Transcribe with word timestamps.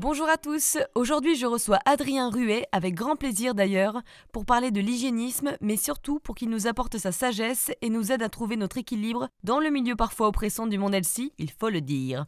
Bonjour 0.00 0.28
à 0.28 0.36
tous, 0.36 0.78
aujourd'hui 0.94 1.34
je 1.34 1.44
reçois 1.44 1.80
Adrien 1.84 2.30
Ruet, 2.30 2.68
avec 2.70 2.94
grand 2.94 3.16
plaisir 3.16 3.52
d'ailleurs, 3.56 4.00
pour 4.32 4.44
parler 4.44 4.70
de 4.70 4.80
l'hygiénisme, 4.80 5.56
mais 5.60 5.76
surtout 5.76 6.20
pour 6.20 6.36
qu'il 6.36 6.50
nous 6.50 6.68
apporte 6.68 6.98
sa 6.98 7.10
sagesse 7.10 7.72
et 7.82 7.90
nous 7.90 8.12
aide 8.12 8.22
à 8.22 8.28
trouver 8.28 8.54
notre 8.54 8.78
équilibre 8.78 9.28
dans 9.42 9.58
le 9.58 9.70
milieu 9.70 9.96
parfois 9.96 10.28
oppressant 10.28 10.68
du 10.68 10.78
monde 10.78 10.94
LC, 10.94 11.32
il 11.38 11.50
faut 11.50 11.68
le 11.68 11.80
dire. 11.80 12.26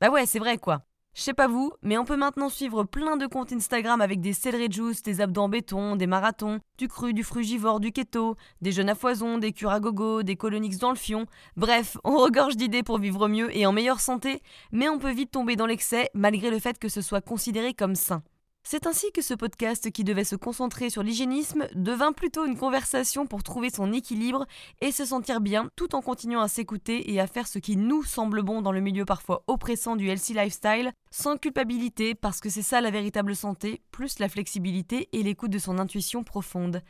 Bah 0.00 0.10
ouais, 0.10 0.26
c'est 0.26 0.38
vrai 0.38 0.58
quoi. 0.58 0.82
Je 1.18 1.24
sais 1.24 1.34
pas 1.34 1.48
vous, 1.48 1.72
mais 1.82 1.98
on 1.98 2.04
peut 2.04 2.16
maintenant 2.16 2.48
suivre 2.48 2.84
plein 2.84 3.16
de 3.16 3.26
comptes 3.26 3.52
Instagram 3.52 4.00
avec 4.00 4.20
des 4.20 4.32
céleri 4.32 4.70
juice, 4.70 5.02
des 5.02 5.20
abdos 5.20 5.42
en 5.42 5.48
béton, 5.48 5.96
des 5.96 6.06
marathons, 6.06 6.60
du 6.78 6.86
cru, 6.86 7.12
du 7.12 7.24
frugivore, 7.24 7.80
du 7.80 7.90
keto, 7.90 8.36
des 8.60 8.70
jeunes 8.70 8.88
à 8.88 8.94
foison, 8.94 9.36
des 9.36 9.50
cures 9.50 9.72
à 9.72 9.80
gogo, 9.80 10.22
des 10.22 10.36
colonix 10.36 10.78
dans 10.78 10.90
le 10.90 10.96
fion. 10.96 11.26
Bref, 11.56 11.96
on 12.04 12.18
regorge 12.18 12.56
d'idées 12.56 12.84
pour 12.84 12.98
vivre 12.98 13.26
mieux 13.26 13.54
et 13.56 13.66
en 13.66 13.72
meilleure 13.72 13.98
santé, 13.98 14.42
mais 14.70 14.88
on 14.88 15.00
peut 15.00 15.10
vite 15.10 15.32
tomber 15.32 15.56
dans 15.56 15.66
l'excès 15.66 16.08
malgré 16.14 16.52
le 16.52 16.60
fait 16.60 16.78
que 16.78 16.88
ce 16.88 17.02
soit 17.02 17.20
considéré 17.20 17.74
comme 17.74 17.96
sain. 17.96 18.22
C'est 18.70 18.86
ainsi 18.86 19.10
que 19.12 19.22
ce 19.22 19.32
podcast 19.32 19.90
qui 19.90 20.04
devait 20.04 20.24
se 20.24 20.36
concentrer 20.36 20.90
sur 20.90 21.02
l'hygiénisme 21.02 21.68
devint 21.74 22.12
plutôt 22.12 22.44
une 22.44 22.58
conversation 22.58 23.26
pour 23.26 23.42
trouver 23.42 23.70
son 23.70 23.94
équilibre 23.94 24.44
et 24.82 24.92
se 24.92 25.06
sentir 25.06 25.40
bien 25.40 25.70
tout 25.74 25.94
en 25.94 26.02
continuant 26.02 26.42
à 26.42 26.48
s'écouter 26.48 27.10
et 27.10 27.18
à 27.18 27.26
faire 27.26 27.46
ce 27.46 27.58
qui 27.58 27.78
nous 27.78 28.02
semble 28.02 28.42
bon 28.42 28.60
dans 28.60 28.70
le 28.70 28.82
milieu 28.82 29.06
parfois 29.06 29.42
oppressant 29.46 29.96
du 29.96 30.10
healthy 30.10 30.34
lifestyle, 30.34 30.92
sans 31.10 31.38
culpabilité 31.38 32.14
parce 32.14 32.42
que 32.42 32.50
c'est 32.50 32.60
ça 32.60 32.82
la 32.82 32.90
véritable 32.90 33.34
santé, 33.34 33.80
plus 33.90 34.18
la 34.18 34.28
flexibilité 34.28 35.08
et 35.14 35.22
l'écoute 35.22 35.50
de 35.50 35.58
son 35.58 35.78
intuition 35.78 36.22
profonde. 36.22 36.82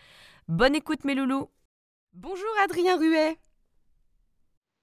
Bonne 0.48 0.74
écoute 0.74 1.04
mes 1.04 1.14
loulous 1.14 1.48
Bonjour 2.12 2.50
Adrien 2.64 2.98
Ruet 2.98 3.38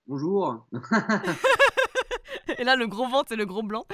Bonjour 0.07 0.65
Et 2.57 2.63
là, 2.63 2.77
le 2.77 2.87
gros 2.87 3.09
ventre 3.09 3.33
et 3.33 3.35
le 3.35 3.45
gros 3.45 3.63
blanc. 3.63 3.85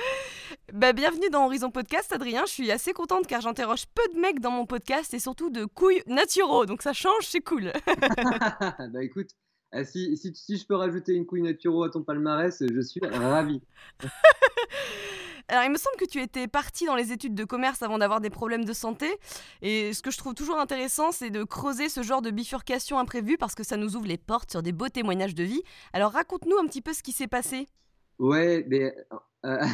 Bah, 0.73 0.94
bienvenue 0.94 1.30
dans 1.30 1.47
Horizon 1.47 1.69
Podcast, 1.69 2.14
Adrien. 2.14 2.45
Je 2.45 2.52
suis 2.52 2.72
assez 2.72 2.94
contente 2.94 3.27
car 3.27 3.41
j'interroge 3.41 3.86
peu 3.94 4.03
de 4.14 4.19
mecs 4.19 4.39
dans 4.39 4.52
mon 4.52 4.66
podcast 4.66 5.14
et 5.14 5.19
surtout 5.19 5.50
de 5.50 5.66
couilles 5.66 6.02
naturaux. 6.08 6.66
Donc 6.66 6.81
ça 6.81 6.94
change, 6.94 7.23
c'est 7.23 7.41
cool. 7.41 7.73
bah 8.94 9.03
écoute, 9.03 9.31
euh, 9.75 9.83
si, 9.83 10.16
si, 10.16 10.33
si, 10.33 10.58
je 10.58 10.66
peux 10.66 10.75
rajouter 10.75 11.14
une 11.14 11.25
couille 11.25 11.42
naturelle 11.42 11.89
à 11.89 11.92
ton 11.92 12.03
palmarès, 12.03 12.64
je 12.66 12.81
suis 12.81 13.02
ravi. 13.02 13.61
Alors, 15.49 15.66
il 15.66 15.72
me 15.72 15.77
semble 15.77 15.97
que 15.97 16.05
tu 16.05 16.22
étais 16.22 16.47
parti 16.47 16.86
dans 16.86 16.95
les 16.95 17.11
études 17.11 17.36
de 17.36 17.44
commerce 17.44 17.81
avant 17.81 17.97
d'avoir 17.97 18.22
des 18.22 18.30
problèmes 18.30 18.64
de 18.64 18.72
santé. 18.72 19.09
Et 19.61 19.92
ce 19.92 20.02
que 20.02 20.09
je 20.09 20.17
trouve 20.17 20.33
toujours 20.33 20.58
intéressant, 20.58 21.11
c'est 21.11 21.31
de 21.31 21.44
creuser 21.44 21.89
ce 21.89 22.02
genre 22.02 22.22
de 22.22 22.31
bifurcation 22.31 22.97
imprévue 22.97 23.38
parce 23.38 23.55
que 23.55 23.64
ça 23.64 23.75
nous 23.75 23.97
ouvre 23.97 24.08
les 24.08 24.17
portes 24.17 24.52
sur 24.52 24.64
des 24.64 24.72
beaux 24.72 24.88
témoignages 24.88 25.36
de 25.36 25.44
vie. 25.44 25.61
Alors, 25.92 26.14
raconte-nous 26.14 26.58
un 26.58 26.66
petit 26.67 26.81
peu 26.81 26.94
ce 26.94 27.03
qui 27.03 27.11
s'est 27.11 27.27
passé. 27.27 27.67
Ouais, 28.19 28.64
mais, 28.69 28.95
euh, 29.45 29.66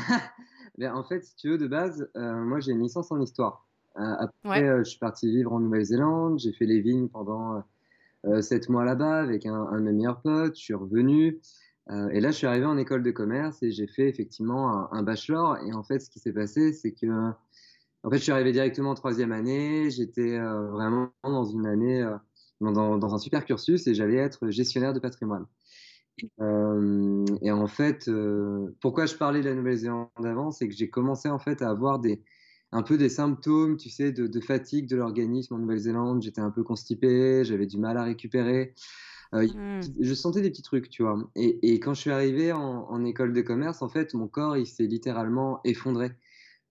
en 0.85 1.03
fait, 1.03 1.23
si 1.23 1.35
tu 1.35 1.49
veux, 1.49 1.57
de 1.57 1.67
base, 1.67 2.09
euh, 2.15 2.43
moi 2.43 2.59
j'ai 2.59 2.71
une 2.71 2.81
licence 2.81 3.11
en 3.11 3.19
histoire. 3.19 3.67
Euh, 3.97 4.15
après, 4.19 4.77
je 4.79 4.83
suis 4.83 4.99
parti 4.99 5.27
vivre 5.27 5.53
en 5.53 5.59
Nouvelle-Zélande, 5.59 6.39
j'ai 6.39 6.53
fait 6.53 6.65
les 6.65 6.81
vignes 6.81 7.07
pendant 7.07 7.63
sept 8.41 8.67
mois 8.67 8.83
là-bas 8.83 9.21
avec 9.21 9.45
un, 9.45 9.55
un, 9.55 9.79
de 9.79 9.85
mes 9.85 9.93
meilleurs 9.93 10.21
potes, 10.21 10.55
je 10.55 10.61
suis 10.61 10.73
revenu. 10.73 11.39
et 12.11 12.19
là, 12.19 12.31
je 12.31 12.35
suis 12.35 12.47
arrivé 12.47 12.65
en 12.65 12.77
école 12.77 13.01
de 13.01 13.11
commerce 13.11 13.63
et 13.63 13.71
j'ai 13.71 13.87
fait 13.87 14.09
effectivement 14.09 14.91
un, 14.93 15.01
bachelor. 15.03 15.57
Et 15.65 15.73
en 15.73 15.83
fait, 15.83 15.99
ce 15.99 16.09
qui 16.09 16.19
s'est 16.19 16.33
passé, 16.33 16.73
c'est 16.73 16.91
que 16.91 17.07
en 18.03 18.09
fait, 18.09 18.17
je 18.17 18.23
suis 18.23 18.31
arrivé 18.31 18.51
directement 18.51 18.91
en 18.91 18.95
troisième 18.95 19.31
année. 19.31 19.89
J'étais 19.89 20.37
vraiment 20.39 21.09
dans 21.23 21.45
une 21.45 21.65
année, 21.65 22.05
dans, 22.59 22.97
dans, 22.97 23.15
un 23.15 23.17
super 23.17 23.45
cursus 23.45 23.87
et 23.87 23.95
j'allais 23.95 24.17
être 24.17 24.49
gestionnaire 24.49 24.93
de 24.93 24.99
patrimoine. 24.99 25.45
Euh, 26.41 27.25
et 27.41 27.51
en 27.51 27.67
fait, 27.67 28.07
euh, 28.07 28.75
pourquoi 28.81 29.05
je 29.05 29.15
parlais 29.15 29.41
de 29.41 29.49
la 29.49 29.55
Nouvelle-Zélande 29.55 30.09
avant, 30.23 30.51
c'est 30.51 30.67
que 30.67 30.73
j'ai 30.73 30.89
commencé 30.89 31.29
en 31.29 31.39
fait 31.39 31.61
à 31.61 31.69
avoir 31.69 31.99
des, 31.99 32.23
un 32.71 32.83
peu 32.83 32.97
des 32.97 33.09
symptômes, 33.09 33.77
tu 33.77 33.89
sais, 33.89 34.11
de, 34.11 34.39
fatigue 34.39 34.87
de 34.87 34.95
l'organisme 34.95 35.55
en 35.55 35.59
Nouvelle-Zélande. 35.59 36.21
J'étais 36.21 36.41
un 36.41 36.51
peu 36.51 36.63
constipé, 36.63 37.43
j'avais 37.43 37.67
du 37.67 37.77
mal 37.77 37.97
à 37.97 38.03
récupérer. 38.03 38.73
Euh, 39.33 39.45
mmh. 39.45 39.81
Je 39.99 40.13
sentais 40.13 40.41
des 40.41 40.49
petits 40.49 40.61
trucs, 40.61 40.89
tu 40.89 41.03
vois. 41.03 41.17
Et, 41.35 41.73
et 41.73 41.79
quand 41.79 41.93
je 41.93 42.01
suis 42.01 42.11
arrivé 42.11 42.51
en, 42.51 42.87
en, 42.89 43.05
école 43.05 43.33
de 43.33 43.41
commerce, 43.41 43.81
en 43.81 43.89
fait, 43.89 44.13
mon 44.13 44.27
corps, 44.27 44.57
il 44.57 44.65
s'est 44.65 44.87
littéralement 44.87 45.59
effondré. 45.65 46.11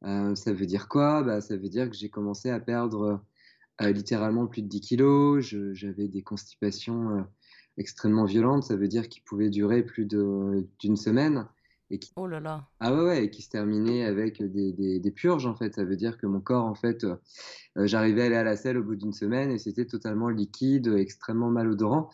ça 0.02 0.52
veut 0.52 0.66
dire 0.66 0.88
quoi? 0.88 1.22
Bah, 1.22 1.40
Ça 1.40 1.56
veut 1.56 1.68
dire 1.68 1.90
que 1.90 1.96
j'ai 1.96 2.08
commencé 2.08 2.50
à 2.50 2.58
perdre 2.58 3.22
littéralement 3.80 4.46
plus 4.46 4.62
de 4.62 4.68
10 4.68 4.80
kilos. 4.80 5.54
J'avais 5.74 6.08
des 6.08 6.22
constipations 6.22 7.26
extrêmement 7.78 8.24
violente, 8.24 8.64
ça 8.64 8.76
veut 8.76 8.88
dire 8.88 9.08
qu'il 9.08 9.22
pouvait 9.22 9.50
durer 9.50 9.82
plus 9.82 10.06
d'une 10.06 10.96
semaine. 10.96 11.46
Et 11.90 11.98
qui... 11.98 12.12
Oh 12.16 12.26
là 12.26 12.40
là. 12.40 12.66
Ah 12.80 12.92
ouais, 12.92 13.04
ouais, 13.04 13.24
et 13.24 13.30
qui 13.30 13.42
se 13.42 13.50
terminait 13.50 14.04
avec 14.04 14.42
des, 14.42 14.72
des, 14.72 15.10
purges 15.12 15.46
en 15.46 15.54
fait. 15.54 15.74
Ça 15.74 15.84
veut 15.84 15.96
dire 15.96 16.18
que 16.18 16.26
mon 16.26 16.40
corps 16.40 16.64
en 16.64 16.74
fait, 16.74 17.04
euh, 17.04 17.16
j'arrivais 17.76 18.22
à 18.22 18.26
aller 18.26 18.36
à 18.36 18.42
la 18.42 18.56
selle 18.56 18.78
au 18.78 18.82
bout 18.82 18.96
d'une 18.96 19.12
semaine 19.12 19.52
et 19.52 19.58
c'était 19.58 19.86
totalement 19.86 20.28
liquide, 20.28 20.88
extrêmement 20.96 21.48
malodorant, 21.48 22.10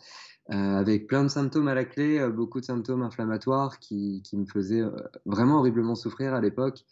euh, 0.51 0.53
avec 0.53 1.07
plein 1.07 1.23
de 1.23 1.29
symptômes 1.29 1.67
à 1.67 1.73
la 1.73 1.85
clé, 1.85 2.19
euh, 2.19 2.29
beaucoup 2.29 2.59
de 2.59 2.65
symptômes 2.65 3.01
inflammatoires 3.01 3.79
qui, 3.79 4.21
qui 4.23 4.37
me 4.37 4.45
faisaient 4.45 4.83
vraiment 5.25 5.57
horriblement 5.57 5.95
souffrir 5.95 6.35
à 6.35 6.41
l'époque. 6.41 6.85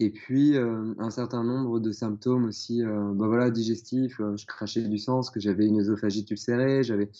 Et 0.00 0.10
puis 0.10 0.56
un 0.56 1.10
certain 1.10 1.42
nombre 1.42 1.80
de 1.80 1.90
symptômes 1.90 2.44
aussi, 2.44 2.84
bah 2.84 3.26
voilà, 3.26 3.50
digestifs. 3.50 4.18
je 4.18 4.46
crachais 4.46 4.82
du 4.82 4.96
sang, 4.96 5.14
parce 5.14 5.30
que 5.30 5.40
j'avais 5.40 5.66
une 5.66 5.80
œsophagite 5.80 6.30
ulcérée, 6.30 6.84
j'avais 6.84 7.10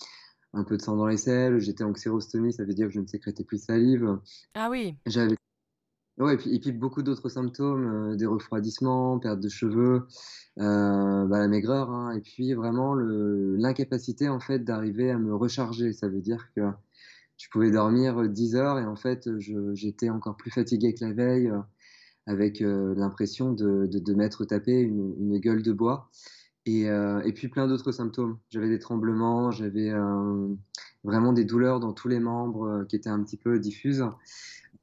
un 0.54 0.64
peu 0.64 0.76
de 0.76 0.82
sang 0.82 0.97
dans 0.97 1.06
les 1.06 1.16
selles, 1.16 1.59
j'étais 1.60 1.84
en 1.84 1.92
xérostomie, 1.92 2.53
ça 2.53 2.64
veut 2.64 2.75
dire 2.75 2.88
que 2.88 2.94
je 2.94 3.00
ne 3.00 3.06
sécrétais 3.06 3.44
plus 3.44 3.59
de 3.59 3.64
salive. 3.64 4.19
Ah 4.54 4.69
oui. 4.70 4.97
J'avais 5.06 5.36
Ouais, 6.19 6.34
et 6.50 6.59
puis, 6.59 6.72
beaucoup 6.72 7.03
d'autres 7.03 7.28
symptômes, 7.28 8.12
euh, 8.12 8.16
des 8.16 8.26
refroidissements, 8.26 9.20
perte 9.20 9.38
de 9.38 9.48
cheveux, 9.48 10.08
euh, 10.58 11.26
bah, 11.26 11.38
la 11.38 11.47
maigreur, 11.47 11.91
hein, 11.91 12.10
et 12.16 12.20
puis 12.20 12.54
vraiment 12.54 12.94
l'incapacité 12.97 14.28
en 14.28 14.41
fait 14.41 14.64
d'arriver 14.64 15.12
à 15.12 15.19
me 15.19 15.32
recharger. 15.34 15.92
Ça 15.92 16.08
veut 16.08 16.20
dire 16.20 16.48
que 16.56 16.62
je 17.37 17.48
pouvais 17.53 17.70
dormir 17.70 18.28
10 18.28 18.56
heures 18.56 18.81
et 18.81 18.84
en 18.84 18.97
fait 18.97 19.28
j'étais 19.75 20.10
encore 20.10 20.37
plus 20.37 20.50
fatigué 20.50 20.92
que 20.92 21.04
la 21.04 21.12
veille, 21.12 21.48
euh, 21.50 21.60
avec 22.26 22.60
l'impression 22.60 23.53
de, 23.53 23.87
de, 23.87 24.14
m'être 24.14 24.44
tapé 24.44 24.72
une, 24.72 25.14
une, 25.19 25.38
gueule 25.38 25.62
de 25.62 25.72
bois. 25.72 26.10
Euh, 26.69 27.23
et, 27.23 27.33
puis 27.33 27.49
plein 27.49 27.67
d'autres 27.67 27.93
symptômes. 27.93 28.39
J'avais 28.51 28.69
des 28.69 28.79
tremblements, 28.79 29.51
j'avais 29.51 29.91
euh, 29.91 30.49
vraiment 31.05 31.33
des 31.33 31.45
douleurs 31.45 31.81
dans 31.81 31.93
tous 31.93 32.09
les 32.09 32.21
membres 32.21 32.67
euh, 32.67 32.84
qui 32.84 32.97
étaient 32.97 33.09
un 33.09 33.23
petit 33.23 33.37
peu 33.37 33.59
diffuses, 33.59 34.05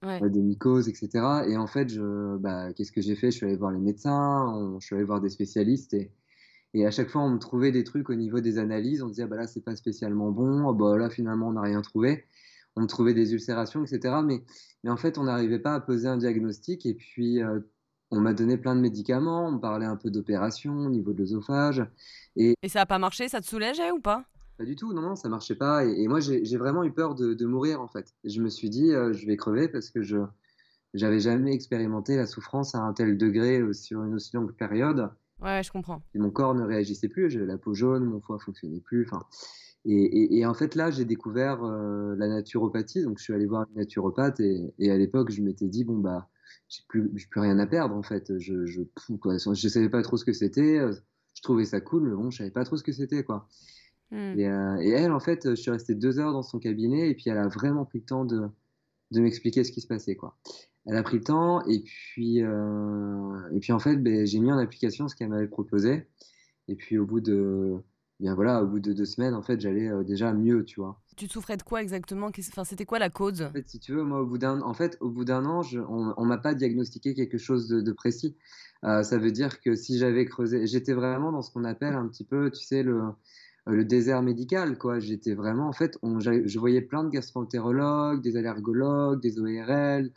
des 0.03 0.41
mycoses, 0.41 0.87
etc. 0.87 1.09
Et 1.47 1.57
en 1.57 1.67
fait, 1.67 1.97
bah, 2.39 2.73
qu'est-ce 2.73 2.91
que 2.91 3.01
j'ai 3.01 3.15
fait? 3.15 3.31
Je 3.31 3.37
suis 3.37 3.45
allé 3.45 3.55
voir 3.55 3.71
les 3.71 3.79
médecins, 3.79 4.77
je 4.79 4.85
suis 4.85 4.95
allé 4.95 5.03
voir 5.03 5.19
des 5.19 5.29
spécialistes 5.29 5.95
et, 5.95 6.11
et, 6.75 6.85
à 6.85 6.91
chaque 6.91 7.09
fois, 7.09 7.21
on 7.21 7.29
me 7.29 7.39
trouvait 7.39 7.71
des 7.71 7.83
trucs 7.83 8.09
au 8.09 8.15
niveau 8.15 8.39
des 8.39 8.59
analyses. 8.59 9.01
On 9.01 9.05
me 9.05 9.11
disait, 9.11 9.23
ah, 9.23 9.27
bah 9.27 9.37
là, 9.37 9.47
c'est 9.47 9.63
pas 9.63 9.75
spécialement 9.75 10.31
bon, 10.31 10.69
ah, 10.69 10.73
bah 10.73 10.97
là, 10.97 11.09
finalement, 11.09 11.47
on 11.47 11.53
n'a 11.53 11.61
rien 11.61 11.81
trouvé. 11.81 12.25
On 12.75 12.81
me 12.81 12.87
trouvait 12.87 13.13
des 13.13 13.33
ulcérations, 13.33 13.83
etc. 13.83 14.15
Mais, 14.23 14.43
mais 14.83 14.91
en 14.91 14.97
fait, 14.97 15.17
on 15.17 15.23
n'arrivait 15.23 15.59
pas 15.59 15.73
à 15.73 15.79
poser 15.79 16.07
un 16.07 16.17
diagnostic. 16.17 16.85
Et 16.85 16.93
puis, 16.93 17.41
on 18.11 18.19
m'a 18.19 18.33
donné 18.33 18.57
plein 18.57 18.75
de 18.75 18.81
médicaments, 18.81 19.47
on 19.47 19.53
me 19.53 19.59
parlait 19.59 19.85
un 19.85 19.95
peu 19.95 20.09
d'opération 20.09 20.73
au 20.77 20.89
niveau 20.89 21.13
de 21.13 21.19
l'œsophage. 21.19 21.85
Et... 22.35 22.55
ça 22.67 22.79
n'a 22.79 22.85
pas 22.85 22.99
marché, 22.99 23.27
ça 23.27 23.41
te 23.41 23.45
soulageait 23.45 23.91
ou 23.91 23.99
pas? 23.99 24.25
Pas 24.57 24.65
du 24.65 24.75
tout, 24.75 24.93
non, 24.93 25.01
non, 25.01 25.15
ça 25.15 25.27
marchait 25.27 25.55
pas. 25.55 25.83
Et, 25.83 26.07
moi, 26.07 26.19
j'ai 26.19 26.57
vraiment 26.57 26.83
eu 26.83 26.91
peur 26.91 27.15
de, 27.15 27.45
mourir 27.45 27.81
en 27.81 27.87
fait. 27.87 28.13
Je 28.23 28.41
me 28.41 28.49
suis 28.49 28.69
dit, 28.69 28.91
euh, 28.91 29.11
je 29.11 29.25
vais 29.25 29.35
crever 29.35 29.67
parce 29.67 29.89
que 29.89 30.01
je 30.01 30.17
n'avais 30.93 31.19
jamais 31.19 31.53
expérimenté 31.53 32.15
la 32.15 32.25
souffrance 32.25 32.73
à 32.73 32.79
un 32.79 32.93
tel 32.93 33.17
degré 33.17 33.59
euh, 33.59 33.73
sur 33.73 34.03
une 34.03 34.15
aussi 34.15 34.35
longue 34.35 34.53
période. 34.53 35.09
Ouais, 35.41 35.61
je 35.61 35.71
comprends. 35.71 36.01
Et 36.13 36.19
mon 36.19 36.31
corps 36.31 36.55
ne 36.55 36.63
réagissait 36.63 37.09
plus, 37.09 37.29
j'avais 37.29 37.45
la 37.45 37.57
peau 37.57 37.73
jaune, 37.73 38.05
mon 38.05 38.21
foie 38.21 38.39
fonctionnait 38.39 38.79
plus. 38.79 39.05
Enfin, 39.05 39.25
et, 39.87 40.43
en 40.47 40.53
fait, 40.55 40.73
là, 40.73 40.89
j'ai 40.89 41.05
découvert 41.05 41.63
euh, 41.63 42.15
la 42.17 42.27
naturopathie. 42.27 43.03
Donc, 43.03 43.19
je 43.19 43.23
suis 43.23 43.33
allé 43.33 43.45
voir 43.45 43.67
une 43.69 43.75
naturopathe 43.75 44.39
et, 44.39 44.73
et 44.79 44.89
à 44.89 44.97
l'époque, 44.97 45.31
je 45.31 45.41
m'étais 45.41 45.67
dit, 45.67 45.83
bon, 45.83 45.99
bah, 45.99 46.27
j'ai 46.69 46.83
plus, 46.87 47.09
plus 47.09 47.39
rien 47.39 47.59
à 47.59 47.67
perdre 47.67 47.95
en 47.95 48.03
fait. 48.03 48.37
Je, 48.37 48.65
je, 48.65 48.81
quoi. 49.21 49.37
je 49.37 49.67
savais 49.67 49.89
pas 49.89 50.01
trop 50.01 50.17
ce 50.17 50.25
que 50.25 50.33
c'était. 50.33 50.79
Euh, 50.79 50.93
je 51.33 51.41
trouvais 51.41 51.65
ça 51.65 51.81
cool, 51.81 52.03
mais 52.09 52.15
bon, 52.15 52.31
je 52.31 52.37
savais 52.37 52.51
pas 52.51 52.63
trop 52.63 52.77
ce 52.77 52.83
que 52.83 52.91
c'était 52.91 53.23
quoi. 53.23 53.47
Hmm. 54.11 54.39
Euh, 54.39 54.77
et, 54.77 54.89
elle, 54.89 55.11
en 55.11 55.19
fait, 55.19 55.49
je 55.49 55.55
suis 55.55 55.71
resté 55.71 55.95
deux 55.95 56.19
heures 56.19 56.33
dans 56.33 56.43
son 56.43 56.59
cabinet 56.59 57.09
et 57.09 57.15
puis 57.15 57.29
elle 57.29 57.37
a 57.37 57.47
vraiment 57.47 57.85
pris 57.85 57.99
le 57.99 58.05
temps 58.05 58.25
de, 58.25 58.47
de 59.11 59.19
m'expliquer 59.19 59.63
ce 59.63 59.71
qui 59.71 59.81
se 59.81 59.87
passait 59.87 60.15
quoi. 60.15 60.37
Elle 60.85 60.97
a 60.97 61.03
pris 61.03 61.17
le 61.17 61.23
temps 61.23 61.65
et 61.65 61.81
puis, 61.81 62.43
euh, 62.43 63.49
et 63.53 63.59
puis 63.59 63.73
en 63.73 63.79
fait, 63.79 63.97
ben, 63.97 64.25
j'ai 64.25 64.39
mis 64.39 64.51
en 64.51 64.57
application 64.57 65.07
ce 65.07 65.15
qu'elle 65.15 65.29
m'avait 65.29 65.47
proposé. 65.47 66.07
Et 66.67 66.75
puis 66.75 66.97
au 66.97 67.05
bout 67.05 67.21
de, 67.21 67.77
bien 68.19 68.35
voilà, 68.35 68.63
au 68.63 68.67
bout 68.67 68.79
de 68.79 68.93
deux 68.93 69.05
semaines, 69.05 69.33
en 69.33 69.41
fait, 69.41 69.59
j'allais 69.59 69.89
déjà 70.03 70.33
mieux, 70.33 70.63
tu 70.63 70.79
vois. 70.79 71.01
Tu 71.15 71.27
souffrais 71.27 71.57
de 71.57 71.63
quoi 71.63 71.81
exactement? 71.81 72.27
Enfin, 72.27 72.63
C'était 72.63 72.85
quoi 72.85 72.99
la 72.99 73.09
cause? 73.09 73.41
En 73.41 73.51
fait, 73.51 73.67
si 73.67 73.79
tu 73.79 73.93
veux, 73.93 74.03
moi, 74.03 74.21
au 74.21 74.25
bout 74.25 74.37
d'un, 74.37 74.61
en 74.61 74.73
fait, 74.73 74.97
au 74.99 75.09
bout 75.09 75.25
d'un 75.25 75.45
an, 75.45 75.61
on, 75.89 76.13
on 76.17 76.25
m'a 76.25 76.37
pas 76.37 76.53
diagnostiqué 76.53 77.13
quelque 77.13 77.37
chose 77.37 77.67
de, 77.69 77.91
précis. 77.91 78.35
ça 78.83 79.17
veut 79.17 79.31
dire 79.31 79.61
que 79.61 79.75
si 79.75 79.97
j'avais 79.97 80.25
creusé, 80.25 80.67
j'étais 80.67 80.93
vraiment 80.93 81.31
dans 81.31 81.41
ce 81.41 81.51
qu'on 81.51 81.63
appelle 81.63 81.93
un 81.93 82.07
petit 82.07 82.25
peu, 82.25 82.51
tu 82.51 82.63
sais, 82.63 82.83
le, 82.83 83.01
le 83.67 83.85
désert 83.85 84.21
médical, 84.21 84.77
quoi. 84.77 84.99
J'étais 84.99 85.33
vraiment, 85.33 85.67
en 85.67 85.73
fait, 85.73 85.97
on, 86.01 86.19
je 86.19 86.59
voyais 86.59 86.81
plein 86.81 87.03
de 87.03 87.09
gastroentérologues, 87.09 88.21
des 88.21 88.37
allergologues, 88.37 89.21
des 89.21 89.39
ORL, 89.39 90.05
euh, 90.05 90.09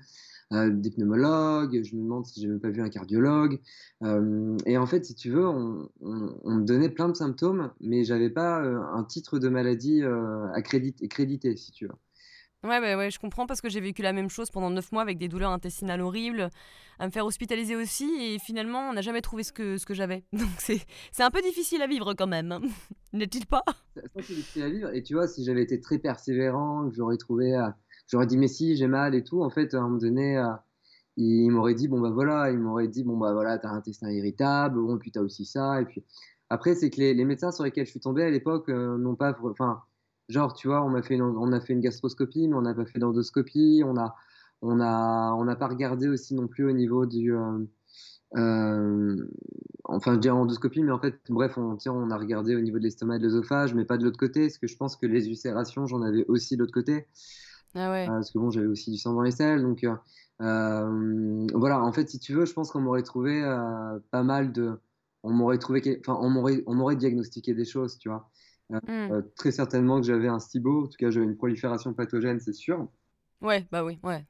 des 0.51 0.91
pneumologues, 0.91 1.83
je 1.85 1.95
me 1.95 2.03
demande 2.03 2.27
si 2.27 2.41
j'ai 2.41 2.49
même 2.49 2.61
pas 2.61 2.71
vu 2.71 2.81
un 2.81 2.89
cardiologue. 2.89 3.61
Euh, 4.03 4.57
et 4.67 4.79
en 4.79 4.87
fait, 4.87 5.05
si 5.05 5.15
tu 5.15 5.31
veux, 5.31 5.47
on, 5.47 5.89
me 6.01 6.65
donnait 6.65 6.89
plein 6.89 7.09
de 7.09 7.15
symptômes, 7.15 7.71
mais 7.81 8.05
j'avais 8.05 8.31
pas 8.31 8.63
euh, 8.63 8.81
un 8.95 9.05
titre 9.05 9.39
de 9.39 9.49
maladie 9.49 10.03
accrédité, 10.55 11.09
crédité, 11.09 11.57
si 11.57 11.73
tu 11.73 11.87
veux. 11.87 11.95
Ouais, 12.65 12.81
ouais, 12.81 12.97
ouais, 12.97 13.11
je 13.11 13.21
comprends 13.21 13.47
parce 13.47 13.61
que 13.61 13.69
j'ai 13.69 13.81
vécu 13.81 14.03
la 14.03 14.13
même 14.13 14.29
chose 14.29 14.51
pendant 14.51 14.69
9 14.69 14.91
mois 14.91 15.03
avec 15.03 15.17
des 15.17 15.29
douleurs 15.29 15.53
intestinales 15.53 16.01
horribles, 16.01 16.51
à 16.99 17.07
me 17.07 17.13
faire 17.13 17.25
hospitaliser 17.25 17.77
aussi, 17.77 18.11
et 18.21 18.41
finalement, 18.41 18.89
on 18.91 18.95
n'a 18.95 19.01
jamais 19.01 19.21
trouvé 19.21 19.45
ce 19.45 19.53
que, 19.53 19.79
ce 19.79 19.87
que 19.87 19.95
j'avais. 19.95 20.25
Donc 20.33 20.49
c'est 20.59 21.23
un 21.23 21.31
peu 21.31 21.41
difficile 21.41 21.83
à 21.83 21.87
vivre 21.87 22.15
quand 22.15 22.27
même, 22.27 22.51
hein. 22.51 22.61
n'est-il 23.13 23.47
pas? 23.47 23.63
C'est 23.95 24.35
difficile 24.35 24.63
à 24.63 24.71
vivre, 24.71 24.91
et 24.93 25.05
tu 25.05 25.15
vois, 25.15 25.29
si 25.29 25.45
j'avais 25.45 25.63
été 25.63 25.81
très 25.81 25.99
persévérant, 25.99 26.91
j'aurais 26.91 27.17
trouvé 27.17 27.55
j'aurais 28.09 28.27
dit 28.27 28.39
mais 28.39 28.49
si 28.49 28.77
j'ai 28.77 28.89
mal 28.89 29.15
et 29.15 29.25
tout. 29.25 29.43
En 29.43 29.51
fait 29.51 29.75
à 29.75 29.79
un 29.79 29.83
moment 29.83 29.99
donné 29.99 30.39
euh, 30.39 30.53
il, 31.17 31.51
m'aurait 31.51 31.75
dit 31.75 31.89
bon 31.89 32.01
bah 32.01 32.11
voilà. 32.11 32.51
Il 32.51 32.59
m'aurait 32.59 32.89
dit 32.89 33.05
bon 33.05 33.17
bah 33.17 33.33
voilà 33.33 33.59
t'as 33.59 33.71
un 33.71 33.77
intestin 33.77 34.11
irritable. 34.11 34.81
Bon 34.81 34.99
puis 34.99 35.13
t'as 35.13 35.21
aussi 35.23 35.45
ça. 35.45 35.81
Et 35.81 35.85
puis 35.85 36.05
après 36.51 36.75
c'est 36.75 36.91
que 36.91 37.01
les, 37.01 37.25
médecins 37.25 37.53
sur 37.53 37.65
lesquels 37.65 37.87
je 37.87 37.91
suis 37.93 38.01
tombé 38.01 38.23
à 38.25 38.31
l'époque 38.31 38.69
euh, 38.71 38.99
n'ont 38.99 39.17
pas 39.17 39.37
enfin 39.45 39.83
genre 40.29 40.55
tu 40.55 40.69
vois 40.69 40.85
on 40.85 40.91
m'a 40.91 41.03
fait 41.03 41.15
une, 41.15 41.23
on 41.23 41.53
a 41.53 41.61
fait 41.61 41.73
une 41.73 41.81
gastroscopie 41.81 42.49
mais 42.49 42.55
on 42.55 42.63
n'a 42.63 42.75
pas 42.75 42.87
fait 42.87 42.99
d'endoscopie. 42.99 43.83
On 43.85 43.97
a 43.97 44.15
on 44.63 44.81
a 44.81 45.33
on 45.35 45.45
n'a 45.45 45.57
pas 45.57 45.69
regardé 45.69 46.09
aussi 46.09 46.35
non 46.35 46.49
plus 46.49 46.65
au 46.65 46.73
niveau 46.73 47.07
du 47.07 47.33
euh, 48.37 49.17
enfin 49.85 50.15
je 50.15 50.19
dirais 50.19 50.35
endoscopie 50.35 50.83
mais 50.83 50.93
en 50.93 50.99
fait 50.99 51.19
bref 51.31 51.57
on, 51.57 51.79
on 51.87 52.11
a 52.11 52.19
regardé 52.19 52.55
au 52.55 52.61
niveau 52.61 52.79
de 52.79 52.83
l'estomac 52.83 53.17
et 53.17 53.19
de 53.21 53.25
l'œsophage 53.25 53.75
mais 53.75 53.87
pas 53.87 53.97
de 53.97 54.05
l'autre 54.05 54.19
côté 54.19 54.43
parce 54.43 54.59
que 54.59 54.67
je 54.67 54.77
pense 54.77 54.97
que 54.97 55.07
les 55.07 55.29
ulcérations 55.29 55.87
j'en 55.87 56.03
avais 56.03 56.27
aussi 56.27 56.57
de 56.57 56.61
l'autre 56.61 56.75
côté 56.75 57.07
ah 57.75 57.91
ouais. 57.91 58.07
parce 58.07 58.31
que 58.31 58.39
bon, 58.39 58.51
j'avais 58.51 58.67
aussi 58.67 58.91
du 58.91 58.99
sang 58.99 59.13
dans 59.13 59.23
les 59.23 59.31
selles. 59.31 59.63
Donc 59.63 59.85
euh, 59.85 59.95
euh, 60.41 61.47
voilà, 61.55 61.83
en 61.83 61.93
fait, 61.93 62.09
si 62.09 62.19
tu 62.19 62.33
veux, 62.33 62.45
je 62.45 62.53
pense 62.53 62.71
qu'on 62.71 62.81
m'aurait 62.81 63.03
trouvé 63.03 63.43
euh, 63.43 63.99
pas 64.11 64.23
mal 64.23 64.53
de. 64.53 64.81
On 65.23 65.33
m'aurait 65.33 65.59
trouvé. 65.59 66.01
Enfin, 66.01 66.19
on 66.21 66.31
m'aurait, 66.31 66.63
on 66.67 66.75
m'aurait 66.75 66.97
diagnostiqué 66.97 67.55
des 67.55 67.65
choses, 67.65 67.99
tu 67.99 68.09
vois. 68.09 68.31
Mmh. 68.71 69.23
très 69.35 69.51
certainement 69.51 69.99
que 69.99 70.07
j'avais 70.07 70.29
un 70.29 70.39
STIBO, 70.39 70.85
en 70.85 70.87
tout 70.89 70.97
cas, 70.99 71.11
j'avais 71.11 71.25
une 71.25 71.39
prolifération 71.39 71.95
pathogène, 71.95 72.39
c'est 72.39 72.53
sûr. 72.53 72.87
Ouais, 73.41 73.67
bah 73.73 73.83
oui, 73.83 73.99
ouais. 74.03 74.27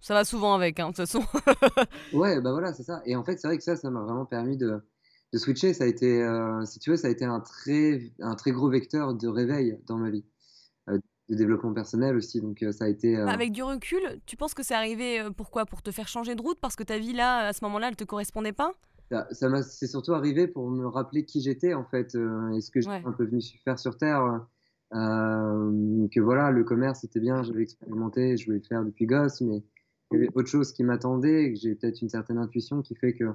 Ça 0.00 0.14
va 0.14 0.24
souvent 0.24 0.54
avec, 0.54 0.78
hein, 0.78 0.90
de 0.90 0.94
toute 0.94 0.98
façon. 0.98 1.24
ouais, 2.12 2.40
bah 2.40 2.52
voilà, 2.52 2.72
c'est 2.72 2.84
ça. 2.84 3.02
Et 3.06 3.16
en 3.16 3.24
fait, 3.24 3.38
c'est 3.38 3.48
vrai 3.48 3.58
que 3.58 3.64
ça, 3.64 3.74
ça 3.74 3.90
m'a 3.90 4.00
vraiment 4.02 4.24
permis 4.24 4.56
de, 4.56 4.80
de 5.32 5.38
switcher. 5.38 5.74
Ça 5.74 5.82
a 5.82 5.88
été, 5.88 6.24
si 6.64 6.78
tu 6.78 6.90
veux, 6.90 6.96
ça 6.96 7.08
a 7.08 7.10
été 7.10 7.24
un 7.24 7.40
très, 7.40 8.12
un 8.20 8.36
très 8.36 8.52
gros 8.52 8.70
vecteur 8.70 9.14
de 9.14 9.26
réveil 9.26 9.80
dans 9.88 9.96
ma 9.96 10.10
vie 10.10 10.24
de 11.28 11.36
développement 11.36 11.72
personnel 11.72 12.16
aussi. 12.16 12.40
Donc 12.40 12.64
ça 12.72 12.84
a 12.84 12.88
été. 12.88 13.16
Avec 13.16 13.52
du 13.52 13.62
recul, 13.62 14.00
tu 14.26 14.36
penses 14.36 14.54
que 14.54 14.62
c'est 14.62 14.74
arrivé 14.74 15.22
pourquoi? 15.36 15.66
Pour 15.66 15.82
te 15.82 15.90
faire 15.90 16.08
changer 16.08 16.34
de 16.34 16.42
route? 16.42 16.58
Parce 16.60 16.76
que 16.76 16.82
ta 16.82 16.98
vie 16.98 17.12
là, 17.12 17.46
à 17.46 17.52
ce 17.52 17.64
moment-là, 17.64 17.88
elle 17.88 17.96
te 17.96 18.04
correspondait 18.04 18.52
pas? 18.52 18.72
Ça, 19.32 19.48
m'a, 19.50 19.62
c'est 19.62 19.86
surtout 19.86 20.14
arrivé 20.14 20.46
pour 20.46 20.70
me 20.70 20.86
rappeler 20.86 21.26
qui 21.26 21.42
j'étais 21.42 21.74
en 21.74 21.84
fait, 21.84 22.14
et 22.14 22.60
ce 22.62 22.70
que 22.70 22.80
j'étais 22.80 23.04
un 23.04 23.12
peu 23.12 23.24
venu 23.24 23.42
faire 23.62 23.78
sur 23.78 23.98
Terre. 23.98 24.46
que 24.90 26.20
voilà, 26.20 26.50
le 26.50 26.64
commerce 26.64 27.00
c'était 27.00 27.20
bien, 27.20 27.42
j'avais 27.42 27.62
expérimenté, 27.62 28.36
je 28.36 28.46
voulais 28.46 28.58
le 28.58 28.64
faire 28.64 28.84
depuis 28.84 29.06
gosse, 29.06 29.40
mais 29.42 29.62
il 30.10 30.14
y 30.14 30.16
avait 30.16 30.30
autre 30.34 30.48
chose 30.48 30.72
qui 30.72 30.82
m'attendait, 30.82 31.52
que 31.52 31.58
j'ai 31.58 31.74
peut-être 31.74 32.00
une 32.02 32.08
certaine 32.08 32.38
intuition 32.38 32.82
qui 32.82 32.94
fait 32.94 33.12
que 33.12 33.26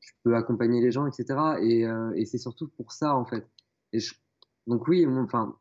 je 0.00 0.12
peux 0.24 0.34
accompagner 0.34 0.80
les 0.80 0.90
gens, 0.90 1.06
etc. 1.06 1.38
Et, 1.62 1.86
et 2.16 2.24
c'est 2.24 2.38
surtout 2.38 2.68
pour 2.68 2.92
ça 2.92 3.14
en 3.14 3.24
fait. 3.24 3.46
Et 3.92 3.98
donc 4.66 4.88
oui, 4.88 5.06
enfin, 5.06 5.56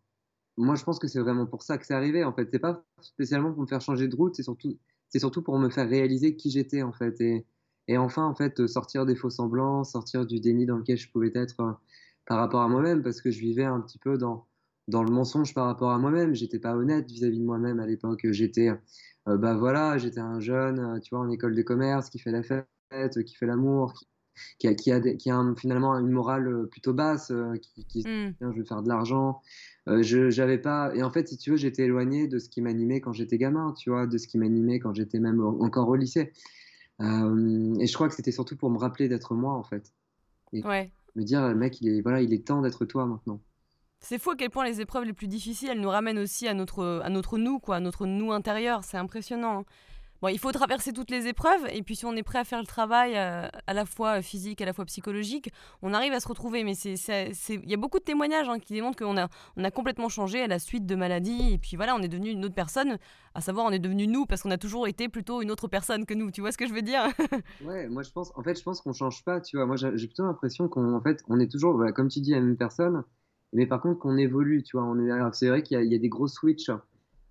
moi, 0.59 0.75
je 0.75 0.83
pense 0.83 0.99
que 0.99 1.07
c'est 1.07 1.19
vraiment 1.19 1.45
pour 1.45 1.63
ça 1.63 1.77
que 1.77 1.85
c'est 1.85 1.93
arrivé. 1.93 2.23
En 2.23 2.33
fait, 2.33 2.49
c'est 2.51 2.59
pas 2.59 2.83
spécialement 3.01 3.53
pour 3.53 3.61
me 3.61 3.67
faire 3.67 3.81
changer 3.81 4.07
de 4.07 4.15
route, 4.15 4.35
c'est 4.35 4.43
surtout, 4.43 4.77
c'est 5.07 5.19
surtout 5.19 5.41
pour 5.41 5.57
me 5.57 5.69
faire 5.69 5.87
réaliser 5.89 6.35
qui 6.35 6.51
j'étais 6.51 6.83
en 6.83 6.91
fait, 6.91 7.19
et, 7.21 7.45
enfin 7.97 8.25
en 8.25 8.35
fait 8.35 8.67
sortir 8.67 9.05
des 9.05 9.15
faux 9.15 9.29
semblants, 9.29 9.83
sortir 9.83 10.25
du 10.25 10.39
déni 10.39 10.65
dans 10.65 10.77
lequel 10.77 10.97
je 10.97 11.09
pouvais 11.11 11.31
être 11.33 11.59
euh, 11.61 11.71
par 12.27 12.37
rapport 12.37 12.61
à 12.61 12.67
moi-même, 12.67 13.01
parce 13.03 13.21
que 13.21 13.31
je 13.31 13.39
vivais 13.39 13.63
un 13.63 13.79
petit 13.81 13.99
peu 13.99 14.17
dans 14.17 14.45
le 14.87 15.11
mensonge 15.11 15.53
par 15.53 15.65
rapport 15.65 15.91
à 15.91 15.97
moi-même. 15.97 16.35
J'étais 16.35 16.59
pas 16.59 16.75
honnête 16.75 17.09
vis-à-vis 17.09 17.39
de 17.39 17.45
moi-même 17.45 17.79
à 17.79 17.87
l'époque. 17.87 18.27
J'étais, 18.31 18.69
euh, 19.27 19.37
bah 19.37 19.55
voilà, 19.55 19.97
j'étais 19.97 20.19
un 20.19 20.39
jeune, 20.39 20.79
euh, 20.79 20.99
tu 20.99 21.15
vois, 21.15 21.23
en 21.23 21.29
école 21.29 21.55
de 21.55 21.61
commerce, 21.61 22.09
qui 22.09 22.19
fait 22.19 22.31
la 22.31 22.43
fête, 22.43 23.23
qui 23.25 23.35
fait 23.35 23.45
l'amour, 23.45 23.93
a, 24.63 24.73
qui, 24.73 24.91
a, 24.91 24.99
qui 24.99 25.29
a 25.29 25.53
finalement 25.57 25.97
une 25.97 26.11
morale 26.11 26.67
plutôt 26.71 26.93
basse, 26.93 27.31
qui, 27.61 27.85
qui 27.85 27.99
mmh. 28.07 28.35
je 28.41 28.57
veux 28.57 28.63
faire 28.63 28.81
de 28.83 28.89
l'argent, 28.89 29.41
euh, 29.89 30.03
je 30.03 30.29
j'avais 30.29 30.57
pas 30.57 30.93
et 30.93 31.03
en 31.03 31.09
fait 31.09 31.27
si 31.27 31.37
tu 31.37 31.51
veux 31.51 31.57
j'étais 31.57 31.83
éloigné 31.83 32.27
de 32.27 32.37
ce 32.37 32.49
qui 32.49 32.61
m'animait 32.61 33.01
quand 33.01 33.13
j'étais 33.13 33.37
gamin 33.37 33.73
tu 33.77 33.89
vois 33.89 34.05
de 34.07 34.17
ce 34.17 34.27
qui 34.27 34.37
m'animait 34.37 34.79
quand 34.79 34.93
j'étais 34.93 35.19
même 35.19 35.41
encore 35.41 35.87
au 35.87 35.95
lycée 35.95 36.31
euh, 37.01 37.75
et 37.79 37.87
je 37.87 37.93
crois 37.93 38.07
que 38.07 38.13
c'était 38.13 38.31
surtout 38.31 38.55
pour 38.55 38.69
me 38.69 38.77
rappeler 38.77 39.07
d'être 39.07 39.33
moi 39.33 39.53
en 39.53 39.63
fait 39.63 39.93
et 40.53 40.63
ouais. 40.63 40.91
me 41.15 41.23
dire 41.23 41.55
mec 41.55 41.81
il 41.81 41.87
est 41.87 42.01
voilà 42.01 42.21
il 42.21 42.33
est 42.33 42.45
temps 42.45 42.61
d'être 42.61 42.85
toi 42.85 43.05
maintenant 43.05 43.41
c'est 44.01 44.19
fou 44.19 44.31
à 44.31 44.35
quel 44.35 44.49
point 44.49 44.65
les 44.65 44.79
épreuves 44.79 45.05
les 45.05 45.13
plus 45.13 45.27
difficiles 45.27 45.69
elles 45.71 45.81
nous 45.81 45.89
ramènent 45.89 46.19
aussi 46.19 46.47
à 46.47 46.53
notre 46.53 47.01
à 47.03 47.09
notre 47.09 47.37
nous 47.37 47.59
quoi 47.59 47.77
à 47.77 47.79
notre 47.79 48.05
nous 48.05 48.31
intérieur 48.31 48.83
c'est 48.83 48.97
impressionnant 48.97 49.59
hein. 49.59 49.65
Bon, 50.21 50.27
il 50.27 50.37
faut 50.37 50.51
traverser 50.51 50.91
toutes 50.91 51.11
les 51.11 51.27
épreuves, 51.27 51.65
et 51.71 51.81
puis 51.81 51.95
si 51.95 52.05
on 52.05 52.13
est 52.13 52.23
prêt 52.23 52.39
à 52.39 52.43
faire 52.43 52.59
le 52.59 52.65
travail 52.65 53.13
euh, 53.15 53.47
à 53.67 53.73
la 53.73 53.85
fois 53.85 54.21
physique, 54.21 54.61
à 54.61 54.65
la 54.65 54.73
fois 54.73 54.83
psychologique, 54.83 55.49
on 55.81 55.93
arrive 55.93 56.11
à 56.11 56.19
se 56.19 56.27
retrouver. 56.27 56.65
Mais 56.65 56.73
il 56.73 57.69
y 57.69 57.73
a 57.73 57.77
beaucoup 57.77 57.99
de 57.99 58.03
témoignages 58.03 58.49
hein, 58.49 58.59
qui 58.59 58.73
démontrent 58.73 58.97
qu'on 58.97 59.15
a, 59.17 59.71
complètement 59.71 60.09
changé 60.09 60.41
à 60.41 60.47
la 60.47 60.59
suite 60.59 60.85
de 60.85 60.95
maladies, 60.95 61.53
et 61.53 61.57
puis 61.57 61.77
voilà, 61.77 61.95
on 61.95 61.99
est 61.99 62.09
devenu 62.09 62.31
une 62.31 62.43
autre 62.43 62.55
personne, 62.55 62.97
à 63.33 63.39
savoir 63.39 63.65
on 63.65 63.71
est 63.71 63.79
devenu 63.79 64.07
nous, 64.07 64.25
parce 64.25 64.43
qu'on 64.43 64.51
a 64.51 64.57
toujours 64.57 64.87
été 64.87 65.07
plutôt 65.07 65.41
une 65.41 65.51
autre 65.51 65.69
personne 65.69 66.05
que 66.05 66.13
nous. 66.13 66.31
Tu 66.31 66.41
vois 66.41 66.51
ce 66.51 66.57
que 66.57 66.67
je 66.67 66.73
veux 66.73 66.81
dire? 66.81 67.03
Ouais, 67.65 67.87
moi 67.87 68.03
je 68.03 68.11
pense, 68.11 68.31
en 68.35 68.43
fait, 68.43 68.61
pense 68.63 68.81
qu'on 68.81 68.93
change 68.93 69.23
pas, 69.23 69.41
tu 69.41 69.57
vois. 69.57 69.65
Moi 69.65 69.75
j'ai 69.75 70.07
plutôt 70.07 70.23
l'impression 70.23 70.67
qu'on 70.67 70.99
fait, 71.01 71.23
est 71.39 71.51
toujours, 71.51 71.75
voilà, 71.75 71.91
comme 71.91 72.09
tu 72.09 72.19
dis, 72.19 72.31
la 72.31 72.41
même 72.41 72.57
personne, 72.57 73.03
mais 73.53 73.65
par 73.65 73.81
contre 73.81 73.99
qu'on 73.99 74.17
évolue, 74.17 74.63
tu 74.63 74.77
vois. 74.77 75.31
C'est 75.33 75.47
vrai 75.47 75.63
qu'il 75.63 75.81
y 75.81 75.95
a, 75.95 75.97
des 75.97 76.09
gros 76.09 76.27
switches 76.27 76.69
euh, 76.69 76.77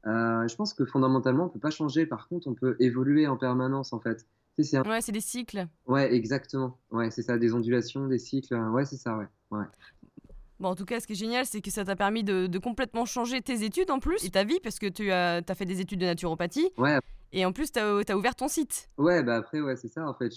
je 0.05 0.55
pense 0.57 0.75
que 0.75 0.85
fondamentalement, 0.85 1.47
on 1.47 1.49
peut 1.49 1.59
pas 1.59 1.71
changer. 1.71 2.07
Par 2.07 2.29
contre, 2.29 2.49
on 2.49 2.55
peut 2.55 2.77
évoluer 2.81 3.27
en 3.27 3.37
permanence, 3.37 3.93
en 3.93 4.01
fait. 4.01 4.27
C'est 4.61 4.87
Ouais, 4.87 5.01
c'est 5.01 5.13
des 5.13 5.21
cycles. 5.21 5.69
Ouais, 5.87 6.13
exactement. 6.13 6.79
Ouais, 6.91 7.11
c'est 7.11 7.23
ça, 7.23 7.39
des 7.39 7.55
ondulations, 7.55 8.09
des 8.09 8.19
cycles. 8.19 8.55
Ouais, 8.55 8.85
c'est 8.85 8.97
ça, 8.97 9.17
ouais. 9.17 9.27
ouais. 9.53 9.65
Bon, 10.59 10.71
en 10.71 10.75
tout 10.75 10.85
cas, 10.85 10.99
ce 10.99 11.07
qui 11.07 11.13
est 11.13 11.17
génial, 11.17 11.47
c'est 11.47 11.61
que 11.61 11.71
ça 11.71 11.85
t'a 11.85 11.95
permis 11.95 12.25
de, 12.25 12.59
complètement 12.59 13.05
changer 13.05 13.41
tes 13.41 13.63
études 13.63 13.91
en 13.91 14.01
plus 14.01 14.25
et 14.25 14.31
ta 14.31 14.43
vie, 14.43 14.59
parce 14.61 14.81
que 14.81 14.87
tu 14.87 15.13
as, 15.13 15.43
as 15.49 15.55
fait 15.55 15.65
des 15.65 15.81
études 15.81 16.01
de 16.01 16.07
naturopathie. 16.07 16.71
Ouais. 16.77 16.99
Et 17.33 17.45
en 17.45 17.53
plus, 17.53 17.71
tu 17.71 17.79
as, 17.79 18.03
as, 18.09 18.17
ouvert 18.17 18.35
ton 18.35 18.49
site. 18.49 18.89
Ouais, 18.99 19.23
bah 19.23 19.37
après, 19.37 19.61
ouais, 19.61 19.77
c'est 19.77 19.89
ça. 19.89 20.09
En 20.09 20.15
fait, 20.15 20.33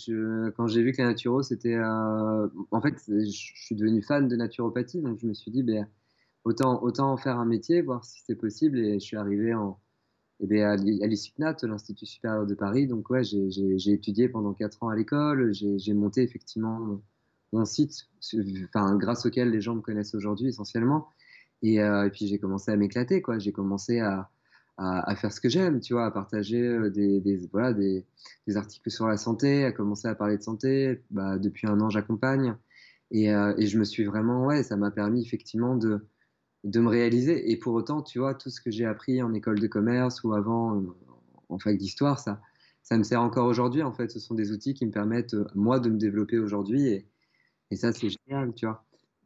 quand 0.55 0.67
j'ai 0.67 0.83
vu 0.83 0.91
que 0.91 1.01
la 1.01 1.07
naturo, 1.07 1.41
c'était. 1.41 1.73
Euh, 1.73 2.47
en 2.69 2.81
fait, 2.81 2.95
je 3.07 3.23
suis 3.25 3.75
devenu 3.75 4.03
fan 4.03 4.27
de 4.27 4.35
naturopathie, 4.35 5.01
donc 5.01 5.17
je 5.19 5.25
me 5.25 5.33
suis 5.33 5.49
dit, 5.49 5.63
ben 5.63 5.87
autant, 6.43 6.81
autant 6.83 7.11
en 7.11 7.17
faire 7.17 7.39
un 7.39 7.45
métier, 7.45 7.81
voir 7.81 8.03
si 8.03 8.21
c'est 8.25 8.35
possible. 8.35 8.79
Et 8.79 8.93
je 8.95 9.05
suis 9.05 9.17
arrivé 9.17 9.53
en, 9.53 9.79
eh 10.49 10.63
à 10.63 10.75
l'ISUPNAT, 10.75 11.57
l'Institut 11.63 12.05
supérieur 12.05 12.45
de 12.45 12.55
Paris. 12.55 12.87
Donc, 12.87 13.09
ouais, 13.09 13.23
j'ai 13.23 13.91
étudié 13.91 14.27
pendant 14.27 14.53
4 14.53 14.83
ans 14.83 14.89
à 14.89 14.95
l'école. 14.95 15.53
J'ai 15.53 15.93
monté 15.93 16.23
effectivement 16.23 17.01
mon, 17.53 17.65
site, 17.65 18.07
enfin, 18.65 18.95
grâce 18.95 19.25
auquel 19.25 19.51
les 19.51 19.61
gens 19.61 19.75
me 19.75 19.81
connaissent 19.81 20.15
aujourd'hui 20.15 20.47
essentiellement. 20.47 21.07
Et, 21.61 21.81
euh, 21.81 22.07
et 22.07 22.09
puis, 22.09 22.27
j'ai 22.27 22.39
commencé 22.39 22.71
à 22.71 22.75
m'éclater, 22.75 23.21
quoi. 23.21 23.37
J'ai 23.37 23.51
commencé 23.51 23.99
à, 23.99 24.31
à, 24.77 25.15
faire 25.15 25.31
ce 25.31 25.39
que 25.39 25.49
j'aime, 25.49 25.79
tu 25.79 25.93
vois, 25.93 26.05
à 26.05 26.11
partager 26.11 26.59
euh, 26.59 26.89
des, 26.89 27.19
des 27.19 27.37
voilà, 27.51 27.73
des, 27.73 28.05
des, 28.47 28.57
articles 28.57 28.89
sur 28.89 29.07
la 29.07 29.17
santé, 29.17 29.63
à 29.65 29.71
commencer 29.71 30.07
à 30.07 30.15
parler 30.15 30.37
de 30.37 30.43
santé. 30.43 31.03
Bah, 31.11 31.37
depuis 31.37 31.67
un 31.67 31.79
an, 31.81 31.89
j'accompagne. 31.91 32.55
Et, 33.11 33.31
euh, 33.31 33.53
et, 33.57 33.67
je 33.67 33.77
me 33.77 33.83
suis 33.83 34.05
vraiment, 34.05 34.45
ouais, 34.45 34.63
ça 34.63 34.75
m'a 34.77 34.89
permis 34.89 35.21
effectivement 35.21 35.75
de, 35.75 36.07
de 36.63 36.79
me 36.79 36.89
réaliser. 36.89 37.51
Et 37.51 37.57
pour 37.57 37.73
autant, 37.73 38.01
tu 38.01 38.19
vois, 38.19 38.35
tout 38.35 38.49
ce 38.49 38.61
que 38.61 38.71
j'ai 38.71 38.85
appris 38.85 39.21
en 39.21 39.33
école 39.33 39.59
de 39.59 39.67
commerce 39.67 40.23
ou 40.23 40.33
avant 40.33 40.75
euh, 40.75 40.95
en 41.49 41.59
fac 41.59 41.77
d'histoire, 41.77 42.19
ça, 42.19 42.41
ça 42.83 42.97
me 42.97 43.03
sert 43.03 43.21
encore 43.21 43.47
aujourd'hui. 43.47 43.83
En 43.83 43.91
fait, 43.91 44.11
ce 44.11 44.19
sont 44.19 44.35
des 44.35 44.51
outils 44.51 44.73
qui 44.73 44.85
me 44.85 44.91
permettent, 44.91 45.33
euh, 45.33 45.47
moi, 45.55 45.79
de 45.79 45.89
me 45.89 45.97
développer 45.97 46.39
aujourd'hui. 46.39 46.87
Et, 46.87 47.07
et 47.71 47.75
ça, 47.75 47.91
c'est 47.91 48.09
génial, 48.09 48.53
tu 48.53 48.65
vois. 48.65 48.85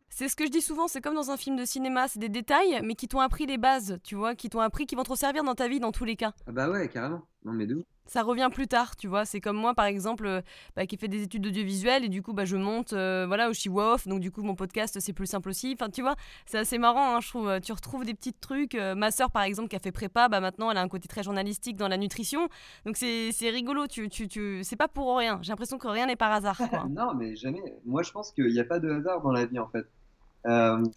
C'est 0.10 0.30
ce 0.30 0.36
que 0.36 0.46
je 0.46 0.52
dis 0.52 0.62
souvent, 0.62 0.88
c'est 0.88 1.02
comme 1.02 1.16
dans 1.16 1.32
un 1.32 1.36
film 1.36 1.58
de 1.58 1.66
cinéma, 1.66 2.08
c'est 2.08 2.20
des 2.20 2.30
détails, 2.30 2.80
mais 2.84 2.96
qui 2.96 3.08
t'ont 3.08 3.20
appris 3.20 3.46
les 3.48 3.58
bases, 3.58 4.00
tu 4.04 4.16
vois, 4.16 4.34
qui 4.34 4.50
t'ont 4.50 4.62
appris, 4.62 4.86
qui 4.86 4.96
vont 4.96 5.04
te 5.04 5.14
servir 5.16 5.44
dans 5.44 5.56
ta 5.56 5.68
vie 5.68 5.80
dans 5.80 5.92
tous 5.92 6.06
les 6.06 6.16
cas. 6.16 6.34
Ah 6.48 6.54
bah 6.54 6.70
ouais, 6.70 6.88
carrément. 6.88 7.24
Non 7.44 7.52
mais 7.52 7.68
d'où 7.68 7.84
ça 8.08 8.22
revient 8.22 8.50
plus 8.52 8.68
tard, 8.68 8.96
tu 8.96 9.08
vois. 9.08 9.26
C'est 9.26 9.42
comme 9.42 9.58
moi, 9.58 9.74
par 9.74 9.86
exemple, 9.86 10.26
euh, 10.26 10.42
bah, 10.76 10.86
qui 10.86 10.98
fait 10.98 11.08
des 11.08 11.24
études 11.24 11.42
d'audiovisuel 11.44 12.06
et 12.06 12.10
du 12.10 12.22
coup, 12.22 12.34
bah, 12.34 12.46
je 12.46 12.56
monte 12.56 12.94
euh, 12.94 13.26
voilà, 13.28 13.50
au 13.50 13.54
Chihuahua 13.54 13.96
off. 13.96 14.08
Donc, 14.08 14.20
du 14.20 14.32
coup, 14.32 14.44
mon 14.44 14.56
podcast, 14.56 15.00
c'est 15.00 15.14
plus 15.14 15.26
simple 15.26 15.50
aussi. 15.50 15.76
Enfin, 15.78 15.90
tu 15.90 16.02
vois, 16.02 16.16
c'est 16.46 16.60
assez 16.60 16.78
marrant, 16.78 17.16
hein, 17.16 17.20
je 17.22 17.30
trouve. 17.30 17.60
Tu 17.62 17.72
retrouves 17.72 18.06
des 18.06 18.14
petits 18.14 18.34
trucs. 18.34 18.76
Euh, 18.76 18.96
ma 18.96 19.12
sœur, 19.12 19.32
par 19.32 19.44
exemple, 19.44 19.70
qui 19.70 19.76
a 19.76 19.80
fait 19.80 19.92
prépa, 19.92 20.30
bah, 20.30 20.40
maintenant, 20.40 20.70
elle 20.70 20.78
a 20.78 20.82
un 20.82 20.88
côté 20.88 21.08
très 21.08 21.24
journalistique 21.24 21.78
dans 21.78 21.88
la 21.88 21.98
nutrition. 21.98 22.48
Donc, 22.86 22.98
c'est 22.98 23.50
rigolo. 23.50 23.88
Tu, 23.88 24.10
tu, 24.10 24.28
tu... 24.28 24.64
C'est 24.64 24.76
pas 24.76 24.88
pour 24.88 25.18
rien. 25.18 25.40
J'ai 25.42 25.52
l'impression 25.52 25.78
que 25.78 25.88
rien 25.88 26.06
n'est 26.06 26.16
par 26.16 26.32
hasard. 26.32 26.58
Quoi. 26.58 26.86
non, 26.90 27.14
mais 27.16 27.36
jamais. 27.36 27.62
Moi, 27.86 28.04
je 28.04 28.12
pense 28.12 28.32
qu'il 28.32 28.52
n'y 28.52 28.60
a 28.60 28.66
pas 28.66 28.80
de 28.80 28.90
hasard 28.90 29.22
dans 29.22 29.32
la 29.32 29.46
vie, 29.46 29.60
en 29.60 29.68
fait. 29.68 29.86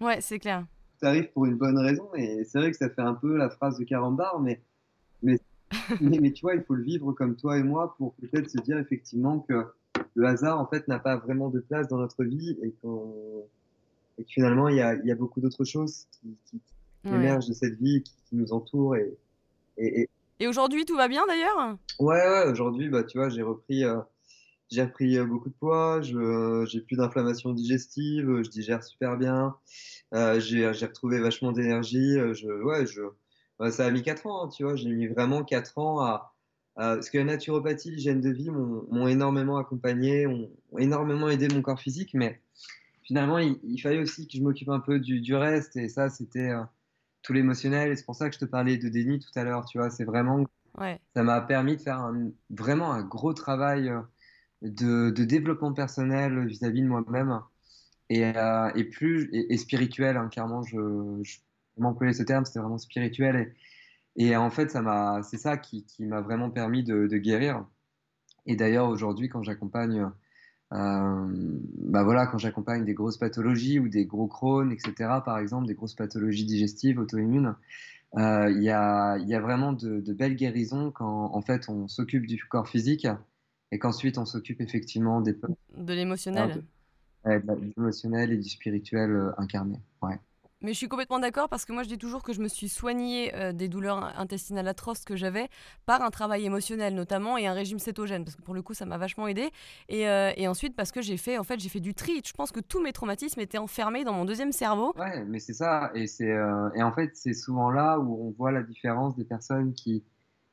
ouais, 0.00 0.20
c'est 0.20 0.38
clair. 0.38 0.66
Ça 1.00 1.08
arrive 1.08 1.30
pour 1.32 1.46
une 1.46 1.56
bonne 1.56 1.78
raison. 1.78 2.08
Et 2.14 2.44
c'est 2.44 2.58
vrai 2.58 2.70
que 2.70 2.76
ça 2.76 2.90
fait 2.90 3.02
un 3.02 3.14
peu 3.14 3.36
la 3.36 3.48
phrase 3.48 3.78
de 3.78 3.84
Carambar, 3.84 4.40
mais, 4.40 4.60
mais 5.22 5.38
mais, 6.00 6.32
tu 6.32 6.42
vois, 6.42 6.54
il 6.54 6.62
faut 6.62 6.74
le 6.74 6.82
vivre 6.82 7.12
comme 7.12 7.36
toi 7.36 7.58
et 7.58 7.62
moi 7.62 7.94
pour 7.98 8.14
peut-être 8.14 8.48
se 8.48 8.58
dire 8.58 8.78
effectivement 8.78 9.40
que 9.40 9.66
le 10.14 10.26
hasard, 10.26 10.60
en 10.60 10.66
fait, 10.66 10.88
n'a 10.88 10.98
pas 10.98 11.16
vraiment 11.16 11.50
de 11.50 11.60
place 11.60 11.88
dans 11.88 11.98
notre 11.98 12.24
vie 12.24 12.56
et, 12.62 12.68
et 12.68 12.72
que 14.22 14.28
finalement, 14.28 14.68
il 14.68 14.76
y 14.76 14.80
a, 14.80 14.94
il 14.94 15.06
y 15.06 15.12
a 15.12 15.14
beaucoup 15.14 15.40
d'autres 15.40 15.64
choses 15.64 16.06
qui, 16.12 16.36
qui, 16.46 16.60
émergent 17.04 17.48
de 17.48 17.54
cette 17.54 17.78
vie, 17.78 18.02
qui, 18.02 18.14
nous 18.32 18.52
entourent. 18.52 18.96
Et, 18.96 19.16
et, 19.78 20.08
et 20.40 20.46
aujourd'hui, 20.46 20.84
tout 20.84 20.96
va 20.96 21.08
bien 21.08 21.26
d'ailleurs? 21.26 21.76
Ouais, 21.98 22.16
ouais 22.16 22.48
aujourd'hui, 22.48 22.88
bah, 22.88 23.02
tu 23.02 23.18
vois, 23.18 23.28
j'ai 23.28 23.42
repris, 23.42 23.84
euh, 23.84 23.98
j'ai 24.70 24.82
repris 24.82 25.18
euh, 25.18 25.24
beaucoup 25.24 25.48
de 25.48 25.54
poids, 25.54 26.00
je, 26.00 26.64
j'ai 26.70 26.80
plus 26.80 26.96
d'inflammation 26.96 27.52
digestive, 27.52 28.42
je 28.42 28.48
digère 28.48 28.84
super 28.84 29.16
bien, 29.16 29.56
euh, 30.14 30.38
j'ai, 30.38 30.68
retrouvé 30.68 31.18
vachement 31.18 31.50
d'énergie, 31.50 32.14
je, 32.34 32.62
ouais, 32.62 32.86
je 32.86 33.02
ça 33.70 33.86
a 33.86 33.90
mis 33.90 34.02
4 34.02 34.26
ans, 34.26 34.44
hein, 34.44 34.48
tu 34.48 34.64
vois. 34.64 34.76
J'ai 34.76 34.88
mis 34.88 35.06
vraiment 35.06 35.44
4 35.44 35.78
ans 35.78 36.00
à, 36.00 36.34
Parce 36.76 37.10
que 37.10 37.18
la 37.18 37.24
naturopathie, 37.24 37.90
l'hygiène 37.90 38.20
de 38.20 38.30
vie 38.30 38.50
m'ont 38.50 39.08
énormément 39.08 39.58
accompagné, 39.58 40.26
ont, 40.26 40.50
énormément 40.78 41.28
aidé 41.28 41.48
mon 41.48 41.62
corps 41.62 41.80
physique, 41.80 42.14
mais 42.14 42.40
finalement, 43.02 43.38
il, 43.38 43.80
fallait 43.80 44.00
aussi 44.00 44.28
que 44.28 44.36
je 44.36 44.42
m'occupe 44.42 44.68
un 44.68 44.80
peu 44.80 45.00
du, 45.00 45.20
du, 45.20 45.34
reste, 45.34 45.76
et 45.76 45.88
ça, 45.88 46.10
c'était 46.10 46.50
euh, 46.50 46.62
tout 47.22 47.32
l'émotionnel, 47.32 47.90
et 47.90 47.96
c'est 47.96 48.04
pour 48.04 48.14
ça 48.14 48.28
que 48.28 48.34
je 48.34 48.40
te 48.40 48.44
parlais 48.44 48.76
de 48.76 48.88
déni 48.88 49.18
tout 49.18 49.30
à 49.34 49.44
l'heure, 49.44 49.64
tu 49.64 49.78
vois. 49.78 49.90
C'est 49.90 50.04
vraiment. 50.04 50.44
Ouais. 50.78 51.00
Ça 51.14 51.22
m'a 51.22 51.40
permis 51.40 51.76
de 51.76 51.80
faire 51.80 52.12
vraiment 52.50 52.92
un 52.92 53.02
gros 53.02 53.32
travail 53.32 53.88
euh, 53.88 54.00
de, 54.62 55.10
de 55.10 55.24
développement 55.24 55.72
personnel 55.72 56.46
vis-à-vis 56.46 56.82
de 56.82 56.86
moi-même. 56.86 57.40
Et, 58.10 58.24
euh, 58.24 58.70
et, 58.74 58.84
plus 58.84 59.28
et, 59.32 59.56
spirituel, 59.58 60.16
hein, 60.16 60.28
clairement, 60.28 60.62
je, 60.62 61.20
je 61.22 61.38
m'employer 61.80 62.12
ce 62.12 62.22
terme, 62.22 62.44
c'était 62.44 62.60
vraiment 62.60 62.78
spirituel. 62.78 63.52
Et, 64.16 64.28
et 64.28 64.36
en 64.36 64.50
fait, 64.50 64.70
ça 64.70 64.82
m'a, 64.82 65.22
c'est 65.22 65.38
ça 65.38 65.56
qui, 65.56 65.84
qui 65.84 66.04
m'a 66.04 66.20
vraiment 66.20 66.50
permis 66.50 66.84
de, 66.84 67.06
de 67.06 67.16
guérir. 67.18 67.64
Et 68.46 68.56
d'ailleurs, 68.56 68.88
aujourd'hui, 68.88 69.28
quand 69.28 69.42
j'accompagne, 69.42 70.10
euh, 70.72 71.26
bah 71.78 72.02
voilà, 72.02 72.26
quand 72.26 72.38
j'accompagne 72.38 72.84
des 72.84 72.94
grosses 72.94 73.18
pathologies 73.18 73.78
ou 73.78 73.88
des 73.88 74.06
gros 74.06 74.26
Crohn, 74.26 74.72
etc., 74.72 74.92
par 75.24 75.38
exemple, 75.38 75.66
des 75.66 75.74
grosses 75.74 75.94
pathologies 75.94 76.46
digestives, 76.46 76.98
auto-immunes, 76.98 77.54
euh, 78.16 78.50
il 78.50 78.62
y, 78.62 78.70
a, 78.70 79.18
y, 79.18 79.34
a, 79.34 79.40
vraiment 79.40 79.74
de, 79.74 80.00
de, 80.00 80.12
belles 80.14 80.34
guérisons 80.34 80.90
quand 80.90 81.30
en 81.34 81.42
fait 81.42 81.68
on 81.68 81.88
s'occupe 81.88 82.26
du 82.26 82.42
corps 82.42 82.66
physique 82.66 83.06
et 83.70 83.78
qu'ensuite 83.78 84.16
on 84.16 84.24
s'occupe 84.24 84.62
effectivement 84.62 85.20
des 85.20 85.34
de 85.34 85.92
l'émotionnel, 85.92 86.64
de 87.26 87.72
l'émotionnel 87.76 88.32
et 88.32 88.38
du 88.38 88.48
spirituel 88.48 89.10
euh, 89.10 89.30
incarné. 89.36 89.78
Ouais. 90.00 90.18
Mais 90.60 90.72
je 90.72 90.78
suis 90.78 90.88
complètement 90.88 91.20
d'accord 91.20 91.48
parce 91.48 91.64
que 91.64 91.72
moi 91.72 91.84
je 91.84 91.88
dis 91.88 91.98
toujours 91.98 92.24
que 92.24 92.32
je 92.32 92.40
me 92.40 92.48
suis 92.48 92.68
soignée 92.68 93.32
euh, 93.36 93.52
des 93.52 93.68
douleurs 93.68 94.18
intestinales 94.18 94.66
atroces 94.66 95.04
que 95.04 95.14
j'avais 95.14 95.48
par 95.86 96.02
un 96.02 96.10
travail 96.10 96.44
émotionnel 96.46 96.96
notamment 96.96 97.38
et 97.38 97.46
un 97.46 97.52
régime 97.52 97.78
cétogène 97.78 98.24
parce 98.24 98.34
que 98.34 98.42
pour 98.42 98.54
le 98.54 98.62
coup 98.62 98.74
ça 98.74 98.84
m'a 98.84 98.98
vachement 98.98 99.28
aidé 99.28 99.50
et, 99.88 100.08
euh, 100.08 100.32
et, 100.36 100.48
ensuite 100.48 100.74
parce 100.74 100.90
que 100.90 101.00
j'ai 101.00 101.16
fait 101.16 101.38
en 101.38 101.44
fait 101.44 101.60
j'ai 101.60 101.68
fait 101.68 101.78
du 101.78 101.94
tri. 101.94 102.22
Je 102.26 102.32
pense 102.32 102.50
que 102.50 102.58
tous 102.58 102.82
mes 102.82 102.92
traumatismes 102.92 103.38
étaient 103.38 103.58
enfermés 103.58 104.02
dans 104.02 104.12
mon 104.12 104.24
deuxième 104.24 104.50
cerveau. 104.50 104.92
Ouais, 104.98 105.24
mais 105.26 105.38
c'est 105.38 105.52
ça 105.52 105.92
et 105.94 106.08
c'est 106.08 106.32
euh, 106.32 106.70
et 106.74 106.82
en 106.82 106.90
fait 106.90 107.10
c'est 107.14 107.34
souvent 107.34 107.70
là 107.70 108.00
où 108.00 108.26
on 108.26 108.32
voit 108.32 108.50
la 108.50 108.64
différence 108.64 109.14
des 109.14 109.24
personnes 109.24 109.74
qui 109.74 110.02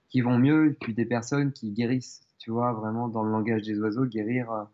qui 0.09 0.21
vont 0.21 0.37
mieux 0.37 0.69
et 0.69 0.73
puis 0.73 0.93
des 0.93 1.05
personnes 1.05 1.51
qui 1.51 1.71
guérissent. 1.71 2.21
Tu 2.37 2.51
vois 2.51 2.73
vraiment 2.73 3.07
dans 3.07 3.23
le 3.23 3.31
langage 3.31 3.63
des 3.63 3.79
oiseaux 3.79 4.05
guérir. 4.05 4.67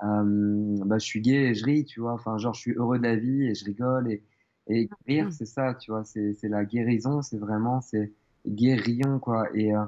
bah, 0.00 0.98
je 0.98 1.04
suis 1.04 1.20
gay 1.20 1.50
et 1.50 1.54
je 1.54 1.64
ris, 1.64 1.84
tu 1.84 1.98
vois. 1.98 2.12
Enfin 2.12 2.38
genre 2.38 2.54
je 2.54 2.60
suis 2.60 2.74
heureux 2.74 2.98
de 2.98 3.02
la 3.02 3.16
vie 3.16 3.48
et 3.48 3.56
je 3.56 3.64
rigole 3.64 4.20
et 4.68 4.88
guérir, 5.06 5.26
mmh. 5.26 5.30
c'est 5.32 5.46
ça, 5.46 5.74
tu 5.74 5.90
vois, 5.90 6.04
c'est 6.04 6.36
la 6.42 6.64
guérison, 6.64 7.22
c'est 7.22 7.38
vraiment, 7.38 7.80
c'est 7.80 8.12
guérillon, 8.46 9.18
quoi. 9.18 9.48
Et, 9.54 9.74
euh, 9.74 9.84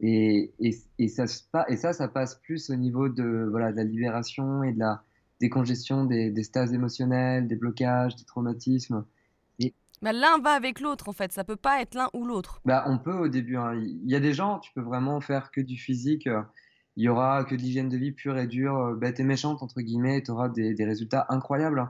et, 0.00 0.52
et, 0.60 0.76
et, 0.98 1.08
ça, 1.08 1.24
et 1.68 1.76
ça, 1.76 1.92
ça 1.92 2.08
passe 2.08 2.34
plus 2.36 2.70
au 2.70 2.76
niveau 2.76 3.08
de, 3.08 3.46
voilà, 3.50 3.72
de 3.72 3.76
la 3.76 3.84
libération 3.84 4.62
et 4.62 4.72
de 4.72 4.78
la 4.78 5.02
décongestion 5.40 6.04
des, 6.04 6.30
des 6.30 6.42
stases 6.42 6.72
émotionnelles, 6.72 7.46
des 7.46 7.56
blocages, 7.56 8.16
des 8.16 8.24
traumatismes. 8.24 9.04
Et... 9.60 9.72
Bah, 10.02 10.12
l'un 10.12 10.38
va 10.38 10.50
avec 10.50 10.80
l'autre, 10.80 11.08
en 11.08 11.12
fait, 11.12 11.32
ça 11.32 11.44
peut 11.44 11.56
pas 11.56 11.80
être 11.80 11.94
l'un 11.94 12.10
ou 12.12 12.24
l'autre. 12.24 12.60
Bah, 12.64 12.84
on 12.86 12.98
peut 12.98 13.16
au 13.16 13.28
début. 13.28 13.56
Hein. 13.56 13.74
Il 13.76 14.10
y 14.10 14.16
a 14.16 14.20
des 14.20 14.34
gens, 14.34 14.58
tu 14.58 14.72
peux 14.72 14.80
vraiment 14.80 15.20
faire 15.20 15.50
que 15.50 15.60
du 15.60 15.76
physique. 15.76 16.26
Euh, 16.26 16.42
il 16.96 17.04
y 17.04 17.08
aura 17.08 17.44
que 17.44 17.54
de 17.54 17.60
l'hygiène 17.60 17.88
de 17.88 17.96
vie 17.96 18.10
pure 18.10 18.36
et 18.38 18.48
dure, 18.48 18.76
euh, 18.76 18.94
bête 18.96 19.20
et 19.20 19.24
méchante, 19.24 19.62
entre 19.62 19.80
guillemets, 19.80 20.20
tu 20.22 20.32
auras 20.32 20.48
des, 20.48 20.74
des 20.74 20.84
résultats 20.84 21.26
incroyables. 21.28 21.88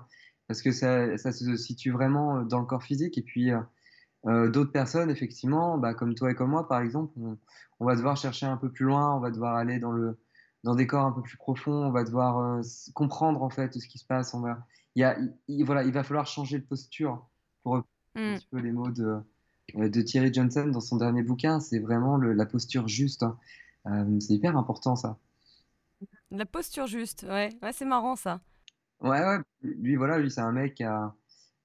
Parce 0.48 0.62
que 0.62 0.72
ça, 0.72 1.16
ça, 1.18 1.30
se 1.30 1.56
situe 1.56 1.90
vraiment 1.90 2.38
euh, 2.38 2.44
dans 2.44 2.58
le 2.58 2.64
corps 2.64 2.82
physique. 2.82 3.18
Et 3.18 3.22
puis, 3.22 3.52
euh, 3.52 3.60
euh, 4.26 4.50
d'autres 4.50 4.72
personnes, 4.72 5.10
effectivement, 5.10 5.76
bah, 5.76 5.94
comme 5.94 6.14
toi 6.14 6.30
et 6.30 6.34
comme 6.34 6.50
moi, 6.50 6.66
par 6.66 6.80
exemple, 6.80 7.12
on, 7.78 7.84
va 7.84 7.94
devoir 7.94 8.16
chercher 8.16 8.46
un 8.46 8.56
peu 8.56 8.72
plus 8.72 8.86
loin, 8.86 9.14
on 9.14 9.20
va 9.20 9.30
devoir 9.30 9.56
aller 9.56 9.78
dans, 9.78 9.92
le, 9.92 10.18
dans 10.64 10.74
des 10.74 10.86
corps 10.86 11.04
un 11.04 11.12
peu 11.12 11.22
plus 11.22 11.36
profonds, 11.36 11.86
on 11.86 11.92
va 11.92 12.02
devoir 12.02 12.60
comprendre 12.94 13.42
en 13.42 13.50
fait 13.50 13.78
ce 13.78 13.86
qui 13.86 13.98
se 13.98 14.06
passe. 14.06 14.34
On 14.34 14.40
va, 14.40 14.58
il, 14.96 15.02
y 15.02 15.04
a, 15.04 15.18
il, 15.48 15.64
voilà, 15.64 15.84
il 15.84 15.92
va 15.92 16.02
falloir 16.02 16.26
changer 16.26 16.58
de 16.58 16.64
posture 16.64 17.28
pour 17.62 17.76
mmh. 17.76 17.82
un 18.16 18.36
petit 18.36 18.48
peu 18.50 18.58
les 18.58 18.72
mots 18.72 18.90
de, 18.90 19.18
de 19.74 20.02
Thierry 20.02 20.32
Johnson 20.32 20.66
dans 20.72 20.80
son 20.80 20.96
dernier 20.96 21.22
bouquin. 21.22 21.60
C'est 21.60 21.78
vraiment 21.78 22.16
le, 22.16 22.32
la 22.32 22.46
posture 22.46 22.88
juste. 22.88 23.22
Hein. 23.22 23.36
c'est 24.18 24.32
hyper 24.32 24.56
important 24.56 24.96
ça. 24.96 25.18
La 26.30 26.46
posture 26.46 26.86
juste, 26.86 27.24
ouais, 27.28 27.50
ouais 27.62 27.72
c'est 27.72 27.84
marrant 27.84 28.16
ça. 28.16 28.40
Ouais, 29.00 29.20
lui, 29.62 29.96
voilà, 29.96 30.18
lui, 30.18 30.30
c'est 30.30 30.40
un 30.40 30.52
mec 30.52 30.74
qui 30.74 30.84
a. 30.84 31.14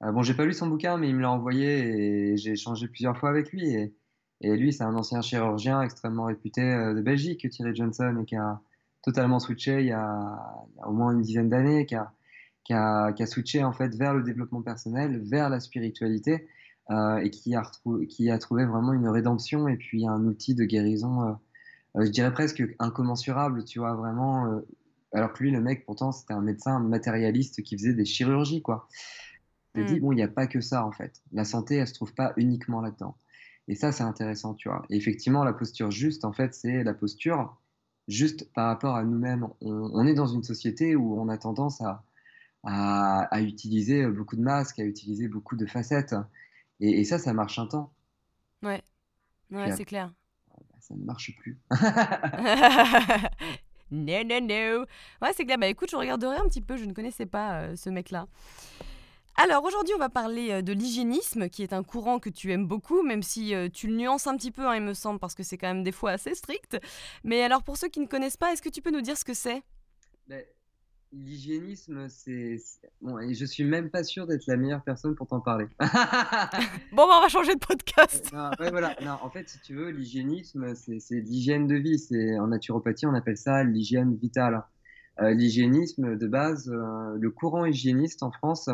Euh, 0.03 0.11
bon, 0.11 0.21
j'ai 0.21 0.33
pas 0.35 0.45
lu 0.45 0.53
son 0.53 0.67
bouquin, 0.67 0.97
mais 0.97 1.09
il 1.09 1.15
me 1.15 1.21
l'a 1.21 1.31
envoyé 1.31 2.33
et 2.33 2.37
j'ai 2.37 2.51
échangé 2.51 2.87
plusieurs 2.87 3.17
fois 3.17 3.29
avec 3.29 3.51
lui. 3.51 3.73
Et, 3.73 3.93
lui, 4.41 4.73
c'est 4.73 4.83
un 4.83 4.95
ancien 4.95 5.21
chirurgien 5.21 5.81
extrêmement 5.81 6.25
réputé 6.25 6.61
euh, 6.61 6.93
de 6.93 7.01
Belgique, 7.01 7.49
Thierry 7.49 7.75
Johnson, 7.75 8.17
et 8.21 8.25
qui 8.25 8.35
a 8.35 8.61
totalement 9.01 9.39
switché 9.39 9.79
il 9.81 9.87
y 9.87 9.91
a, 9.93 10.65
au 10.85 10.91
moins 10.91 11.13
une 11.13 11.21
dizaine 11.21 11.49
d'années, 11.49 11.85
qui 11.85 11.95
a, 11.95 12.13
qui, 12.65 12.73
a, 12.73 13.25
switché 13.25 13.63
en 13.63 13.73
fait 13.73 13.95
vers 13.95 14.13
le 14.13 14.23
développement 14.23 14.61
personnel, 14.61 15.21
vers 15.23 15.49
la 15.49 15.59
spiritualité, 15.59 16.47
euh, 16.91 17.17
et 17.17 17.29
qui 17.29 17.55
a, 17.55 18.37
trouvé 18.37 18.65
vraiment 18.65 18.93
une 18.93 19.07
rédemption 19.07 19.67
et 19.67 19.77
puis 19.77 20.07
un 20.07 20.25
outil 20.25 20.55
de 20.55 20.65
guérison, 20.65 21.37
je 21.95 22.09
dirais 22.09 22.33
presque 22.33 22.63
incommensurable, 22.79 23.63
tu 23.65 23.79
vois, 23.79 23.93
vraiment 23.95 24.61
alors 25.13 25.33
que 25.33 25.43
lui, 25.43 25.51
le 25.51 25.61
mec, 25.61 25.85
pourtant, 25.85 26.11
c'était 26.11 26.33
un 26.33 26.41
médecin 26.41 26.79
matérialiste 26.79 27.61
qui 27.61 27.77
faisait 27.77 27.93
des 27.93 28.05
chirurgies, 28.05 28.61
quoi. 28.61 28.87
Il 29.75 29.85
dit, 29.85 29.95
mm. 29.95 29.99
bon, 29.99 30.11
il 30.11 30.15
n'y 30.15 30.23
a 30.23 30.27
pas 30.27 30.47
que 30.47 30.61
ça, 30.61 30.85
en 30.85 30.91
fait. 30.91 31.21
La 31.31 31.45
santé, 31.45 31.75
elle 31.75 31.87
se 31.87 31.93
trouve 31.93 32.13
pas 32.13 32.33
uniquement 32.37 32.81
là-dedans. 32.81 33.15
Et 33.67 33.75
ça, 33.75 33.91
c'est 33.91 34.03
intéressant, 34.03 34.53
tu 34.53 34.69
vois. 34.69 34.85
Et 34.89 34.97
effectivement, 34.97 35.43
la 35.43 35.53
posture 35.53 35.91
juste, 35.91 36.25
en 36.25 36.33
fait, 36.33 36.53
c'est 36.53 36.83
la 36.83 36.93
posture 36.93 37.57
juste 38.07 38.51
par 38.53 38.67
rapport 38.67 38.95
à 38.95 39.03
nous-mêmes. 39.03 39.47
On, 39.61 40.05
est 40.05 40.13
dans 40.13 40.27
une 40.27 40.43
société 40.43 40.95
où 40.95 41.19
on 41.19 41.29
a 41.29 41.37
tendance 41.37 41.81
à, 41.81 42.03
à, 42.63 43.41
utiliser 43.41 44.05
beaucoup 44.07 44.35
de 44.35 44.41
masques, 44.41 44.79
à 44.79 44.83
utiliser 44.83 45.27
beaucoup 45.27 45.55
de 45.55 45.65
facettes. 45.65 46.15
Et, 46.79 47.03
ça, 47.05 47.17
ça 47.17 47.33
marche 47.33 47.57
un 47.59 47.67
temps. 47.67 47.93
Ouais, 48.61 48.81
ouais 49.51 49.71
c'est 49.71 49.85
clair. 49.85 50.13
Ça 50.81 50.95
ne 50.95 51.05
marche 51.05 51.33
plus. 51.37 51.57
No, 53.93 54.23
no, 54.23 54.39
no. 54.39 54.85
Ouais, 55.21 55.33
c'est 55.35 55.45
clair. 55.45 55.59
Bah 55.59 55.67
écoute, 55.67 55.91
je 55.91 55.95
regarderai 55.95 56.37
un 56.37 56.47
petit 56.47 56.61
peu. 56.61 56.77
Je 56.77 56.85
ne 56.85 56.93
connaissais 56.93 57.27
pas 57.27 57.59
euh, 57.59 57.75
ce 57.75 57.91
mec-là. 57.91 58.27
Alors 59.35 59.63
aujourd'hui, 59.63 59.93
on 59.95 59.99
va 59.99 60.09
parler 60.09 60.51
euh, 60.51 60.61
de 60.63 60.73
l'hygiénisme, 60.73 61.47
qui 61.47 61.61
est 61.61 61.73
un 61.73 61.83
courant 61.83 62.19
que 62.19 62.29
tu 62.29 62.51
aimes 62.51 62.65
beaucoup, 62.65 63.03
même 63.03 63.21
si 63.21 63.53
euh, 63.53 63.69
tu 63.71 63.87
le 63.87 63.95
nuances 63.95 64.25
un 64.25 64.35
petit 64.35 64.51
peu, 64.51 64.67
hein, 64.67 64.75
il 64.75 64.81
me 64.81 64.95
semble, 64.95 65.19
parce 65.19 65.35
que 65.35 65.43
c'est 65.43 65.57
quand 65.57 65.67
même 65.67 65.83
des 65.83 65.91
fois 65.91 66.11
assez 66.11 66.33
strict. 66.33 66.79
Mais 67.23 67.43
alors 67.43 67.61
pour 67.61 67.77
ceux 67.77 67.87
qui 67.87 67.99
ne 67.99 68.07
connaissent 68.07 68.37
pas, 68.37 68.51
est-ce 68.51 68.63
que 68.63 68.69
tu 68.69 68.81
peux 68.81 68.91
nous 68.91 69.01
dire 69.01 69.17
ce 69.17 69.25
que 69.25 69.33
c'est? 69.35 69.61
Ben, 70.27 70.43
L'hygiénisme, 71.15 72.09
c'est. 72.09 72.57
Bon, 73.01 73.19
et 73.19 73.35
je 73.35 73.45
suis 73.45 73.63
même 73.63 73.91
pas 73.91 74.03
sûr 74.03 74.25
d'être 74.25 74.47
la 74.47 74.57
meilleure 74.57 74.83
personne 74.83 75.13
pour 75.13 75.27
t'en 75.27 75.41
parler. 75.41 75.65
bon, 75.79 77.05
bah, 77.07 77.17
on 77.17 77.21
va 77.21 77.29
changer 77.29 77.53
de 77.53 77.59
podcast. 77.59 78.31
non, 78.33 78.49
voilà. 78.71 78.95
non, 79.03 79.17
en 79.21 79.29
fait, 79.29 79.47
si 79.47 79.59
tu 79.61 79.75
veux, 79.75 79.89
l'hygiénisme, 79.89 80.73
c'est 80.73 81.19
l'hygiène 81.19 81.67
de 81.67 81.75
vie. 81.75 81.99
C'est 81.99 82.39
En 82.39 82.47
naturopathie, 82.47 83.05
on 83.05 83.13
appelle 83.13 83.37
ça 83.37 83.63
l'hygiène 83.63 84.15
vitale. 84.15 84.63
Euh, 85.21 85.31
l'hygiénisme, 85.31 86.17
de 86.17 86.27
base, 86.27 86.69
euh, 86.73 87.15
le 87.19 87.29
courant 87.29 87.65
hygiéniste 87.65 88.23
en 88.23 88.31
France, 88.31 88.69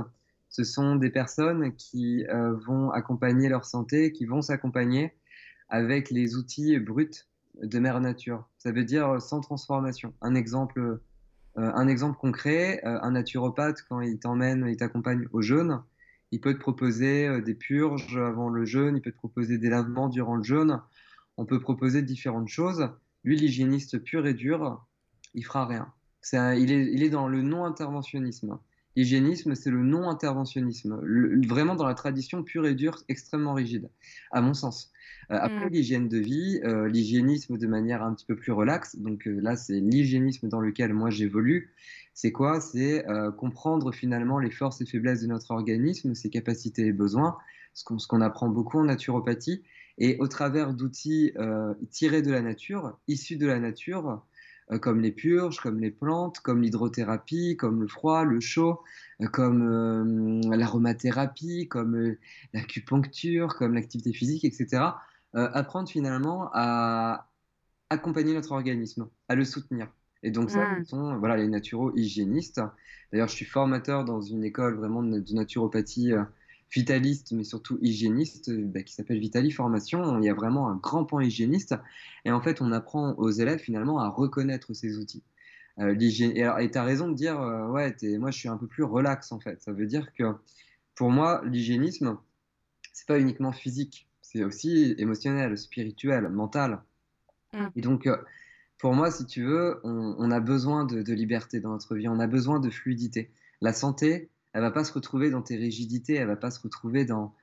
ce 0.47 0.63
sont 0.63 0.95
des 0.95 1.09
personnes 1.09 1.75
qui 1.75 2.25
euh, 2.27 2.53
vont 2.65 2.89
accompagner 2.91 3.49
leur 3.49 3.65
santé, 3.65 4.13
qui 4.13 4.25
vont 4.25 4.41
s'accompagner 4.41 5.13
avec 5.67 6.09
les 6.09 6.35
outils 6.37 6.79
bruts 6.79 7.27
de 7.61 7.79
mère 7.79 7.99
nature. 7.99 8.47
Ça 8.57 8.71
veut 8.71 8.85
dire 8.85 9.21
sans 9.21 9.41
transformation. 9.41 10.13
Un 10.21 10.35
exemple, 10.35 11.01
un 11.59 11.87
exemple 11.87 12.17
concret, 12.17 12.81
un 12.83 13.11
naturopathe, 13.11 13.83
quand 13.87 14.01
il 14.01 14.19
t'emmène, 14.19 14.65
il 14.67 14.77
t'accompagne 14.77 15.27
au 15.33 15.41
jeûne, 15.41 15.81
il 16.31 16.41
peut 16.41 16.53
te 16.53 16.59
proposer 16.59 17.41
des 17.41 17.55
purges 17.55 18.17
avant 18.17 18.49
le 18.49 18.65
jeûne, 18.65 18.97
il 18.97 19.01
peut 19.01 19.11
te 19.11 19.17
proposer 19.17 19.57
des 19.57 19.69
lavements 19.69 20.09
durant 20.09 20.35
le 20.35 20.43
jeûne, 20.43 20.81
on 21.37 21.45
peut 21.45 21.59
proposer 21.59 22.01
différentes 22.01 22.47
choses. 22.47 22.89
Lui, 23.23 23.37
l'hygiéniste 23.37 23.99
pur 23.99 24.25
et 24.25 24.33
dur, 24.33 24.85
il 25.33 25.45
fera 25.45 25.65
rien. 25.65 25.91
il 26.33 27.03
est 27.03 27.09
dans 27.09 27.27
le 27.27 27.41
non-interventionnisme. 27.41 28.59
L'hygiénisme, 28.99 29.55
c'est 29.55 29.69
le 29.69 29.81
non-interventionnisme, 29.81 30.99
vraiment 31.47 31.75
dans 31.75 31.85
la 31.85 31.93
tradition 31.93 32.43
pure 32.43 32.67
et 32.67 32.75
dure, 32.75 33.01
extrêmement 33.07 33.53
rigide, 33.53 33.89
à 34.29 34.41
mon 34.41 34.53
sens. 34.53 34.91
Euh, 35.31 35.37
après 35.39 35.67
mm. 35.67 35.69
l'hygiène 35.69 36.09
de 36.09 36.17
vie, 36.17 36.59
euh, 36.65 36.89
l'hygiénisme 36.89 37.57
de 37.57 37.65
manière 37.65 38.03
un 38.03 38.13
petit 38.13 38.25
peu 38.25 38.35
plus 38.35 38.51
relaxe, 38.51 38.97
donc 38.97 39.25
euh, 39.25 39.39
là 39.39 39.55
c'est 39.55 39.79
l'hygiénisme 39.79 40.49
dans 40.49 40.59
lequel 40.59 40.93
moi 40.93 41.09
j'évolue, 41.11 41.73
c'est 42.13 42.33
quoi? 42.33 42.59
C'est 42.59 43.05
comprendre 43.37 43.93
finalement 43.93 44.37
les 44.37 44.51
forces 44.51 44.81
et 44.81 44.85
faiblesses 44.85 45.21
de 45.21 45.27
notre 45.27 45.51
organisme, 45.51 46.13
ses 46.13 46.29
capacités 46.29 46.87
et 46.87 46.91
besoins, 46.91 47.37
ce 47.73 47.85
qu'on 47.85 48.19
apprend 48.19 48.49
beaucoup 48.49 48.79
en 48.79 48.83
naturopathie, 48.83 49.63
et 49.97 50.17
au 50.19 50.27
travers 50.27 50.73
d'outils 50.73 51.31
tirés 51.89 52.21
de 52.21 52.31
la 52.31 52.41
nature, 52.41 52.99
issus 53.07 53.37
de 53.37 53.47
la 53.47 53.61
nature, 53.61 54.21
comme 54.77 55.01
les 55.01 55.11
purges, 55.11 55.59
comme 55.59 55.79
les 55.79 55.89
plantes, 55.89 56.39
comme 56.39 56.61
l'hydrothérapie, 56.61 57.57
comme 57.57 57.81
le 57.81 57.87
froid, 57.87 58.23
le 58.23 58.39
chaud, 58.39 58.81
euh, 59.21 59.27
comme 59.27 59.63
euh, 59.67 60.55
l'aromathérapie, 60.55 61.67
comme 61.67 62.15
l'acupuncture, 62.53 63.55
comme 63.55 63.73
l'activité 63.73 64.13
physique, 64.13 64.45
etc. 64.45 64.83
apprendre 65.33 65.89
finalement 65.89 66.49
à 66.53 67.29
accompagner 67.89 68.33
notre 68.33 68.51
organisme, 68.51 69.09
à 69.27 69.35
le 69.35 69.45
soutenir. 69.45 69.87
Et 70.21 70.31
donc 70.31 70.49
ça, 70.51 70.67
ce 70.79 70.89
sont 70.89 71.17
voilà, 71.17 71.37
les 71.37 71.47
naturo-hygiénistes. 71.47 72.61
D'ailleurs, 73.11 73.27
je 73.27 73.35
suis 73.35 73.45
formateur 73.45 74.05
dans 74.05 74.21
une 74.21 74.43
école 74.43 74.75
vraiment 74.75 75.01
de, 75.01 75.23
naturopathie 75.33 76.13
vitaliste, 76.71 77.31
mais 77.31 77.43
surtout 77.43 77.77
hygiéniste, 77.81 78.49
euh, 78.49 78.65
bah, 78.65 78.83
qui 78.83 78.93
s'appelle 78.93 79.19
Vitali 79.19 79.51
Formation. 79.51 80.19
Il 80.19 80.25
y 80.25 80.29
a 80.29 80.33
vraiment 80.33 80.69
un 80.69 80.75
grand 80.75 81.05
point 81.05 81.23
hygiéniste. 81.23 81.75
Et 82.25 82.31
en 82.31 82.41
fait, 82.41 82.61
on 82.61 82.71
apprend 82.71 83.13
aux 83.13 83.31
élèves 83.31 83.59
finalement 83.59 83.99
à 83.99 84.09
reconnaître 84.09 84.73
ces 84.73 84.97
outils. 84.97 85.23
Euh, 85.79 85.95
et 85.97 86.71
tu 86.71 86.77
as 86.77 86.83
raison 86.83 87.09
de 87.09 87.13
dire, 87.13 87.39
euh, 87.39 87.67
ouais, 87.67 87.95
moi 88.17 88.31
je 88.31 88.37
suis 88.37 88.49
un 88.49 88.57
peu 88.57 88.67
plus 88.67 88.83
relax 88.83 89.31
en 89.31 89.39
fait. 89.39 89.61
Ça 89.61 89.71
veut 89.71 89.85
dire 89.85 90.13
que 90.13 90.23
pour 90.95 91.09
moi, 91.09 91.41
l'hygiénisme, 91.45 92.17
c'est 92.91 93.07
pas 93.07 93.19
uniquement 93.19 93.53
physique, 93.53 94.07
c'est 94.21 94.43
aussi 94.43 94.93
émotionnel, 94.97 95.57
spirituel, 95.57 96.27
mental. 96.29 96.81
Mmh. 97.53 97.67
Et 97.77 97.81
donc, 97.81 98.07
euh, 98.07 98.17
pour 98.77 98.93
moi, 98.93 99.09
si 99.09 99.25
tu 99.25 99.43
veux, 99.43 99.79
on, 99.83 100.31
a 100.31 100.39
besoin 100.39 100.85
de, 100.85 101.01
de, 101.01 101.13
liberté 101.13 101.59
dans 101.59 101.71
notre 101.71 101.95
vie, 101.95 102.07
on 102.07 102.19
a 102.19 102.27
besoin 102.27 102.59
de 102.59 102.69
fluidité. 102.69 103.29
La 103.61 103.73
santé, 103.73 104.29
elle 104.53 104.61
va 104.61 104.71
pas 104.71 104.83
se 104.83 104.93
retrouver 104.93 105.29
dans 105.29 105.41
tes 105.41 105.55
rigidités, 105.55 106.15
elle 106.15 106.27
va 106.27 106.35
pas 106.35 106.51
se 106.51 106.59
retrouver 106.61 107.05
dans, 107.05 107.33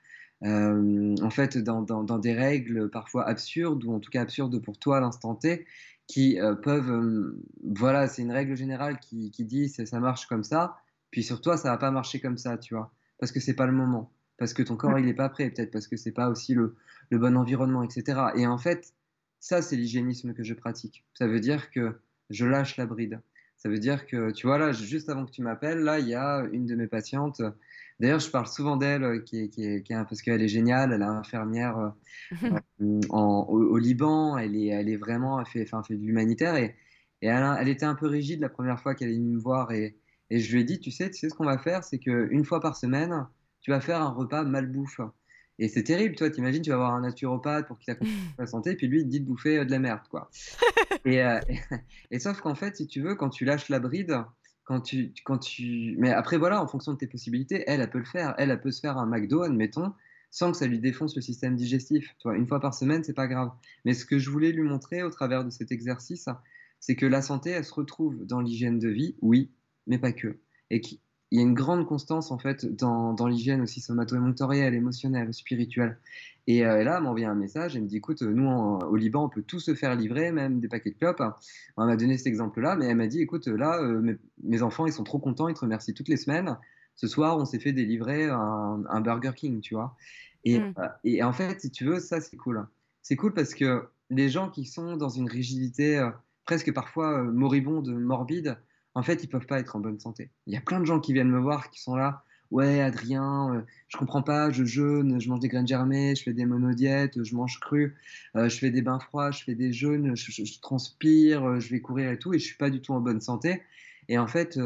euh, 0.44 1.14
en 1.22 1.30
fait, 1.30 1.56
dans, 1.58 1.82
dans, 1.82 2.18
des 2.18 2.34
règles 2.34 2.90
parfois 2.90 3.26
absurdes, 3.26 3.84
ou 3.84 3.94
en 3.94 4.00
tout 4.00 4.10
cas 4.10 4.22
absurdes 4.22 4.60
pour 4.60 4.78
toi 4.78 4.98
à 4.98 5.00
l'instant 5.00 5.34
T, 5.34 5.66
qui 6.06 6.38
euh, 6.40 6.54
peuvent, 6.54 6.90
euh, 6.90 7.42
voilà, 7.64 8.08
c'est 8.08 8.22
une 8.22 8.32
règle 8.32 8.56
générale 8.56 8.98
qui, 9.00 9.30
qui 9.30 9.44
dit 9.44 9.68
ça 9.68 10.00
marche 10.00 10.26
comme 10.26 10.44
ça, 10.44 10.76
puis 11.10 11.22
sur 11.22 11.40
toi 11.40 11.56
ça 11.56 11.70
va 11.70 11.78
pas 11.78 11.90
marcher 11.90 12.20
comme 12.20 12.36
ça, 12.36 12.58
tu 12.58 12.74
vois, 12.74 12.92
parce 13.18 13.32
que 13.32 13.40
c'est 13.40 13.54
pas 13.54 13.66
le 13.66 13.72
moment, 13.72 14.12
parce 14.36 14.52
que 14.52 14.62
ton 14.62 14.76
corps 14.76 14.98
il 14.98 15.08
est 15.08 15.14
pas 15.14 15.28
prêt, 15.28 15.50
peut-être 15.50 15.70
parce 15.70 15.88
que 15.88 15.96
c'est 15.96 16.12
pas 16.12 16.28
aussi 16.28 16.54
le, 16.54 16.76
le 17.10 17.18
bon 17.18 17.36
environnement, 17.36 17.82
etc. 17.82 18.20
Et 18.36 18.46
en 18.46 18.58
fait, 18.58 18.94
ça 19.40 19.62
c'est 19.62 19.76
l'hygiénisme 19.76 20.34
que 20.34 20.44
je 20.44 20.54
pratique. 20.54 21.04
Ça 21.14 21.26
veut 21.26 21.40
dire 21.40 21.70
que 21.70 21.98
je 22.30 22.46
lâche 22.46 22.76
la 22.76 22.86
bride. 22.86 23.20
Ça 23.56 23.68
veut 23.68 23.78
dire 23.78 24.06
que, 24.06 24.30
tu 24.32 24.46
vois, 24.46 24.58
là, 24.58 24.72
juste 24.72 25.08
avant 25.08 25.24
que 25.24 25.30
tu 25.30 25.42
m'appelles, 25.42 25.78
là, 25.78 25.98
il 25.98 26.08
y 26.08 26.14
a 26.14 26.46
une 26.52 26.66
de 26.66 26.74
mes 26.74 26.86
patientes. 26.86 27.40
D'ailleurs, 27.98 28.20
je 28.20 28.30
parle 28.30 28.46
souvent 28.46 28.76
d'elle, 28.76 29.04
euh, 29.04 29.18
qui 29.20 29.48
qui 29.48 29.82
parce 29.88 30.20
qu'elle 30.20 30.42
est 30.42 30.48
géniale. 30.48 30.92
Elle 30.92 31.00
est 31.00 31.04
infirmière 31.04 31.78
euh, 31.78 31.90
euh, 32.82 33.00
au, 33.08 33.78
Liban. 33.78 34.36
Elle 34.36 34.54
est, 34.56 34.66
elle 34.66 34.88
est 34.88 34.96
vraiment, 34.96 35.40
elle 35.40 35.46
fait, 35.46 35.62
enfin, 35.62 35.82
fait 35.82 35.96
de 35.96 36.02
l'humanitaire. 36.02 36.56
Et, 36.56 36.76
et 37.22 37.28
elle, 37.28 37.44
elle, 37.58 37.68
était 37.68 37.86
un 37.86 37.94
peu 37.94 38.06
rigide 38.06 38.40
la 38.40 38.50
première 38.50 38.80
fois 38.80 38.94
qu'elle 38.94 39.08
est 39.08 39.14
venue 39.14 39.36
me 39.36 39.40
voir. 39.40 39.72
Et, 39.72 39.96
et 40.30 40.40
je 40.40 40.52
lui 40.52 40.60
ai 40.60 40.64
dit, 40.64 40.78
tu 40.78 40.90
sais, 40.90 41.10
tu 41.10 41.16
sais 41.18 41.30
ce 41.30 41.34
qu'on 41.34 41.46
va 41.46 41.58
faire, 41.58 41.84
c'est 41.84 41.98
qu'une 41.98 42.44
fois 42.44 42.60
par 42.60 42.76
semaine, 42.76 43.26
tu 43.60 43.70
vas 43.70 43.80
faire 43.80 44.02
un 44.02 44.10
repas 44.10 44.44
malbouffe. 44.44 45.00
Et 45.58 45.68
c'est 45.68 45.84
terrible, 45.84 46.14
toi, 46.16 46.28
t'imagines, 46.28 46.62
tu 46.62 46.70
vas 46.70 46.76
voir 46.76 46.94
un 46.94 47.00
naturopathe 47.00 47.66
pour 47.66 47.78
qu'il 47.78 47.86
t'accompagne 47.86 48.14
la 48.38 48.46
santé, 48.46 48.76
puis 48.76 48.88
lui, 48.88 49.00
il 49.00 49.04
te 49.04 49.08
dit 49.08 49.20
de 49.20 49.26
bouffer 49.26 49.64
de 49.64 49.70
la 49.70 49.78
merde, 49.78 50.02
quoi. 50.10 50.30
Euh, 51.06 51.40
et, 51.48 51.60
et, 52.10 52.18
sauf 52.18 52.40
qu'en 52.40 52.56
fait, 52.56 52.76
si 52.76 52.88
tu 52.88 53.00
veux, 53.00 53.14
quand 53.14 53.28
tu 53.28 53.44
lâches 53.44 53.68
la 53.68 53.78
bride, 53.78 54.24
quand 54.64 54.80
tu, 54.80 55.12
quand 55.24 55.38
tu... 55.38 55.94
Mais 55.98 56.10
après, 56.10 56.36
voilà, 56.36 56.60
en 56.60 56.66
fonction 56.66 56.92
de 56.92 56.98
tes 56.98 57.06
possibilités, 57.06 57.62
elle, 57.68 57.80
elle 57.80 57.90
peut 57.90 58.00
le 58.00 58.04
faire. 58.04 58.34
Elle, 58.38 58.50
elle 58.50 58.60
peut 58.60 58.72
se 58.72 58.80
faire 58.80 58.98
un 58.98 59.06
McDo, 59.06 59.42
admettons, 59.42 59.92
sans 60.30 60.50
que 60.50 60.58
ça 60.58 60.66
lui 60.66 60.80
défonce 60.80 61.14
le 61.14 61.22
système 61.22 61.54
digestif. 61.54 62.08
Tu 62.18 62.28
vois, 62.28 62.36
une 62.36 62.48
fois 62.48 62.58
par 62.58 62.74
semaine, 62.74 63.04
c'est 63.04 63.14
pas 63.14 63.28
grave. 63.28 63.52
Mais 63.84 63.94
ce 63.94 64.04
que 64.04 64.18
je 64.18 64.28
voulais 64.30 64.50
lui 64.50 64.62
montrer 64.62 65.04
au 65.04 65.10
travers 65.10 65.44
de 65.44 65.50
cet 65.50 65.70
exercice, 65.70 66.28
c'est 66.80 66.96
que 66.96 67.06
la 67.06 67.22
santé, 67.22 67.50
elle 67.50 67.64
se 67.64 67.72
retrouve 67.72 68.26
dans 68.26 68.40
l'hygiène 68.40 68.80
de 68.80 68.88
vie, 68.88 69.14
oui, 69.22 69.52
mais 69.86 69.98
pas 69.98 70.12
que. 70.12 70.40
Et 70.70 70.80
qui, 70.80 71.00
il 71.36 71.40
y 71.40 71.42
a 71.42 71.46
une 71.46 71.54
grande 71.54 71.84
constance 71.84 72.30
en 72.30 72.38
fait 72.38 72.64
dans, 72.64 73.12
dans 73.12 73.26
l'hygiène 73.26 73.60
aussi 73.60 73.82
somato-émonctorielle, 73.82 74.72
émotionnelle, 74.72 75.34
spirituelle. 75.34 75.98
Et, 76.46 76.64
euh, 76.64 76.82
là, 76.82 76.96
elle 76.96 77.02
m'envoie 77.02 77.26
un 77.26 77.34
message, 77.34 77.76
elle 77.76 77.82
me 77.82 77.88
dit 77.88 77.98
écoute, 77.98 78.22
nous 78.22 78.48
au 78.48 78.96
Liban, 78.96 79.26
on 79.26 79.28
peut 79.28 79.42
tout 79.42 79.60
se 79.60 79.74
faire 79.74 79.94
livrer, 79.94 80.32
même 80.32 80.60
des 80.60 80.68
paquets 80.68 80.92
de 80.92 80.94
clopes. 80.94 81.22
On 81.76 81.84
m'a 81.84 81.96
donné 81.96 82.16
cet 82.16 82.28
exemple-là, 82.28 82.76
mais 82.76 82.86
elle 82.86 82.96
m'a 82.96 83.06
dit 83.06 83.20
écoute, 83.20 83.48
là, 83.48 83.78
euh, 83.82 84.16
mes, 84.44 84.62
enfants, 84.62 84.86
ils 84.86 84.94
sont 84.94 85.04
trop 85.04 85.18
contents, 85.18 85.48
ils 85.48 85.54
te 85.54 85.60
remercient 85.60 85.92
toutes 85.92 86.08
les 86.08 86.16
semaines. 86.16 86.56
Ce 86.94 87.06
soir, 87.06 87.36
on 87.36 87.44
s'est 87.44 87.58
fait 87.58 87.74
délivrer 87.74 88.30
un, 88.30 88.82
un, 88.88 89.00
Burger 89.02 89.32
King, 89.36 89.60
tu 89.60 89.74
vois. 89.74 89.94
Et, 90.44 90.58
mm. 90.58 90.72
euh, 90.78 90.88
et, 91.04 91.22
en 91.22 91.34
fait, 91.34 91.60
si 91.60 91.70
tu 91.70 91.84
veux, 91.84 92.00
ça, 92.00 92.22
c'est 92.22 92.38
cool. 92.38 92.66
C'est 93.02 93.16
cool 93.16 93.34
parce 93.34 93.52
que 93.52 93.82
les 94.08 94.30
gens 94.30 94.48
qui 94.48 94.64
sont 94.64 94.96
dans 94.96 95.10
une 95.10 95.28
rigidité 95.28 96.08
presque 96.46 96.72
parfois 96.72 97.24
moribonde, 97.24 97.90
morbide, 97.90 98.56
en 98.96 99.02
fait, 99.02 99.22
ils 99.22 99.28
peuvent 99.28 99.46
pas 99.46 99.60
être 99.60 99.76
en 99.76 99.80
bonne 99.80 100.00
santé. 100.00 100.30
Il 100.46 100.54
y 100.54 100.56
a 100.56 100.60
plein 100.62 100.80
de 100.80 100.86
gens 100.86 101.00
qui 101.00 101.12
viennent 101.12 101.30
me 101.30 101.38
voir 101.38 101.68
qui 101.68 101.82
sont 101.82 101.94
là. 101.94 102.24
Ouais, 102.50 102.80
Adrien, 102.80 103.52
je 103.52 103.58
euh, 103.58 103.62
je 103.88 103.98
comprends 103.98 104.22
pas, 104.22 104.50
je 104.50 104.64
jeûne, 104.64 105.20
je 105.20 105.28
mange 105.28 105.40
des 105.40 105.48
graines 105.48 105.66
germées, 105.66 106.14
je 106.14 106.22
fais 106.22 106.32
des 106.32 106.46
monodiètes, 106.46 107.22
je 107.22 107.34
mange 107.34 107.60
cru, 107.60 107.94
euh, 108.36 108.48
je 108.48 108.56
fais 108.56 108.70
des 108.70 108.80
bains 108.80 108.98
froids, 108.98 109.32
je 109.32 109.44
fais 109.44 109.54
des 109.54 109.70
jeûnes, 109.70 110.16
je, 110.16 110.60
transpire, 110.62 111.44
euh, 111.44 111.60
je 111.60 111.68
vais 111.68 111.80
courir 111.80 112.10
et 112.10 112.18
tout, 112.18 112.32
et 112.32 112.38
je 112.38 112.46
suis 112.46 112.56
pas 112.56 112.70
du 112.70 112.80
tout 112.80 112.94
en 112.94 113.00
bonne 113.00 113.20
santé. 113.20 113.62
Et 114.08 114.16
en 114.16 114.28
fait, 114.28 114.58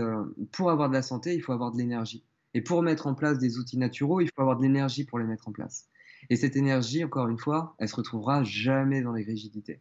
pour 0.52 0.70
avoir 0.70 0.90
de 0.90 0.94
la 0.94 1.02
santé, 1.02 1.34
il 1.34 1.40
faut 1.40 1.52
avoir 1.52 1.72
de 1.72 1.78
l'énergie. 1.78 2.22
Et 2.54 2.60
pour 2.60 2.82
mettre 2.82 3.08
en 3.08 3.14
place 3.14 3.38
des 3.38 3.58
outils 3.58 3.78
naturels, 3.78 4.26
il 4.26 4.30
faut 4.32 4.42
avoir 4.42 4.58
de 4.58 4.62
l'énergie 4.62 5.04
pour 5.04 5.18
les 5.18 5.24
mettre 5.24 5.48
en 5.48 5.52
place. 5.52 5.88
Et 6.28 6.36
cette 6.36 6.54
énergie, 6.54 7.02
encore 7.02 7.26
une 7.26 7.38
fois, 7.38 7.74
elle 7.78 7.88
se 7.88 7.96
retrouvera 7.96 8.44
jamais 8.44 9.00
dans 9.00 9.12
les 9.12 9.24
rigidités. 9.24 9.80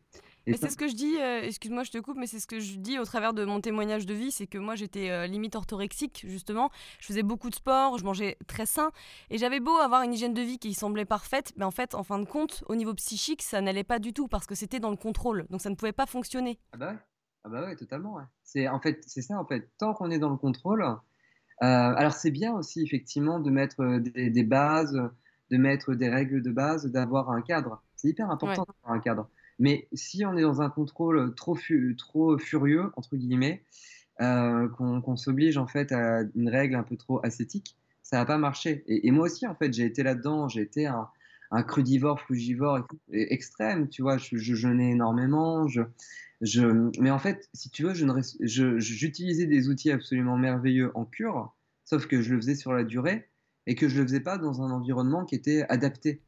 Et 0.53 0.57
c'est 0.57 0.69
ce 0.69 0.77
que 0.77 0.87
je 0.87 0.95
dis, 0.95 1.17
euh, 1.19 1.41
excuse-moi, 1.41 1.83
je 1.83 1.91
te 1.91 1.97
coupe, 1.99 2.17
mais 2.17 2.27
c'est 2.27 2.39
ce 2.39 2.47
que 2.47 2.59
je 2.59 2.77
dis 2.77 2.97
au 2.97 3.05
travers 3.05 3.33
de 3.33 3.45
mon 3.45 3.61
témoignage 3.61 4.05
de 4.05 4.13
vie, 4.13 4.31
c'est 4.31 4.47
que 4.47 4.57
moi 4.57 4.75
j'étais 4.75 5.09
euh, 5.09 5.27
limite 5.27 5.55
orthorexique, 5.55 6.25
justement. 6.27 6.69
Je 6.99 7.05
faisais 7.05 7.23
beaucoup 7.23 7.49
de 7.49 7.55
sport, 7.55 7.97
je 7.97 8.03
mangeais 8.03 8.37
très 8.47 8.65
sain, 8.65 8.91
et 9.29 9.37
j'avais 9.37 9.59
beau 9.59 9.75
avoir 9.77 10.03
une 10.03 10.13
hygiène 10.13 10.33
de 10.33 10.41
vie 10.41 10.57
qui 10.57 10.73
semblait 10.73 11.05
parfaite, 11.05 11.53
mais 11.55 11.65
en 11.65 11.71
fait, 11.71 11.95
en 11.95 12.03
fin 12.03 12.19
de 12.19 12.25
compte, 12.25 12.63
au 12.67 12.75
niveau 12.75 12.93
psychique, 12.95 13.41
ça 13.41 13.61
n'allait 13.61 13.83
pas 13.83 13.99
du 13.99 14.13
tout 14.13 14.27
parce 14.27 14.47
que 14.47 14.55
c'était 14.55 14.79
dans 14.79 14.91
le 14.91 14.97
contrôle, 14.97 15.45
donc 15.49 15.61
ça 15.61 15.69
ne 15.69 15.75
pouvait 15.75 15.91
pas 15.91 16.05
fonctionner. 16.05 16.59
Ah 16.73 16.77
bah 16.77 16.91
ouais, 16.91 16.97
ah 17.43 17.49
bah 17.49 17.61
ouais 17.65 17.75
totalement. 17.75 18.17
C'est 18.43 18.67
en 18.67 18.79
fait, 18.79 19.03
c'est 19.05 19.21
ça 19.21 19.39
en 19.39 19.45
fait. 19.45 19.69
Tant 19.77 19.93
qu'on 19.93 20.09
est 20.09 20.19
dans 20.19 20.29
le 20.29 20.37
contrôle, 20.37 20.81
euh, 20.81 20.95
alors 21.61 22.13
c'est 22.13 22.31
bien 22.31 22.53
aussi 22.53 22.81
effectivement 22.81 23.39
de 23.39 23.51
mettre 23.51 23.99
des, 23.99 24.29
des, 24.29 24.43
bases, 24.43 24.99
de 25.51 25.57
mettre 25.57 25.93
des 25.93 26.09
règles 26.09 26.41
de 26.41 26.51
base, 26.51 26.85
d'avoir 26.85 27.29
un 27.29 27.41
cadre. 27.41 27.83
C'est 27.95 28.07
hyper 28.07 28.31
important 28.31 28.65
d'avoir 28.65 28.97
un 28.97 28.99
cadre. 28.99 29.29
Mais 29.59 29.87
si 29.93 30.25
on 30.25 30.37
est 30.37 30.41
dans 30.41 30.61
un 30.61 30.69
contrôle 30.69 31.35
trop, 31.35 31.55
furieux, 31.55 32.91
entre 32.95 33.17
guillemets, 33.17 33.63
euh, 34.21 34.67
qu'on 34.69 35.15
s'oblige 35.17 35.57
en 35.57 35.67
fait 35.67 35.91
à 35.91 36.21
une 36.35 36.49
règle 36.49 36.75
un 36.75 36.83
peu 36.83 36.95
trop 36.95 37.23
ascétique, 37.25 37.77
ça 38.01 38.17
va 38.17 38.25
pas 38.25 38.37
marcher. 38.37 38.83
Et, 38.87 39.11
moi 39.11 39.25
aussi, 39.25 39.45
en 39.45 39.55
fait, 39.55 39.73
j'ai 39.73 39.85
été 39.85 40.01
là-dedans, 40.01 40.47
j'ai 40.47 40.61
été 40.61 40.87
un, 40.87 41.09
un, 41.51 41.63
crudivore, 41.63 42.21
frugivore 42.21 42.87
extrême, 43.11 43.89
tu 43.89 44.01
vois, 44.01 44.17
je, 44.17 44.37
jeûnais 44.37 44.91
énormément, 44.91 45.67
je, 45.67 45.81
je, 46.41 46.89
mais 46.99 47.11
en 47.11 47.19
fait, 47.19 47.49
si 47.53 47.69
tu 47.69 47.83
veux, 47.83 47.93
j'utilisais 47.93 49.45
des 49.45 49.67
outils 49.67 49.91
absolument 49.91 50.37
merveilleux 50.37 50.91
en 50.95 51.05
cure, 51.05 51.53
sauf 51.83 52.07
que 52.07 52.21
je 52.21 52.33
le 52.33 52.37
faisais 52.39 52.55
sur 52.55 52.71
la 52.71 52.85
durée 52.85 53.29
et 53.67 53.75
que 53.75 53.89
je 53.89 53.99
le 53.99 54.07
faisais 54.07 54.21
pas 54.21 54.37
dans 54.37 54.61
un 54.61 54.71
environnement 54.71 55.25
qui 55.25 55.35
était 55.35 55.65
adapté. 55.69 56.21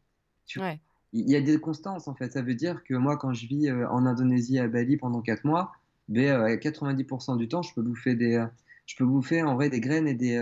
Ouais 0.57 0.81
il 1.13 1.29
y 1.29 1.35
a 1.35 1.41
des 1.41 1.57
constances 1.59 2.07
en 2.07 2.15
fait. 2.15 2.31
Ça 2.31 2.41
veut 2.41 2.55
dire 2.55 2.83
que 2.83 2.93
moi, 2.93 3.17
quand 3.17 3.33
je 3.33 3.47
vis 3.47 3.69
euh, 3.69 3.87
en 3.89 4.05
Indonésie 4.05 4.59
à 4.59 4.67
Bali 4.67 4.97
pendant 4.97 5.21
4 5.21 5.45
mois, 5.45 5.71
ben, 6.07 6.55
90% 6.55 7.33
euh, 7.33 7.37
du 7.37 7.47
temps, 7.47 7.61
je 7.61 7.73
peux 7.73 7.81
bouffer 7.81 8.15
des, 8.15 8.35
euh, 8.35 8.45
je 8.85 8.95
peux 8.95 9.05
bouffer 9.05 9.43
en 9.43 9.55
vrai 9.55 9.69
des 9.69 9.79
graines 9.79 10.07
et 10.07 10.13
des 10.13 10.41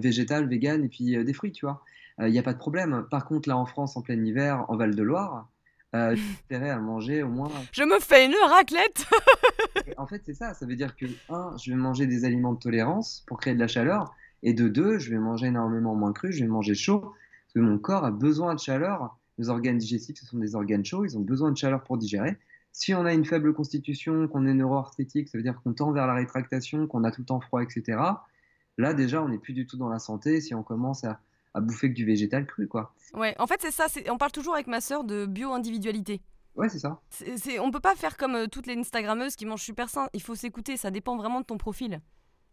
végétales, 0.00 0.48
véganes 0.48 0.84
et 0.84 0.88
puis 0.88 1.24
des 1.24 1.32
fruits, 1.32 1.52
tu 1.52 1.64
vois. 1.64 1.82
Il 2.18 2.30
n'y 2.30 2.38
a 2.38 2.42
pas 2.42 2.52
de 2.52 2.58
problème. 2.58 3.06
Par 3.10 3.24
contre, 3.24 3.48
là 3.48 3.56
en 3.56 3.64
France, 3.64 3.96
en 3.96 4.02
plein 4.02 4.22
hiver, 4.22 4.66
en 4.68 4.76
Val 4.76 4.94
de 4.94 5.02
Loire, 5.02 5.48
euh, 5.94 6.14
intérêt 6.44 6.70
à 6.70 6.78
manger 6.78 7.22
au 7.22 7.28
moins. 7.28 7.50
Je 7.72 7.82
me 7.82 7.98
fais 7.98 8.26
une 8.26 8.34
raclette 8.48 9.06
En 9.96 10.06
fait, 10.06 10.22
c'est 10.24 10.34
ça. 10.34 10.54
Ça 10.54 10.66
veut 10.66 10.76
dire 10.76 10.96
que, 10.96 11.06
un, 11.28 11.56
je 11.56 11.70
vais 11.70 11.76
manger 11.76 12.06
des 12.06 12.24
aliments 12.24 12.52
de 12.52 12.58
tolérance 12.58 13.24
pour 13.26 13.38
créer 13.38 13.54
de 13.54 13.58
la 13.58 13.68
chaleur. 13.68 14.14
Et 14.42 14.54
de 14.54 14.68
deux, 14.68 14.98
je 14.98 15.10
vais 15.10 15.18
manger 15.18 15.48
énormément 15.48 15.94
moins 15.94 16.12
cru, 16.12 16.32
je 16.32 16.42
vais 16.42 16.48
manger 16.48 16.74
chaud. 16.74 17.00
Parce 17.00 17.54
que 17.54 17.60
mon 17.60 17.78
corps 17.78 18.04
a 18.04 18.10
besoin 18.10 18.54
de 18.54 18.60
chaleur. 18.60 19.16
Les 19.40 19.48
organes 19.48 19.78
digestifs, 19.78 20.18
ce 20.18 20.26
sont 20.26 20.38
des 20.38 20.54
organes 20.54 20.84
chauds. 20.84 21.06
Ils 21.06 21.16
ont 21.16 21.22
besoin 21.22 21.50
de 21.50 21.56
chaleur 21.56 21.82
pour 21.82 21.96
digérer. 21.96 22.36
Si 22.72 22.92
on 22.92 23.06
a 23.06 23.14
une 23.14 23.24
faible 23.24 23.54
constitution, 23.54 24.28
qu'on 24.28 24.46
est 24.46 24.52
neuroarthritique, 24.52 25.28
ça 25.28 25.38
veut 25.38 25.42
dire 25.42 25.58
qu'on 25.62 25.72
tend 25.72 25.92
vers 25.92 26.06
la 26.06 26.12
rétractation, 26.12 26.86
qu'on 26.86 27.04
a 27.04 27.10
tout 27.10 27.22
le 27.22 27.26
temps 27.26 27.40
froid, 27.40 27.62
etc. 27.62 27.98
Là, 28.76 28.92
déjà, 28.92 29.22
on 29.22 29.30
n'est 29.30 29.38
plus 29.38 29.54
du 29.54 29.66
tout 29.66 29.78
dans 29.78 29.88
la 29.88 29.98
santé 29.98 30.42
si 30.42 30.54
on 30.54 30.62
commence 30.62 31.04
à, 31.04 31.20
à 31.54 31.62
bouffer 31.62 31.88
que 31.88 31.94
du 31.94 32.04
végétal 32.04 32.46
cru, 32.46 32.68
quoi. 32.68 32.94
Ouais, 33.14 33.34
en 33.38 33.46
fait, 33.46 33.62
c'est 33.62 33.70
ça. 33.70 33.86
On 34.10 34.18
parle 34.18 34.32
toujours 34.32 34.52
avec 34.52 34.66
ma 34.66 34.82
sœur 34.82 35.04
de 35.04 35.24
bio-individualité. 35.24 36.20
Ouais, 36.54 36.68
c'est 36.68 36.78
ça. 36.78 37.00
C'est, 37.08 37.58
on 37.60 37.70
peut 37.70 37.80
pas 37.80 37.94
faire 37.94 38.18
comme 38.18 38.34
euh, 38.34 38.46
toutes 38.46 38.66
les 38.66 38.76
Instagrammeuses 38.76 39.36
qui 39.36 39.46
mangent 39.46 39.62
super 39.62 39.88
sain. 39.88 40.08
Il 40.12 40.20
faut 40.20 40.34
s'écouter, 40.34 40.76
ça 40.76 40.90
dépend 40.90 41.16
vraiment 41.16 41.40
de 41.40 41.46
ton 41.46 41.56
profil. 41.56 42.02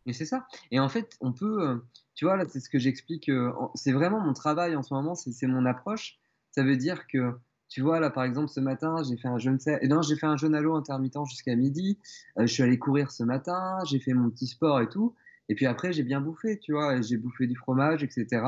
Mais 0.06 0.14
c'est 0.14 0.26
ça. 0.26 0.48
Et 0.72 0.80
en 0.80 0.88
fait, 0.88 1.18
on 1.20 1.34
peut, 1.34 1.68
euh, 1.68 1.76
tu 2.16 2.24
vois, 2.24 2.38
là, 2.38 2.46
c'est 2.48 2.62
ce 2.62 2.70
que 2.70 2.80
j'explique. 2.80 3.28
Euh, 3.28 3.52
c'est 3.76 3.92
vraiment 3.92 4.22
mon 4.22 4.32
travail 4.32 4.76
en 4.78 4.84
ce 4.84 4.94
moment, 4.94 5.16
c'est 5.16 5.48
mon 5.48 5.66
approche. 5.66 6.18
Ça 6.58 6.64
veut 6.64 6.76
dire 6.76 7.06
que, 7.06 7.34
tu 7.70 7.82
vois, 7.82 8.00
là, 8.00 8.10
par 8.10 8.24
exemple, 8.24 8.48
ce 8.48 8.60
matin, 8.60 8.96
j'ai 9.08 9.16
fait 9.16 9.28
un 9.28 9.38
jeûne, 9.38 9.60
et 9.80 9.88
non, 9.88 10.02
j'ai 10.02 10.16
fait 10.16 10.26
un 10.26 10.36
à 10.36 10.60
l'eau 10.60 10.74
intermittent 10.74 11.28
jusqu'à 11.30 11.56
midi. 11.56 12.00
je 12.36 12.48
suis 12.48 12.64
allé 12.64 12.80
courir 12.80 13.12
ce 13.12 13.22
matin, 13.22 13.78
j'ai 13.86 14.00
fait 14.00 14.14
mon 14.14 14.32
petit 14.32 14.48
sport 14.48 14.82
et 14.82 14.90
tout. 14.90 15.14
Et 15.50 15.54
puis 15.54 15.68
après, 15.68 15.94
j'ai 15.94 16.02
bien 16.02 16.20
bouffé, 16.20 16.58
tu 16.58 16.72
vois, 16.72 17.00
j'ai 17.00 17.18
bouffé 17.18 17.46
du 17.46 17.56
fromage, 17.56 18.04
etc. 18.04 18.42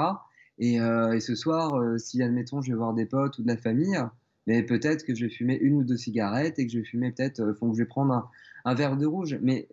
Euh, 0.60 1.12
et, 1.12 1.20
ce 1.20 1.36
soir, 1.36 1.76
euh, 1.76 2.00
si 2.00 2.24
admettons, 2.24 2.64
je 2.64 2.72
vais 2.72 2.78
voir 2.78 2.96
des 2.96 3.06
potes 3.06 3.38
ou 3.38 3.44
de 3.44 3.48
la 3.48 3.58
famille, 3.58 4.00
mais 4.48 4.64
peut-être 4.64 5.06
que 5.06 5.14
je 5.14 5.26
vais 5.26 5.32
fumer 5.32 5.60
une 5.62 5.76
ou 5.76 5.84
deux 5.84 5.98
cigarettes 5.98 6.58
et 6.58 6.66
que 6.66 6.74
je 6.74 6.80
vais 6.80 6.84
fumer 6.84 7.12
peut-être, 7.12 7.42
euh, 7.42 7.54
que 7.54 7.74
je 7.74 7.84
vais 7.84 7.86
prendre 7.86 8.28
un, 8.66 8.74
verre 8.74 8.98
de 8.98 9.06
rouge. 9.06 9.38
Mais 9.44 9.70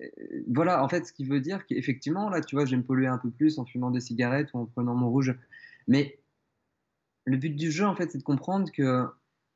voilà, 0.46 0.84
en 0.84 0.90
fait, 0.90 1.06
ce 1.06 1.14
qui 1.14 1.24
veut 1.24 1.40
dire 1.40 1.64
qu'effectivement, 1.64 2.28
là, 2.28 2.42
tu 2.42 2.54
vois, 2.54 2.66
je 2.66 2.72
vais 2.72 2.76
me 2.76 2.84
polluer 2.84 3.06
un 3.06 3.16
peu 3.16 3.30
plus 3.30 3.58
en 3.58 3.64
fumant 3.64 3.90
des 3.90 4.00
cigarettes 4.00 4.52
ou 4.52 4.58
en 4.58 4.66
prenant 4.66 4.94
mon 4.94 5.08
rouge. 5.08 5.34
Mais 5.88 6.18
le 7.26 7.36
but 7.36 7.54
du 7.54 7.70
jeu, 7.70 7.84
en 7.84 7.94
fait, 7.94 8.10
c'est 8.10 8.18
de 8.18 8.22
comprendre 8.22 8.70
que 8.72 9.04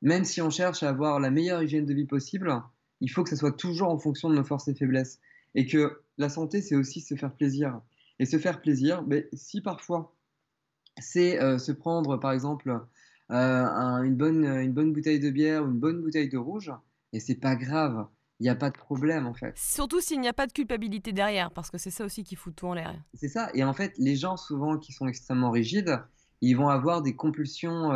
même 0.02 0.24
si 0.24 0.42
on 0.42 0.50
cherche 0.50 0.82
à 0.82 0.88
avoir 0.88 1.20
la 1.20 1.30
meilleure 1.30 1.62
hygiène 1.62 1.86
de 1.86 1.94
vie 1.94 2.06
possible, 2.06 2.52
il 3.00 3.08
faut 3.08 3.22
que 3.22 3.30
ça 3.30 3.36
soit 3.36 3.56
toujours 3.56 3.88
en 3.88 3.98
fonction 3.98 4.28
de 4.28 4.34
nos 4.34 4.44
forces 4.44 4.68
et 4.68 4.74
faiblesses. 4.74 5.20
Et 5.54 5.66
que 5.66 6.02
la 6.18 6.28
santé, 6.28 6.62
c'est 6.62 6.76
aussi 6.76 7.00
se 7.00 7.14
faire 7.14 7.32
plaisir. 7.32 7.80
Et 8.18 8.26
se 8.26 8.38
faire 8.38 8.60
plaisir, 8.60 9.02
mais 9.06 9.28
si 9.32 9.62
parfois 9.62 10.14
c'est 11.00 11.40
euh, 11.40 11.56
se 11.56 11.72
prendre 11.72 12.18
par 12.18 12.32
exemple 12.32 12.80
euh, 13.30 14.02
une, 14.02 14.16
bonne, 14.16 14.44
une 14.44 14.72
bonne 14.72 14.92
bouteille 14.92 15.20
de 15.20 15.30
bière 15.30 15.64
ou 15.64 15.68
une 15.68 15.78
bonne 15.78 16.02
bouteille 16.02 16.28
de 16.28 16.36
rouge, 16.36 16.70
et 17.12 17.20
c'est 17.20 17.36
pas 17.36 17.56
grave. 17.56 18.06
Il 18.38 18.44
n'y 18.44 18.50
a 18.50 18.54
pas 18.54 18.70
de 18.70 18.76
problème 18.76 19.26
en 19.26 19.34
fait. 19.34 19.54
Surtout 19.56 20.00
s'il 20.00 20.20
n'y 20.20 20.28
a 20.28 20.32
pas 20.32 20.46
de 20.46 20.52
culpabilité 20.52 21.12
derrière, 21.12 21.50
parce 21.50 21.70
que 21.70 21.78
c'est 21.78 21.90
ça 21.90 22.04
aussi 22.04 22.24
qui 22.24 22.36
fout 22.36 22.54
tout 22.54 22.66
en 22.66 22.74
l'air. 22.74 22.94
C'est 23.14 23.28
ça. 23.28 23.50
Et 23.54 23.64
en 23.64 23.72
fait, 23.72 23.92
les 23.98 24.16
gens 24.16 24.36
souvent 24.36 24.78
qui 24.78 24.92
sont 24.92 25.06
extrêmement 25.06 25.50
rigides, 25.50 25.98
ils 26.40 26.54
vont 26.54 26.68
avoir 26.68 27.02
des 27.02 27.14
compulsions 27.14 27.92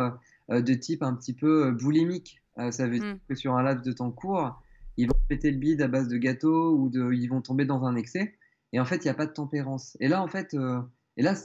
euh, 0.49 0.61
de 0.61 0.73
type 0.73 1.03
un 1.03 1.13
petit 1.15 1.33
peu 1.33 1.71
boulimique. 1.71 2.41
ça 2.71 2.87
veut 2.87 2.99
dire 2.99 3.15
mmh. 3.15 3.19
que 3.29 3.35
sur 3.35 3.55
un 3.55 3.63
laps 3.63 3.85
de 3.85 3.91
temps 3.91 4.11
court, 4.11 4.61
ils 4.97 5.07
vont 5.07 5.17
péter 5.27 5.51
le 5.51 5.57
bide 5.57 5.81
à 5.81 5.87
base 5.87 6.07
de 6.07 6.17
gâteaux 6.17 6.75
ou 6.77 6.89
de, 6.89 7.11
ils 7.13 7.27
vont 7.27 7.41
tomber 7.41 7.65
dans 7.65 7.83
un 7.85 7.95
excès. 7.95 8.35
Et 8.73 8.79
en 8.79 8.85
fait, 8.85 8.97
il 8.97 9.03
n'y 9.03 9.09
a 9.09 9.15
pas 9.15 9.25
de 9.25 9.31
tempérance. 9.31 9.97
Et 9.99 10.07
là, 10.07 10.21
en 10.21 10.27
fait, 10.27 10.55
et 11.17 11.23
là, 11.23 11.35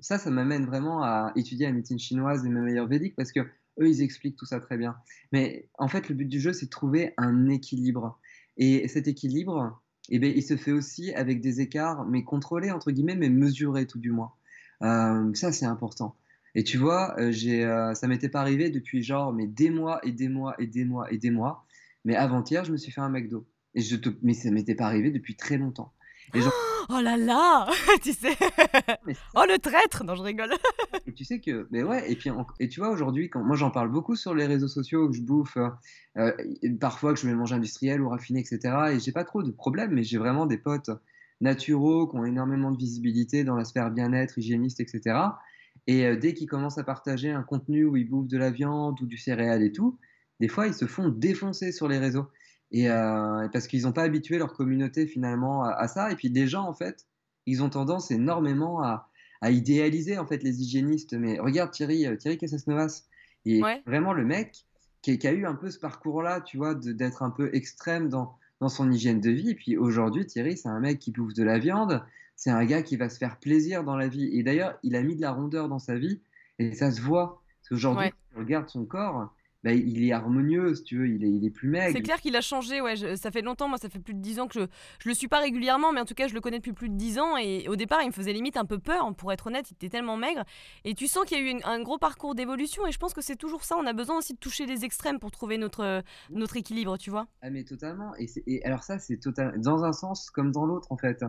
ça, 0.00 0.18
ça 0.18 0.30
m'amène 0.30 0.66
vraiment 0.66 1.02
à 1.02 1.32
étudier 1.36 1.66
la 1.66 1.72
médecine 1.72 1.98
chinoise 1.98 2.44
et 2.44 2.48
mes 2.48 2.60
meilleurs 2.60 2.86
védiques 2.86 3.14
parce 3.16 3.32
que 3.32 3.40
eux, 3.80 3.88
ils 3.88 4.02
expliquent 4.02 4.36
tout 4.36 4.46
ça 4.46 4.60
très 4.60 4.76
bien. 4.76 4.96
Mais 5.32 5.68
en 5.78 5.88
fait, 5.88 6.08
le 6.08 6.14
but 6.14 6.26
du 6.26 6.40
jeu, 6.40 6.52
c'est 6.52 6.66
de 6.66 6.70
trouver 6.70 7.14
un 7.16 7.48
équilibre. 7.48 8.18
Et 8.56 8.88
cet 8.88 9.08
équilibre, 9.08 9.80
eh 10.08 10.18
bien, 10.18 10.30
il 10.34 10.42
se 10.42 10.56
fait 10.56 10.72
aussi 10.72 11.12
avec 11.14 11.40
des 11.40 11.60
écarts, 11.60 12.04
mais 12.04 12.24
contrôlés, 12.24 12.70
entre 12.70 12.90
guillemets, 12.90 13.16
mais 13.16 13.30
mesurés 13.30 13.86
tout 13.86 13.98
du 13.98 14.10
moins. 14.10 14.32
Euh, 14.82 15.32
ça, 15.34 15.52
c'est 15.52 15.66
important. 15.66 16.16
Et 16.54 16.64
tu 16.64 16.78
vois, 16.78 17.14
euh, 17.18 17.30
j'ai, 17.30 17.64
euh, 17.64 17.94
ça 17.94 18.08
m'était 18.08 18.28
pas 18.28 18.40
arrivé 18.40 18.70
depuis 18.70 19.02
genre 19.02 19.32
mais 19.32 19.46
des 19.46 19.70
mois 19.70 20.00
et 20.04 20.12
des 20.12 20.28
mois 20.28 20.54
et 20.58 20.66
des 20.66 20.84
mois 20.84 21.12
et 21.12 21.18
des 21.18 21.30
mois. 21.30 21.66
Mais 22.04 22.16
avant-hier, 22.16 22.64
je 22.64 22.72
me 22.72 22.76
suis 22.76 22.92
fait 22.92 23.00
un 23.00 23.10
McDo. 23.10 23.46
Et 23.74 23.82
je 23.82 23.96
te... 23.96 24.08
Mais 24.22 24.34
ça 24.34 24.50
m'était 24.50 24.74
pas 24.74 24.86
arrivé 24.86 25.10
depuis 25.10 25.36
très 25.36 25.58
longtemps. 25.58 25.92
Et 26.34 26.40
genre, 26.40 26.52
Oh 26.92 27.00
là 27.00 27.16
là 27.16 27.68
Tu 28.02 28.12
sais 28.12 28.36
Oh 29.36 29.44
le 29.48 29.58
traître 29.58 30.02
Non, 30.02 30.16
je 30.16 30.22
rigole. 30.22 30.52
et 31.06 31.12
tu 31.12 31.24
sais 31.24 31.40
que, 31.40 31.68
mais 31.70 31.82
ouais, 31.82 32.10
et 32.10 32.16
puis 32.16 32.30
et 32.58 32.68
tu 32.68 32.80
vois 32.80 32.90
aujourd'hui, 32.90 33.30
quand 33.30 33.44
moi 33.44 33.54
j'en 33.54 33.70
parle 33.70 33.90
beaucoup 33.90 34.16
sur 34.16 34.34
les 34.34 34.46
réseaux 34.46 34.68
sociaux, 34.68 35.08
que 35.08 35.16
je 35.16 35.22
bouffe, 35.22 35.56
euh, 35.56 35.68
euh, 36.16 36.32
parfois 36.80 37.14
que 37.14 37.20
je 37.20 37.26
vais 37.26 37.34
manger 37.34 37.54
industriel 37.54 38.00
ou 38.00 38.08
raffiné, 38.08 38.40
etc. 38.40 38.92
Et 38.92 38.98
j'ai 38.98 39.12
pas 39.12 39.24
trop 39.24 39.42
de 39.42 39.52
problèmes, 39.52 39.92
mais 39.92 40.02
j'ai 40.02 40.18
vraiment 40.18 40.46
des 40.46 40.58
potes 40.58 40.90
naturaux 41.40 42.08
qui 42.08 42.16
ont 42.16 42.24
énormément 42.24 42.72
de 42.72 42.78
visibilité 42.78 43.44
dans 43.44 43.54
la 43.54 43.64
sphère 43.64 43.90
bien-être, 43.90 44.38
hygiéniste, 44.38 44.80
etc. 44.80 45.16
Et 45.90 46.06
euh, 46.06 46.14
dès 46.14 46.34
qu'ils 46.34 46.46
commencent 46.46 46.78
à 46.78 46.84
partager 46.84 47.32
un 47.32 47.42
contenu 47.42 47.84
où 47.84 47.96
ils 47.96 48.08
bouffent 48.08 48.28
de 48.28 48.38
la 48.38 48.52
viande 48.52 49.00
ou 49.00 49.06
du 49.06 49.16
céréal 49.16 49.60
et 49.60 49.72
tout, 49.72 49.98
des 50.38 50.46
fois 50.46 50.68
ils 50.68 50.74
se 50.74 50.86
font 50.86 51.08
défoncer 51.08 51.72
sur 51.72 51.88
les 51.88 51.98
réseaux. 51.98 52.28
Et 52.70 52.88
euh, 52.88 53.48
parce 53.48 53.66
qu'ils 53.66 53.82
n'ont 53.82 53.92
pas 53.92 54.04
habitué 54.04 54.38
leur 54.38 54.52
communauté 54.52 55.08
finalement 55.08 55.64
à, 55.64 55.88
ça. 55.88 56.12
Et 56.12 56.14
puis 56.14 56.30
des 56.30 56.46
gens, 56.46 56.62
en 56.62 56.74
fait, 56.74 57.08
ils 57.46 57.64
ont 57.64 57.70
tendance 57.70 58.12
énormément 58.12 58.80
à, 58.84 59.08
à 59.40 59.50
idéaliser 59.50 60.16
en 60.16 60.26
fait 60.26 60.44
les 60.44 60.62
hygiénistes. 60.62 61.14
Mais 61.14 61.40
regarde 61.40 61.72
Thierry, 61.72 62.06
euh, 62.06 62.14
Thierry 62.14 62.38
Casasnovas, 62.38 63.06
et 63.44 63.60
vraiment 63.84 64.12
le 64.12 64.24
mec 64.24 64.66
qui, 65.02 65.18
qui, 65.18 65.26
a 65.26 65.32
eu 65.32 65.44
un 65.44 65.56
peu 65.56 65.70
ce 65.70 65.80
parcours-là, 65.80 66.40
tu 66.40 66.56
vois, 66.56 66.76
d'être 66.76 67.24
un 67.24 67.30
peu 67.30 67.50
extrême 67.52 68.08
dans, 68.08 68.36
dans 68.60 68.68
son 68.68 68.92
hygiène 68.92 69.20
de 69.20 69.30
vie. 69.30 69.50
Et 69.50 69.54
puis 69.56 69.76
aujourd'hui, 69.76 70.24
Thierry, 70.24 70.56
c'est 70.56 70.68
un 70.68 70.78
mec 70.78 71.00
qui 71.00 71.10
bouffe 71.10 71.34
de 71.34 71.42
la 71.42 71.58
viande. 71.58 72.04
C'est 72.40 72.48
un 72.48 72.64
gars 72.64 72.82
qui 72.82 72.96
va 72.96 73.10
se 73.10 73.18
faire 73.18 73.38
plaisir 73.38 73.84
dans 73.84 73.96
la 73.96 74.08
vie. 74.08 74.30
Et 74.32 74.42
d'ailleurs, 74.42 74.78
il 74.82 74.96
a 74.96 75.02
mis 75.02 75.14
de 75.14 75.20
la 75.20 75.30
rondeur 75.30 75.68
dans 75.68 75.78
sa 75.78 75.96
vie. 75.96 76.22
Et 76.58 76.72
ça 76.72 76.90
se 76.90 77.02
voit. 77.02 77.42
Parce 77.58 77.68
qu'aujourd'hui, 77.68 78.06
ouais. 78.06 78.14
tu 78.30 78.38
regardes 78.38 78.70
son 78.70 78.86
corps, 78.86 79.30
bah, 79.62 79.74
il 79.74 80.02
est 80.02 80.12
harmonieux, 80.12 80.74
si 80.74 80.82
tu 80.82 80.96
veux, 80.96 81.06
il 81.06 81.22
est, 81.22 81.28
il 81.28 81.44
est 81.44 81.50
plus 81.50 81.68
maigre. 81.68 81.92
C'est 81.94 82.00
clair 82.00 82.18
qu'il 82.18 82.34
a 82.36 82.40
changé, 82.40 82.80
ouais. 82.80 82.96
ça 83.18 83.30
fait 83.30 83.42
longtemps, 83.42 83.68
moi, 83.68 83.76
ça 83.76 83.90
fait 83.90 83.98
plus 83.98 84.14
de 84.14 84.20
10 84.20 84.40
ans 84.40 84.48
que 84.48 84.58
je, 84.58 84.66
je 85.00 85.08
le 85.10 85.14
suis 85.14 85.28
pas 85.28 85.40
régulièrement, 85.40 85.92
mais 85.92 86.00
en 86.00 86.06
tout 86.06 86.14
cas, 86.14 86.28
je 86.28 86.32
le 86.32 86.40
connais 86.40 86.56
depuis 86.56 86.72
plus 86.72 86.88
de 86.88 86.94
10 86.94 87.18
ans. 87.18 87.36
Et 87.36 87.68
au 87.68 87.76
départ, 87.76 88.00
il 88.00 88.06
me 88.06 88.12
faisait 88.12 88.32
limite 88.32 88.56
un 88.56 88.64
peu 88.64 88.78
peur, 88.78 89.14
pour 89.16 89.34
être 89.34 89.48
honnête, 89.48 89.70
il 89.70 89.74
était 89.74 89.90
tellement 89.90 90.16
maigre. 90.16 90.44
Et 90.84 90.94
tu 90.94 91.08
sens 91.08 91.26
qu'il 91.26 91.36
y 91.36 91.46
a 91.46 91.52
eu 91.52 91.60
un 91.64 91.82
gros 91.82 91.98
parcours 91.98 92.34
d'évolution, 92.34 92.86
et 92.86 92.90
je 92.90 92.98
pense 92.98 93.12
que 93.12 93.20
c'est 93.20 93.36
toujours 93.36 93.64
ça. 93.64 93.76
On 93.76 93.84
a 93.84 93.92
besoin 93.92 94.16
aussi 94.16 94.32
de 94.32 94.38
toucher 94.38 94.64
les 94.64 94.86
extrêmes 94.86 95.18
pour 95.18 95.30
trouver 95.30 95.58
notre, 95.58 96.02
notre 96.30 96.56
équilibre, 96.56 96.96
tu 96.96 97.10
vois. 97.10 97.26
Ah, 97.42 97.50
mais 97.50 97.64
totalement. 97.64 98.14
Et, 98.18 98.28
et 98.46 98.64
alors, 98.64 98.82
ça, 98.82 98.98
c'est 98.98 99.18
total... 99.18 99.60
dans 99.60 99.84
un 99.84 99.92
sens 99.92 100.30
comme 100.30 100.52
dans 100.52 100.64
l'autre, 100.64 100.90
en 100.90 100.96
fait. 100.96 101.22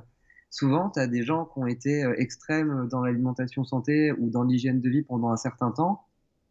Souvent, 0.51 0.91
tu 0.91 0.99
as 0.99 1.07
des 1.07 1.23
gens 1.23 1.45
qui 1.45 1.59
ont 1.59 1.65
été 1.65 2.03
euh, 2.03 2.13
extrêmes 2.17 2.87
dans 2.89 3.01
l'alimentation 3.01 3.63
santé 3.63 4.11
ou 4.11 4.29
dans 4.29 4.43
l'hygiène 4.43 4.81
de 4.81 4.89
vie 4.89 5.01
pendant 5.01 5.31
un 5.31 5.37
certain 5.37 5.71
temps 5.71 6.05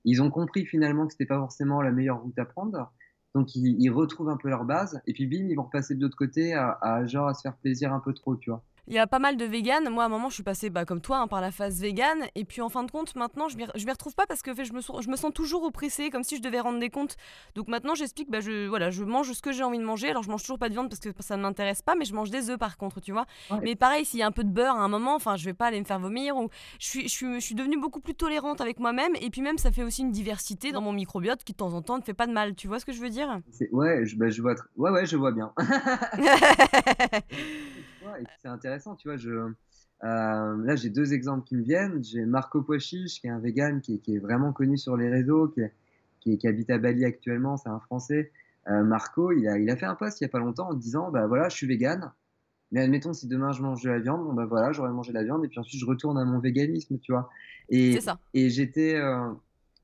ils 0.05 0.23
ont 0.23 0.31
compris 0.31 0.67
finalement 0.67 1.07
que 1.07 1.13
c'était 1.13 1.27
pas 1.27 1.39
forcément 1.39 1.83
la 1.83 1.93
meilleure 1.93 2.23
route 2.23 2.39
à 2.39 2.45
prendre. 2.45 2.93
Donc 3.35 3.55
ils, 3.55 3.91
retrouvent 3.91 4.29
un 4.31 4.37
peu 4.37 4.49
leur 4.49 4.65
base 4.65 5.01
et 5.07 5.13
puis 5.13 5.27
bim, 5.27 5.47
ils 5.49 5.55
vont 5.55 5.65
repasser 5.65 5.95
de 5.95 6.01
l'autre 6.01 6.17
côté 6.17 6.55
à, 6.55 6.79
à, 6.81 7.07
genre 7.07 7.29
à 7.29 7.35
se 7.35 7.43
faire 7.43 7.57
plaisir 7.57 7.93
un 7.93 8.01
peu 8.01 8.13
trop, 8.13 8.37
tu 8.37 8.51
vois. 8.51 8.65
Il 8.87 8.95
y 8.95 8.99
a 8.99 9.07
pas 9.07 9.19
mal 9.19 9.37
de 9.37 9.45
véganes. 9.45 9.89
Moi, 9.89 10.03
à 10.03 10.07
un 10.07 10.09
moment, 10.09 10.29
je 10.29 10.35
suis 10.35 10.43
passée 10.43 10.71
bah, 10.71 10.85
comme 10.85 11.01
toi 11.01 11.19
hein, 11.19 11.29
par 11.29 11.41
la 11.41 11.51
phase 11.51 11.81
végane. 11.81 12.27
Et 12.35 12.45
puis, 12.45 12.61
en 12.61 12.69
fin 12.69 12.83
de 12.83 12.91
compte, 12.91 13.15
maintenant, 13.15 13.49
je 13.49 13.57
ne 13.57 13.85
m'y 13.85 13.91
retrouve 13.91 14.15
pas 14.15 14.27
parce 14.27 14.43
que 14.43 14.53
je, 14.53 14.73
me, 14.73 14.81
je 14.81 15.09
me 15.09 15.17
sens 15.17 15.33
toujours 15.33 15.63
oppressée, 15.65 16.11
comme 16.11 16.23
si 16.23 16.37
je 16.37 16.43
devais 16.43 16.61
rendre 16.61 16.79
des 16.79 16.91
comptes. 16.91 17.17
Donc 17.55 17.69
maintenant, 17.69 17.95
j'explique, 17.95 18.31
bah, 18.31 18.41
je, 18.41 18.67
voilà, 18.69 18.91
je 18.91 19.05
mange 19.05 19.33
ce 19.33 19.43
que 19.43 19.53
j'ai 19.53 19.63
envie 19.63 19.79
de 19.79 19.85
manger. 19.85 20.11
Alors, 20.11 20.23
je 20.23 20.31
mange 20.31 20.43
toujours 20.43 20.59
pas 20.59 20.69
de 20.69 20.75
viande 20.75 20.89
parce 20.89 21.01
que 21.01 21.11
ça 21.21 21.37
ne 21.37 21.43
m'intéresse 21.43 21.83
pas, 21.83 21.95
mais 21.95 22.05
je 22.05 22.15
mange 22.15 22.31
des 22.31 22.51
œufs 22.51 22.59
par 22.59 22.77
contre, 22.77 23.01
tu 23.01 23.13
vois. 23.13 23.27
Mais 23.63 23.77
pareil, 23.77 24.05
s'il 24.05 24.21
y 24.21 24.23
a 24.23 24.27
un 24.27 24.33
peu 24.33 24.45
de 24.45 24.51
beurre 24.51 24.77
à 24.77 24.81
un 24.81 24.89
moment, 24.89 25.15
enfin, 25.15 25.37
je 25.37 25.45
vais 25.45 25.55
pas 25.55 25.67
aller 25.67 25.81
me 25.81 25.85
faire 25.85 26.01
vomir. 26.01 26.37
Ou... 26.37 26.49
Je, 26.79 26.87
suis, 26.87 27.03
je, 27.03 27.09
suis, 27.09 27.35
je 27.35 27.41
suis 27.41 27.55
devenue 27.55 27.79
beaucoup 27.79 28.01
plus 28.01 28.15
tolérante 28.15 28.61
avec 28.61 28.81
moi-même. 28.81 29.13
Et 29.21 29.31
puis, 29.31 29.41
même, 29.41 29.59
ça 29.59 29.71
fait 29.71 29.83
aussi 29.83 30.03
une 30.03 30.13
diversité 30.13 30.73
dans 30.73 30.81
mon 30.81 30.93
microbiote 30.93 31.45
qui, 31.45 31.53
de 31.53 31.59
temps 31.59 31.75
en 31.75 31.83
temps, 31.83 31.99
ne 31.99 32.03
fait 32.03 32.15
pas 32.15 32.27
de 32.27 32.33
mal. 32.33 32.55
Tu 32.55 32.69
vois 32.69 32.81
ce 32.81 32.85
que 32.85 32.93
je 32.93 33.01
veux 33.01 33.11
dire? 33.11 33.41
Ouais, 33.73 34.05
je, 34.05 34.17
bah, 34.17 34.29
je 34.29 34.43
vois, 34.43 34.55
ouais, 34.77 34.91
ouais, 34.91 35.07
je 35.07 35.17
vois 35.17 35.33
bien. 35.33 35.53
c'est 38.43 38.49
intéressant, 38.49 38.95
tu 38.97 39.09
vois. 39.09 39.17
Je, 39.17 39.31
euh, 39.31 40.65
là, 40.65 40.77
j'ai 40.77 40.91
deux 40.91 41.13
exemples 41.13 41.45
qui 41.45 41.57
me 41.57 41.63
viennent. 41.63 42.03
J'ai 42.03 42.25
Marco 42.25 42.63
Poichiche, 42.63 43.21
qui 43.21 43.27
est 43.27 43.31
un 43.31 43.39
vegan 43.39 43.81
qui, 43.81 44.01
est 44.07 44.19
vraiment 44.19 44.53
connu 44.53 44.79
sur 44.79 44.97
les 44.97 45.09
réseaux, 45.09 45.49
qui, 46.21 46.39
qui, 46.39 46.47
habite 46.47 46.71
à 46.71 46.79
Bali 46.79 47.05
actuellement, 47.05 47.57
c'est 47.57 47.69
un 47.69 47.81
Français. 47.81 48.33
Euh, 48.69 48.83
Marco, 48.83 49.33
il 49.33 49.49
a, 49.49 49.59
il 49.59 49.71
a 49.71 49.77
fait 49.77 49.87
un 49.87 49.95
post 49.95 50.21
il 50.21 50.25
n'y 50.25 50.27
a 50.27 50.31
pas 50.31 50.39
longtemps 50.39 50.69
en 50.69 50.75
disant 50.75 51.11
bah 51.11 51.27
voilà, 51.27 51.49
je 51.49 51.57
suis 51.57 51.67
vegan, 51.67 52.13
mais 52.73 52.81
admettons 52.83 53.15
si 53.15 53.27
demain 53.27 53.53
je 53.53 53.63
mange 53.63 53.83
de 53.83 53.89
la 53.89 53.99
viande, 53.99 54.23
bon 54.23 54.35
bah 54.35 54.45
voilà, 54.45 54.71
j'aurais 54.73 54.91
mangé 54.91 55.13
de 55.13 55.19
la 55.19 55.25
viande 55.25 55.45
et 55.45 55.49
puis 55.49 55.59
ensuite 55.59 55.81
je 55.81 55.87
retourne 55.87 56.19
à 56.19 56.25
mon 56.27 56.39
véganisme, 56.41 56.99
tu 56.99 57.13
vois. 57.13 57.31
Et, 57.71 57.99
et 58.35 58.51
j'étais, 58.51 58.97
euh, 58.97 59.33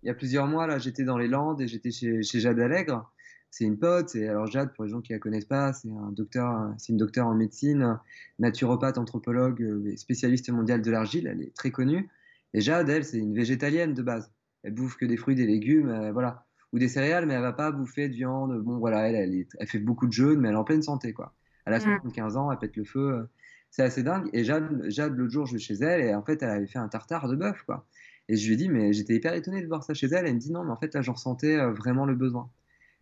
il 0.03 0.09
y 0.09 0.11
a 0.11 0.15
plusieurs 0.15 0.47
mois 0.47 0.67
là, 0.67 0.79
j'étais 0.79 1.05
dans 1.05 1.17
les 1.17 1.27
Landes 1.27 1.61
et 1.62 1.67
j'étais 1.67 1.91
chez, 1.91 2.23
chez 2.23 2.39
Jade 2.39 2.61
Allègre 2.61 3.11
c'est 3.57 3.64
une 3.64 3.79
pote. 3.79 4.14
Et 4.14 4.29
alors 4.29 4.47
Jade, 4.47 4.75
pour 4.75 4.85
les 4.85 4.90
gens 4.90 5.01
qui 5.01 5.12
la 5.12 5.19
connaissent 5.19 5.47
pas, 5.47 5.73
c'est 5.73 5.88
un 5.88 6.12
docteur, 6.12 6.75
c'est 6.77 6.92
une 6.92 6.99
docteure 6.99 7.27
en 7.27 7.35
médecine, 7.35 7.99
naturopathe, 8.38 8.99
anthropologue, 8.99 9.62
euh, 9.62 9.97
spécialiste 9.97 10.51
mondiale 10.51 10.83
de 10.83 10.90
l'argile. 10.90 11.27
Elle 11.27 11.40
est 11.40 11.55
très 11.55 11.71
connue. 11.71 12.11
Et 12.53 12.61
Jade, 12.61 12.90
elle, 12.90 13.05
c'est 13.05 13.19
une 13.19 13.35
végétalienne 13.35 13.95
de 13.95 14.03
base. 14.03 14.31
Elle 14.62 14.75
bouffe 14.75 14.97
que 14.97 15.07
des 15.07 15.16
fruits, 15.16 15.35
des 15.37 15.47
légumes. 15.47 15.88
Euh, 15.88 16.12
voilà. 16.12 16.45
ou 16.73 16.79
des 16.79 16.88
céréales, 16.88 17.25
mais 17.25 17.33
elle 17.33 17.40
va 17.40 17.55
pas 17.55 17.73
bouffer 17.73 18.09
de 18.11 18.14
viande. 18.14 18.61
Bon, 18.62 18.79
voilà, 18.79 19.09
elle, 19.09 19.47
elle, 19.59 19.66
fait 19.66 19.79
beaucoup 19.79 20.07
de 20.07 20.12
jeûnes, 20.12 20.40
mais 20.40 20.49
elle 20.49 20.55
est 20.55 20.59
en 20.59 20.64
pleine 20.64 20.83
santé, 20.83 21.14
quoi. 21.14 21.35
Elle 21.64 21.73
a 21.73 21.81
75 21.81 22.35
mmh. 22.35 22.38
ans, 22.38 22.53
elle 22.53 22.59
pète 22.59 22.77
le 22.77 22.85
feu. 22.85 23.27
C'est 23.71 23.83
assez 23.83 24.03
dingue. 24.03 24.29
Et 24.35 24.45
Jade, 24.45 24.85
Jade 24.88 25.16
l'autre 25.16 25.33
jour, 25.33 25.47
je 25.47 25.55
vais 25.55 25.59
chez 25.59 25.75
elle, 25.75 26.03
et 26.03 26.14
en 26.14 26.23
fait, 26.23 26.42
elle 26.42 26.51
avait 26.51 26.66
fait 26.66 26.79
un 26.79 26.88
tartare 26.88 27.29
de 27.29 27.37
bœuf, 27.37 27.62
quoi. 27.64 27.87
Et 28.29 28.37
je 28.37 28.47
lui 28.47 28.55
ai 28.55 28.57
dit, 28.57 28.69
mais 28.69 28.92
j'étais 28.92 29.14
hyper 29.14 29.35
étonné 29.35 29.62
de 29.62 29.66
voir 29.66 29.83
ça 29.85 29.95
chez 29.95 30.09
elle. 30.09 30.27
Elle 30.27 30.35
me 30.35 30.40
dit, 30.40 30.53
non, 30.53 30.64
mais 30.64 30.73
en 30.73 30.77
fait, 30.77 30.95
là, 30.95 31.01
j'en 31.01 31.12
ressentais 31.12 31.57
euh, 31.57 31.73
vraiment 31.73 32.05
le 32.05 32.14
besoin. 32.14 32.51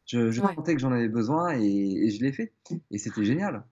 Je, 0.07 0.31
sentais 0.31 0.75
que 0.75 0.81
j'en 0.81 0.93
avais 0.93 1.09
besoin 1.09 1.59
et, 1.59 1.65
et 1.65 2.11
je 2.11 2.23
l'ai 2.23 2.33
fait. 2.33 2.53
Et 2.91 2.99
c'était 2.99 3.25
génial. 3.25 3.65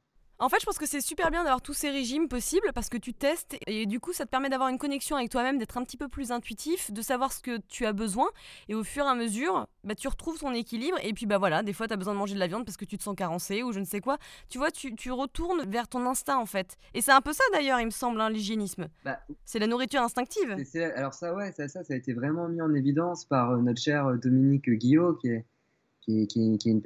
En 0.42 0.48
fait, 0.48 0.58
je 0.58 0.66
pense 0.66 0.76
que 0.76 0.88
c'est 0.88 1.00
super 1.00 1.30
bien 1.30 1.44
d'avoir 1.44 1.62
tous 1.62 1.72
ces 1.72 1.88
régimes 1.88 2.26
possibles 2.26 2.72
parce 2.74 2.88
que 2.88 2.96
tu 2.96 3.14
testes 3.14 3.56
et 3.68 3.86
du 3.86 4.00
coup, 4.00 4.12
ça 4.12 4.24
te 4.24 4.30
permet 4.30 4.48
d'avoir 4.48 4.70
une 4.70 4.78
connexion 4.78 5.14
avec 5.14 5.30
toi-même, 5.30 5.56
d'être 5.56 5.78
un 5.78 5.84
petit 5.84 5.96
peu 5.96 6.08
plus 6.08 6.32
intuitif, 6.32 6.90
de 6.90 7.00
savoir 7.00 7.32
ce 7.32 7.40
que 7.40 7.58
tu 7.68 7.86
as 7.86 7.92
besoin 7.92 8.26
et 8.68 8.74
au 8.74 8.82
fur 8.82 9.04
et 9.04 9.08
à 9.08 9.14
mesure, 9.14 9.68
bah, 9.84 9.94
tu 9.94 10.08
retrouves 10.08 10.40
ton 10.40 10.52
équilibre 10.52 10.98
et 11.04 11.12
puis 11.12 11.26
bah 11.26 11.38
voilà, 11.38 11.62
des 11.62 11.72
fois 11.72 11.86
tu 11.86 11.94
as 11.94 11.96
besoin 11.96 12.14
de 12.14 12.18
manger 12.18 12.34
de 12.34 12.40
la 12.40 12.48
viande 12.48 12.64
parce 12.64 12.76
que 12.76 12.84
tu 12.84 12.98
te 12.98 13.04
sens 13.04 13.14
carencé 13.14 13.62
ou 13.62 13.70
je 13.70 13.78
ne 13.78 13.84
sais 13.84 14.00
quoi. 14.00 14.18
Tu 14.48 14.58
vois, 14.58 14.72
tu, 14.72 15.12
retournes 15.12 15.62
vers 15.70 15.86
ton 15.86 16.04
instinct 16.06 16.38
en 16.38 16.46
fait. 16.46 16.76
Et 16.92 17.02
c'est 17.02 17.12
un 17.12 17.20
peu 17.20 17.32
ça 17.32 17.44
d'ailleurs, 17.52 17.78
il 17.78 17.86
me 17.86 17.90
semble, 17.90 18.20
hein, 18.20 18.28
l'hygiénisme. 18.28 18.88
Bah, 19.04 19.20
c'est 19.44 19.60
la 19.60 19.68
nourriture 19.68 20.02
instinctive. 20.02 20.56
alors 20.96 21.14
ça, 21.14 21.36
ouais, 21.36 21.52
ça, 21.52 21.68
ça, 21.68 21.82
a 21.88 21.94
été 21.94 22.14
vraiment 22.14 22.48
mis 22.48 22.60
en 22.60 22.74
évidence 22.74 23.26
par 23.26 23.52
euh, 23.52 23.58
notre 23.58 23.80
cher 23.80 24.06
euh, 24.06 24.16
Dominique 24.16 24.68
Guillot 24.68 25.14
qui 25.14 25.28
est 25.28 25.46
qui 26.02 26.26
qui 26.26 26.58
qui 26.58 26.70
une, 26.70 26.82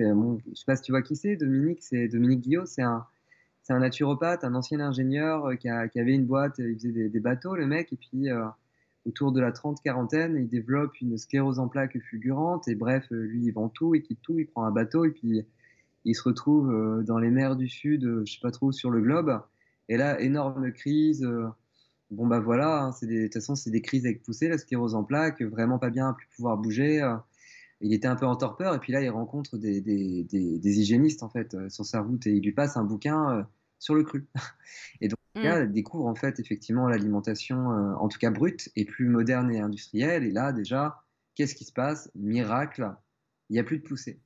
je 0.49 0.55
sais 0.55 0.65
pas 0.67 0.77
si 0.77 0.83
tu 0.83 0.93
vois 0.93 1.03
qui 1.03 1.17
c'est, 1.17 1.37
Dominique, 1.37 1.83
c'est 1.83 2.09
Dominique 2.09 2.43
Guillot, 2.43 2.67
c'est 2.67 2.83
un, 2.83 3.05
c'est 3.67 3.77
naturopathe, 3.77 4.45
un 4.45 4.55
ancien 4.55 4.79
ingénieur 4.79 5.47
euh, 5.47 5.55
qui, 5.57 5.69
avait 5.69 6.15
une 6.15 6.25
boîte, 6.25 6.59
il 6.59 6.75
faisait 6.75 7.09
des, 7.09 7.21
bateaux, 7.21 7.57
le 7.57 7.67
mec, 7.67 7.93
et 7.93 7.97
puis 7.97 8.31
euh, 8.31 8.45
autour 9.07 9.33
de 9.33 9.41
la 9.41 9.51
30-quarantaine, 9.51 10.37
il 10.37 10.49
développe 10.49 11.01
une 11.01 11.19
sclérose 11.19 11.59
en 11.59 11.67
plaques 11.67 11.99
fulgurante, 11.99 12.69
et 12.69 12.77
bref, 12.77 13.07
euh, 13.11 13.25
lui, 13.25 13.47
il 13.47 13.51
vend 13.51 13.69
tout, 13.69 13.97
il 13.97 14.03
quitte 14.03 14.21
tout, 14.23 14.39
il 14.39 14.47
prend 14.47 14.65
un 14.65 14.71
bateau, 14.71 15.05
et 15.05 15.11
puis 15.11 15.45
il 16.05 16.15
se 16.15 16.23
retrouve 16.23 17.03
dans 17.05 17.19
les 17.19 17.31
mers 17.31 17.57
du 17.57 17.69
Sud, 17.69 18.23
je 18.25 18.33
sais 18.33 18.39
pas 18.41 18.53
trop, 18.53 18.71
sur 18.71 18.91
le 18.91 19.01
globe, 19.01 19.41
et 19.89 19.97
là, 19.97 20.21
énorme 20.21 20.71
crise. 20.71 21.29
Bon, 22.13 22.29
bah 22.29 22.39
voilà, 22.39 22.85
hein, 22.85 22.91
de 23.03 23.25
toute 23.25 23.35
façon, 23.35 23.57
c'est 23.57 23.73
des 23.73 23.83
crises 23.83 24.07
avec 24.07 24.23
poussée, 24.23 24.49
la 24.49 24.59
sclérose 24.59 24.95
en 24.95 25.03
plaques, 25.03 25.43
vraiment 25.43 25.81
pas 25.81 25.91
bien, 25.91 26.13
plus 26.13 26.29
pouvoir 26.37 26.57
bouger. 26.57 27.03
Il 27.81 27.93
était 27.93 28.09
un 28.09 28.17
peu 28.17 28.27
en 28.27 28.37
torpeur, 28.37 28.75
et 28.75 28.79
puis 28.79 28.93
là, 28.93 29.01
il 29.03 29.11
rencontre 29.11 29.59
des, 29.59 29.81
des, 29.81 30.25
des 30.25 30.81
hygiénistes, 30.81 31.23
en 31.23 31.29
fait, 31.29 31.57
sur 31.71 31.85
sa 31.85 32.01
route, 32.01 32.27
et 32.27 32.33
il 32.33 32.43
lui 32.43 32.53
passe 32.53 32.77
un 32.77 32.85
bouquin 32.85 33.47
sur 33.79 33.95
le 33.95 34.03
cru. 34.03 34.27
Et 35.01 35.09
donc, 35.09 35.19
mmh. 35.35 35.41
elle 35.41 35.73
découvre 35.73 36.07
en 36.07 36.15
fait 36.15 36.41
effectivement 36.41 36.89
l'alimentation, 36.89 37.73
euh, 37.73 37.95
en 37.95 38.09
tout 38.09 38.19
cas 38.19 38.31
brute, 38.31 38.71
et 38.77 38.85
plus 38.85 39.09
moderne 39.09 39.51
et 39.53 39.61
industrielle. 39.61 40.25
Et 40.25 40.33
là, 40.33 40.53
déjà, 40.53 41.05
qu'est-ce 41.35 41.55
qui 41.55 41.65
se 41.65 41.73
passe? 41.73 42.11
Miracle, 42.15 42.93
il 43.51 43.55
n'y 43.55 43.59
a 43.59 43.65
plus 43.65 43.79
de 43.79 43.83
poussée. 43.83 44.21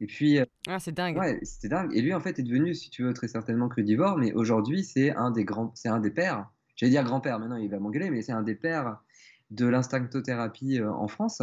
Et 0.00 0.06
puis, 0.06 0.38
euh, 0.38 0.44
ah, 0.66 0.78
c'est 0.78 0.92
dingue. 0.92 1.16
Ouais, 1.18 1.38
c'était 1.42 1.68
dingue. 1.68 1.94
Et 1.94 2.00
lui, 2.00 2.14
en 2.14 2.20
fait, 2.20 2.38
est 2.38 2.42
devenu, 2.42 2.74
si 2.74 2.90
tu 2.90 3.02
veux, 3.02 3.12
très 3.12 3.28
certainement 3.28 3.68
crudivore, 3.68 4.16
mais 4.16 4.32
aujourd'hui, 4.32 4.82
c'est 4.82 5.14
un 5.14 5.30
des 5.30 5.44
grands, 5.44 5.72
c'est 5.74 5.88
un 5.88 6.00
des 6.00 6.10
pères. 6.10 6.50
J'allais 6.76 6.90
dire 6.90 7.04
grand-père, 7.04 7.38
maintenant 7.38 7.56
il 7.56 7.68
va 7.68 7.78
m'engueuler, 7.78 8.08
mais 8.08 8.22
c'est 8.22 8.32
un 8.32 8.42
des 8.42 8.54
pères 8.54 9.02
de 9.50 9.66
l'instinctothérapie 9.66 10.80
euh, 10.80 10.90
en 10.90 11.08
France, 11.08 11.42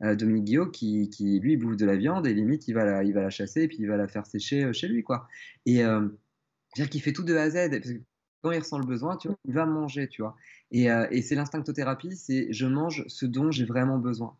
Dominique 0.00 0.44
Guillot, 0.44 0.66
qui, 0.66 1.40
lui 1.42 1.56
bouffe 1.56 1.76
de 1.76 1.86
la 1.86 1.96
viande 1.96 2.26
et 2.26 2.34
limite 2.34 2.68
il 2.68 2.74
va 2.74 2.84
la, 2.84 3.02
il 3.02 3.14
va 3.14 3.22
la 3.22 3.30
chasser 3.30 3.62
et 3.62 3.68
puis 3.68 3.78
il 3.80 3.88
va 3.88 3.96
la 3.96 4.08
faire 4.08 4.26
sécher 4.26 4.72
chez 4.74 4.88
lui, 4.88 5.02
quoi. 5.02 5.26
Et 5.64 5.76
c'est-à-dire 5.76 6.90
qu'il 6.90 7.00
fait 7.00 7.14
tout 7.14 7.22
de 7.22 7.34
A 7.34 7.42
à 7.42 7.50
Z. 7.50 7.70
Parce 7.70 7.90
que 7.90 8.00
quand 8.42 8.50
il 8.50 8.58
ressent 8.58 8.78
le 8.78 8.86
besoin, 8.86 9.16
tu 9.16 9.28
vois, 9.28 9.36
il 9.46 9.54
va 9.54 9.64
manger, 9.64 10.08
tu 10.08 10.22
vois. 10.22 10.36
Et, 10.70 10.90
euh, 10.90 11.06
et 11.10 11.22
c'est 11.22 11.34
l'instinctothérapie, 11.34 12.16
c'est 12.16 12.52
je 12.52 12.66
mange 12.66 13.04
ce 13.08 13.26
dont 13.26 13.50
j'ai 13.50 13.64
vraiment 13.64 13.98
besoin. 13.98 14.36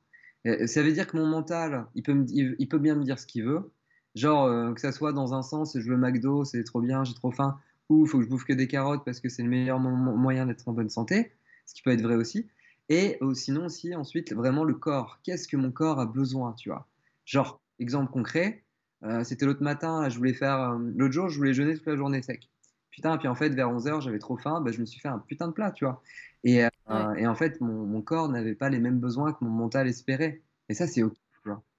Euh, 0.47 0.67
ça 0.67 0.83
veut 0.83 0.93
dire 0.93 1.07
que 1.07 1.17
mon 1.17 1.27
mental, 1.27 1.87
il 1.95 2.03
peut, 2.03 2.25
il 2.29 2.69
peut 2.69 2.79
bien 2.79 2.95
me 2.95 3.05
dire 3.05 3.19
ce 3.19 3.27
qu'il 3.27 3.45
veut. 3.45 3.73
Genre, 4.15 4.45
euh, 4.45 4.73
que 4.73 4.81
ça 4.81 4.93
soit 4.93 5.13
dans 5.13 5.35
un 5.35 5.43
sens, 5.43 5.79
je 5.79 5.91
veux 5.91 5.97
McDo, 5.97 6.45
c'est 6.45 6.63
trop 6.65 6.81
bien, 6.81 7.05
j'ai 7.05 7.15
trop 7.15 7.31
faim, 7.31 7.59
ou 7.89 8.07
faut 8.07 8.19
que 8.19 8.25
je 8.25 8.29
bouffe 8.29 8.45
que 8.45 8.53
des 8.53 8.69
carottes 8.69 9.05
parce 9.05 9.21
que 9.21 9.29
c'est 9.29 9.43
le 9.43 9.49
meilleur 9.49 9.79
moyen 9.79 10.47
d'être 10.47 10.69
en 10.69 10.73
bonne 10.73 10.89
santé, 10.89 11.33
ce 11.67 11.75
qui 11.75 11.83
peut 11.83 11.91
être 11.91 12.03
vrai 12.03 12.17
aussi. 12.17 12.47
Et 12.89 13.19
sinon 13.35 13.67
aussi, 13.67 13.95
ensuite, 13.95 14.33
vraiment 14.33 14.65
le 14.65 14.75
corps. 14.75 15.19
Qu'est-ce 15.25 15.49
que 15.49 15.57
mon 15.57 15.73
corps 15.73 15.99
a 15.99 16.07
besoin, 16.07 16.53
tu 16.53 16.69
vois? 16.69 16.87
Genre, 17.25 17.61
exemple 17.79 18.13
concret, 18.13 18.63
euh, 19.03 19.25
c'était 19.25 19.47
l'autre 19.47 19.63
matin, 19.63 20.09
je 20.09 20.17
voulais 20.17 20.33
faire. 20.33 20.61
Euh, 20.61 20.79
l'autre 20.97 21.13
jour, 21.13 21.29
je 21.29 21.37
voulais 21.37 21.55
jeûner 21.55 21.75
toute 21.77 21.87
la 21.87 21.97
journée 21.97 22.23
sec. 22.23 22.49
Putain, 22.91 23.19
puis 23.19 23.29
en 23.29 23.35
fait, 23.35 23.51
vers 23.51 23.69
11h, 23.69 24.01
j'avais 24.01 24.19
trop 24.19 24.37
faim, 24.37 24.61
bah, 24.63 24.73
je 24.73 24.81
me 24.81 24.87
suis 24.87 25.01
fait 25.01 25.09
un 25.09 25.19
putain 25.19 25.49
de 25.49 25.53
plat, 25.53 25.71
tu 25.71 25.85
vois. 25.85 26.03
Et, 26.45 26.65
euh, 26.65 27.15
et 27.17 27.27
en 27.27 27.35
fait, 27.35 27.61
mon, 27.61 28.01
corps 28.01 28.29
n'avait 28.29 28.55
pas 28.55 28.71
les 28.71 28.79
mêmes 28.79 28.99
besoins 28.99 29.33
que 29.33 29.45
mon 29.45 29.51
mental 29.51 29.87
espérait. 29.87 30.41
Et 30.69 30.75
ça, 30.75 30.87
c'est 30.87 31.03
ok, 31.03 31.15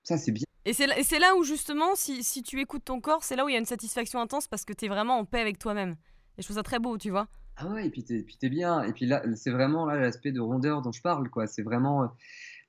Ça, 0.03 0.17
c'est 0.17 0.31
bien. 0.31 0.45
Et 0.65 0.73
c'est 0.73 0.85
là, 0.85 0.95
là, 1.19 1.35
où, 1.35 1.43
justement, 1.43 1.95
si, 1.95 2.23
si, 2.23 2.43
tu 2.43 2.59
écoutes 2.59 2.85
ton 2.85 2.99
corps, 2.99 3.23
c'est 3.23 3.35
là 3.35 3.45
où 3.45 3.49
il 3.49 3.53
y 3.53 3.55
a 3.55 3.59
une 3.59 3.65
satisfaction 3.65 4.19
intense 4.19 4.47
parce 4.47 4.65
que 4.65 4.73
tu 4.73 4.85
es 4.85 4.87
vraiment 4.89 5.17
en 5.17 5.25
paix 5.25 5.39
avec 5.39 5.57
toi-même. 5.57 5.95
Et 6.37 6.41
je 6.41 6.43
trouve 6.43 6.57
ça 6.57 6.63
très 6.63 6.79
beau, 6.79 6.97
tu 6.97 7.09
vois. 7.09 7.27
Ah 7.57 7.67
ouais, 7.67 7.87
et 7.87 7.89
puis 7.89 8.03
t'es, 8.03 8.21
puis 8.21 8.37
es 8.41 8.49
bien. 8.49 8.83
Et 8.83 8.93
puis 8.93 9.05
là, 9.05 9.23
c'est 9.35 9.51
vraiment 9.51 9.85
là 9.85 9.97
l'aspect 9.97 10.31
de 10.31 10.39
rondeur 10.39 10.81
dont 10.81 10.91
je 10.91 11.01
parle, 11.01 11.29
quoi. 11.29 11.47
C'est 11.47 11.63
vraiment 11.63 12.11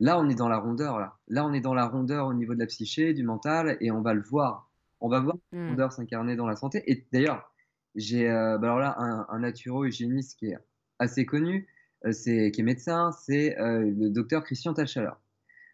Là, 0.01 0.19
on 0.19 0.29
est 0.29 0.35
dans 0.35 0.49
la 0.49 0.59
rondeur. 0.59 0.99
Là. 0.99 1.19
là, 1.27 1.45
on 1.45 1.53
est 1.53 1.61
dans 1.61 1.75
la 1.75 1.87
rondeur 1.87 2.27
au 2.27 2.35
niveau 2.35 2.55
de 2.55 2.61
la 2.61 2.67
psyché, 2.67 3.15
du 3.15 3.25
mental, 3.25 3.77
et 3.81 3.91
on 3.91 4.01
va 4.01 4.15
le 4.15 4.23
voir. 4.23 4.71
On 5.01 5.09
va 5.09 5.21
voir 5.21 5.37
la 5.53 5.59
mmh. 5.59 5.69
rondeur 5.71 5.93
s'incarner 5.93 6.37
dans 6.37 6.47
la 6.47 6.57
santé. 6.57 6.83
Et 6.87 7.07
d'ailleurs, 7.13 7.53
j'ai 7.95 8.31
euh, 8.31 8.59
bah 8.59 8.69
alors 8.69 8.79
là 8.79 8.95
un, 8.99 9.27
un 9.29 9.39
naturo-hygiéniste 9.41 10.39
qui 10.39 10.47
est 10.47 10.59
assez 10.99 11.27
connu, 11.27 11.67
euh, 12.05 12.13
c'est, 12.13 12.51
qui 12.53 12.61
est 12.61 12.65
médecin, 12.65 13.11
c'est 13.13 13.59
euh, 13.59 13.93
le 13.97 14.11
docteur 14.11 14.45
Christian 14.45 14.75
Talchaleur. 14.75 15.21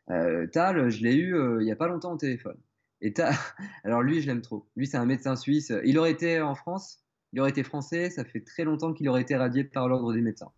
Tal, 0.09 0.91
je 0.91 1.03
l'ai 1.03 1.15
eu 1.17 1.35
il 1.61 1.65
n'y 1.65 1.73
a 1.73 1.77
pas 1.77 1.89
longtemps 1.89 2.13
au 2.13 2.19
téléphone. 2.19 2.59
Et 3.01 3.13
Tal, 3.13 3.35
alors 3.85 4.03
lui, 4.03 4.21
je 4.21 4.27
l'aime 4.27 4.43
trop. 4.43 4.67
Lui, 4.77 4.87
c'est 4.87 4.99
un 4.99 5.07
médecin 5.07 5.37
suisse. 5.37 5.73
Il 5.85 5.99
aurait 5.99 6.13
été 6.13 6.41
en 6.41 6.55
France, 6.55 7.04
il 7.35 7.41
aurait 7.41 7.51
été 7.51 7.65
français. 7.65 8.11
Ça 8.11 8.25
fait 8.25 8.41
très 8.41 8.65
longtemps 8.65 8.93
qu'il 8.93 9.09
aurait 9.09 9.23
été 9.23 9.35
radié 9.37 9.65
par 9.65 9.89
l'ordre 9.89 10.13
des 10.13 10.21
médecins. 10.21 10.51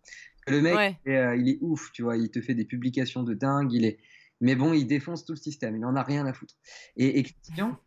Le 0.47 0.61
mec, 0.61 0.97
euh, 1.07 1.35
il, 1.35 1.49
est, 1.49 1.57
ouf, 1.59 1.91
tu 1.91 2.03
vois, 2.03 2.15
il 2.15 2.29
te 2.29 2.39
fait 2.39 2.53
des 2.53 2.63
publications 2.63 3.23
de 3.23 3.33
dingue, 3.33 3.73
il 3.73 3.83
est... 3.83 3.97
mais 4.39 4.55
bon, 4.55 4.71
il 4.71 4.87
défonce 4.87 5.25
tout 5.25 5.33
le 5.33 5.37
système, 5.37 5.75
il 5.75 5.83
en 5.83 5.95
a 5.97 6.03
rien 6.03 6.25
à 6.25 6.31
foutre. 6.31 6.55
Et, 6.95 7.21
Christian, 7.23 7.77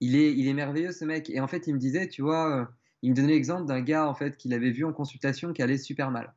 il 0.00 0.16
est, 0.16 0.32
il 0.32 0.48
est 0.48 0.54
merveilleux 0.54 0.92
ce 0.92 1.04
mec. 1.04 1.28
Et 1.28 1.40
en 1.40 1.48
fait, 1.48 1.66
il 1.66 1.74
me 1.74 1.78
disait, 1.78 2.08
tu 2.08 2.22
vois, 2.22 2.60
euh, 2.60 2.64
il 3.02 3.10
me 3.10 3.16
donnait 3.16 3.34
l'exemple 3.34 3.66
d'un 3.66 3.80
gars 3.82 4.08
en 4.08 4.14
fait 4.14 4.36
qu'il 4.36 4.54
avait 4.54 4.70
vu 4.70 4.84
en 4.84 4.92
consultation 4.92 5.52
qui 5.52 5.60
allait 5.60 5.76
super 5.76 6.10
mal. 6.10 6.32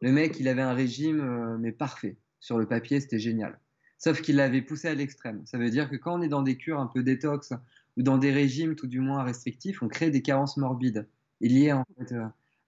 Le 0.00 0.12
mec, 0.12 0.38
il 0.40 0.48
avait 0.48 0.62
un 0.62 0.74
régime 0.74 1.20
euh, 1.20 1.56
mais 1.58 1.72
parfait. 1.72 2.18
Sur 2.40 2.58
le 2.58 2.66
papier, 2.66 3.00
c'était 3.00 3.20
génial. 3.20 3.60
Sauf 3.98 4.20
qu'il 4.20 4.34
l'avait 4.34 4.62
poussé 4.62 4.88
à 4.88 4.94
l'extrême. 4.94 5.42
Ça 5.46 5.58
veut 5.58 5.70
dire 5.70 5.88
que 5.88 5.94
quand 5.94 6.18
on 6.18 6.22
est 6.22 6.28
dans 6.28 6.42
des 6.42 6.56
cures 6.56 6.80
un 6.80 6.88
peu 6.88 7.04
détox 7.04 7.52
ou 7.96 8.02
dans 8.02 8.18
des 8.18 8.32
régimes 8.32 8.74
tout 8.74 8.86
du 8.86 9.00
moins 9.00 9.22
restrictifs, 9.22 9.82
on 9.82 9.88
crée 9.88 10.10
des 10.10 10.22
carences 10.22 10.56
morbides. 10.56 11.08
Est 11.40 11.72
en 11.72 11.84
fait 11.98 12.14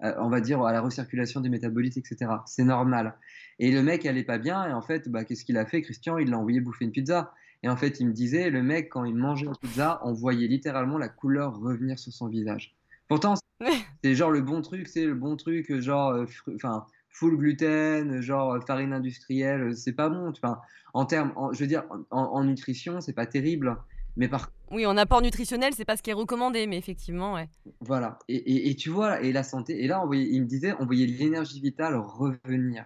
euh, 0.03 0.13
on 0.19 0.29
va 0.29 0.41
dire, 0.41 0.63
à 0.63 0.73
la 0.73 0.81
recirculation 0.81 1.41
des 1.41 1.49
métabolites, 1.49 1.97
etc. 1.97 2.31
C'est 2.47 2.65
normal. 2.65 3.15
Et 3.59 3.71
le 3.71 3.83
mec 3.83 4.05
allait 4.07 4.25
pas 4.25 4.39
bien, 4.39 4.67
et 4.67 4.73
en 4.73 4.83
fait, 4.83 5.09
bah, 5.09 5.25
qu'est-ce 5.25 5.45
qu'il 5.45 5.57
a 5.57 5.65
fait, 5.65 5.83
Christian? 5.83 6.19
Il 6.19 6.31
l'a 6.31 6.39
envoyé 6.39 6.61
bouffer 6.61 6.85
une 6.85 6.91
pizza. 6.91 7.33
Et 7.63 7.69
en 7.69 7.77
fait, 7.77 8.01
il 8.01 8.09
me 8.09 8.13
disait, 8.13 8.51
le 8.51 8.63
mec, 8.63 8.91
quand 8.91 9.05
il 9.05 9.15
mangeait 9.15 9.47
la 9.47 9.53
pizza, 9.55 10.01
on 10.05 10.13
voyait 10.13 10.49
littéralement 10.49 10.99
la 10.99 11.09
couleur 11.09 11.59
revenir 11.59 11.99
sur 11.99 12.13
son 12.13 12.29
visage. 12.29 12.75
Pourtant, 13.09 13.35
c'est 14.03 14.15
genre 14.15 14.31
le 14.31 14.43
bon 14.43 14.61
truc, 14.61 14.89
c'est 14.89 15.07
le 15.07 15.15
bon 15.15 15.37
truc, 15.37 15.81
genre, 15.81 16.11
euh, 16.11 16.27
enfin, 16.57 16.85
full 17.09 17.39
gluten, 17.39 18.21
genre 18.21 18.55
euh, 18.55 18.61
farine 18.61 18.93
industrielle, 18.93 19.77
c'est 19.77 19.93
pas 19.93 20.11
bon. 20.11 20.29
Enfin, 20.29 20.61
en 20.93 21.07
termes, 21.07 21.33
je 21.53 21.61
veux 21.61 21.67
dire, 21.67 21.85
en, 22.11 22.23
en 22.25 22.45
nutrition, 22.45 23.01
c'est 23.01 23.15
pas 23.15 23.27
terrible. 23.27 23.77
Mais 24.17 24.29
par 24.29 24.51
oui, 24.71 24.87
en 24.87 24.97
apport 24.97 25.23
nutritionnel, 25.23 25.73
c'est 25.77 25.85
pas 25.85 25.97
ce 25.97 26.03
qui 26.03 26.11
est 26.11 26.15
recommandé, 26.15 26.67
mais 26.67 26.77
effectivement, 26.77 27.35
ouais. 27.35 27.49
Voilà. 27.81 28.19
Et, 28.29 28.71
et, 28.71 28.75
tu 28.75 28.91
vois, 28.91 29.21
et 29.23 29.31
la 29.31 29.45
santé. 29.45 29.85
Et 29.85 29.87
là, 29.87 30.03
on 30.03 30.07
voyait, 30.07 30.29
il 30.29 30.43
me 30.43 30.47
disait, 30.47 30.75
on 30.81 30.87
voyait 30.87 31.07
l'énergie 31.07 31.61
vitale 31.61 31.95
revenir. 31.97 32.85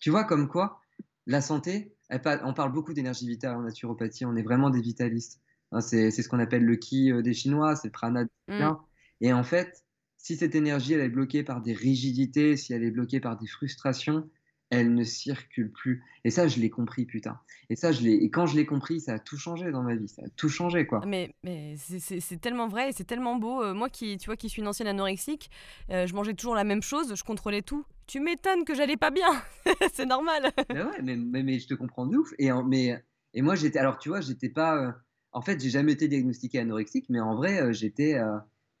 Tu 0.00 0.10
vois, 0.10 0.24
comme 0.24 0.48
quoi, 0.48 0.80
la 1.26 1.40
santé, 1.40 1.94
on 2.10 2.52
parle 2.52 2.72
beaucoup 2.72 2.94
d'énergie 2.94 3.28
vitale 3.28 3.54
en 3.56 3.62
naturopathie. 3.62 4.24
On 4.24 4.34
est 4.34 4.42
vraiment 4.42 4.70
des 4.70 4.80
vitalistes. 4.80 5.40
Hein, 5.70 5.80
c'est 5.80 6.10
ce 6.10 6.28
qu'on 6.28 6.40
appelle 6.40 6.64
le 6.64 6.76
ki 6.76 7.12
euh, 7.12 7.22
des 7.22 7.34
Chinois, 7.34 7.76
c'est 7.76 7.88
le 7.88 7.92
prana 7.92 8.24
mmh. 8.48 8.72
Et 9.20 9.32
en 9.32 9.44
fait, 9.44 9.84
si 10.16 10.36
cette 10.36 10.54
énergie, 10.54 10.94
elle 10.94 11.00
est 11.00 11.10
bloquée 11.10 11.44
par 11.44 11.60
des 11.60 11.74
rigidités, 11.74 12.56
si 12.56 12.72
elle 12.72 12.82
est 12.82 12.90
bloquée 12.90 13.20
par 13.20 13.36
des 13.36 13.46
frustrations, 13.46 14.28
elle 14.70 14.94
ne 14.94 15.04
circule 15.04 15.72
plus. 15.72 16.04
Et 16.24 16.30
ça, 16.30 16.46
je 16.46 16.60
l'ai 16.60 16.70
compris, 16.70 17.06
putain. 17.06 17.40
Et 17.70 17.76
ça, 17.76 17.92
je 17.92 18.02
l'ai. 18.02 18.12
Et 18.12 18.30
quand 18.30 18.46
je 18.46 18.56
l'ai 18.56 18.66
compris, 18.66 19.00
ça 19.00 19.14
a 19.14 19.18
tout 19.18 19.38
changé 19.38 19.70
dans 19.70 19.82
ma 19.82 19.94
vie. 19.94 20.08
Ça 20.08 20.22
a 20.24 20.28
tout 20.36 20.48
changé, 20.48 20.86
quoi. 20.86 21.00
Mais, 21.06 21.34
mais 21.42 21.76
c'est 21.76 22.40
tellement 22.40 22.68
vrai 22.68 22.90
et 22.90 22.92
c'est 22.92 23.04
tellement 23.04 23.36
beau. 23.36 23.62
Euh, 23.62 23.74
moi, 23.74 23.88
qui, 23.88 24.18
tu 24.18 24.26
vois, 24.26 24.36
qui 24.36 24.48
suis 24.48 24.60
une 24.60 24.68
ancienne 24.68 24.88
anorexique, 24.88 25.50
euh, 25.90 26.06
je 26.06 26.14
mangeais 26.14 26.34
toujours 26.34 26.54
la 26.54 26.64
même 26.64 26.82
chose. 26.82 27.14
Je 27.14 27.24
contrôlais 27.24 27.62
tout. 27.62 27.84
Tu 28.06 28.20
m'étonnes 28.20 28.64
que 28.64 28.74
j'allais 28.74 28.96
pas 28.96 29.10
bien. 29.10 29.28
c'est 29.94 30.06
normal. 30.06 30.52
mais 30.70 30.82
ouais, 30.82 31.02
mais, 31.02 31.16
mais, 31.16 31.58
je 31.58 31.66
te 31.66 31.74
comprends 31.74 32.06
de 32.06 32.16
ouf. 32.16 32.32
Et, 32.38 32.50
mais, 32.66 33.02
et 33.34 33.42
moi, 33.42 33.54
j'étais. 33.54 33.78
Alors, 33.78 33.98
tu 33.98 34.10
vois, 34.10 34.20
j'étais 34.20 34.50
pas. 34.50 34.76
Euh, 34.76 34.92
en 35.32 35.40
fait, 35.40 35.60
j'ai 35.60 35.70
jamais 35.70 35.92
été 35.92 36.08
diagnostiqué 36.08 36.58
anorexique, 36.58 37.06
mais 37.08 37.20
en 37.20 37.36
vrai, 37.36 37.72
j'étais. 37.72 38.18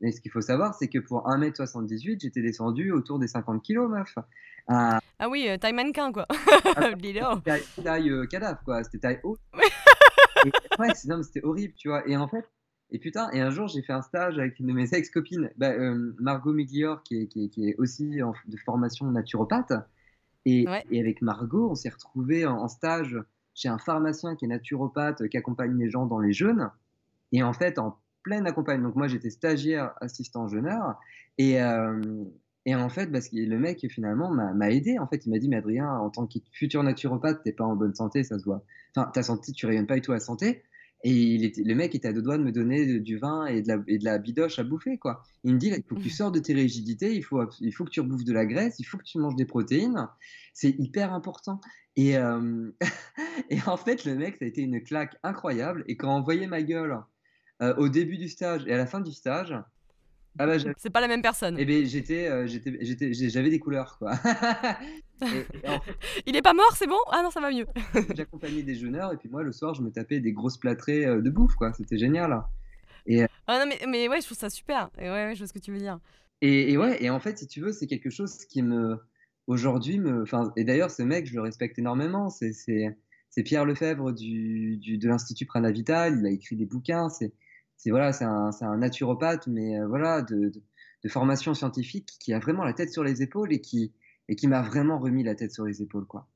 Mais 0.00 0.12
ce 0.12 0.20
qu'il 0.20 0.30
faut 0.30 0.40
savoir, 0.40 0.74
c'est 0.74 0.88
que 0.88 0.98
pour 0.98 1.26
1m78, 1.26 2.20
j'étais 2.20 2.42
descendu 2.42 2.92
autour 2.92 3.18
des 3.18 3.26
50 3.26 3.64
kg, 3.64 3.88
meuf. 3.88 4.14
Ah, 4.68 5.00
ah 5.18 5.28
oui, 5.28 5.46
euh, 5.48 5.56
taille 5.56 5.72
mannequin, 5.72 6.12
quoi. 6.12 6.26
Ah, 6.76 6.92
taille, 7.44 7.62
taille 7.82 8.10
euh, 8.10 8.26
cadavre, 8.26 8.60
quoi. 8.64 8.84
C'était 8.84 8.98
taille 8.98 9.20
haute. 9.24 9.40
ouais, 10.78 10.94
c'était 10.94 11.42
horrible, 11.42 11.74
tu 11.76 11.88
vois. 11.88 12.06
Et 12.08 12.16
en 12.16 12.28
fait, 12.28 12.44
et 12.90 12.98
putain, 12.98 13.28
et 13.32 13.40
un 13.40 13.50
jour, 13.50 13.66
j'ai 13.66 13.82
fait 13.82 13.92
un 13.92 14.02
stage 14.02 14.38
avec 14.38 14.60
une 14.60 14.68
de 14.68 14.72
mes 14.72 14.94
ex-copines, 14.94 15.50
bah, 15.56 15.70
euh, 15.70 16.14
Margot 16.20 16.52
Miglior, 16.52 17.02
qui 17.02 17.22
est, 17.22 17.26
qui 17.26 17.50
qui 17.50 17.68
est 17.68 17.74
aussi 17.78 18.08
de 18.08 18.56
formation 18.64 19.10
naturopathe. 19.10 19.72
Et, 20.44 20.64
et 20.90 21.00
avec 21.00 21.20
Margot, 21.20 21.70
on 21.70 21.74
s'est 21.74 21.90
retrouvés 21.90 22.46
en, 22.46 22.68
stage 22.68 23.18
chez 23.54 23.68
un 23.68 23.76
pharmacien 23.76 24.36
qui 24.36 24.46
est 24.46 24.48
naturopathe, 24.48 25.28
qui 25.28 25.36
accompagne 25.36 25.76
les 25.76 25.90
gens 25.90 26.06
dans 26.06 26.20
les 26.20 26.32
jeûnes. 26.32 26.70
Et 27.32 27.42
en 27.42 27.52
fait, 27.52 27.78
en 27.78 27.98
accompagnement. 28.32 28.88
Donc 28.88 28.96
moi, 28.96 29.08
j'étais 29.08 29.30
stagiaire, 29.30 29.92
assistant 30.00 30.48
jeûneur. 30.48 30.98
Et, 31.38 31.60
euh, 31.60 32.24
et 32.66 32.74
en 32.74 32.88
fait, 32.88 33.10
parce 33.10 33.28
que 33.28 33.36
le 33.36 33.58
mec, 33.58 33.86
finalement, 33.90 34.30
m'a 34.30 34.70
aidé. 34.70 34.98
En 34.98 35.06
fait, 35.06 35.24
il 35.26 35.30
m'a 35.30 35.38
dit, 35.38 35.48
mais 35.48 35.56
Adrien, 35.56 35.88
en 35.88 36.10
tant 36.10 36.26
que 36.26 36.38
futur 36.52 36.82
naturopathe, 36.82 37.42
t'es 37.42 37.52
pas 37.52 37.64
en 37.64 37.76
bonne 37.76 37.94
santé, 37.94 38.24
ça 38.24 38.38
se 38.38 38.44
voit. 38.44 38.64
Enfin, 38.94 39.10
ta 39.12 39.22
santé, 39.22 39.52
tu 39.52 39.66
rayonnes 39.66 39.86
pas 39.86 39.94
du 39.94 40.02
tout 40.02 40.12
à 40.12 40.20
santé. 40.20 40.62
Et 41.04 41.52
le 41.56 41.74
mec 41.74 41.94
était 41.94 42.08
à 42.08 42.12
deux 42.12 42.22
doigts 42.22 42.38
de 42.38 42.42
me 42.42 42.50
donner 42.50 42.98
du 42.98 43.18
vin 43.18 43.46
et 43.46 43.62
de 43.62 43.68
la, 43.68 44.16
et 44.16 44.18
bidoche 44.18 44.58
à 44.58 44.64
bouffer, 44.64 44.98
quoi. 44.98 45.22
Il 45.44 45.54
me 45.54 45.58
dit, 45.58 45.68
il 45.68 45.84
faut 45.84 45.94
que 45.94 46.00
tu 46.00 46.10
sors 46.10 46.32
de 46.32 46.40
tes 46.40 46.54
rigidités, 46.54 47.14
il 47.14 47.22
faut, 47.22 47.40
il 47.60 47.72
faut 47.72 47.84
que 47.84 47.90
tu 47.90 48.00
rebouffes 48.00 48.24
de 48.24 48.32
la 48.32 48.46
graisse, 48.46 48.80
il 48.80 48.84
faut 48.84 48.98
que 48.98 49.04
tu 49.04 49.18
manges 49.18 49.36
des 49.36 49.44
protéines. 49.44 50.08
C'est 50.54 50.74
hyper 50.78 51.12
important. 51.12 51.60
Et, 51.94 52.16
euh, 52.16 52.70
et 53.50 53.58
en 53.66 53.76
fait, 53.76 54.04
le 54.04 54.16
mec, 54.16 54.38
ça 54.38 54.44
a 54.44 54.48
été 54.48 54.60
une 54.60 54.82
claque 54.82 55.16
incroyable. 55.22 55.84
Et 55.86 55.96
quand 55.96 56.16
on 56.16 56.22
voyait 56.22 56.48
ma 56.48 56.62
gueule 56.62 56.98
euh, 57.62 57.74
au 57.76 57.88
début 57.88 58.16
du 58.16 58.28
stage 58.28 58.64
et 58.66 58.72
à 58.72 58.76
la 58.76 58.86
fin 58.86 59.00
du 59.00 59.12
stage, 59.12 59.54
ah 60.40 60.46
bah, 60.46 60.54
c'est 60.76 60.90
pas 60.90 61.00
la 61.00 61.08
même 61.08 61.22
personne. 61.22 61.56
Eh 61.58 61.64
ben, 61.64 61.84
j'étais, 61.84 62.28
euh, 62.28 62.46
j'étais, 62.46 62.78
j'étais, 62.80 63.12
j'avais 63.12 63.50
des 63.50 63.58
couleurs, 63.58 63.98
quoi. 63.98 64.12
Il 66.26 66.36
est 66.36 66.42
pas 66.42 66.54
mort, 66.54 66.76
c'est 66.76 66.86
bon? 66.86 66.98
Ah 67.10 67.22
non, 67.24 67.30
ça 67.30 67.40
va 67.40 67.50
mieux. 67.50 67.66
J'accompagnais 68.14 68.62
des 68.62 68.76
jeûneurs 68.76 69.12
et 69.12 69.16
puis 69.16 69.28
moi, 69.28 69.42
le 69.42 69.50
soir, 69.50 69.74
je 69.74 69.82
me 69.82 69.90
tapais 69.90 70.20
des 70.20 70.32
grosses 70.32 70.56
plâtrées 70.56 71.06
euh, 71.06 71.20
de 71.20 71.28
bouffe, 71.28 71.56
quoi. 71.56 71.72
C'était 71.72 71.98
génial. 71.98 72.40
Et, 73.06 73.24
euh 73.24 73.26
ah 73.48 73.58
non, 73.58 73.68
mais, 73.68 73.84
mais 73.88 74.08
ouais, 74.08 74.20
je 74.20 74.26
trouve 74.26 74.38
ça 74.38 74.48
super. 74.48 74.90
Et 74.98 75.10
ouais, 75.10 75.32
je 75.34 75.40
vois 75.40 75.48
ce 75.48 75.52
que 75.52 75.58
tu 75.58 75.72
veux 75.72 75.78
dire. 75.78 75.98
Et, 76.40 76.72
et, 76.72 76.78
ouais, 76.78 77.02
et 77.02 77.10
en 77.10 77.18
fait, 77.18 77.36
si 77.36 77.48
tu 77.48 77.60
veux, 77.60 77.72
c'est 77.72 77.88
quelque 77.88 78.10
chose 78.10 78.44
qui 78.44 78.62
me, 78.62 79.00
aujourd'hui, 79.48 79.98
me, 79.98 80.22
enfin, 80.22 80.52
et 80.56 80.62
d'ailleurs, 80.62 80.92
ce 80.92 81.02
mec, 81.02 81.26
je 81.26 81.34
le 81.34 81.40
respecte 81.40 81.80
énormément. 81.80 82.30
C'est, 82.30 82.52
c'est, 82.52 82.96
c'est 83.30 83.42
Pierre 83.42 83.64
Lefebvre 83.64 84.12
du, 84.12 84.76
du 84.76 84.98
de 84.98 85.08
l'Institut 85.08 85.46
Pranavital. 85.46 86.20
Il 86.20 86.26
a 86.26 86.30
écrit 86.30 86.54
des 86.54 86.66
bouquins. 86.66 87.08
C'est 87.08 87.32
c'est 87.78 87.90
voilà, 87.90 88.12
c'est 88.12 88.24
un, 88.24 88.76
naturopathe, 88.76 89.46
mais 89.46 89.78
euh, 89.78 89.86
voilà, 89.86 90.20
de, 90.22 90.52
de, 91.04 91.08
formation 91.08 91.54
scientifique 91.54 92.10
qui 92.20 92.34
a 92.34 92.38
vraiment 92.38 92.64
la 92.64 92.74
tête 92.74 92.92
sur 92.92 93.04
les 93.04 93.22
épaules 93.22 93.52
et 93.52 93.60
qui, 93.60 93.92
et 94.28 94.36
qui 94.36 94.48
m'a 94.48 94.62
vraiment 94.62 94.98
remis 94.98 95.24
la 95.24 95.34
tête 95.34 95.52
sur 95.52 95.64
les 95.64 95.80
épaules, 95.80 96.06
quoi. 96.06 96.28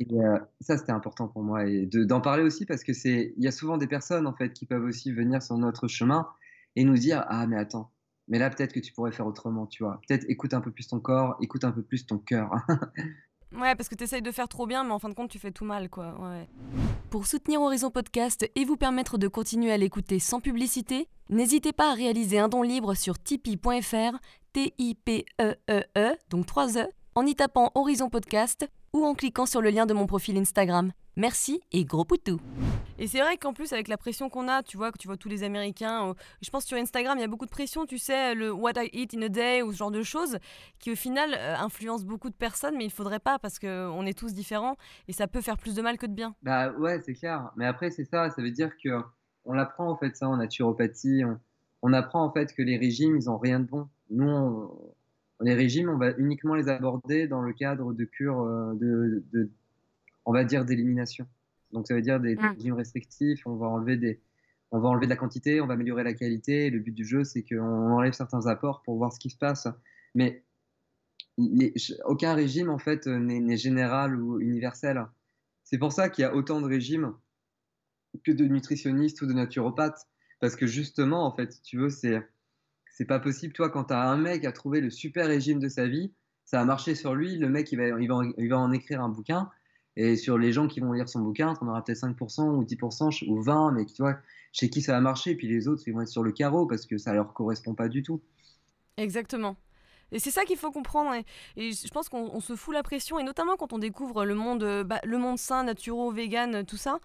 Et 0.00 0.06
euh, 0.12 0.38
ça, 0.60 0.76
c'était 0.76 0.92
important 0.92 1.28
pour 1.28 1.42
moi 1.42 1.66
et 1.66 1.86
d'en 1.86 2.20
parler 2.20 2.42
aussi 2.42 2.66
parce 2.66 2.82
que 2.82 2.92
c'est, 2.92 3.32
il 3.36 3.44
y 3.44 3.46
a 3.46 3.52
souvent 3.52 3.78
des 3.78 3.86
personnes 3.86 4.26
en 4.26 4.34
fait 4.34 4.52
qui 4.52 4.66
peuvent 4.66 4.84
aussi 4.84 5.12
venir 5.12 5.40
sur 5.42 5.56
notre 5.56 5.86
chemin 5.86 6.28
et 6.76 6.84
nous 6.84 6.96
dire 6.96 7.24
ah 7.28 7.46
mais 7.46 7.56
attends, 7.56 7.92
mais 8.26 8.38
là 8.40 8.50
peut-être 8.50 8.72
que 8.72 8.80
tu 8.80 8.92
pourrais 8.92 9.12
faire 9.12 9.26
autrement, 9.26 9.66
tu 9.66 9.84
vois. 9.84 10.00
Peut-être 10.06 10.24
écoute 10.28 10.52
un 10.52 10.60
peu 10.60 10.72
plus 10.72 10.88
ton 10.88 10.98
corps, 11.00 11.36
écoute 11.40 11.64
un 11.64 11.70
peu 11.70 11.82
plus 11.82 12.06
ton 12.06 12.18
cœur. 12.18 12.52
Ouais, 13.56 13.74
parce 13.74 13.88
que 13.88 13.94
tu 13.94 14.04
essayes 14.04 14.22
de 14.22 14.30
faire 14.30 14.48
trop 14.48 14.66
bien, 14.66 14.84
mais 14.84 14.92
en 14.92 14.98
fin 14.98 15.08
de 15.08 15.14
compte, 15.14 15.30
tu 15.30 15.38
fais 15.38 15.50
tout 15.50 15.64
mal, 15.64 15.88
quoi. 15.88 16.14
Ouais. 16.20 16.48
Pour 17.10 17.26
soutenir 17.26 17.60
Horizon 17.60 17.90
Podcast 17.90 18.48
et 18.54 18.64
vous 18.64 18.76
permettre 18.76 19.18
de 19.18 19.28
continuer 19.28 19.72
à 19.72 19.76
l'écouter 19.76 20.18
sans 20.18 20.40
publicité, 20.40 21.08
n'hésitez 21.28 21.72
pas 21.72 21.90
à 21.90 21.94
réaliser 21.94 22.38
un 22.38 22.48
don 22.48 22.62
libre 22.62 22.94
sur 22.94 23.18
tipeee.fr, 23.18 24.18
T-I-P-E-E-E, 24.52 25.56
-E 25.68 25.84
-E, 25.96 26.16
donc 26.30 26.46
3 26.46 26.78
E, 26.78 26.88
en 27.14 27.26
y 27.26 27.34
tapant 27.34 27.70
Horizon 27.74 28.10
Podcast 28.10 28.68
ou 28.94 29.04
en 29.04 29.14
cliquant 29.14 29.44
sur 29.44 29.60
le 29.60 29.68
lien 29.68 29.84
de 29.84 29.92
mon 29.92 30.06
profil 30.06 30.38
Instagram. 30.38 30.92
Merci 31.16 31.60
et 31.70 31.84
gros 31.84 32.04
poutou 32.04 32.40
Et 32.98 33.06
c'est 33.06 33.20
vrai 33.20 33.36
qu'en 33.36 33.52
plus, 33.52 33.72
avec 33.72 33.88
la 33.88 33.96
pression 33.96 34.28
qu'on 34.28 34.48
a, 34.48 34.62
tu 34.62 34.76
vois, 34.76 34.90
que 34.90 34.98
tu 34.98 35.06
vois 35.06 35.16
tous 35.16 35.28
les 35.28 35.42
Américains, 35.42 36.08
euh, 36.08 36.14
je 36.42 36.50
pense 36.50 36.64
sur 36.64 36.78
Instagram, 36.78 37.18
il 37.18 37.20
y 37.20 37.24
a 37.24 37.28
beaucoup 37.28 37.44
de 37.44 37.50
pression, 37.50 37.86
tu 37.86 37.98
sais, 37.98 38.34
le 38.34 38.52
What 38.52 38.72
I 38.76 38.90
Eat 38.92 39.14
in 39.14 39.22
a 39.22 39.28
Day 39.28 39.62
ou 39.62 39.72
ce 39.72 39.76
genre 39.76 39.90
de 39.90 40.02
choses, 40.02 40.38
qui 40.78 40.90
au 40.90 40.96
final 40.96 41.34
euh, 41.36 41.56
influencent 41.56 42.04
beaucoup 42.04 42.30
de 42.30 42.34
personnes, 42.34 42.76
mais 42.76 42.84
il 42.84 42.90
faudrait 42.90 43.20
pas 43.20 43.38
parce 43.38 43.58
qu'on 43.58 44.06
est 44.06 44.18
tous 44.18 44.32
différents 44.32 44.76
et 45.06 45.12
ça 45.12 45.28
peut 45.28 45.40
faire 45.40 45.58
plus 45.58 45.74
de 45.74 45.82
mal 45.82 45.98
que 45.98 46.06
de 46.06 46.14
bien. 46.14 46.34
Bah 46.42 46.72
ouais, 46.72 47.00
c'est 47.02 47.14
clair. 47.14 47.50
Mais 47.56 47.66
après, 47.66 47.90
c'est 47.90 48.04
ça, 48.04 48.30
ça 48.30 48.42
veut 48.42 48.52
dire 48.52 48.70
que 48.82 49.00
on 49.44 49.52
l'apprend 49.52 49.90
en 49.90 49.96
fait 49.96 50.16
ça 50.16 50.28
en 50.28 50.36
naturopathie, 50.36 51.22
on, 51.82 51.92
apprend 51.92 52.24
en 52.24 52.32
fait 52.32 52.54
que 52.54 52.62
les 52.62 52.78
régimes, 52.78 53.16
ils 53.16 53.28
ont 53.28 53.38
rien 53.38 53.60
de 53.60 53.66
bon. 53.66 53.88
Nous, 54.10 54.28
on, 54.28 54.93
les 55.40 55.54
régimes, 55.54 55.88
on 55.88 55.96
va 55.96 56.12
uniquement 56.16 56.54
les 56.54 56.68
aborder 56.68 57.26
dans 57.26 57.42
le 57.42 57.52
cadre 57.52 57.92
de 57.92 58.04
cures 58.04 58.40
euh, 58.40 58.74
de, 58.74 59.50
on 60.24 60.32
va 60.32 60.44
dire, 60.44 60.64
d'élimination. 60.64 61.26
Donc 61.72 61.86
ça 61.86 61.94
veut 61.94 62.02
dire 62.02 62.20
des, 62.20 62.36
régimes 62.36 62.74
restrictifs, 62.74 63.46
on 63.46 63.56
va 63.56 63.66
enlever 63.66 63.96
des, 63.96 64.20
on 64.70 64.78
va 64.78 64.88
enlever 64.88 65.06
de 65.06 65.10
la 65.10 65.16
quantité, 65.16 65.60
on 65.60 65.66
va 65.66 65.74
améliorer 65.74 66.04
la 66.04 66.14
qualité. 66.14 66.70
Le 66.70 66.78
but 66.78 66.92
du 66.92 67.04
jeu, 67.04 67.24
c'est 67.24 67.42
qu'on 67.42 67.60
enlève 67.92 68.12
certains 68.12 68.46
apports 68.46 68.82
pour 68.82 68.96
voir 68.96 69.12
ce 69.12 69.18
qui 69.18 69.30
se 69.30 69.36
passe. 69.36 69.66
Mais 70.14 70.44
aucun 72.04 72.34
régime, 72.34 72.70
en 72.70 72.78
fait, 72.78 73.06
n'est 73.06 73.56
général 73.56 74.20
ou 74.20 74.40
universel. 74.40 75.04
C'est 75.64 75.78
pour 75.78 75.92
ça 75.92 76.08
qu'il 76.08 76.22
y 76.22 76.24
a 76.24 76.34
autant 76.34 76.60
de 76.60 76.66
régimes 76.66 77.12
que 78.22 78.30
de 78.30 78.44
nutritionnistes 78.44 79.20
ou 79.22 79.26
de 79.26 79.32
naturopathes. 79.32 80.06
Parce 80.40 80.56
que 80.56 80.66
justement, 80.66 81.24
en 81.24 81.34
fait, 81.34 81.60
tu 81.62 81.78
veux, 81.78 81.88
c'est 81.88 82.22
c'est 82.94 83.04
pas 83.04 83.18
possible. 83.18 83.52
Toi, 83.52 83.70
quand 83.70 83.84
tu 83.84 83.92
as 83.92 84.08
un 84.08 84.16
mec 84.16 84.44
à 84.44 84.52
trouver 84.52 84.80
le 84.80 84.88
super 84.88 85.26
régime 85.26 85.58
de 85.58 85.68
sa 85.68 85.88
vie, 85.88 86.12
ça 86.44 86.60
a 86.60 86.64
marché 86.64 86.94
sur 86.94 87.14
lui. 87.14 87.36
Le 87.36 87.48
mec, 87.48 87.70
il 87.72 87.76
va, 87.76 88.00
il 88.00 88.08
va, 88.08 88.20
il 88.38 88.48
va 88.48 88.58
en 88.58 88.70
écrire 88.70 89.02
un 89.02 89.08
bouquin. 89.08 89.50
Et 89.96 90.16
sur 90.16 90.38
les 90.38 90.52
gens 90.52 90.68
qui 90.68 90.78
vont 90.78 90.92
lire 90.92 91.08
son 91.08 91.20
bouquin, 91.20 91.54
tu 91.54 91.64
en 91.64 91.68
auras 91.68 91.82
peut-être 91.82 91.98
5% 91.98 92.50
ou 92.50 92.64
10% 92.64 93.28
ou 93.28 93.42
20%, 93.42 93.74
mais 93.74 93.84
tu 93.84 94.00
vois, 94.00 94.16
chez 94.52 94.70
qui 94.70 94.80
ça 94.80 94.92
va 94.92 95.00
marcher. 95.00 95.32
Et 95.32 95.36
puis 95.36 95.48
les 95.48 95.66
autres, 95.66 95.82
ils 95.86 95.92
vont 95.92 96.02
être 96.02 96.08
sur 96.08 96.22
le 96.22 96.30
carreau 96.30 96.66
parce 96.66 96.86
que 96.86 96.96
ça 96.96 97.12
leur 97.12 97.32
correspond 97.32 97.74
pas 97.74 97.88
du 97.88 98.04
tout. 98.04 98.20
Exactement. 98.96 99.56
Et 100.12 100.20
c'est 100.20 100.30
ça 100.30 100.44
qu'il 100.44 100.56
faut 100.56 100.70
comprendre. 100.70 101.12
Et, 101.56 101.72
je 101.72 101.88
pense 101.88 102.08
qu'on 102.08 102.40
se 102.40 102.54
fout 102.54 102.72
la 102.72 102.84
pression, 102.84 103.18
et 103.18 103.24
notamment 103.24 103.56
quand 103.56 103.72
on 103.72 103.78
découvre 103.78 104.24
le 104.24 104.36
monde, 104.36 104.84
bah, 104.86 105.00
le 105.02 105.18
monde 105.18 105.38
sain, 105.38 105.64
naturo, 105.64 106.12
vegan, 106.12 106.64
tout 106.64 106.76
ça 106.76 107.00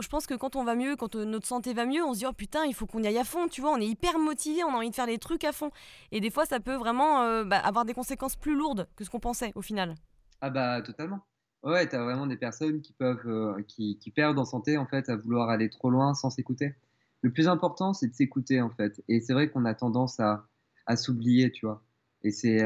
je 0.00 0.08
pense 0.08 0.26
que 0.26 0.34
quand 0.34 0.56
on 0.56 0.64
va 0.64 0.74
mieux, 0.74 0.96
quand 0.96 1.16
euh, 1.16 1.24
notre 1.24 1.46
santé 1.46 1.74
va 1.74 1.86
mieux, 1.86 2.04
on 2.04 2.14
se 2.14 2.20
dit 2.20 2.26
oh 2.26 2.32
putain, 2.32 2.64
il 2.66 2.74
faut 2.74 2.86
qu'on 2.86 3.02
y 3.02 3.06
aille 3.06 3.18
à 3.18 3.24
fond, 3.24 3.48
tu 3.48 3.60
vois, 3.60 3.72
on 3.72 3.80
est 3.80 3.86
hyper 3.86 4.18
motivé, 4.18 4.62
on 4.64 4.70
a 4.70 4.76
envie 4.76 4.90
de 4.90 4.94
faire 4.94 5.06
les 5.06 5.18
trucs 5.18 5.44
à 5.44 5.52
fond. 5.52 5.70
Et 6.12 6.20
des 6.20 6.30
fois, 6.30 6.46
ça 6.46 6.60
peut 6.60 6.74
vraiment 6.74 7.22
euh, 7.22 7.44
bah, 7.44 7.58
avoir 7.58 7.84
des 7.84 7.94
conséquences 7.94 8.36
plus 8.36 8.56
lourdes 8.56 8.88
que 8.96 9.04
ce 9.04 9.10
qu'on 9.10 9.20
pensait 9.20 9.52
au 9.54 9.62
final. 9.62 9.94
Ah 10.40 10.50
bah 10.50 10.82
totalement. 10.82 11.20
Ouais, 11.64 11.86
t'as 11.88 12.02
vraiment 12.02 12.26
des 12.26 12.36
personnes 12.36 12.80
qui 12.80 12.92
peuvent, 12.92 13.26
euh, 13.26 13.60
qui, 13.66 14.12
perdent 14.14 14.38
en 14.38 14.44
santé 14.44 14.78
en 14.78 14.86
fait 14.86 15.08
à 15.08 15.16
vouloir 15.16 15.50
aller 15.50 15.68
trop 15.68 15.90
loin 15.90 16.14
sans 16.14 16.30
s'écouter. 16.30 16.76
Le 17.22 17.32
plus 17.32 17.48
important, 17.48 17.92
c'est 17.92 18.06
de 18.06 18.14
s'écouter 18.14 18.60
en 18.60 18.70
fait. 18.70 19.02
Et 19.08 19.20
c'est 19.20 19.32
vrai 19.32 19.50
qu'on 19.50 19.64
a 19.64 19.74
tendance 19.74 20.20
à, 20.20 20.46
à 20.86 20.96
s'oublier, 20.96 21.50
tu 21.50 21.66
vois. 21.66 21.82
Et 22.22 22.30
c'est 22.30 22.62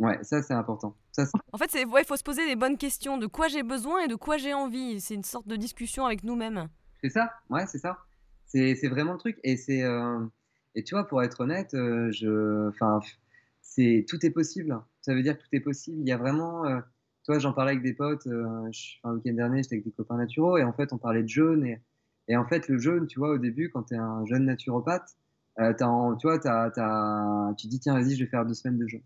Ouais, 0.00 0.18
ça 0.22 0.42
c'est 0.42 0.54
important. 0.54 0.96
Ça, 1.12 1.24
en 1.52 1.58
fait, 1.58 1.70
il 1.74 1.86
ouais, 1.86 2.04
faut 2.04 2.16
se 2.16 2.22
poser 2.22 2.46
les 2.46 2.56
bonnes 2.56 2.78
questions 2.78 3.18
de 3.18 3.26
quoi 3.26 3.48
j'ai 3.48 3.62
besoin 3.62 4.00
et 4.00 4.08
de 4.08 4.14
quoi 4.14 4.38
j'ai 4.38 4.54
envie. 4.54 4.98
C'est 4.98 5.14
une 5.14 5.24
sorte 5.24 5.46
de 5.46 5.56
discussion 5.56 6.06
avec 6.06 6.24
nous-mêmes. 6.24 6.68
C'est 7.02 7.10
ça, 7.10 7.30
ouais, 7.50 7.66
c'est 7.66 7.78
ça. 7.78 7.98
C'est 8.46 8.88
vraiment 8.88 9.12
le 9.12 9.18
truc. 9.18 9.38
Et 9.44 9.58
c'est 9.58 9.82
euh, 9.82 10.18
et 10.74 10.84
tu 10.84 10.94
vois, 10.94 11.06
pour 11.06 11.22
être 11.22 11.40
honnête, 11.40 11.74
euh, 11.74 12.10
je, 12.12 12.68
enfin, 12.70 13.00
c'est 13.60 14.06
tout 14.08 14.24
est 14.24 14.30
possible. 14.30 14.80
Ça 15.02 15.14
veut 15.14 15.22
dire 15.22 15.36
que 15.36 15.42
tout 15.42 15.48
est 15.52 15.60
possible. 15.60 15.98
Il 16.00 16.08
y 16.08 16.12
a 16.12 16.16
vraiment, 16.16 16.64
euh, 16.64 16.80
toi, 17.24 17.38
j'en 17.38 17.52
parlais 17.52 17.72
avec 17.72 17.82
des 17.82 17.92
potes. 17.92 18.26
un 18.26 19.12
week-end 19.12 19.34
dernier, 19.34 19.62
j'étais 19.62 19.74
avec 19.76 19.84
des 19.84 19.92
copains 19.92 20.16
naturaux 20.16 20.56
et 20.56 20.64
en 20.64 20.72
fait, 20.72 20.94
on 20.94 20.98
parlait 20.98 21.22
de 21.22 21.28
jeûne 21.28 21.66
et, 21.66 21.78
et 22.28 22.38
en 22.38 22.46
fait, 22.46 22.68
le 22.68 22.78
jeûne, 22.78 23.06
tu 23.06 23.18
vois, 23.18 23.32
au 23.32 23.38
début, 23.38 23.70
quand 23.70 23.82
tu 23.84 23.94
es 23.94 23.98
un 23.98 24.24
jeune 24.24 24.46
naturopathe, 24.46 25.14
tu 25.58 25.84
vois, 25.84 26.38
tu 27.58 27.66
dis 27.66 27.80
tiens, 27.80 27.94
vas-y, 28.00 28.16
je 28.16 28.24
vais 28.24 28.30
faire 28.30 28.46
deux 28.46 28.54
semaines 28.54 28.78
de 28.78 28.86
jeûne. 28.86 29.02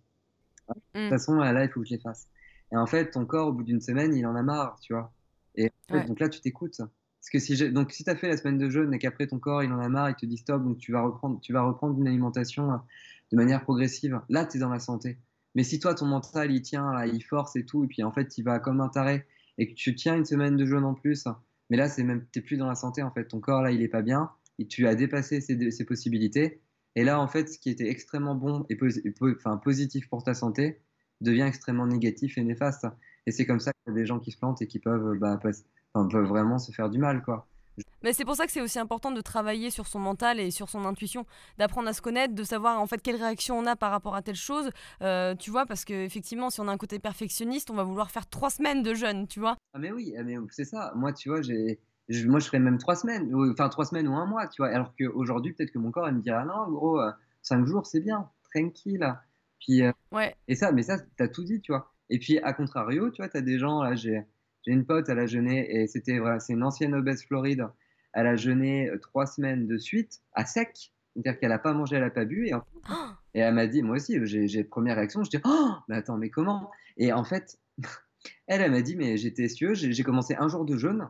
De 0.69 0.75
toute 0.75 1.07
mm. 1.07 1.09
façon, 1.11 1.35
là, 1.37 1.65
il 1.65 1.71
faut 1.71 1.81
que 1.81 1.87
je 1.87 1.95
les 1.95 2.01
fasse. 2.01 2.29
Et 2.73 2.77
en 2.77 2.87
fait, 2.87 3.11
ton 3.11 3.25
corps, 3.27 3.49
au 3.49 3.53
bout 3.53 3.63
d'une 3.63 3.81
semaine, 3.81 4.15
il 4.15 4.27
en 4.27 4.35
a 4.35 4.43
marre, 4.43 4.79
tu 4.81 4.93
vois. 4.93 5.13
Et 5.55 5.71
donc 5.91 6.19
là, 6.21 6.29
tu 6.29 6.41
t'écoutes. 6.41 6.79
Parce 6.79 7.31
que 7.31 7.39
si 7.39 7.73
donc 7.73 7.93
si 7.93 8.05
tu 8.05 8.11
as 8.11 8.17
fait 8.17 8.29
la 8.29 8.37
semaine 8.37 8.59
de 8.59 8.69
jeûne 8.69 8.93
et 8.93 8.99
qu'après 8.99 9.27
ton 9.27 9.39
corps, 9.39 9.63
il 9.63 9.73
en 9.73 9.79
a 9.79 9.89
marre, 9.89 10.11
il 10.11 10.15
te 10.17 10.27
dit 10.27 10.37
stop, 10.37 10.63
donc 10.63 10.79
tu 10.79 10.93
vas 10.93 11.03
reprendre, 11.03 11.41
tu 11.41 11.53
vas 11.53 11.63
reprendre 11.63 11.99
une 11.99 12.07
alimentation 12.07 12.73
euh, 12.73 12.77
de 13.33 13.37
manière 13.37 13.63
progressive. 13.63 14.21
Là, 14.29 14.45
tu 14.45 14.59
es 14.59 14.61
dans 14.61 14.69
la 14.69 14.79
santé. 14.79 15.19
Mais 15.55 15.63
si 15.63 15.79
toi, 15.79 15.95
ton 15.95 16.07
mental, 16.07 16.51
il 16.51 16.63
tient, 16.63 16.93
là, 16.93 17.07
il 17.07 17.23
force 17.23 17.57
et 17.57 17.65
tout, 17.65 17.85
et 17.85 17.87
puis 17.87 18.03
en 18.03 18.13
fait, 18.13 18.37
il 18.37 18.43
va 18.43 18.59
comme 18.59 18.81
un 18.81 18.89
taré, 18.89 19.25
et 19.57 19.69
que 19.69 19.75
tu 19.75 19.95
tiens 19.95 20.17
une 20.17 20.25
semaine 20.25 20.57
de 20.57 20.67
jeûne 20.67 20.85
en 20.85 20.95
plus, 20.95 21.27
mais 21.71 21.77
là, 21.77 21.89
c'est 21.89 22.03
même, 22.03 22.27
t'es 22.33 22.41
plus 22.41 22.57
dans 22.57 22.67
la 22.67 22.75
santé, 22.75 23.03
en 23.03 23.11
fait. 23.11 23.27
Ton 23.27 23.41
corps, 23.41 23.63
là, 23.63 23.71
il 23.71 23.81
est 23.81 23.89
pas 23.89 24.03
bien, 24.03 24.31
et 24.59 24.67
tu 24.67 24.87
as 24.87 24.95
dépassé 24.95 25.41
ses, 25.41 25.71
ses 25.71 25.85
possibilités, 25.85 26.61
et 26.97 27.05
là, 27.05 27.21
en 27.21 27.29
fait, 27.29 27.49
ce 27.49 27.59
qui 27.59 27.71
était 27.71 27.89
extrêmement 27.89 28.35
bon 28.35 28.67
et 28.71 28.79
enfin, 29.21 29.57
positif 29.57 30.09
pour 30.09 30.23
ta 30.23 30.35
santé 30.35 30.81
devient 31.21 31.43
extrêmement 31.43 31.87
négatif 31.87 32.39
et 32.39 32.45
néfaste. 32.45 32.87
Et 33.27 33.33
c'est 33.33 33.47
comme 33.47 33.61
ça 33.61 33.73
qu'il 33.73 33.93
y 33.95 33.97
a 33.97 34.01
des 34.01 34.07
gens 34.07 34.21
qui 34.21 34.31
se 34.31 34.39
plantent 34.39 34.63
et 34.63 34.67
qui 34.67 34.79
peuvent, 34.79 35.19
bah, 35.19 35.39
peuvent 35.39 36.27
vraiment 36.27 36.59
se 36.59 36.73
faire 36.73 36.91
du 36.91 36.99
mal, 36.99 37.23
quoi. 37.23 37.49
Mais 38.03 38.13
c'est 38.13 38.25
pour 38.25 38.37
ça 38.37 38.47
que 38.47 38.53
c'est 38.53 38.61
aussi 38.61 38.79
important 38.79 39.11
de 39.11 39.21
travailler 39.21 39.71
sur 39.71 39.87
son 39.87 39.99
mental 39.99 40.39
et 40.39 40.51
sur 40.51 40.69
son 40.69 40.85
intuition, 40.85 41.27
d'apprendre 41.59 41.89
à 41.89 41.93
se 41.93 42.03
connaître, 42.03 42.35
de 42.35 42.45
savoir 42.45 42.81
en 42.81 42.87
fait 42.87 43.01
quelle 43.03 43.17
réaction 43.17 43.59
on 43.59 43.67
a 43.67 43.77
par 43.77 43.91
rapport 43.91 44.15
à 44.15 44.23
telle 44.23 44.37
chose. 44.37 44.71
Euh, 45.03 45.35
tu 45.35 45.51
vois, 45.51 45.67
parce 45.67 45.85
qu'effectivement, 45.85 46.51
si 46.51 46.61
on 46.61 46.69
a 46.69 46.73
un 46.73 46.77
côté 46.77 46.99
perfectionniste, 46.99 47.71
on 47.71 47.75
va 47.75 47.83
vouloir 47.83 48.11
faire 48.11 48.29
trois 48.29 48.51
semaines 48.51 48.83
de 48.83 48.95
jeûne, 48.95 49.27
tu 49.27 49.41
vois. 49.41 49.57
Ah 49.73 49.79
mais 49.79 49.91
oui, 49.91 50.15
ah, 50.17 50.23
mais 50.23 50.37
c'est 50.51 50.65
ça. 50.65 50.93
Moi, 50.95 51.13
tu 51.13 51.31
vois, 51.31 51.43
j'ai 51.43 51.81
moi, 52.09 52.39
je 52.39 52.47
ferais 52.47 52.59
même 52.59 52.79
trois 52.79 52.97
semaines, 52.97 53.35
enfin 53.53 53.69
trois 53.69 53.85
semaines 53.85 54.09
ou 54.09 54.15
un 54.15 54.27
mois, 54.27 54.47
tu 54.49 54.61
vois. 54.61 54.69
Alors 54.69 54.95
qu'aujourd'hui, 54.99 55.53
peut-être 55.53 55.71
que 55.71 55.79
mon 55.79 55.91
corps, 55.91 56.09
il 56.09 56.15
me 56.15 56.21
dirait, 56.21 56.39
ah 56.41 56.45
non, 56.45 56.71
gros, 56.71 57.01
euh, 57.01 57.11
cinq 57.43 57.67
jours, 57.67 57.87
c'est 57.87 58.01
bien, 58.01 58.29
tranquille. 58.53 59.07
Puis, 59.61 59.83
euh, 59.83 59.93
ouais. 60.13 60.35
Et 60.49 60.55
ça, 60.55 60.73
mais 60.73 60.83
ça, 60.83 60.99
tu 60.99 61.23
as 61.23 61.29
tout 61.29 61.45
dit, 61.45 61.61
tu 61.61 61.73
vois. 61.73 61.93
Et 62.11 62.19
puis, 62.19 62.39
à 62.39 62.53
contrario, 62.53 63.11
tu 63.11 63.23
vois, 63.23 63.29
tu 63.31 63.37
as 63.37 63.41
des 63.41 63.59
gens, 63.59 63.83
là, 63.83 63.95
j'ai 63.95 64.27
une 64.67 64.85
pote, 64.85 65.09
elle 65.09 65.19
a 65.19 65.27
jeûné, 65.27 65.75
et 65.75 65.87
c'était, 65.87 66.19
voilà, 66.19 66.41
c'est 66.41 66.53
une 66.53 66.63
ancienne 66.63 66.95
obèse 66.95 67.25
Floride, 67.25 67.67
elle 68.13 68.27
a 68.27 68.37
jeûné 68.37 68.89
euh, 68.91 68.99
trois 68.99 69.27
semaines 69.27 69.67
de 69.67 69.79
suite, 69.79 70.21
à 70.35 70.45
sec, 70.45 70.93
c'est-à-dire 71.15 71.39
qu'elle 71.39 71.51
n'a 71.51 71.59
pas 71.59 71.73
mangé, 71.73 71.97
elle 71.97 72.03
n'a 72.03 72.11
pas 72.11 72.25
bu, 72.25 72.49
et, 72.49 72.53
et 73.35 73.41
elle 73.41 73.55
m'a 73.55 73.67
dit, 73.67 73.83
moi 73.83 73.97
aussi, 73.97 74.19
j'ai 74.25 74.65
première 74.65 74.97
réaction, 74.97 75.25
je 75.25 75.31
dis, 75.31 75.41
oh, 75.45 75.71
mais 75.89 75.97
attends, 75.97 76.19
mais 76.19 76.29
comment? 76.29 76.71
Et 76.99 77.13
en 77.13 77.25
fait, 77.25 77.59
elle, 78.47 78.61
elle 78.61 78.71
m'a 78.71 78.83
dit, 78.83 78.97
mais 78.97 79.17
j'étais 79.17 79.49
cieux, 79.49 79.75
j'ai 79.75 80.03
commencé 80.03 80.35
un 80.35 80.49
jour 80.49 80.67
de 80.67 80.77
jeûne, 80.77 81.09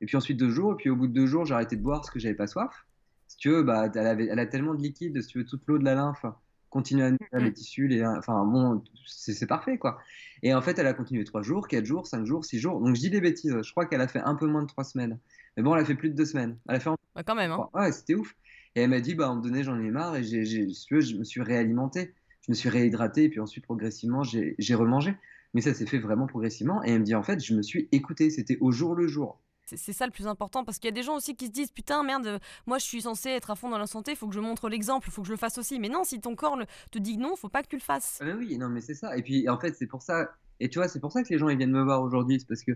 et 0.00 0.06
puis 0.06 0.16
ensuite 0.16 0.38
deux 0.38 0.50
jours, 0.50 0.74
et 0.74 0.76
puis 0.76 0.90
au 0.90 0.96
bout 0.96 1.06
de 1.06 1.12
deux 1.12 1.26
jours, 1.26 1.44
j'ai 1.44 1.54
arrêté 1.54 1.76
de 1.76 1.82
boire 1.82 2.00
parce 2.00 2.10
que 2.10 2.18
j'avais 2.18 2.34
pas 2.34 2.46
soif. 2.46 2.86
Si 3.28 3.36
tu 3.36 3.50
veux, 3.50 3.62
bah, 3.62 3.90
elle, 3.94 4.06
avait, 4.06 4.26
elle 4.26 4.38
a 4.38 4.46
tellement 4.46 4.74
de 4.74 4.82
liquide, 4.82 5.20
si 5.20 5.28
tu 5.28 5.38
veux, 5.38 5.44
toute 5.44 5.66
l'eau 5.66 5.78
de 5.78 5.84
la 5.84 5.94
lymphe 5.94 6.24
continue 6.70 7.02
à 7.02 7.10
nourrir 7.10 7.28
les 7.32 7.52
tissus, 7.52 7.88
les, 7.88 8.04
enfin 8.04 8.44
bon, 8.44 8.84
c'est 9.06 9.46
parfait 9.46 9.78
quoi. 9.78 9.98
Et 10.42 10.52
en 10.52 10.60
fait, 10.60 10.78
elle 10.78 10.86
a 10.86 10.92
continué 10.92 11.24
trois 11.24 11.42
jours, 11.42 11.68
quatre 11.68 11.86
jours, 11.86 12.06
cinq 12.06 12.26
jours, 12.26 12.44
six 12.44 12.58
jours. 12.58 12.80
Donc 12.80 12.94
je 12.94 13.00
dis 13.00 13.10
des 13.10 13.20
bêtises, 13.20 13.56
je 13.62 13.70
crois 13.70 13.86
qu'elle 13.86 14.00
a 14.00 14.08
fait 14.08 14.20
un 14.20 14.34
peu 14.34 14.46
moins 14.46 14.62
de 14.62 14.68
trois 14.68 14.84
semaines. 14.84 15.18
Mais 15.56 15.62
bon, 15.62 15.74
elle 15.74 15.82
a 15.82 15.84
fait 15.84 15.94
plus 15.94 16.10
de 16.10 16.14
deux 16.14 16.26
semaines. 16.26 16.58
Elle 16.68 16.76
a 16.76 16.80
fait 16.80 16.90
bah, 17.14 17.22
quand 17.24 17.34
même. 17.34 17.52
Hein. 17.52 17.68
Ouais, 17.72 17.90
c'était 17.92 18.14
ouf. 18.14 18.34
Et 18.74 18.82
elle 18.82 18.90
m'a 18.90 19.00
dit, 19.00 19.14
bah, 19.14 19.24
à 19.24 19.26
un 19.28 19.30
moment 19.30 19.42
donné, 19.42 19.62
j'en 19.62 19.78
ai 19.80 19.90
marre 19.90 20.16
et 20.16 20.22
j'ai, 20.22 20.44
si 20.44 20.86
tu 20.86 20.96
veux, 20.96 21.00
je 21.00 21.16
me 21.16 21.24
suis 21.24 21.40
réalimenté, 21.40 22.12
je 22.42 22.52
me 22.52 22.54
suis 22.54 22.68
réhydraté, 22.68 23.24
et 23.24 23.28
puis 23.30 23.40
ensuite, 23.40 23.64
progressivement, 23.64 24.22
j'ai 24.22 24.74
remangé. 24.74 25.16
Mais 25.54 25.62
ça 25.62 25.72
s'est 25.72 25.86
fait 25.86 25.98
vraiment 25.98 26.26
progressivement. 26.26 26.84
Et 26.84 26.90
elle 26.90 27.00
me 27.00 27.04
dit, 27.04 27.14
en 27.14 27.22
fait, 27.22 27.42
je 27.42 27.54
me 27.54 27.62
suis 27.62 27.88
écouté, 27.90 28.28
c'était 28.28 28.58
au 28.60 28.72
jour 28.72 28.94
le 28.94 29.06
jour. 29.06 29.40
C'est 29.74 29.92
ça 29.92 30.06
le 30.06 30.12
plus 30.12 30.28
important 30.28 30.64
parce 30.64 30.78
qu'il 30.78 30.86
y 30.86 30.92
a 30.92 30.94
des 30.94 31.02
gens 31.02 31.16
aussi 31.16 31.34
qui 31.34 31.46
se 31.46 31.50
disent 31.50 31.72
putain 31.72 32.04
merde 32.04 32.38
moi 32.66 32.78
je 32.78 32.84
suis 32.84 33.02
censé 33.02 33.30
être 33.30 33.50
à 33.50 33.56
fond 33.56 33.68
dans 33.68 33.78
la 33.78 33.88
santé 33.88 34.12
il 34.12 34.16
faut 34.16 34.28
que 34.28 34.34
je 34.34 34.38
montre 34.38 34.68
l'exemple 34.68 35.08
il 35.08 35.12
faut 35.12 35.22
que 35.22 35.26
je 35.26 35.32
le 35.32 35.38
fasse 35.38 35.58
aussi 35.58 35.80
mais 35.80 35.88
non 35.88 36.04
si 36.04 36.20
ton 36.20 36.36
corps 36.36 36.56
te 36.92 36.98
dit 36.98 37.18
non 37.18 37.34
faut 37.34 37.48
pas 37.48 37.64
que 37.64 37.68
tu 37.68 37.74
le 37.76 37.82
fasses. 37.82 38.20
Ah 38.22 38.36
oui 38.38 38.58
non 38.58 38.68
mais 38.68 38.80
c'est 38.80 38.94
ça 38.94 39.16
et 39.16 39.22
puis 39.22 39.48
en 39.48 39.58
fait 39.58 39.74
c'est 39.74 39.88
pour 39.88 40.02
ça 40.02 40.30
et 40.60 40.68
tu 40.68 40.78
vois 40.78 40.86
c'est 40.86 41.00
pour 41.00 41.10
ça 41.10 41.24
que 41.24 41.30
les 41.30 41.38
gens 41.38 41.48
ils 41.48 41.58
viennent 41.58 41.72
me 41.72 41.82
voir 41.82 42.00
aujourd'hui 42.02 42.38
c'est 42.38 42.46
parce 42.46 42.62
que 42.62 42.72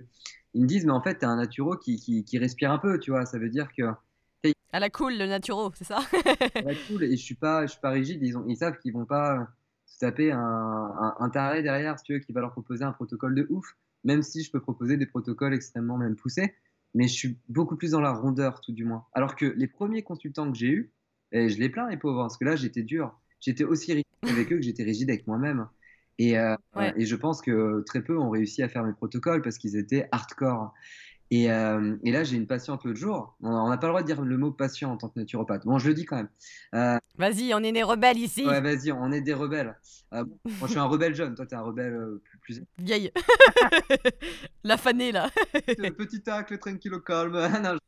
ils 0.55 0.63
me 0.63 0.67
disent 0.67 0.85
mais 0.85 0.93
en 0.93 1.01
fait 1.01 1.15
t'es 1.15 1.27
un 1.27 1.37
naturo 1.37 1.77
qui, 1.77 1.97
qui, 2.25 2.39
respire 2.39 2.73
un 2.73 2.79
peu 2.79 2.99
tu 2.99 3.13
vois 3.13 3.25
ça 3.25 3.39
veut 3.39 3.51
dire 3.51 3.69
que 3.73 3.85
à 4.73 4.81
la 4.81 4.91
cool 4.91 5.17
le 5.17 5.27
naturo 5.27 5.71
c'est 5.77 5.85
ça? 5.85 6.01
à 6.57 6.63
la 6.63 6.75
cool 6.89 7.05
et 7.05 7.17
je 7.17 7.23
suis 7.23 7.37
pas 7.37 7.67
je 7.67 7.73
suis 7.73 7.81
pas 7.81 7.91
rigide 7.91 8.21
ils, 8.21 8.37
ont, 8.37 8.45
ils 8.49 8.57
savent 8.57 8.79
qu'ils 8.79 8.95
vont 8.95 9.07
pas 9.07 9.47
se 9.87 10.01
taper 10.01 10.33
un, 10.33 11.15
un, 11.21 11.31
taré 11.31 11.63
derrière 11.63 12.01
si 12.01 12.05
tu 12.05 12.15
veux 12.15 12.19
qui 12.19 12.33
va 12.33 12.41
leur 12.41 12.51
proposer 12.51 12.83
un 12.83 12.93
protocole 12.93 13.37
de 13.37 13.47
ouf 13.49 13.77
même 14.03 14.23
si 14.23 14.43
je 14.43 14.51
peux 14.51 14.61
proposer 14.61 14.97
des 14.97 15.07
protocoles 15.07 15.55
extrêmement 15.55 15.97
même 15.97 16.17
poussés 16.17 16.53
mais 16.95 17.09
je 17.09 17.13
suis 17.13 17.39
beaucoup 17.49 17.77
plus 17.77 17.93
dans 17.93 18.01
la 18.01 18.13
rondeur, 18.13 18.61
tout 18.61 18.73
du 18.73 18.85
moins. 18.85 19.07
Alors 19.13 19.37
que 19.37 19.47
les 19.47 19.67
premiers 19.67 20.03
consultants 20.03 20.51
que 20.51 20.57
j'ai 20.57 20.69
eus, 20.69 20.93
et 21.33 21.49
je 21.49 21.59
les 21.59 21.69
plains, 21.69 21.89
les 21.89 21.97
pauvres, 21.97 22.23
parce 22.23 22.37
que 22.37 22.45
là, 22.45 22.57
j'étais 22.57 22.83
dur. 22.83 23.19
J'étais 23.41 23.65
aussi 23.65 23.93
rigide 23.93 24.07
avec 24.23 24.53
eux 24.53 24.57
que 24.57 24.63
j'étais 24.63 24.83
rigide 24.83 25.11
avec 25.11 25.27
moi-même. 25.27 25.67
Et, 26.19 26.39
euh, 26.39 26.55
et, 26.97 27.07
je 27.07 27.17
pense 27.17 27.41
que 27.41 27.83
très 27.87 28.03
peu 28.03 28.19
ont 28.19 28.29
réussi 28.29 28.63
à 28.63 28.69
faire 28.69 28.85
mes 28.85 28.93
protocoles 28.93 29.41
parce 29.41 29.57
qu'ils 29.57 29.77
étaient 29.77 30.07
hardcore. 30.13 30.75
Et, 31.33 31.51
euh, 31.51 31.97
et, 32.03 32.11
là, 32.11 32.25
j'ai 32.25 32.37
une 32.37 32.49
patiente 32.49 32.85
l'autre 32.85 32.99
jour. 32.99 33.37
On 33.41 33.69
n'a 33.69 33.77
pas 33.77 33.87
le 33.87 33.93
droit 33.93 34.03
de 34.03 34.07
dire 34.07 34.21
le 34.21 34.37
mot 34.37 34.51
patient 34.51 34.91
en 34.91 34.97
tant 34.97 35.09
que 35.09 35.19
naturopathe. 35.19 35.65
Bon, 35.65 35.79
je 35.79 35.87
le 35.87 35.95
dis 35.95 36.05
quand 36.05 36.17
même. 36.17 36.29
Euh, 36.75 36.99
vas-y, 37.19 37.55
on 37.55 37.61
est 37.61 37.71
des 37.71 37.85
rebelles 37.85 38.19
ici. 38.19 38.45
Ouais, 38.45 38.61
vas-y, 38.61 38.91
on 38.91 39.13
est 39.13 39.21
des 39.21 39.35
rebelles. 39.35 39.79
moi, 40.11 40.27
je 40.63 40.67
suis 40.67 40.79
un 40.79 40.87
rebelle 40.87 41.15
jeune. 41.15 41.37
Toi, 41.37 41.47
tu 41.47 41.55
es 41.55 41.59
un 41.59 41.63
rebelle 41.63 42.19
plus, 42.25 42.39
plus... 42.41 42.65
Vieille. 42.79 43.13
La 44.65 44.77
fanée, 44.77 45.13
là. 45.13 45.31
Petit 45.97 46.21
tacle, 46.21 46.59
tranquille 46.59 46.95
au 46.95 47.01
calme. 47.01 47.39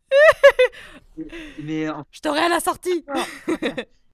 Mais 1.63 1.89
Je 2.11 2.21
t'aurai 2.21 2.41
à 2.41 2.49
la 2.49 2.61
sortie. 2.61 3.05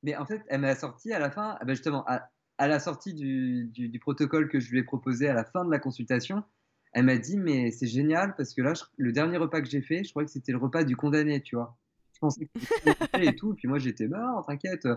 Mais 0.03 0.17
en 0.17 0.25
fait, 0.25 0.43
elle 0.49 0.61
m'a 0.61 0.75
sorti 0.75 1.13
à 1.13 1.19
la 1.19 1.31
fin, 1.31 1.57
ah 1.61 1.65
ben 1.65 1.75
justement, 1.75 2.05
à, 2.07 2.31
à 2.59 2.69
la 2.69 2.79
sortie 2.81 3.15
du, 3.15 3.65
du, 3.65 3.89
du, 3.89 3.99
protocole 3.99 4.49
que 4.49 4.61
je 4.61 4.71
lui 4.71 4.79
ai 4.79 4.83
proposé 4.85 5.29
à 5.29 5.35
la 5.35 5.45
fin 5.45 5.65
de 5.65 5.71
la 5.71 5.79
consultation, 5.79 6.45
elle 6.93 7.05
m'a 7.05 7.17
dit 7.17 7.37
mais 7.37 7.71
c'est 7.71 7.87
génial 7.87 8.35
parce 8.37 8.55
que 8.55 8.63
là 8.63 8.73
le 8.97 9.13
dernier 9.13 9.37
repas 9.37 9.61
que 9.61 9.69
j'ai 9.69 9.83
fait 9.83 10.05
je 10.05 10.11
crois 10.11 10.25
que 10.25 10.31
c'était 10.31 10.53
le 10.53 10.59
repas 10.59 10.85
du 10.85 10.97
condamné 10.97 11.41
tu 11.43 11.57
vois. 11.57 11.77
Je 12.15 12.19
pensais 12.21 12.47
que 12.47 13.23
et 13.23 13.35
tout. 13.37 13.55
Puis 13.55 13.69
moi 13.69 13.79
j'étais 13.79 14.07
bah 14.07 14.45
t'inquiète 14.47 14.89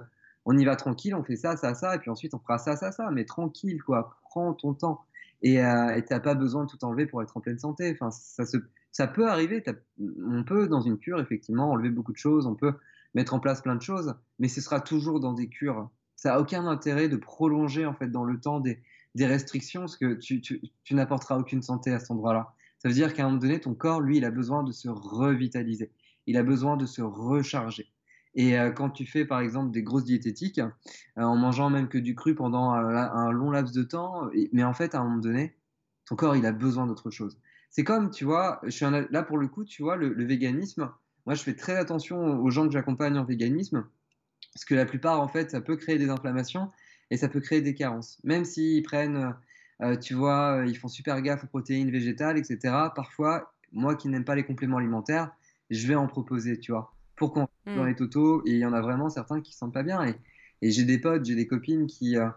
on 0.46 0.58
y 0.58 0.66
va 0.66 0.76
tranquille 0.76 1.14
on 1.16 1.24
fait 1.24 1.36
ça 1.36 1.58
ça 1.58 1.74
ça. 1.74 1.96
Et 1.96 2.00
puis 2.00 2.10
ensuite 2.10 2.34
on 2.34 2.40
fera 2.40 2.58
ça 2.58 2.76
ça 2.76 2.92
ça. 2.92 3.12
Mais 3.12 3.26
tranquille 3.26 3.82
quoi 3.84 4.18
prends 4.24 4.54
ton 4.54 4.74
temps. 4.74 5.02
Et 5.44 5.64
euh, 5.64 6.00
t'as 6.08 6.20
pas 6.20 6.36
besoin 6.36 6.66
de 6.66 6.70
tout 6.70 6.84
enlever 6.84 7.06
pour 7.06 7.22
être 7.22 7.36
en 7.38 7.42
pleine 7.42 7.60
santé. 7.60 7.92
Enfin 7.94 8.12
ça 8.12 8.46
se 8.46 8.58
ça 8.92 9.08
peut 9.08 9.30
arriver. 9.30 9.64
On 10.00 10.44
peut 10.44 10.68
dans 10.68 10.82
une 10.82 10.98
cure 10.98 11.20
effectivement 11.20 11.72
enlever 11.72 11.90
beaucoup 11.90 12.12
de 12.12 12.18
choses. 12.18 12.46
On 12.46 12.56
peut 12.56 12.74
mettre 13.14 13.34
en 13.34 13.40
place 13.40 13.62
plein 13.62 13.76
de 13.76 13.82
choses. 13.82 14.16
Mais 14.40 14.48
ce 14.48 14.62
sera 14.62 14.82
toujours 14.82 15.20
dans 15.20 15.34
des 15.34 15.48
cures. 15.48 15.90
Ça 16.16 16.36
a 16.36 16.40
aucun 16.40 16.68
intérêt 16.68 17.08
de 17.10 17.18
prolonger 17.18 17.86
en 17.86 17.94
fait 17.94 18.10
dans 18.10 18.24
le 18.24 18.40
temps 18.40 18.60
des 18.60 18.80
des 19.16 19.26
restrictions 19.26 19.82
parce 19.82 19.98
que 19.98 20.14
tu, 20.14 20.42
n'apporteras 20.92 21.38
aucune 21.38 21.62
santé 21.62 21.92
à 21.92 22.00
cet 22.00 22.12
endroit-là. 22.12 22.54
Ça 22.80 22.88
veut 22.88 22.94
dire 22.94 23.14
qu'à 23.14 23.24
un 23.24 23.28
moment 23.28 23.40
donné, 23.40 23.60
ton 23.60 23.76
corps, 23.76 24.02
lui, 24.02 24.18
il 24.18 24.26
a 24.26 24.32
besoin 24.32 24.64
de 24.64 24.72
se 24.72 24.90
revitaliser. 24.90 25.92
Il 26.28 26.38
a 26.38 26.44
besoin 26.44 26.78
de 26.78 26.86
se 26.86 27.02
recharger. 27.02 27.92
Et 28.34 28.58
euh, 28.58 28.72
quand 28.72 28.90
tu 28.90 29.06
fais, 29.06 29.26
par 29.26 29.42
exemple, 29.42 29.72
des 29.72 29.84
grosses 29.84 30.06
diététiques, 30.06 30.60
euh, 30.60 30.70
en 31.18 31.36
mangeant 31.36 31.70
même 31.70 31.90
que 31.90 31.98
du 31.98 32.16
cru 32.16 32.34
pendant 32.34 32.72
un, 32.72 33.32
long 33.32 33.52
laps 33.52 33.74
de 33.76 33.84
temps, 33.84 34.30
mais 34.54 34.64
en 34.64 34.74
fait, 34.74 34.96
à 34.96 35.00
un 35.00 35.04
moment 35.04 35.18
donné, 35.18 35.58
ton 36.06 36.16
corps, 36.16 36.36
il 36.36 36.46
a 36.46 36.52
besoin 36.52 36.88
d'autre 36.88 37.12
chose. 37.12 37.40
C'est 37.70 37.84
comme, 37.84 38.10
tu 38.10 38.26
vois, 38.26 38.62
suis 38.70 38.86
là 38.86 39.24
pour 39.24 39.38
le 39.38 39.48
coup, 39.48 39.66
tu 39.66 39.84
vois, 39.84 39.96
le, 39.96 40.14
le, 40.14 40.26
véganisme, 40.26 40.92
moi, 41.26 41.36
je 41.36 41.44
fais 41.44 41.56
très 41.56 41.76
attention 41.76 42.42
aux 42.42 42.50
gens 42.50 42.66
que 42.66 42.72
j'accompagne 42.74 43.18
en 43.18 43.26
véganisme, 43.26 43.86
parce 44.54 44.66
que 44.66 44.76
la 44.76 44.86
plupart, 44.86 45.22
en 45.22 45.28
fait, 45.28 45.52
ça 45.52 45.62
peut 45.62 45.76
créer 45.76 45.98
des 45.98 46.10
inflammations 46.10 46.72
et 47.12 47.18
ça 47.18 47.28
peut 47.28 47.42
créer 47.42 47.62
des 47.62 47.76
carences. 47.76 48.18
Même 48.24 48.46
s'ils 48.46 48.82
prennent, 48.82 49.36
euh, 49.82 49.98
tu 49.98 50.16
vois, 50.16 50.64
ils 50.66 50.78
font 50.78 50.88
super 50.88 51.22
gaffe 51.22 51.44
aux 51.44 51.48
protéines 51.48 51.92
végétales, 51.92 52.38
etc. 52.38 52.58
Parfois, 52.96 53.54
moi 53.74 53.96
qui 53.96 54.08
n'aime 54.08 54.24
pas 54.24 54.34
les 54.34 54.46
compléments 54.46 54.78
alimentaires, 54.78 55.32
je 55.70 55.86
vais 55.88 55.96
en 55.96 56.08
proposer, 56.08 56.58
tu 56.58 56.72
vois, 56.72 56.96
pour 57.18 57.34
qu'on 57.34 57.48
mmh. 57.66 57.76
dans 57.76 57.84
les 57.84 57.96
totaux. 57.96 58.42
Et 58.46 58.52
il 58.52 58.58
y 58.60 58.66
en 58.66 58.74
a 58.74 58.82
vraiment 58.82 59.10
certains 59.10 59.42
qui 59.42 59.52
ne 59.52 59.56
sentent 59.56 59.74
pas 59.74 59.84
bien. 59.84 60.04
Et, 60.06 60.16
et 60.62 60.72
j'ai 60.72 60.86
des 60.86 60.98
potes, 61.00 61.26
j'ai 61.26 61.36
des 61.36 61.48
copines 61.48 61.86
qui, 61.86 62.18
euh, 62.18 62.30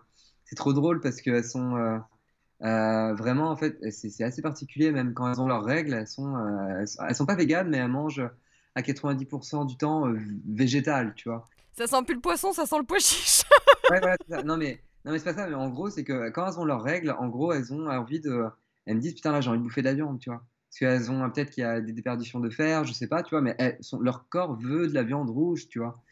c'est 0.44 0.56
trop 0.56 0.72
drôle 0.72 1.00
parce 1.00 1.20
qu'elles 1.20 1.44
sont 1.44 1.76
euh, 1.76 3.14
vraiment, 3.14 3.50
en 3.50 3.56
fait, 3.56 3.78
c'est 3.92 4.24
assez 4.24 4.42
particulier, 4.42 4.90
même 4.90 5.14
quand 5.14 5.30
elles 5.30 5.40
ont 5.40 5.46
leurs 5.46 5.64
règles, 5.64 5.94
elles 5.94 6.08
sont, 6.08 6.34
elles 6.80 7.14
sont 7.14 7.26
pas 7.26 7.36
véganes, 7.36 7.68
mais 7.68 7.76
elles 7.76 7.88
mangent 7.88 8.28
à 8.74 8.82
90% 8.82 9.66
du 9.66 9.76
temps 9.76 10.12
végétal, 10.48 11.14
tu 11.14 11.28
vois. 11.28 11.48
Ça 11.76 11.86
sent 11.86 12.02
plus 12.04 12.14
le 12.14 12.20
poisson, 12.20 12.52
ça 12.52 12.66
sent 12.66 12.78
le 12.78 12.84
pois 12.84 12.98
chiche. 12.98 13.42
Ouais, 13.90 14.00
voilà, 14.00 14.16
ça. 14.28 14.42
Non, 14.42 14.56
mais, 14.56 14.80
non, 15.04 15.12
mais 15.12 15.18
c'est 15.18 15.24
pas 15.24 15.34
ça. 15.34 15.46
Mais 15.48 15.54
en 15.54 15.68
gros, 15.68 15.90
c'est 15.90 16.04
que 16.04 16.30
quand 16.30 16.46
elles 16.46 16.58
ont 16.58 16.64
leurs 16.64 16.82
règles, 16.82 17.14
en 17.18 17.28
gros, 17.28 17.52
elles 17.52 17.72
ont 17.72 17.88
envie 17.88 18.20
de. 18.20 18.44
Elles 18.86 18.96
me 18.96 19.00
disent, 19.00 19.14
putain, 19.14 19.32
là, 19.32 19.40
j'ai 19.40 19.50
envie 19.50 19.58
de 19.58 19.64
bouffer 19.64 19.80
de 19.80 19.86
la 19.86 19.94
viande, 19.94 20.18
tu 20.18 20.30
vois. 20.30 20.42
Parce 20.68 20.78
qu'elles 20.78 21.10
ont 21.10 21.30
peut-être 21.30 21.50
qu'il 21.50 21.62
y 21.62 21.66
a 21.66 21.80
des 21.80 21.92
déperditions 21.92 22.40
de 22.40 22.50
fer, 22.50 22.84
je 22.84 22.92
sais 22.92 23.06
pas, 23.06 23.22
tu 23.22 23.30
vois, 23.30 23.40
mais 23.40 23.54
elles 23.58 23.78
sont, 23.80 24.00
leur 24.00 24.28
corps 24.28 24.56
veut 24.56 24.88
de 24.88 24.94
la 24.94 25.04
viande 25.04 25.30
rouge, 25.30 25.68
tu 25.68 25.78
vois. 25.78 26.02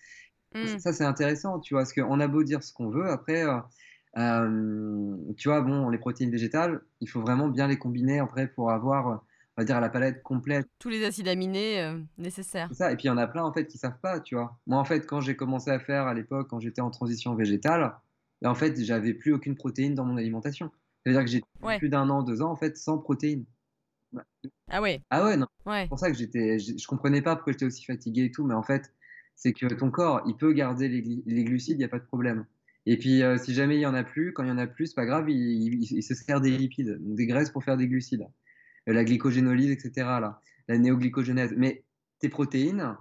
Mmh. 0.54 0.78
Ça, 0.78 0.92
c'est 0.92 1.04
intéressant, 1.04 1.58
tu 1.58 1.74
vois, 1.74 1.82
parce 1.82 1.92
qu'on 1.92 2.20
a 2.20 2.28
beau 2.28 2.44
dire 2.44 2.62
ce 2.62 2.72
qu'on 2.72 2.88
veut, 2.88 3.08
après, 3.08 3.44
euh, 3.44 3.58
euh, 4.18 5.16
tu 5.36 5.48
vois, 5.48 5.62
bon, 5.62 5.88
les 5.88 5.98
protéines 5.98 6.30
végétales, 6.30 6.80
il 7.00 7.08
faut 7.08 7.20
vraiment 7.20 7.48
bien 7.48 7.66
les 7.66 7.78
combiner 7.78 8.20
après 8.20 8.46
pour 8.46 8.70
avoir 8.70 9.24
on 9.56 9.62
va 9.62 9.64
dire, 9.64 9.76
à 9.76 9.80
la 9.80 9.90
palette 9.90 10.22
complète. 10.22 10.66
Tous 10.78 10.88
les 10.88 11.04
acides 11.04 11.28
aminés 11.28 11.82
euh, 11.82 11.98
nécessaires. 12.16 12.68
C'est 12.70 12.78
ça. 12.78 12.92
Et 12.92 12.96
puis, 12.96 13.04
il 13.04 13.08
y 13.08 13.10
en 13.10 13.18
a 13.18 13.26
plein, 13.26 13.44
en 13.44 13.52
fait, 13.52 13.66
qui 13.66 13.76
savent 13.76 13.98
pas, 14.00 14.20
tu 14.20 14.34
vois. 14.34 14.58
Moi, 14.66 14.78
en 14.78 14.84
fait, 14.84 15.06
quand 15.06 15.20
j'ai 15.20 15.36
commencé 15.36 15.70
à 15.70 15.78
faire 15.78 16.06
à 16.06 16.14
l'époque, 16.14 16.48
quand 16.48 16.60
j'étais 16.60 16.80
en 16.80 16.90
transition 16.90 17.34
végétale, 17.34 17.94
ben, 18.40 18.50
en 18.50 18.54
fait, 18.54 18.82
j'avais 18.82 19.12
plus 19.12 19.32
aucune 19.34 19.54
protéine 19.54 19.94
dans 19.94 20.04
mon 20.04 20.16
alimentation. 20.16 20.70
C'est-à-dire 21.04 21.24
que 21.24 21.30
j'ai 21.30 21.42
plus 21.78 21.88
d'un 21.88 22.08
an, 22.08 22.22
deux 22.22 22.40
ans, 22.42 22.50
en 22.50 22.56
fait, 22.56 22.76
sans 22.76 22.98
protéines. 22.98 23.44
Ah 24.68 24.80
ouais 24.80 25.02
Ah 25.10 25.24
ouais, 25.24 25.36
non. 25.36 25.46
C'est 25.66 25.88
pour 25.88 25.98
ça 25.98 26.10
que 26.10 26.16
j'étais, 26.16 26.58
je 26.58 26.86
comprenais 26.86 27.22
pas 27.22 27.34
pourquoi 27.34 27.52
j'étais 27.52 27.64
aussi 27.64 27.84
fatigué 27.84 28.24
et 28.24 28.30
tout, 28.30 28.44
mais 28.44 28.54
en 28.54 28.62
fait, 28.62 28.92
c'est 29.36 29.52
que 29.52 29.66
ton 29.74 29.90
corps, 29.90 30.22
il 30.26 30.36
peut 30.36 30.52
garder 30.52 30.88
les, 30.88 31.44
glucides, 31.44 31.76
il 31.76 31.78
n'y 31.78 31.84
a 31.84 31.88
pas 31.88 31.98
de 31.98 32.04
problème. 32.04 32.46
Et 32.84 32.98
puis, 32.98 33.22
euh, 33.22 33.38
si 33.38 33.54
jamais 33.54 33.76
il 33.76 33.80
y 33.80 33.86
en 33.86 33.94
a 33.94 34.04
plus, 34.04 34.32
quand 34.32 34.42
il 34.42 34.48
y 34.48 34.52
en 34.52 34.58
a 34.58 34.66
plus, 34.66 34.88
c'est 34.88 34.94
pas 34.94 35.06
grave, 35.06 35.30
il, 35.30 35.84
il 35.92 36.02
se 36.02 36.14
sert 36.14 36.40
des 36.40 36.50
lipides, 36.50 36.98
donc 37.00 37.16
des 37.16 37.26
graisses 37.26 37.50
pour 37.50 37.64
faire 37.64 37.76
des 37.76 37.86
glucides. 37.86 38.26
La 38.86 39.04
glycogénolyse, 39.04 39.70
etc., 39.70 39.92
là, 39.96 40.40
la 40.68 40.78
néoglycogénèse. 40.78 41.54
Mais 41.56 41.84
tes 42.18 42.28
protéines, 42.28 42.96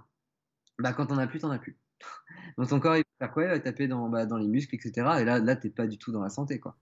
bah, 0.78 0.92
quand 0.92 1.06
t'en 1.06 1.18
as 1.18 1.26
plus, 1.26 1.40
t'en 1.40 1.50
as 1.50 1.58
plus. 1.58 1.78
Donc 2.58 2.68
ton 2.68 2.80
corps, 2.80 2.96
il 2.96 3.00
va 3.00 3.26
faire 3.26 3.32
quoi? 3.32 3.44
Il 3.44 3.48
va 3.48 3.58
taper 3.58 3.88
dans, 3.88 4.08
bah, 4.08 4.26
dans 4.26 4.38
les 4.38 4.48
muscles, 4.48 4.74
etc. 4.74 4.92
Et 5.20 5.24
là, 5.24 5.38
là 5.38 5.56
t'es 5.56 5.70
pas 5.70 5.86
du 5.86 5.98
tout 5.98 6.12
dans 6.12 6.22
la 6.22 6.30
santé, 6.30 6.60
quoi. 6.60 6.76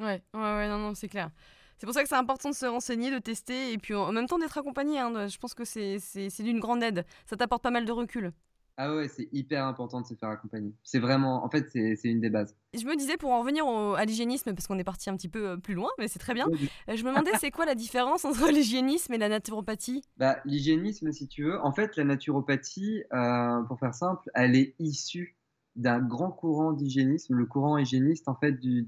Ouais, 0.00 0.22
ouais, 0.34 0.40
ouais, 0.40 0.68
non, 0.68 0.78
non, 0.78 0.94
c'est 0.94 1.08
clair. 1.08 1.30
C'est 1.78 1.86
pour 1.86 1.94
ça 1.94 2.02
que 2.02 2.08
c'est 2.08 2.16
important 2.16 2.50
de 2.50 2.54
se 2.54 2.66
renseigner, 2.66 3.10
de 3.10 3.18
tester, 3.18 3.72
et 3.72 3.78
puis 3.78 3.94
en 3.94 4.12
même 4.12 4.26
temps 4.26 4.38
d'être 4.38 4.58
accompagné. 4.58 4.98
Hein, 4.98 5.28
je 5.28 5.38
pense 5.38 5.54
que 5.54 5.64
c'est 5.64 5.98
d'une 6.40 6.60
grande 6.60 6.82
aide. 6.82 7.04
Ça 7.26 7.36
t'apporte 7.36 7.62
pas 7.62 7.70
mal 7.70 7.84
de 7.84 7.92
recul. 7.92 8.32
Ah 8.80 8.94
ouais, 8.94 9.08
c'est 9.08 9.28
hyper 9.32 9.66
important 9.66 10.00
de 10.00 10.06
se 10.06 10.14
faire 10.14 10.28
accompagner. 10.28 10.72
C'est 10.84 11.00
vraiment, 11.00 11.44
en 11.44 11.50
fait, 11.50 11.68
c'est 11.72 11.98
une 12.04 12.20
des 12.20 12.30
bases. 12.30 12.54
Je 12.72 12.86
me 12.86 12.96
disais, 12.96 13.16
pour 13.16 13.32
en 13.32 13.40
revenir 13.40 13.66
à 13.66 14.04
l'hygiénisme, 14.04 14.54
parce 14.54 14.68
qu'on 14.68 14.78
est 14.78 14.84
parti 14.84 15.10
un 15.10 15.16
petit 15.16 15.28
peu 15.28 15.48
euh, 15.48 15.56
plus 15.56 15.74
loin, 15.74 15.88
mais 15.98 16.06
c'est 16.06 16.20
très 16.20 16.32
bien, 16.32 16.46
euh, 16.88 16.94
je 16.94 17.02
me 17.02 17.10
demandais, 17.10 17.32
c'est 17.40 17.50
quoi 17.50 17.66
la 17.66 17.74
différence 17.74 18.24
entre 18.24 18.48
l'hygiénisme 18.52 19.12
et 19.12 19.18
la 19.18 19.28
naturopathie? 19.28 20.04
Bah, 20.16 20.38
L'hygiénisme, 20.44 21.10
si 21.10 21.26
tu 21.26 21.42
veux, 21.42 21.60
en 21.60 21.72
fait, 21.72 21.96
la 21.96 22.04
naturopathie, 22.04 23.02
euh, 23.12 23.62
pour 23.62 23.80
faire 23.80 23.94
simple, 23.94 24.30
elle 24.32 24.54
est 24.54 24.76
issue 24.78 25.36
d'un 25.74 25.98
grand 25.98 26.30
courant 26.30 26.72
d'hygiénisme, 26.72 27.34
le 27.34 27.46
courant 27.46 27.78
hygiéniste, 27.78 28.28
en 28.28 28.36
fait, 28.36 28.52
du 28.52 28.86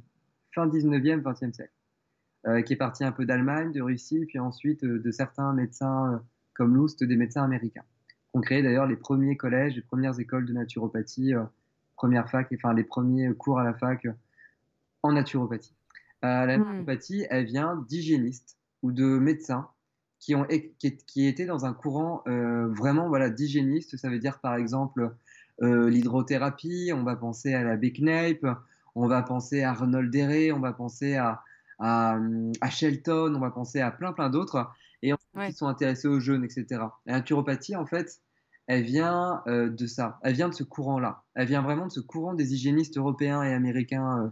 fin 0.54 0.68
19e, 0.68 1.20
20e 1.20 1.52
siècle, 1.52 2.64
qui 2.64 2.72
est 2.74 2.76
parti 2.76 3.02
un 3.02 3.12
peu 3.12 3.26
d'Allemagne, 3.26 3.72
de 3.72 3.82
Russie, 3.82 4.24
puis 4.26 4.38
ensuite 4.38 4.84
de 4.84 5.10
certains 5.10 5.52
médecins 5.52 6.22
comme 6.54 6.76
Loust, 6.76 7.02
des 7.02 7.16
médecins 7.16 7.42
américains 7.42 7.84
ont 8.34 8.40
créé 8.40 8.62
d'ailleurs 8.62 8.86
les 8.86 8.96
premiers 8.96 9.36
collèges, 9.36 9.76
les 9.76 9.82
premières 9.82 10.18
écoles 10.18 10.46
de 10.46 10.52
naturopathie, 10.52 11.34
euh, 11.34 11.44
première 11.96 12.30
fac, 12.30 12.48
enfin 12.54 12.72
les 12.74 12.84
premiers 12.84 13.32
cours 13.34 13.58
à 13.58 13.64
la 13.64 13.74
fac 13.74 14.06
euh, 14.06 14.12
en 15.02 15.12
naturopathie. 15.12 15.74
Euh, 16.24 16.46
la 16.46 16.58
hmm. 16.58 16.64
naturopathie, 16.64 17.26
elle 17.30 17.44
vient 17.44 17.84
d'hygiénistes 17.88 18.58
ou 18.82 18.92
de 18.92 19.04
médecins 19.04 19.68
qui, 20.18 20.34
ont, 20.34 20.46
qui, 20.46 21.26
étaient 21.26 21.46
dans 21.46 21.64
un 21.64 21.72
courant 21.72 22.22
vraiment 22.26 23.08
voilà, 23.08 23.30
d'hygiénistes. 23.30 23.96
Ça 23.96 24.10
veut 24.10 24.18
dire 24.18 24.38
par 24.40 24.54
exemple 24.54 25.14
l'hydrothérapie, 25.62 26.90
on 26.94 27.04
va 27.04 27.16
penser 27.16 27.54
à 27.54 27.62
la 27.62 27.76
Becknape, 27.76 28.44
on 28.94 29.06
va 29.06 29.22
penser 29.22 29.62
à 29.62 29.70
Arnold 29.70 30.10
Deré, 30.10 30.52
on 30.52 30.60
va 30.60 30.74
penser 30.74 31.16
à, 31.16 31.42
à, 31.78 32.18
Shelton, 32.68 33.32
on 33.34 33.40
va 33.40 33.50
penser 33.50 33.80
à 33.80 33.90
plein 33.90 34.12
plein 34.12 34.28
d'autres 34.28 34.70
et 35.02 35.12
qui 35.46 35.52
sont 35.52 35.66
intéressés 35.66 36.08
au 36.08 36.20
jeûne, 36.20 36.44
etc. 36.44 36.66
La 37.06 37.14
naturopathie, 37.14 37.76
en 37.76 37.86
fait, 37.86 38.20
elle 38.66 38.84
vient 38.84 39.42
euh, 39.48 39.68
de 39.68 39.86
ça, 39.86 40.20
elle 40.22 40.34
vient 40.34 40.48
de 40.48 40.54
ce 40.54 40.62
courant-là. 40.62 41.24
Elle 41.34 41.48
vient 41.48 41.62
vraiment 41.62 41.86
de 41.86 41.92
ce 41.92 42.00
courant 42.00 42.34
des 42.34 42.54
hygiénistes 42.54 42.96
européens 42.96 43.42
et 43.42 43.52
américains, 43.52 44.24
euh, 44.24 44.28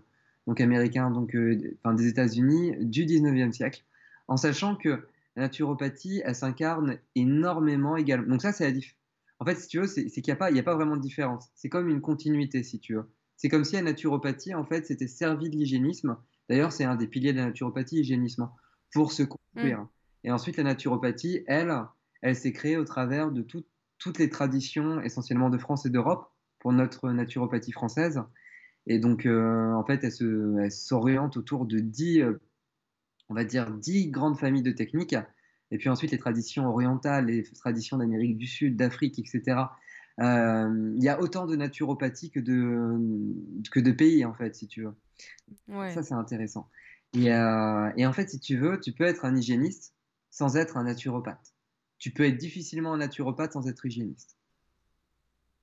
donc 0.46 0.60
américains, 0.60 1.10
donc 1.10 1.34
euh, 1.34 1.76
enfin, 1.82 1.94
des 1.94 2.06
États-Unis 2.06 2.74
du 2.80 3.04
19e 3.04 3.52
siècle, 3.52 3.84
en 4.28 4.36
sachant 4.36 4.76
que 4.76 5.08
la 5.36 5.42
naturopathie, 5.42 6.22
elle 6.24 6.34
s'incarne 6.34 6.98
énormément 7.14 7.96
également. 7.96 8.28
Donc 8.28 8.42
ça, 8.42 8.52
c'est 8.52 8.64
la 8.64 8.72
diff. 8.72 8.94
En 9.40 9.44
fait, 9.44 9.54
si 9.56 9.68
tu 9.68 9.80
veux, 9.80 9.86
c'est 9.86 10.06
qu'il 10.08 10.24
n'y 10.26 10.32
a, 10.32 10.36
pas, 10.36 10.52
a 10.52 10.62
pas 10.62 10.74
vraiment 10.74 10.96
de 10.96 11.02
différence. 11.02 11.48
C'est 11.54 11.68
comme 11.68 11.88
une 11.88 12.00
continuité, 12.00 12.62
si 12.62 12.80
tu 12.80 12.94
veux. 12.94 13.08
C'est 13.36 13.48
comme 13.48 13.64
si 13.64 13.76
la 13.76 13.82
naturopathie, 13.82 14.54
en 14.54 14.64
fait, 14.64 14.84
s'était 14.84 15.06
servi 15.06 15.48
de 15.48 15.56
l'hygiénisme. 15.56 16.16
D'ailleurs, 16.48 16.72
c'est 16.72 16.84
un 16.84 16.96
des 16.96 17.06
piliers 17.06 17.32
de 17.32 17.38
la 17.38 17.46
naturopathie, 17.46 17.96
l'hygiénisme, 17.96 18.50
pour 18.92 19.12
se 19.12 19.22
construire. 19.22 19.80
Mmh. 19.80 19.88
Et 20.24 20.30
ensuite, 20.30 20.56
la 20.56 20.64
naturopathie, 20.64 21.44
elle, 21.46 21.74
elle 22.22 22.36
s'est 22.36 22.52
créée 22.52 22.76
au 22.76 22.84
travers 22.84 23.30
de 23.30 23.42
toutes 23.42 24.18
les 24.18 24.28
traditions, 24.28 25.00
essentiellement 25.00 25.50
de 25.50 25.58
France 25.58 25.86
et 25.86 25.90
d'Europe, 25.90 26.32
pour 26.58 26.72
notre 26.72 27.10
naturopathie 27.10 27.72
française. 27.72 28.20
Et 28.86 28.98
donc, 28.98 29.26
euh, 29.26 29.72
en 29.72 29.84
fait, 29.84 30.02
elle 30.02 30.72
s'oriente 30.72 31.36
autour 31.36 31.66
de 31.66 31.78
dix, 31.78 32.22
euh, 32.22 32.40
on 33.28 33.34
va 33.34 33.44
dire, 33.44 33.70
dix 33.70 34.10
grandes 34.10 34.38
familles 34.38 34.62
de 34.62 34.72
techniques. 34.72 35.14
Et 35.70 35.76
puis 35.76 35.90
ensuite, 35.90 36.10
les 36.10 36.18
traditions 36.18 36.66
orientales, 36.66 37.26
les 37.26 37.42
traditions 37.42 37.98
d'Amérique 37.98 38.38
du 38.38 38.46
Sud, 38.46 38.76
d'Afrique, 38.76 39.18
etc. 39.18 39.60
Euh, 40.20 40.94
il 40.96 41.02
y 41.02 41.08
a 41.08 41.20
autant 41.20 41.46
de 41.46 41.54
naturopathie 41.54 42.30
que 42.30 42.40
de, 42.40 42.98
que 43.70 43.78
de 43.78 43.92
pays, 43.92 44.24
en 44.24 44.34
fait, 44.34 44.56
si 44.56 44.66
tu 44.66 44.82
veux. 44.82 44.94
Ça, 45.90 46.02
c'est 46.02 46.14
intéressant. 46.14 46.70
Et, 47.12 47.26
et, 47.26 48.06
en 48.06 48.12
fait, 48.12 48.30
si 48.30 48.40
tu 48.40 48.56
veux, 48.56 48.80
tu 48.80 48.92
peux 48.92 49.04
être 49.04 49.24
un 49.24 49.36
hygiéniste 49.36 49.94
sans 50.30 50.56
être 50.56 50.76
un 50.76 50.84
naturopathe. 50.84 51.54
Tu 51.98 52.12
peux 52.12 52.24
être 52.24 52.36
difficilement 52.36 52.92
un 52.92 52.98
naturopathe 52.98 53.52
sans 53.52 53.66
être 53.68 53.84
hygiéniste. 53.84 54.38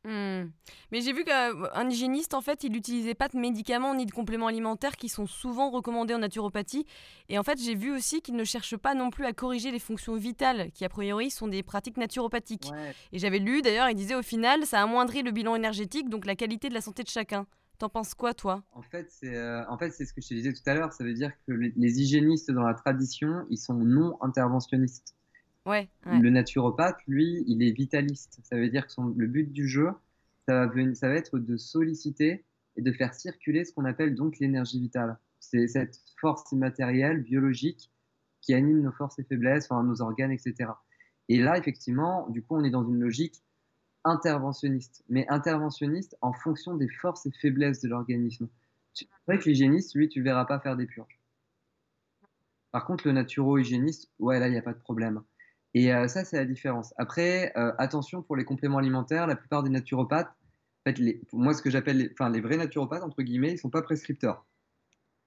Hmm. 0.05 0.51
Mais 0.91 1.01
j'ai 1.01 1.13
vu 1.13 1.23
qu'un 1.23 1.89
hygiéniste, 1.89 2.35
en 2.35 2.41
fait, 2.41 2.63
il 2.63 2.71
n'utilisait 2.71 3.15
pas 3.15 3.27
de 3.27 3.39
médicaments 3.39 3.95
ni 3.95 4.05
de 4.05 4.11
compléments 4.11 4.45
alimentaires 4.45 4.97
qui 4.97 5.09
sont 5.09 5.25
souvent 5.25 5.71
recommandés 5.71 6.13
en 6.13 6.19
naturopathie. 6.19 6.85
Et 7.27 7.39
en 7.39 7.43
fait, 7.43 7.59
j'ai 7.59 7.73
vu 7.73 7.91
aussi 7.91 8.21
qu'il 8.21 8.35
ne 8.35 8.43
cherche 8.43 8.77
pas 8.77 8.93
non 8.93 9.09
plus 9.09 9.25
à 9.25 9.33
corriger 9.33 9.71
les 9.71 9.79
fonctions 9.79 10.15
vitales, 10.15 10.71
qui 10.73 10.85
a 10.85 10.89
priori 10.89 11.31
sont 11.31 11.47
des 11.47 11.63
pratiques 11.63 11.97
naturopathiques. 11.97 12.69
Et 13.13 13.17
j'avais 13.17 13.39
lu 13.39 13.63
d'ailleurs, 13.63 13.89
il 13.89 13.95
disait 13.95 14.13
au 14.13 14.21
final, 14.21 14.67
ça 14.67 14.79
amoindrit 14.79 15.23
le 15.23 15.31
bilan 15.31 15.55
énergétique, 15.55 16.07
donc 16.07 16.27
la 16.27 16.35
qualité 16.35 16.69
de 16.69 16.75
la 16.75 16.81
santé 16.81 17.01
de 17.01 17.09
chacun. 17.09 17.47
T'en 17.77 17.89
penses 17.89 18.13
quoi, 18.13 18.33
toi? 18.33 18.63
En 18.71 18.81
fait, 18.81 19.07
c'est 19.09 19.35
euh, 19.35 19.67
en 19.69 19.77
fait, 19.77 19.91
ce 19.91 20.13
que 20.13 20.21
je 20.21 20.27
te 20.27 20.33
disais 20.33 20.53
tout 20.53 20.61
à 20.65 20.73
l'heure. 20.73 20.93
Ça 20.93 21.03
veut 21.03 21.13
dire 21.13 21.31
que 21.45 21.51
les, 21.51 22.01
hygiénistes 22.01 22.51
dans 22.51 22.63
la 22.63 22.73
tradition, 22.73 23.45
ils 23.49 23.57
sont 23.57 23.73
non 23.73 24.17
interventionnistes. 24.21 25.15
Ouais, 25.65 25.89
Le 26.05 26.29
naturopathe, 26.29 26.97
lui, 27.07 27.43
il 27.47 27.63
est 27.63 27.71
vitaliste. 27.71 28.39
Ça 28.43 28.55
veut 28.55 28.69
dire 28.69 28.85
que 28.85 28.91
son, 28.91 29.13
le 29.17 29.25
but 29.25 29.51
du 29.51 29.67
jeu, 29.67 29.89
ça 30.47 30.67
va, 30.67 30.93
ça 30.93 31.09
va 31.09 31.15
être 31.15 31.39
de 31.39 31.57
solliciter 31.57 32.45
et 32.77 32.81
de 32.81 32.91
faire 32.91 33.13
circuler 33.13 33.65
ce 33.65 33.73
qu'on 33.73 33.85
appelle 33.85 34.13
donc 34.13 34.37
l'énergie 34.39 34.79
vitale. 34.79 35.17
C'est 35.39 35.67
cette 35.67 35.99
force 36.19 36.51
immatérielle, 36.51 37.23
biologique, 37.23 37.91
qui 38.41 38.53
anime 38.53 38.81
nos 38.81 38.91
forces 38.91 39.17
et 39.19 39.23
faiblesses, 39.23 39.65
enfin, 39.69 39.83
nos 39.83 40.01
organes, 40.01 40.31
etc. 40.31 40.69
Et 41.29 41.39
là, 41.39 41.57
effectivement, 41.57 42.29
du 42.29 42.43
coup, 42.43 42.55
on 42.55 42.63
est 42.63 42.69
dans 42.69 42.87
une 42.87 42.99
logique 42.99 43.41
interventionniste, 44.05 45.03
mais 45.09 45.27
interventionniste 45.27 46.15
en 46.21 46.31
fonction 46.31 46.75
des 46.77 46.87
forces 46.87 47.25
et 47.25 47.31
faiblesses 47.31 47.81
de 47.81 47.89
l'organisme. 47.89 48.47
C'est 48.93 49.07
vrai 49.27 49.39
que 49.39 49.49
l'hygiéniste, 49.49 49.95
lui, 49.95 50.07
tu 50.07 50.19
ne 50.19 50.23
verras 50.23 50.45
pas 50.45 50.59
faire 50.59 50.77
des 50.77 50.85
purges. 50.85 51.19
Par 52.71 52.85
contre, 52.85 53.07
le 53.07 53.13
naturo-hygiéniste, 53.13 54.11
ouais, 54.19 54.39
là, 54.39 54.47
il 54.47 54.51
n'y 54.51 54.57
a 54.57 54.61
pas 54.61 54.73
de 54.73 54.79
problème. 54.79 55.21
Et 55.73 55.93
euh, 55.93 56.07
ça, 56.07 56.23
c'est 56.23 56.37
la 56.37 56.45
différence. 56.45 56.93
Après, 56.97 57.51
euh, 57.57 57.73
attention 57.77 58.21
pour 58.21 58.35
les 58.35 58.45
compléments 58.45 58.77
alimentaires, 58.77 59.27
la 59.27 59.35
plupart 59.35 59.63
des 59.63 59.69
naturopathes, 59.69 60.31
moi, 61.33 61.53
ce 61.53 61.63
que 61.63 61.71
j'appelle 61.71 61.97
les, 61.97 62.11
enfin, 62.11 62.29
les 62.29 62.41
vrais 62.41 62.57
naturopathes, 62.57 63.03
entre 63.03 63.23
guillemets, 63.23 63.49
ils 63.49 63.55
ne 63.55 63.59
sont 63.59 63.71
pas 63.71 63.81
prescripteurs. 63.81 64.45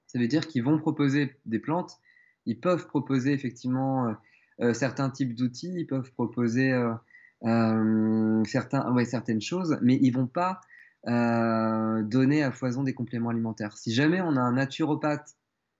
Ça 0.07 0.19
veut 0.19 0.29
dire 0.29 0.47
qu'ils 0.47 0.63
vont 0.63 0.79
proposer 0.79 1.37
des 1.47 1.59
plantes, 1.59 1.99
ils 2.47 2.61
peuvent 2.61 2.87
proposer 2.87 3.33
effectivement 3.33 4.15
euh, 4.61 4.73
certains 4.73 5.11
types 5.11 5.35
d'outils, 5.35 5.75
ils 5.75 5.87
peuvent 5.87 6.13
proposer 6.13 6.73
certains, 7.43 8.93
ouais, 8.93 9.05
certaines 9.05 9.41
choses, 9.41 9.79
mais 9.83 9.99
ils 10.01 10.11
vont 10.11 10.27
pas 10.27 10.61
euh, 11.07 12.03
donner 12.03 12.43
à 12.43 12.51
foison 12.51 12.83
des 12.83 12.93
compléments 12.93 13.31
alimentaires. 13.31 13.77
Si 13.77 13.93
jamais 13.93 14.21
on 14.21 14.37
a 14.37 14.41
un 14.41 14.53
naturopathe, 14.53 15.37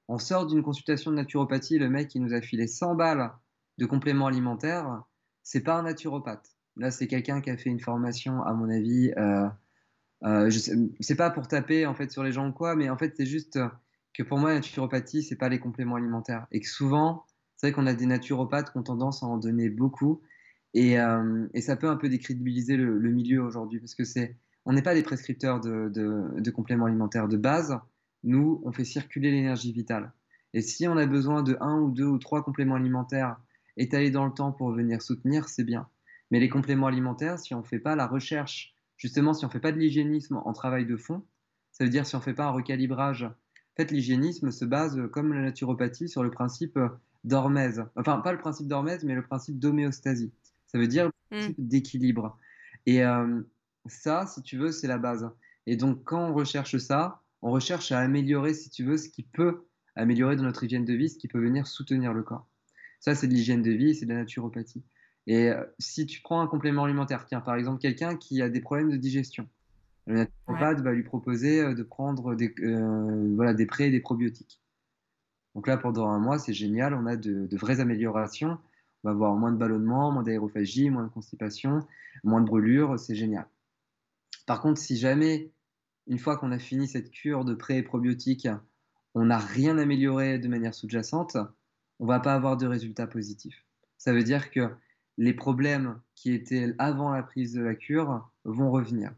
on 0.07 0.19
sort 0.19 0.47
d'une 0.47 0.63
consultation 0.63 1.11
de 1.11 1.17
naturopathie, 1.17 1.79
le 1.79 1.91
mec 1.91 2.09
qui 2.09 2.21
nous 2.21 2.33
a 2.33 2.41
filé 2.41 2.67
100 2.67 2.95
balles 2.95 3.31
de 3.79 3.87
compléments 3.87 4.27
alimentaires, 4.27 5.03
c'est 5.43 5.61
pas 5.63 5.75
un 5.75 5.83
naturopathe. 5.83 6.55
Là, 6.77 6.91
c'est 6.91 7.09
quelqu'un 7.09 7.41
qui 7.41 7.51
a 7.51 7.57
fait 7.57 7.69
une 7.69 7.81
formation, 7.81 8.43
à 8.43 8.55
mon 8.55 8.71
avis. 8.71 9.13
Euh, 9.19 9.49
euh, 10.25 10.51
c'est 11.01 11.17
pas 11.17 11.31
pour 11.31 11.47
taper 11.47 11.87
en 11.87 11.95
fait 11.95 12.11
sur 12.11 12.23
les 12.23 12.33
gens 12.33 12.49
ou 12.49 12.53
quoi, 12.53 12.75
mais 12.75 12.91
en 12.91 12.97
fait 12.97 13.15
c'est 13.17 13.27
juste 13.27 13.59
que 14.15 14.25
pour 14.25 14.39
moi 14.39 14.49
la 14.49 14.57
naturopathie 14.57 15.23
c'est 15.23 15.37
pas 15.37 15.49
les 15.49 15.61
compléments 15.61 15.95
alimentaires 15.95 16.49
et 16.51 16.59
que 16.59 16.67
souvent 16.67 17.25
c'est 17.55 17.69
vrai 17.69 17.73
qu'on 17.73 17.87
a 17.87 17.95
des 17.95 18.07
naturopathes 18.07 18.73
qui 18.73 18.79
ont 18.79 18.83
tendance 18.83 19.23
à 19.23 19.27
en 19.27 19.37
donner 19.37 19.69
beaucoup 19.69 20.21
euh, 20.77 21.49
et, 21.55 21.61
ça 21.61 21.77
peut 21.77 21.89
un 21.89 21.97
peu 21.97 22.09
décrédibiliser 22.09 22.77
le, 22.77 23.11
milieu 23.11 23.43
aujourd'hui 23.43 23.81
parce 23.81 23.95
que 23.95 24.05
c'est, 24.05 24.37
on 24.65 24.73
n'est 24.73 24.83
pas 24.83 24.95
des 24.95 25.03
prescripteurs 25.03 25.61
de, 25.61 26.51
compléments 26.51 26.87
alimentaires 26.87 27.29
de 27.29 27.37
base. 27.37 27.79
Nous, 28.25 28.61
on 28.65 28.73
fait 28.73 28.85
circuler 28.85 29.31
l'énergie 29.31 29.73
vitale. 29.73 30.13
Et 30.55 30.63
si 30.63 30.87
on 30.89 30.97
a 30.97 31.07
besoin 31.07 31.43
de 31.43 31.57
un 31.61 31.81
ou 31.81 31.91
deux 31.91 32.07
ou 32.07 32.19
trois 32.19 32.43
compléments 32.43 32.75
alimentaires 32.75 33.37
étalés 33.77 34.11
dans 34.11 34.27
le 34.27 34.33
temps 34.33 34.53
pour 34.53 34.73
venir 34.73 35.03
soutenir, 35.03 35.49
c'est 35.49 35.65
bien. 35.65 35.89
Mais 36.31 36.41
les 36.41 36.49
compléments 36.49 36.87
alimentaires, 36.87 37.39
si 37.39 37.55
on 37.55 37.61
ne 37.61 37.67
fait 37.67 37.79
pas 37.79 37.97
la 37.97 38.07
recherche, 38.07 38.75
justement, 38.97 39.33
si 39.35 39.45
on 39.45 39.49
ne 39.49 39.53
fait 39.53 39.61
pas 39.61 39.73
de 39.73 39.79
l'hygiénisme 39.79 40.41
en 40.45 40.53
travail 40.53 40.85
de 40.85 40.97
fond, 40.97 41.25
ça 41.73 41.85
veut 41.85 41.91
dire 41.91 42.07
si 42.07 42.15
on 42.17 42.19
ne 42.19 42.25
fait 42.25 42.35
pas 42.35 42.47
un 42.47 42.51
recalibrage. 42.51 43.23
En 43.23 43.77
fait, 43.77 43.91
l'hygiénisme 43.91 44.51
se 44.51 44.65
base, 44.65 45.01
comme 45.13 45.33
la 45.33 45.43
naturopathie, 45.43 46.09
sur 46.09 46.23
le 46.23 46.31
principe 46.31 46.79
d'hormèse. 47.25 47.85
Enfin, 47.97 48.19
pas 48.19 48.33
le 48.33 48.39
principe 48.39 48.67
d'hormèse, 48.67 49.05
mais 49.05 49.15
le 49.15 49.23
principe 49.23 49.59
d'homéostasie. 49.59 50.33
Ça 50.69 50.79
veut 50.79 50.87
dire 50.87 51.11
mmh. 51.31 51.49
d'équilibre. 51.59 52.39
Et 52.87 53.05
euh, 53.05 53.41
ça, 53.87 54.27
si 54.27 54.43
tu 54.43 54.57
veux, 54.57 54.73
c'est 54.73 54.87
la 54.87 54.99
base. 54.99 55.31
Et 55.67 55.77
donc, 55.77 56.05
quand 56.05 56.31
on 56.31 56.35
recherche 56.35 56.77
ça, 56.79 57.23
on 57.43 57.51
recherche 57.51 57.93
à 57.93 58.01
améliorer, 58.01 58.55
si 58.55 58.71
tu 58.71 58.85
veux, 58.85 58.97
ce 58.97 59.09
qui 59.09 59.23
peut 59.23 59.67
améliorer 59.97 60.37
dans 60.37 60.45
notre 60.45 60.65
hygiène 60.65 60.85
de 60.85 60.95
vie, 60.95 61.09
ce 61.09 61.19
qui 61.19 61.29
peut 61.29 61.41
venir 61.41 61.67
soutenir 61.67 62.13
le 62.13 62.23
corps. 62.23 62.49
Ça, 63.01 63.15
c'est 63.15 63.29
de 63.29 63.35
l'hygiène 63.35 63.63
de 63.63 63.71
vie, 63.71 63.95
c'est 63.95 64.07
de 64.07 64.13
la 64.13 64.21
naturopathie. 64.21 64.83
Et 65.27 65.51
euh, 65.51 65.65
si 65.79 66.07
tu 66.07 66.21
prends 66.21 66.41
un 66.41 66.47
complément 66.47 66.85
alimentaire, 66.85 67.27
tiens, 67.27 67.41
par 67.41 67.57
exemple, 67.57 67.81
quelqu'un 67.81 68.17
qui 68.17 68.41
a 68.43 68.49
des 68.49 68.61
problèmes 68.61 68.91
de 68.91 68.97
digestion, 68.97 69.49
le 70.07 70.15
naturopathe 70.15 70.81
va 70.81 70.93
lui 70.93 71.03
proposer 71.03 71.61
euh, 71.61 71.75
de 71.75 71.83
prendre 71.83 72.35
des, 72.35 72.55
voilà, 73.35 73.55
des 73.55 73.67
pré 73.67 73.89
et 73.89 73.91
des 73.91 74.01
probiotiques. 74.01 74.63
Donc 75.55 75.67
là, 75.67 75.77
pendant 75.77 76.09
un 76.09 76.19
mois, 76.19 76.39
c'est 76.39 76.55
génial, 76.55 76.95
on 76.95 77.07
a 77.07 77.17
de 77.17 77.57
vraies 77.57 77.81
améliorations 77.81 78.59
on 79.03 79.09
va 79.09 79.13
avoir 79.13 79.35
moins 79.35 79.53
de 79.53 79.57
ballonnement, 79.57 80.11
moins 80.11 80.23
d'aérophagie, 80.23 80.91
moins 80.91 81.05
de 81.05 81.09
constipation, 81.09 81.81
moins 82.25 82.41
de 82.41 82.47
brûlures, 82.47 82.99
c'est 82.99 83.15
génial. 83.15 83.47
Par 84.47 84.61
contre, 84.61 84.81
si 84.81 84.97
jamais, 84.97 85.53
une 86.07 86.19
fois 86.19 86.37
qu'on 86.37 86.53
a 86.53 86.59
fini 86.59 86.89
cette 86.89 87.11
cure 87.11 87.45
de 87.45 87.55
pré 87.55 87.83
probiotiques, 87.83 88.49
on 89.15 89.27
n'a 89.27 89.39
rien 89.39 89.79
amélioré 89.79 90.39
de 90.39 90.49
manière 90.49 90.75
sous-jacente, 90.75 91.37
on 91.99 92.07
va 92.07 92.21
pas 92.21 92.35
avoir 92.35 92.57
de 92.57 92.67
résultats 92.67 93.07
positifs. 93.07 93.65
Ça 93.99 94.13
veut 94.13 94.23
dire 94.23 94.51
que 94.51 94.71
les 95.17 95.35
problèmes 95.35 96.01
qui 96.15 96.33
étaient 96.33 96.75
avant 96.79 97.11
la 97.11 97.23
prise 97.23 97.53
de 97.53 97.63
la 97.63 97.75
cure 97.75 98.31
vont 98.45 98.71
revenir. 98.71 99.13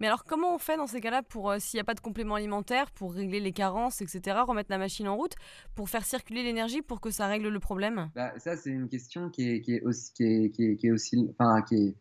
Mais 0.00 0.06
alors, 0.06 0.24
comment 0.24 0.54
on 0.54 0.58
fait 0.58 0.76
dans 0.76 0.86
ces 0.86 1.00
cas-là 1.00 1.22
pour, 1.22 1.50
euh, 1.50 1.58
s'il 1.58 1.76
n'y 1.76 1.82
a 1.82 1.84
pas 1.84 1.94
de 1.94 2.00
complément 2.00 2.34
alimentaire, 2.34 2.90
pour 2.90 3.12
régler 3.12 3.38
les 3.40 3.52
carences, 3.52 4.00
etc., 4.00 4.38
remettre 4.46 4.70
la 4.70 4.78
machine 4.78 5.06
en 5.08 5.16
route, 5.16 5.34
pour 5.74 5.88
faire 5.88 6.04
circuler 6.04 6.42
l'énergie 6.42 6.82
pour 6.82 7.00
que 7.00 7.10
ça 7.10 7.26
règle 7.26 7.48
le 7.48 7.60
problème? 7.60 8.10
Bah, 8.14 8.32
Ça, 8.38 8.56
c'est 8.56 8.70
une 8.70 8.88
question 8.88 9.30
qui 9.30 9.48
est, 9.48 9.60
qui 9.60 9.74
est 9.74 9.82
aussi, 9.82 10.12
qui 10.14 10.24
est, 10.24 10.50
qui 10.50 10.86
est, 10.86 10.90
aussi, 10.90 11.28
enfin, 11.38 11.62
qui 11.62 11.74
est, 11.74 11.94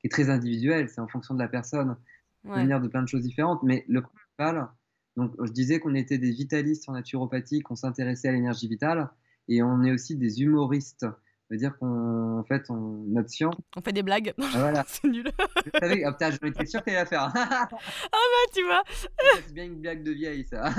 qui 0.00 0.06
est 0.06 0.10
très 0.10 0.30
individuelle. 0.30 0.88
C'est 0.88 1.00
en 1.00 1.08
fonction 1.08 1.34
de 1.34 1.38
la 1.40 1.48
personne. 1.48 1.96
Ouais. 2.44 2.60
venir 2.60 2.78
de 2.80 2.88
plein 2.88 3.02
de 3.02 3.08
choses 3.08 3.22
différentes. 3.22 3.62
Mais 3.62 3.84
le 3.88 4.02
principal, 4.02 4.68
donc, 5.16 5.32
je 5.42 5.50
disais 5.50 5.78
qu'on 5.80 5.94
était 5.94 6.18
des 6.18 6.30
vitalistes 6.30 6.88
en 6.88 6.92
naturopathie, 6.92 7.60
qu'on 7.60 7.76
s'intéressait 7.76 8.28
à 8.28 8.32
l'énergie 8.32 8.68
vitale, 8.68 9.10
et 9.48 9.62
on 9.62 9.82
est 9.82 9.92
aussi 9.92 10.16
des 10.16 10.42
humoristes 10.42 11.06
veut 11.50 11.56
dire 11.56 11.76
qu'en 11.78 12.44
fait, 12.44 12.68
on, 12.70 13.04
notre 13.06 13.30
science. 13.30 13.56
On 13.76 13.80
fait 13.80 13.92
des 13.92 14.02
blagues. 14.02 14.34
Ah, 14.40 14.48
voilà. 14.54 14.84
c'est 14.86 15.08
nul. 15.08 15.30
Je 15.64 15.70
savais, 15.78 16.04
oh, 16.06 16.12
putain, 16.12 16.30
j'étais 16.30 16.66
sûr 16.66 16.82
qu'elle 16.82 16.96
allait 16.96 17.06
faire. 17.06 17.32
ah 17.34 17.68
bah, 17.70 18.52
tu 18.52 18.64
vois. 18.64 18.82
C'est 19.46 19.54
bien 19.54 19.64
une 19.64 19.80
blague 19.80 20.02
de 20.02 20.12
vieille, 20.12 20.44
ça. 20.44 20.68
en 20.68 20.72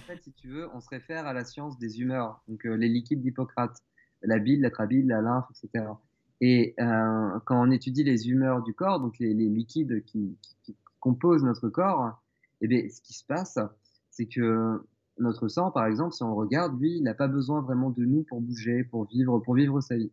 fait, 0.00 0.22
si 0.22 0.32
tu 0.32 0.48
veux, 0.48 0.68
on 0.74 0.80
se 0.80 0.88
réfère 0.88 1.26
à 1.26 1.32
la 1.32 1.44
science 1.44 1.78
des 1.78 2.00
humeurs, 2.00 2.42
donc 2.48 2.66
euh, 2.66 2.74
les 2.74 2.88
liquides 2.88 3.22
d'Hippocrate, 3.22 3.76
la 4.22 4.38
bile, 4.38 4.60
la 4.60 4.70
trabile, 4.70 5.06
la 5.06 5.20
lymphe, 5.20 5.46
etc. 5.50 5.84
Et 6.40 6.74
euh, 6.80 7.38
quand 7.44 7.62
on 7.62 7.70
étudie 7.70 8.02
les 8.02 8.28
humeurs 8.28 8.62
du 8.62 8.74
corps, 8.74 8.98
donc 8.98 9.18
les, 9.20 9.32
les 9.32 9.48
liquides 9.48 10.02
qui, 10.04 10.36
qui, 10.42 10.56
qui, 10.64 10.76
composent 10.98 11.44
notre 11.44 11.68
corps, 11.68 12.20
eh 12.60 12.68
bien, 12.68 12.88
ce 12.88 13.00
qui 13.00 13.12
se 13.12 13.24
passe, 13.24 13.58
c'est 14.10 14.26
que 14.26 14.80
notre 15.18 15.48
sang, 15.48 15.70
par 15.70 15.86
exemple, 15.86 16.14
si 16.14 16.22
on 16.22 16.34
regarde, 16.34 16.78
lui, 16.80 16.96
il 16.96 17.02
n'a 17.02 17.14
pas 17.14 17.28
besoin 17.28 17.60
vraiment 17.60 17.90
de 17.90 18.04
nous 18.04 18.24
pour 18.24 18.40
bouger, 18.40 18.84
pour 18.84 19.06
vivre, 19.06 19.38
pour 19.40 19.54
vivre 19.54 19.80
sa 19.80 19.96
vie. 19.96 20.10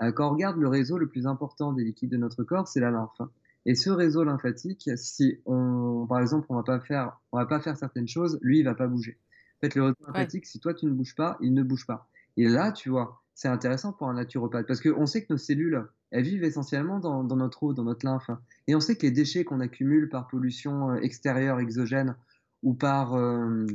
Euh, 0.00 0.12
quand 0.12 0.28
on 0.28 0.32
regarde 0.32 0.56
le 0.58 0.68
réseau 0.68 0.98
le 0.98 1.08
plus 1.08 1.26
important 1.26 1.72
des 1.72 1.84
liquides 1.84 2.10
de 2.10 2.16
notre 2.16 2.42
corps, 2.44 2.66
c'est 2.66 2.80
la 2.80 2.90
lymphe. 2.90 3.20
Et 3.64 3.74
ce 3.74 3.90
réseau 3.90 4.24
lymphatique, 4.24 4.90
si 4.96 5.38
on, 5.46 6.06
par 6.08 6.20
exemple, 6.20 6.46
on 6.48 6.56
va 6.56 6.64
pas 6.64 6.80
faire, 6.80 7.20
on 7.30 7.38
va 7.38 7.46
pas 7.46 7.60
faire 7.60 7.76
certaines 7.76 8.08
choses, 8.08 8.38
lui, 8.42 8.58
il 8.58 8.64
va 8.64 8.74
pas 8.74 8.88
bouger. 8.88 9.18
En 9.58 9.66
fait, 9.66 9.74
le 9.76 9.84
réseau 9.84 9.96
lymphatique, 10.06 10.46
si 10.46 10.58
toi 10.58 10.74
tu 10.74 10.86
ne 10.86 10.90
bouges 10.90 11.14
pas, 11.14 11.38
il 11.40 11.54
ne 11.54 11.62
bouge 11.62 11.86
pas. 11.86 12.08
Et 12.36 12.48
là, 12.48 12.72
tu 12.72 12.90
vois, 12.90 13.22
c'est 13.34 13.48
intéressant 13.48 13.92
pour 13.92 14.08
un 14.08 14.14
naturopathe 14.14 14.66
parce 14.66 14.80
qu'on 14.80 15.06
sait 15.06 15.24
que 15.24 15.32
nos 15.32 15.38
cellules, 15.38 15.86
elles 16.10 16.24
vivent 16.24 16.42
essentiellement 16.42 16.98
dans, 16.98 17.22
dans, 17.22 17.36
notre 17.36 17.62
eau, 17.62 17.72
dans 17.72 17.84
notre 17.84 18.04
lymphe. 18.04 18.30
Et 18.66 18.74
on 18.74 18.80
sait 18.80 18.96
que 18.96 19.02
les 19.02 19.12
déchets 19.12 19.44
qu'on 19.44 19.60
accumule 19.60 20.08
par 20.08 20.26
pollution 20.26 20.90
euh, 20.90 20.96
extérieure, 20.96 21.60
exogène, 21.60 22.16
ou 22.62 22.74
par 22.74 23.14
euh, 23.14 23.66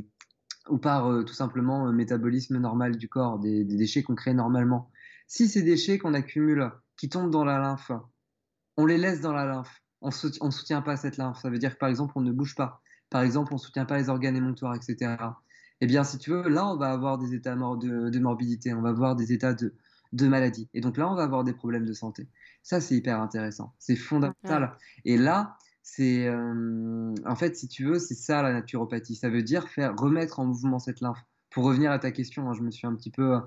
ou 0.70 0.78
par 0.78 1.10
euh, 1.10 1.24
tout 1.24 1.34
simplement 1.34 1.90
métabolisme 1.92 2.58
normal 2.58 2.96
du 2.96 3.08
corps, 3.08 3.38
des, 3.38 3.64
déchets 3.64 4.02
qu'on 4.02 4.14
crée 4.14 4.34
normalement. 4.34 4.90
Si 5.26 5.48
ces 5.48 5.62
déchets 5.62 5.98
qu'on 5.98 6.14
accumule, 6.14 6.70
qui 6.96 7.08
tombent 7.08 7.30
dans 7.30 7.44
la 7.44 7.58
lymphe, 7.58 7.92
on 8.76 8.86
les 8.86 8.98
laisse 8.98 9.20
dans 9.20 9.32
la 9.32 9.44
lymphe, 9.44 9.82
on 10.00 10.08
ne 10.08 10.50
soutient 10.50 10.82
pas 10.82 10.96
cette 10.96 11.16
lymphe, 11.16 11.38
ça 11.40 11.50
veut 11.50 11.58
dire 11.58 11.74
que 11.74 11.78
par 11.78 11.88
exemple 11.88 12.12
on 12.16 12.20
ne 12.20 12.32
bouge 12.32 12.54
pas, 12.54 12.80
par 13.10 13.22
exemple 13.22 13.52
on 13.52 13.56
ne 13.56 13.60
soutient 13.60 13.84
pas 13.84 13.98
les 13.98 14.08
organes 14.08 14.36
émonctoires, 14.36 14.74
etc. 14.74 15.16
Eh 15.80 15.86
bien 15.86 16.04
si 16.04 16.18
tu 16.18 16.30
veux, 16.30 16.48
là 16.48 16.66
on 16.66 16.76
va 16.76 16.90
avoir 16.90 17.18
des 17.18 17.34
états 17.34 17.54
de, 17.54 18.10
de 18.10 18.18
morbidité, 18.18 18.72
on 18.74 18.82
va 18.82 18.90
avoir 18.90 19.16
des 19.16 19.32
états 19.32 19.54
de, 19.54 19.74
de 20.12 20.28
maladie. 20.28 20.68
Et 20.74 20.80
donc 20.80 20.96
là 20.96 21.10
on 21.10 21.14
va 21.14 21.24
avoir 21.24 21.44
des 21.44 21.52
problèmes 21.52 21.84
de 21.84 21.92
santé. 21.92 22.28
Ça 22.62 22.80
c'est 22.80 22.96
hyper 22.96 23.20
intéressant, 23.20 23.74
c'est 23.78 23.96
fondamental. 23.96 24.76
Et 25.04 25.16
là, 25.16 25.56
c'est 25.90 26.26
euh, 26.26 27.14
en 27.24 27.34
fait, 27.34 27.56
si 27.56 27.66
tu 27.66 27.84
veux, 27.84 27.98
c'est 27.98 28.14
ça 28.14 28.42
la 28.42 28.52
naturopathie. 28.52 29.14
Ça 29.14 29.30
veut 29.30 29.42
dire 29.42 29.68
faire 29.68 29.96
remettre 29.96 30.38
en 30.38 30.44
mouvement 30.44 30.78
cette 30.78 31.00
lymphe. 31.00 31.24
Pour 31.48 31.64
revenir 31.64 31.90
à 31.90 31.98
ta 31.98 32.10
question, 32.10 32.48
hein, 32.48 32.52
je 32.52 32.60
me 32.60 32.70
suis 32.70 32.86
un 32.86 32.94
petit 32.94 33.10
peu. 33.10 33.36
Euh, 33.36 33.40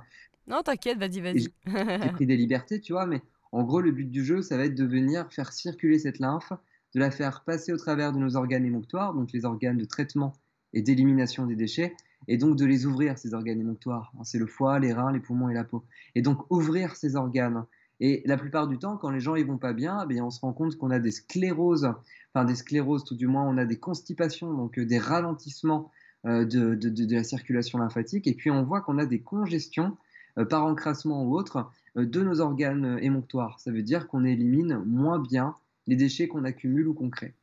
non, 0.48 0.64
t'inquiète, 0.64 0.98
vas-y, 0.98 1.22
vas-y. 1.22 1.54
J'ai 1.68 2.12
pris 2.12 2.26
des 2.26 2.36
libertés, 2.36 2.82
tu 2.82 2.94
vois, 2.94 3.06
mais 3.06 3.22
en 3.52 3.64
gros, 3.64 3.80
le 3.80 3.92
but 3.92 4.10
du 4.10 4.26
jeu, 4.26 4.42
ça 4.42 4.58
va 4.58 4.66
être 4.66 4.74
de 4.74 4.86
venir 4.86 5.32
faire 5.32 5.54
circuler 5.54 6.00
cette 6.00 6.18
lymphe, 6.18 6.52
de 6.96 7.00
la 7.00 7.12
faire 7.12 7.44
passer 7.44 7.74
au 7.74 7.78
travers 7.78 8.12
de 8.12 8.18
nos 8.18 8.36
organes 8.36 8.66
émonctoires, 8.66 9.14
donc 9.14 9.32
les 9.34 9.46
organes 9.46 9.78
de 9.78 9.86
traitement 9.86 10.34
et 10.74 10.82
d'élimination 10.82 11.46
des 11.46 11.56
déchets, 11.56 11.96
et 12.28 12.38
donc 12.38 12.58
de 12.58 12.66
les 12.66 12.88
ouvrir, 12.88 13.20
ces 13.20 13.36
organes 13.36 13.60
émonctoires. 13.60 14.12
C'est 14.24 14.39
le 14.39 14.48
foie, 14.48 14.80
les 14.80 14.94
reins, 14.94 15.12
les 15.12 15.20
poumons 15.20 15.50
et 15.50 15.54
la 15.54 15.64
peau. 15.64 15.86
Et 16.16 16.24
donc 16.24 16.39
ouvrir 16.50 16.96
ces 16.96 17.16
organes. 17.16 17.66
Et 18.02 18.24
la 18.26 18.36
plupart 18.36 18.68
du 18.68 18.78
temps, 18.78 18.97
quand 18.97 19.12
les 19.12 19.22
gens 19.22 19.36
ils 19.36 19.45
vont 19.45 19.58
pas 19.60 19.74
bien, 19.74 20.02
eh 20.04 20.08
bien 20.08 20.26
on 20.26 20.32
se 20.32 20.41
rend 20.41 20.52
compte 20.52 20.76
qu'on 20.76 20.91
a 20.91 20.99
des 20.99 21.12
scléroses 21.12 21.93
enfin 22.34 22.45
des 22.45 22.56
scléroses 22.56 23.04
tout 23.04 23.16
du 23.16 23.28
moins, 23.28 23.43
on 23.43 23.58
a 23.58 23.66
des 23.66 23.80
constipations, 23.80 24.54
donc 24.54 24.78
euh, 24.78 24.86
des 24.86 24.99
ralentissements 24.99 25.91
euh, 26.26 26.45
de, 26.45 26.76
de, 26.76 26.89
de, 26.89 27.16
la 27.16 27.24
circulation 27.24 27.80
lymphatique, 27.80 28.28
et 28.28 28.34
puis 28.34 28.52
on 28.52 28.64
voit 28.64 28.82
qu'on 28.82 28.97
a 28.97 29.06
des 29.06 29.22
congestions 29.22 29.97
euh, 30.38 30.45
par 30.45 30.66
encrassement 30.66 31.24
ou 31.24 31.36
autre 31.36 31.72
de 31.95 32.22
nos 32.22 32.39
organes 32.39 32.99
émonctoires. 33.02 33.60
Ça 33.60 33.72
veut 33.72 33.84
dire 33.84 34.08
qu'on 34.08 34.24
élimine 34.24 34.82
moins 34.86 35.20
bien 35.20 35.56
les 35.88 35.97
déchets 35.97 36.30
qu'on 36.30 36.45
accumule 36.45 36.88
ou 36.88 36.93
qu'on 36.93 37.10
crée. 37.10 37.34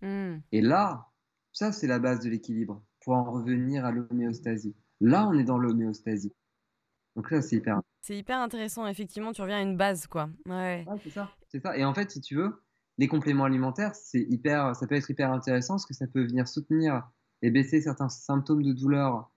Mmh. 0.00 0.36
Et 0.52 0.62
là, 0.62 1.08
ça 1.52 1.72
c'est 1.72 1.86
la 1.86 1.98
base 1.98 2.20
de 2.20 2.30
l'équilibre, 2.30 2.82
pour 3.02 3.14
en 3.14 3.30
revenir 3.30 3.84
à 3.84 3.90
l'homéostasie. 3.90 4.74
Là, 5.00 5.28
on 5.28 5.38
est 5.38 5.44
dans 5.44 5.58
l'homéostasie. 5.58 6.32
Donc 7.16 7.30
là, 7.30 7.40
c'est 7.42 7.56
hyper. 7.56 7.80
C'est 8.02 8.16
hyper 8.16 8.38
intéressant, 8.38 8.86
effectivement, 8.86 9.32
tu 9.32 9.40
reviens 9.40 9.56
à 9.56 9.62
une 9.62 9.76
base, 9.76 10.06
quoi. 10.06 10.28
Ouais. 10.46 10.84
ouais 10.86 10.98
c'est 11.02 11.10
ça, 11.10 11.30
c'est 11.48 11.60
ça. 11.60 11.76
Et 11.76 11.84
en 11.84 11.94
fait, 11.94 12.10
si 12.10 12.20
tu 12.20 12.36
veux, 12.36 12.62
les 12.98 13.08
compléments 13.08 13.44
alimentaires, 13.44 13.94
c'est 13.94 14.20
hyper, 14.20 14.76
ça 14.76 14.86
peut 14.86 14.94
être 14.94 15.10
hyper 15.10 15.32
intéressant 15.32 15.74
parce 15.74 15.86
que 15.86 15.94
ça 15.94 16.06
peut 16.06 16.22
venir 16.22 16.46
soutenir 16.46 17.08
et 17.42 17.50
baisser 17.50 17.80
certains 17.80 18.08
symptômes 18.08 18.62
de 18.62 18.72
douleur 18.72 19.30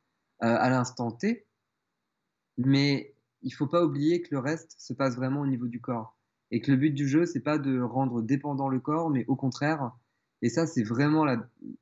euh, 0.44 0.56
à 0.58 0.70
l'instant 0.70 1.12
T. 1.12 1.48
Mais 2.58 3.16
il 3.42 3.52
faut 3.52 3.68
pas 3.68 3.84
oublier 3.84 4.22
que 4.22 4.30
le 4.32 4.40
reste 4.40 4.76
se 4.78 4.94
passe 4.94 5.16
vraiment 5.16 5.42
au 5.42 5.48
niveau 5.48 5.68
du 5.68 5.80
corps 5.80 6.18
et 6.52 6.62
que 6.62 6.72
le 6.72 6.78
but 6.78 6.92
du 6.92 7.08
jeu 7.08 7.26
c'est 7.26 7.40
pas 7.40 7.58
de 7.58 7.80
rendre 7.80 8.22
dépendant 8.22 8.70
le 8.70 8.80
corps, 8.80 9.10
mais 9.10 9.26
au 9.28 9.36
contraire. 9.36 9.92
Et 10.42 10.50
ça, 10.50 10.68
c'est 10.68 10.84
vraiment 10.84 11.26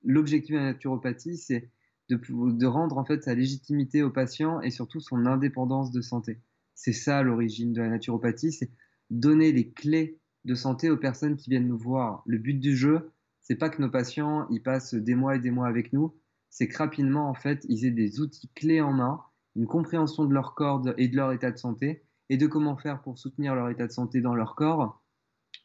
l'objectif 0.04 0.54
de 0.54 0.60
la 0.60 0.66
naturopathie, 0.66 1.38
c'est 1.38 1.70
de, 2.10 2.66
rendre 2.66 2.98
en 2.98 3.06
fait 3.06 3.24
sa 3.24 3.36
légitimité 3.36 4.02
au 4.02 4.10
patient 4.10 4.62
et 4.62 4.72
surtout 4.72 5.00
son 5.00 5.26
indépendance 5.26 5.92
de 5.92 6.02
santé. 6.02 6.40
C'est 6.76 6.94
ça 6.94 7.22
l'origine 7.24 7.74
de 7.74 7.82
la 7.82 7.90
naturopathie, 7.90 8.52
c'est 8.52 8.72
donner 9.10 9.52
les 9.52 9.72
clés 9.72 10.20
de 10.46 10.56
santé 10.56 10.90
aux 10.90 10.98
personnes 10.98 11.36
qui 11.36 11.50
viennent 11.50 11.68
nous 11.68 11.78
voir. 11.78 12.24
Le 12.26 12.38
but 12.38 12.60
du 12.60 12.76
jeu, 12.76 13.12
c'est 13.42 13.56
pas 13.56 13.70
que 13.70 13.82
nos 13.82 13.90
patients 13.90 14.48
ils 14.50 14.64
passent 14.64 14.94
des 14.94 15.16
mois 15.16 15.36
et 15.36 15.40
des 15.40 15.52
mois 15.52 15.68
avec 15.68 15.92
nous, 15.94 16.16
c'est 16.50 16.68
que 16.68 16.78
rapidement 16.78 17.30
en 17.30 17.34
fait 17.34 17.66
ils 17.68 17.86
aient 17.86 17.92
des 17.92 18.20
outils 18.20 18.50
clés 18.56 18.82
en 18.82 18.94
main, 18.94 19.22
une 19.56 19.68
compréhension 19.68 20.26
de 20.26 20.34
leur 20.34 20.56
corps 20.56 20.84
et 20.98 21.08
de 21.08 21.16
leur 21.16 21.32
état 21.34 21.52
de 21.52 21.58
santé 21.58 22.04
et 22.30 22.38
de 22.38 22.48
comment 22.48 22.78
faire 22.78 23.02
pour 23.02 23.18
soutenir 23.18 23.56
leur 23.56 23.70
état 23.70 23.88
de 23.88 23.92
santé 23.92 24.22
dans 24.22 24.36
leur 24.36 24.56
corps 24.56 25.02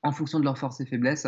en 0.03 0.13
fonction 0.13 0.41
de 0.41 0.45
leurs 0.45 0.59
forces 0.59 0.81
et 0.81 0.87
faiblesses 0.87 1.27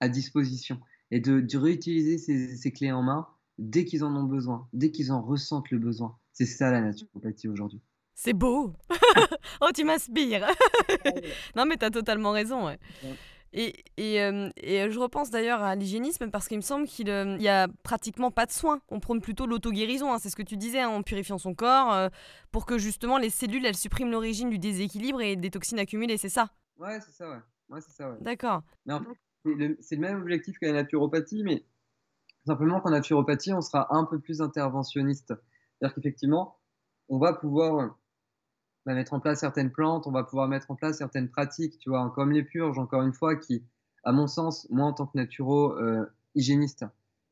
à 0.00 0.08
disposition 0.08 0.80
et 1.10 1.20
de, 1.20 1.56
réutiliser 1.56 2.18
ces, 2.18 2.56
ces, 2.56 2.72
clés 2.72 2.92
en 2.92 3.02
main 3.02 3.28
dès 3.58 3.84
qu'ils 3.84 4.04
en 4.04 4.14
ont 4.16 4.24
besoin, 4.24 4.68
dès 4.72 4.90
qu'ils 4.90 5.12
en 5.12 5.22
ressentent 5.22 5.70
le 5.70 5.78
besoin. 5.78 6.16
C'est 6.32 6.46
ça 6.46 6.70
la 6.70 6.80
naturopathie 6.80 7.48
aujourd'hui. 7.48 7.80
C'est 8.14 8.32
beau 8.32 8.72
Oh, 9.60 9.70
tu 9.74 9.84
m'inspires 9.84 10.46
Non, 11.56 11.66
mais 11.66 11.76
tu 11.76 11.84
as 11.84 11.90
totalement 11.90 12.30
raison. 12.30 12.70
Et, 13.56 13.72
et, 13.96 14.20
euh, 14.20 14.50
et, 14.56 14.90
je 14.90 14.98
repense 14.98 15.30
d'ailleurs 15.30 15.62
à 15.62 15.76
l'hygiénisme 15.76 16.28
parce 16.28 16.48
qu'il 16.48 16.56
me 16.56 16.62
semble 16.62 16.88
qu'il 16.88 17.06
n'y 17.06 17.48
euh, 17.48 17.64
a 17.64 17.68
pratiquement 17.84 18.32
pas 18.32 18.46
de 18.46 18.50
soins. 18.50 18.80
On 18.88 18.98
prône 18.98 19.20
plutôt 19.20 19.46
l'auto-guérison, 19.46 20.12
hein, 20.12 20.18
c'est 20.18 20.28
ce 20.28 20.34
que 20.34 20.42
tu 20.42 20.56
disais, 20.56 20.80
hein, 20.80 20.88
en 20.88 21.02
purifiant 21.04 21.38
son 21.38 21.54
corps, 21.54 21.92
euh, 21.92 22.08
pour 22.50 22.66
que 22.66 22.78
justement 22.78 23.16
les 23.16 23.30
cellules, 23.30 23.64
elles 23.64 23.76
suppriment 23.76 24.10
l'origine 24.10 24.50
du 24.50 24.58
déséquilibre 24.58 25.20
et 25.20 25.36
des 25.36 25.50
toxines 25.50 25.78
accumulées, 25.78 26.16
c'est 26.16 26.28
ça? 26.28 26.50
Ouais, 26.78 26.98
c'est 27.00 27.12
ça, 27.12 27.30
ouais. 27.30 27.38
ouais, 27.68 27.80
ça 27.80 28.10
ouais. 28.10 28.16
D'accord. 28.22 28.62
c'est 28.88 29.54
le, 29.54 30.00
même 30.00 30.20
objectif 30.20 30.58
que 30.58 30.66
la 30.66 30.72
naturopathie, 30.72 31.44
mais 31.44 31.64
simplement 32.46 32.80
qu'en 32.80 32.90
naturopathie, 32.90 33.52
on 33.52 33.60
sera 33.60 33.94
un 33.94 34.04
peu 34.04 34.18
plus 34.18 34.40
interventionniste. 34.40 35.34
C'est-à-dire 35.78 35.94
qu'effectivement, 35.94 36.58
on 37.08 37.18
va 37.18 37.32
pouvoir 37.32 37.96
va 38.86 38.94
mettre 38.94 39.14
en 39.14 39.20
place 39.20 39.40
certaines 39.40 39.70
plantes, 39.72 40.06
on 40.06 40.12
va 40.12 40.24
pouvoir 40.24 40.48
mettre 40.48 40.70
en 40.70 40.74
place 40.74 40.98
certaines 40.98 41.28
pratiques, 41.28 41.78
tu 41.78 41.90
vois, 41.90 42.10
comme 42.14 42.32
les 42.32 42.42
purges, 42.42 42.78
encore 42.78 43.02
une 43.02 43.14
fois, 43.14 43.36
qui, 43.36 43.64
à 44.02 44.12
mon 44.12 44.26
sens, 44.26 44.68
moi 44.70 44.86
en 44.86 44.92
tant 44.92 45.06
que 45.06 45.16
naturo 45.16 45.72
euh, 45.78 46.04
hygiéniste, 46.34 46.84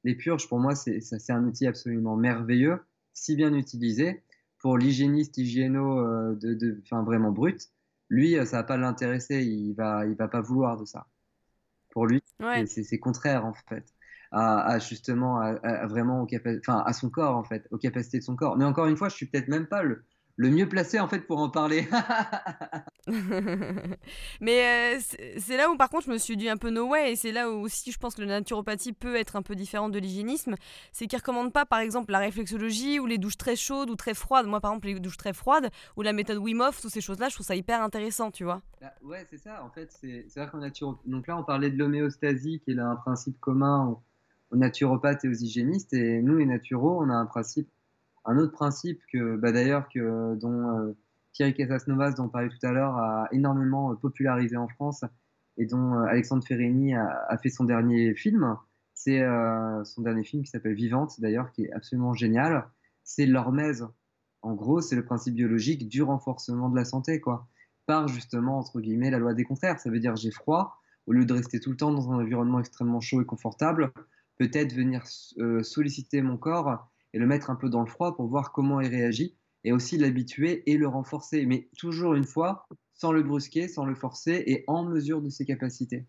les 0.05 0.15
purges, 0.15 0.49
pour 0.49 0.59
moi, 0.59 0.75
c'est 0.75 1.31
un 1.31 1.45
outil 1.45 1.67
absolument 1.67 2.17
merveilleux, 2.17 2.81
si 3.13 3.37
bien 3.37 3.55
utilisé. 3.55 4.23
Pour 4.59 4.79
l'hygiéniste 4.79 5.37
hygiéno, 5.39 5.99
euh, 5.99 6.35
de, 6.37 6.55
de, 6.55 6.83
vraiment 7.05 7.31
brut, 7.31 7.71
lui, 8.09 8.35
ça 8.47 8.59
va 8.59 8.63
pas 8.63 8.77
l'intéresser, 8.77 9.43
il 9.45 9.75
va, 9.75 10.07
il 10.07 10.15
va 10.15 10.29
pas 10.29 10.41
vouloir 10.41 10.77
de 10.77 10.85
ça. 10.85 11.07
Pour 11.91 12.07
lui, 12.07 12.23
c'est 12.67 12.99
contraire 12.99 13.45
en 13.45 13.53
fait. 13.53 13.85
À, 14.35 14.79
justement 14.79 15.41
à, 15.41 15.87
vraiment 15.87 16.23
au 16.23 16.27
enfin, 16.59 16.83
à 16.87 16.93
son 16.95 17.11
corps 17.11 17.37
en 17.37 17.45
fait, 17.45 17.69
aux 17.71 17.77
capacités 17.77 18.19
de 18.19 18.25
son 18.25 18.35
corps. 18.35 18.57
Mais 18.57 18.65
encore 18.65 18.87
une 18.87 18.97
fois, 18.97 19.11
je 19.11 19.15
suis 19.15 19.27
peut-être 19.27 19.49
même 19.49 19.67
pas 19.67 19.83
le, 19.83 20.05
le 20.37 20.51
mieux 20.51 20.69
placé 20.69 20.99
en 20.99 21.09
fait 21.09 21.21
pour 21.21 21.39
en 21.39 21.51
parler. 21.51 21.87
Mais 24.41 24.99
c'est 25.01 25.57
là 25.57 25.69
où 25.71 25.77
par 25.77 25.91
contre 25.91 26.07
je 26.07 26.11
me 26.11 26.19
suis 26.19 26.37
dit 26.37 26.49
un 26.49 26.57
peu 26.57 26.71
no 26.71 26.89
way 26.89 27.13
et 27.13 27.17
c'est 27.17 27.33
là 27.33 27.51
où 27.51 27.63
aussi 27.63 27.91
je 27.91 27.99
pense 27.99 28.15
que 28.15 28.23
la 28.23 28.29
naturopathie 28.29 28.93
peut 28.93 29.17
être 29.17 29.37
un 29.37 29.43
peu 29.43 29.55
différente 29.55 29.93
de 29.93 29.99
l'hygiénisme, 29.99 30.55
c'est 30.93 31.07
qu'ils 31.07 31.19
recommandent 31.19 31.53
pas 31.53 31.67
par 31.67 31.81
exemple 31.81 32.13
la 32.13 32.21
réflexologie 32.21 33.01
ou 33.01 33.07
les 33.07 33.19
douches 33.19 33.39
très 33.39 33.57
chaudes 33.57 33.91
ou 33.91 33.97
très 33.97 34.15
froides. 34.15 34.47
Moi 34.47 34.61
par 34.61 34.73
exemple 34.73 34.87
les 34.87 35.01
douches 35.01 35.17
très 35.17 35.33
froides 35.33 35.69
ou 35.97 36.03
la 36.03 36.13
méthode 36.13 36.39
Wim 36.39 36.61
Hof, 36.61 36.81
toutes 36.81 36.93
ces 36.93 37.01
choses-là, 37.01 37.29
je 37.29 37.35
trouve 37.35 37.47
ça 37.47 37.57
hyper 37.57 37.83
intéressant, 37.83 38.31
tu 38.31 38.45
vois. 38.45 38.63
Bah, 38.81 38.93
ouais, 39.03 39.27
c'est 39.29 39.39
ça 39.39 39.65
en 39.65 39.71
fait, 39.71 39.91
c'est 39.91 40.27
vrai 40.37 40.49
qu'en 40.51 40.59
naturopathie, 40.59 41.11
donc 41.11 41.27
là 41.27 41.37
on 41.37 41.45
parlait 41.45 41.71
de 41.71 41.79
l'homéostasie 41.79 42.61
qui 42.65 42.71
est 42.73 42.79
un 42.79 42.97
principe 42.97 43.39
commun 43.41 43.99
aux 44.53 44.57
naturopathes 44.57 45.25
et 45.25 45.29
aux 45.29 45.35
hygiénistes 45.35 45.93
et 45.93 46.23
nous 46.23 46.37
les 46.37 46.47
naturaux, 46.47 47.03
on 47.03 47.11
a 47.11 47.15
un 47.15 47.27
principe 47.27 47.69
un 48.25 48.39
autre 48.39 48.53
principe 48.53 49.01
que, 49.13 49.37
bah, 49.37 49.53
d'ailleurs, 49.53 49.89
que, 49.89 50.35
dont 50.37 50.79
euh, 50.79 50.97
Thierry 51.33 51.55
Casasnovas, 51.55 52.13
dont 52.13 52.25
on 52.25 52.29
parlait 52.29 52.49
tout 52.49 52.67
à 52.67 52.73
l'heure, 52.73 52.97
a 52.97 53.29
énormément 53.33 53.93
euh, 53.93 53.95
popularisé 53.95 54.57
en 54.57 54.69
France 54.69 55.05
et 55.59 55.67
dont 55.67 55.95
euh, 55.95 56.05
Alexandre 56.05 56.45
Ferrini 56.47 56.95
a, 56.95 57.37
fait 57.43 57.51
son 57.51 57.65
dernier 57.65 58.15
film. 58.15 58.57
C'est 58.95 59.25
son 59.85 60.03
dernier 60.03 60.23
film 60.23 60.45
qui 60.45 60.51
s'appelle 60.51 60.75
Vivante, 60.75 61.19
d'ailleurs, 61.19 61.51
qui 61.51 61.65
est 61.65 61.73
absolument 61.73 62.15
génial. 62.15 62.69
C'est 63.03 63.27
l'hormèse. 63.27 63.89
En 64.43 64.55
gros, 64.55 64.81
c'est 64.81 64.95
le 64.95 65.05
principe 65.05 65.35
biologique 65.35 65.89
du 65.89 66.03
renforcement 66.03 66.69
de 66.69 66.77
la 66.77 66.85
santé, 66.85 67.21
quoi. 67.21 67.49
Par 67.87 68.07
justement, 68.07 68.59
entre 68.59 68.81
guillemets, 68.81 69.11
la 69.11 69.19
loi 69.19 69.35
des 69.35 69.43
contraires. 69.43 69.81
Ça 69.81 69.91
veut 69.91 69.99
dire 69.99 70.15
j'ai 70.15 70.31
froid, 70.31 70.77
au 71.07 71.13
lieu 71.13 71.25
de 71.25 71.33
rester 71.33 71.59
tout 71.59 71.71
le 71.71 71.77
temps 71.77 71.91
dans 71.91 72.13
un 72.13 72.17
environnement 72.17 72.61
extrêmement 72.61 73.01
chaud 73.01 73.21
et 73.21 73.25
confortable, 73.25 73.93
peut-être 74.39 74.73
venir 74.73 75.05
solliciter 75.63 76.23
mon 76.23 76.37
corps 76.37 76.89
et 77.15 77.19
le 77.19 77.27
mettre 77.27 77.51
un 77.51 77.57
peu 77.57 77.69
dans 77.69 77.81
le 77.81 77.87
froid 77.87 78.17
pour 78.17 78.27
voir 78.27 78.53
comment 78.53 78.81
il 78.81 78.89
réagit 78.89 79.37
et 79.65 79.73
aussi 79.73 79.99
l'habituer 79.99 80.63
et 80.71 80.77
le 80.77 80.89
renforcer. 80.89 81.47
Mais 81.47 81.69
toujours 81.79 82.15
une 82.15 82.25
fois, 82.25 82.67
sans 82.95 83.13
le 83.13 83.23
brusquer, 83.23 83.69
sans 83.69 83.85
le 83.85 83.95
forcer 83.95 84.43
et 84.47 84.65
en 84.67 84.85
mesure 84.85 85.21
de 85.23 85.29
ses 85.29 85.45
capacités. 85.45 86.07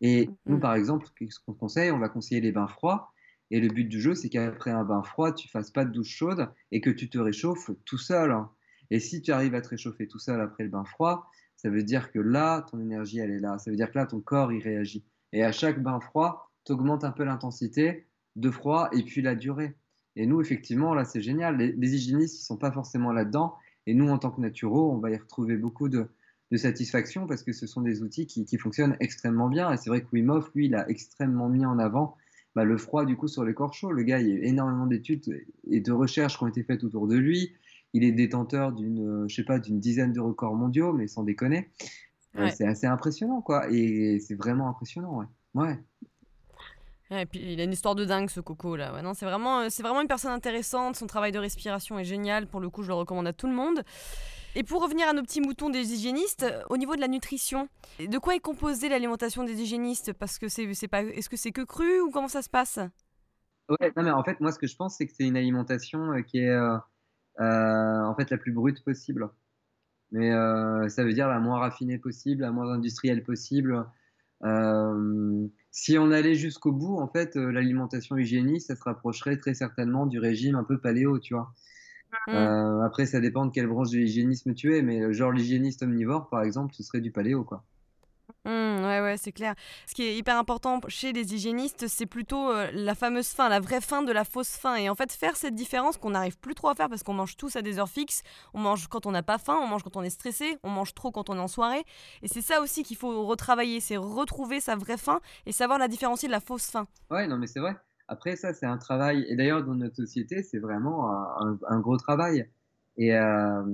Et 0.00 0.28
nous, 0.46 0.56
mm. 0.56 0.60
par 0.60 0.74
exemple, 0.74 1.06
ce 1.28 1.38
qu'on 1.44 1.54
conseille, 1.54 1.90
on 1.90 1.98
va 1.98 2.08
conseiller 2.08 2.40
les 2.40 2.52
bains 2.52 2.68
froids. 2.68 3.12
Et 3.50 3.60
le 3.60 3.68
but 3.68 3.84
du 3.84 4.00
jeu, 4.00 4.14
c'est 4.14 4.28
qu'après 4.28 4.72
un 4.72 4.84
bain 4.84 5.02
froid, 5.02 5.32
tu 5.32 5.48
fasses 5.48 5.70
pas 5.70 5.84
de 5.84 5.92
douche 5.92 6.14
chaude 6.14 6.50
et 6.72 6.80
que 6.80 6.90
tu 6.90 7.08
te 7.08 7.18
réchauffes 7.18 7.70
tout 7.84 7.98
seul. 7.98 8.34
Et 8.90 8.98
si 8.98 9.22
tu 9.22 9.30
arrives 9.30 9.54
à 9.54 9.60
te 9.60 9.68
réchauffer 9.68 10.08
tout 10.08 10.18
seul 10.18 10.40
après 10.40 10.64
le 10.64 10.70
bain 10.70 10.84
froid, 10.84 11.30
ça 11.56 11.70
veut 11.70 11.82
dire 11.82 12.10
que 12.10 12.18
là, 12.18 12.62
ton 12.62 12.80
énergie, 12.80 13.18
elle 13.18 13.30
est 13.30 13.38
là. 13.38 13.58
Ça 13.58 13.70
veut 13.70 13.76
dire 13.76 13.90
que 13.90 13.98
là, 13.98 14.06
ton 14.06 14.20
corps, 14.20 14.52
il 14.52 14.62
réagit. 14.62 15.04
Et 15.32 15.42
à 15.42 15.52
chaque 15.52 15.82
bain 15.82 16.00
froid, 16.00 16.45
tu 16.66 16.72
augmentes 16.72 17.04
un 17.04 17.12
peu 17.12 17.24
l'intensité 17.24 18.06
de 18.34 18.50
froid 18.50 18.90
et 18.92 19.02
puis 19.02 19.22
la 19.22 19.34
durée. 19.34 19.74
Et 20.16 20.26
nous, 20.26 20.40
effectivement, 20.40 20.94
là, 20.94 21.04
c'est 21.04 21.20
génial. 21.20 21.56
Les, 21.56 21.94
hygiénistes, 21.94 22.40
ils 22.40 22.44
sont 22.44 22.56
pas 22.56 22.72
forcément 22.72 23.12
là-dedans. 23.12 23.54
Et 23.86 23.94
nous, 23.94 24.08
en 24.08 24.18
tant 24.18 24.30
que 24.30 24.40
naturaux, 24.40 24.90
on 24.90 24.98
va 24.98 25.10
y 25.10 25.16
retrouver 25.16 25.56
beaucoup 25.56 25.88
de, 25.88 26.08
satisfaction 26.54 27.26
parce 27.26 27.42
que 27.42 27.52
ce 27.52 27.66
sont 27.66 27.82
des 27.82 28.02
outils 28.02 28.26
qui, 28.26 28.58
fonctionnent 28.58 28.96
extrêmement 29.00 29.48
bien. 29.48 29.72
Et 29.72 29.76
c'est 29.76 29.90
vrai 29.90 30.02
que 30.02 30.08
Wim 30.12 30.30
Hof, 30.30 30.50
lui, 30.54 30.66
il 30.66 30.74
a 30.74 30.88
extrêmement 30.88 31.48
mis 31.48 31.64
en 31.64 31.78
avant 31.78 32.16
bah, 32.54 32.64
le 32.64 32.78
froid, 32.78 33.04
du 33.04 33.16
coup, 33.16 33.28
sur 33.28 33.44
les 33.44 33.52
corps 33.52 33.74
chauds. 33.74 33.92
Le 33.92 34.02
gars, 34.02 34.20
il 34.20 34.28
y 34.28 34.32
a 34.32 34.44
énormément 34.46 34.86
d'études 34.86 35.44
et 35.68 35.80
de 35.80 35.92
recherches 35.92 36.38
qui 36.38 36.44
ont 36.44 36.48
été 36.48 36.62
faites 36.62 36.82
autour 36.82 37.06
de 37.06 37.16
lui. 37.16 37.52
Il 37.92 38.02
est 38.02 38.12
détenteur 38.12 38.72
d'une, 38.72 39.28
je 39.28 39.34
sais 39.34 39.44
pas, 39.44 39.58
d'une 39.58 39.78
dizaine 39.78 40.12
de 40.12 40.20
records 40.20 40.54
mondiaux, 40.54 40.92
mais 40.92 41.06
sans 41.06 41.22
déconner. 41.22 41.68
C'est 42.54 42.66
assez 42.66 42.86
impressionnant, 42.86 43.40
quoi. 43.40 43.70
Et 43.70 44.18
c'est 44.20 44.34
vraiment 44.34 44.68
impressionnant, 44.68 45.18
ouais. 45.18 45.26
Ouais 45.54 45.78
et 47.10 47.26
puis 47.26 47.40
il 47.52 47.60
a 47.60 47.64
une 47.64 47.72
histoire 47.72 47.94
de 47.94 48.04
dingue 48.04 48.28
ce 48.30 48.40
Coco 48.40 48.76
là. 48.76 49.00
non, 49.02 49.14
c'est 49.14 49.26
vraiment, 49.26 49.60
euh, 49.60 49.66
c'est 49.70 49.82
vraiment 49.82 50.00
une 50.00 50.08
personne 50.08 50.32
intéressante. 50.32 50.96
Son 50.96 51.06
travail 51.06 51.32
de 51.32 51.38
respiration 51.38 51.98
est 51.98 52.04
génial. 52.04 52.46
Pour 52.46 52.60
le 52.60 52.68
coup, 52.68 52.82
je 52.82 52.88
le 52.88 52.94
recommande 52.94 53.26
à 53.26 53.32
tout 53.32 53.46
le 53.46 53.54
monde. 53.54 53.82
Et 54.56 54.64
pour 54.64 54.82
revenir 54.82 55.08
à 55.08 55.12
nos 55.12 55.22
petits 55.22 55.40
moutons 55.40 55.70
des 55.70 55.92
hygiénistes, 55.92 56.42
euh, 56.44 56.62
au 56.70 56.76
niveau 56.76 56.96
de 56.96 57.00
la 57.00 57.08
nutrition, 57.08 57.68
de 58.00 58.18
quoi 58.18 58.34
est 58.34 58.40
composée 58.40 58.88
l'alimentation 58.88 59.44
des 59.44 59.62
hygiénistes? 59.62 60.12
Parce 60.14 60.38
que 60.38 60.48
c'est, 60.48 60.72
c'est 60.74 60.88
pas, 60.88 61.02
est-ce 61.02 61.28
que 61.28 61.36
c'est 61.36 61.52
que 61.52 61.62
cru 61.62 62.00
ou 62.00 62.10
comment 62.10 62.28
ça 62.28 62.42
se 62.42 62.50
passe? 62.50 62.78
Ouais, 63.68 63.92
non 63.96 64.02
mais 64.02 64.10
en 64.10 64.24
fait, 64.24 64.40
moi 64.40 64.52
ce 64.52 64.58
que 64.58 64.66
je 64.66 64.76
pense, 64.76 64.96
c'est 64.96 65.06
que 65.06 65.12
c'est 65.12 65.24
une 65.24 65.36
alimentation 65.36 66.12
euh, 66.12 66.22
qui 66.22 66.38
est 66.38 66.56
en 67.38 68.14
fait 68.16 68.30
la 68.30 68.38
plus 68.38 68.52
brute 68.52 68.82
possible. 68.82 69.28
Mais 70.12 70.30
ça 70.88 71.04
veut 71.04 71.12
dire 71.12 71.28
la 71.28 71.40
moins 71.40 71.58
raffinée 71.58 71.98
possible, 71.98 72.42
la 72.42 72.52
moins 72.52 72.72
industrielle 72.72 73.22
possible. 73.24 73.84
Euh, 74.44 75.46
si 75.70 75.98
on 75.98 76.10
allait 76.10 76.34
jusqu'au 76.34 76.72
bout, 76.72 76.96
en 76.98 77.08
fait, 77.08 77.36
euh, 77.36 77.50
l'alimentation 77.50 78.16
hygiéniste, 78.16 78.68
ça 78.68 78.76
se 78.76 78.82
rapprocherait 78.82 79.38
très 79.38 79.54
certainement 79.54 80.06
du 80.06 80.18
régime 80.18 80.54
un 80.56 80.64
peu 80.64 80.78
paléo, 80.78 81.18
tu 81.18 81.34
vois. 81.34 81.52
Mmh. 82.28 82.32
Euh, 82.32 82.84
après, 82.84 83.06
ça 83.06 83.20
dépend 83.20 83.46
de 83.46 83.50
quelle 83.50 83.66
branche 83.66 83.90
de 83.90 83.98
l'hygiénisme 83.98 84.54
tu 84.54 84.76
es, 84.76 84.82
mais 84.82 85.12
genre 85.12 85.32
l'hygiéniste 85.32 85.82
omnivore, 85.82 86.28
par 86.28 86.42
exemple, 86.42 86.74
ce 86.74 86.82
serait 86.82 87.00
du 87.00 87.10
paléo, 87.10 87.44
quoi. 87.44 87.64
Mmh, 88.46 88.84
ouais, 88.84 89.00
ouais, 89.00 89.16
c'est 89.16 89.32
clair. 89.32 89.56
Ce 89.88 89.94
qui 89.94 90.04
est 90.04 90.16
hyper 90.16 90.36
important 90.36 90.80
chez 90.86 91.12
les 91.12 91.34
hygiénistes, 91.34 91.88
c'est 91.88 92.06
plutôt 92.06 92.52
euh, 92.52 92.70
la 92.72 92.94
fameuse 92.94 93.26
faim, 93.28 93.48
la 93.48 93.58
vraie 93.58 93.80
faim 93.80 94.02
de 94.02 94.12
la 94.12 94.24
fausse 94.24 94.56
faim. 94.56 94.76
Et 94.76 94.88
en 94.88 94.94
fait, 94.94 95.10
faire 95.10 95.34
cette 95.36 95.56
différence 95.56 95.96
qu'on 95.96 96.10
n'arrive 96.10 96.38
plus 96.38 96.54
trop 96.54 96.68
à 96.68 96.76
faire 96.76 96.88
parce 96.88 97.02
qu'on 97.02 97.12
mange 97.12 97.36
tous 97.36 97.56
à 97.56 97.62
des 97.62 97.80
heures 97.80 97.88
fixes. 97.88 98.22
On 98.54 98.60
mange 98.60 98.86
quand 98.86 99.04
on 99.04 99.10
n'a 99.10 99.24
pas 99.24 99.38
faim, 99.38 99.58
on 99.60 99.66
mange 99.66 99.82
quand 99.82 99.96
on 99.96 100.02
est 100.02 100.10
stressé, 100.10 100.58
on 100.62 100.70
mange 100.70 100.94
trop 100.94 101.10
quand 101.10 101.28
on 101.28 101.36
est 101.36 101.40
en 101.40 101.48
soirée. 101.48 101.82
Et 102.22 102.28
c'est 102.28 102.40
ça 102.40 102.60
aussi 102.60 102.84
qu'il 102.84 102.96
faut 102.96 103.26
retravailler, 103.26 103.80
c'est 103.80 103.96
retrouver 103.96 104.60
sa 104.60 104.76
vraie 104.76 104.96
faim 104.96 105.20
et 105.44 105.50
savoir 105.50 105.80
la 105.80 105.88
différencier 105.88 106.28
de 106.28 106.32
la 106.32 106.40
fausse 106.40 106.70
faim. 106.70 106.86
Ouais, 107.10 107.26
non, 107.26 107.38
mais 107.38 107.48
c'est 107.48 107.60
vrai. 107.60 107.74
Après, 108.06 108.36
ça, 108.36 108.54
c'est 108.54 108.66
un 108.66 108.78
travail. 108.78 109.26
Et 109.28 109.34
d'ailleurs, 109.34 109.64
dans 109.64 109.74
notre 109.74 109.96
société, 109.96 110.44
c'est 110.44 110.58
vraiment 110.58 111.10
un, 111.68 111.80
gros 111.80 111.96
travail. 111.96 112.48
Et, 112.96 113.12
euh, 113.12 113.64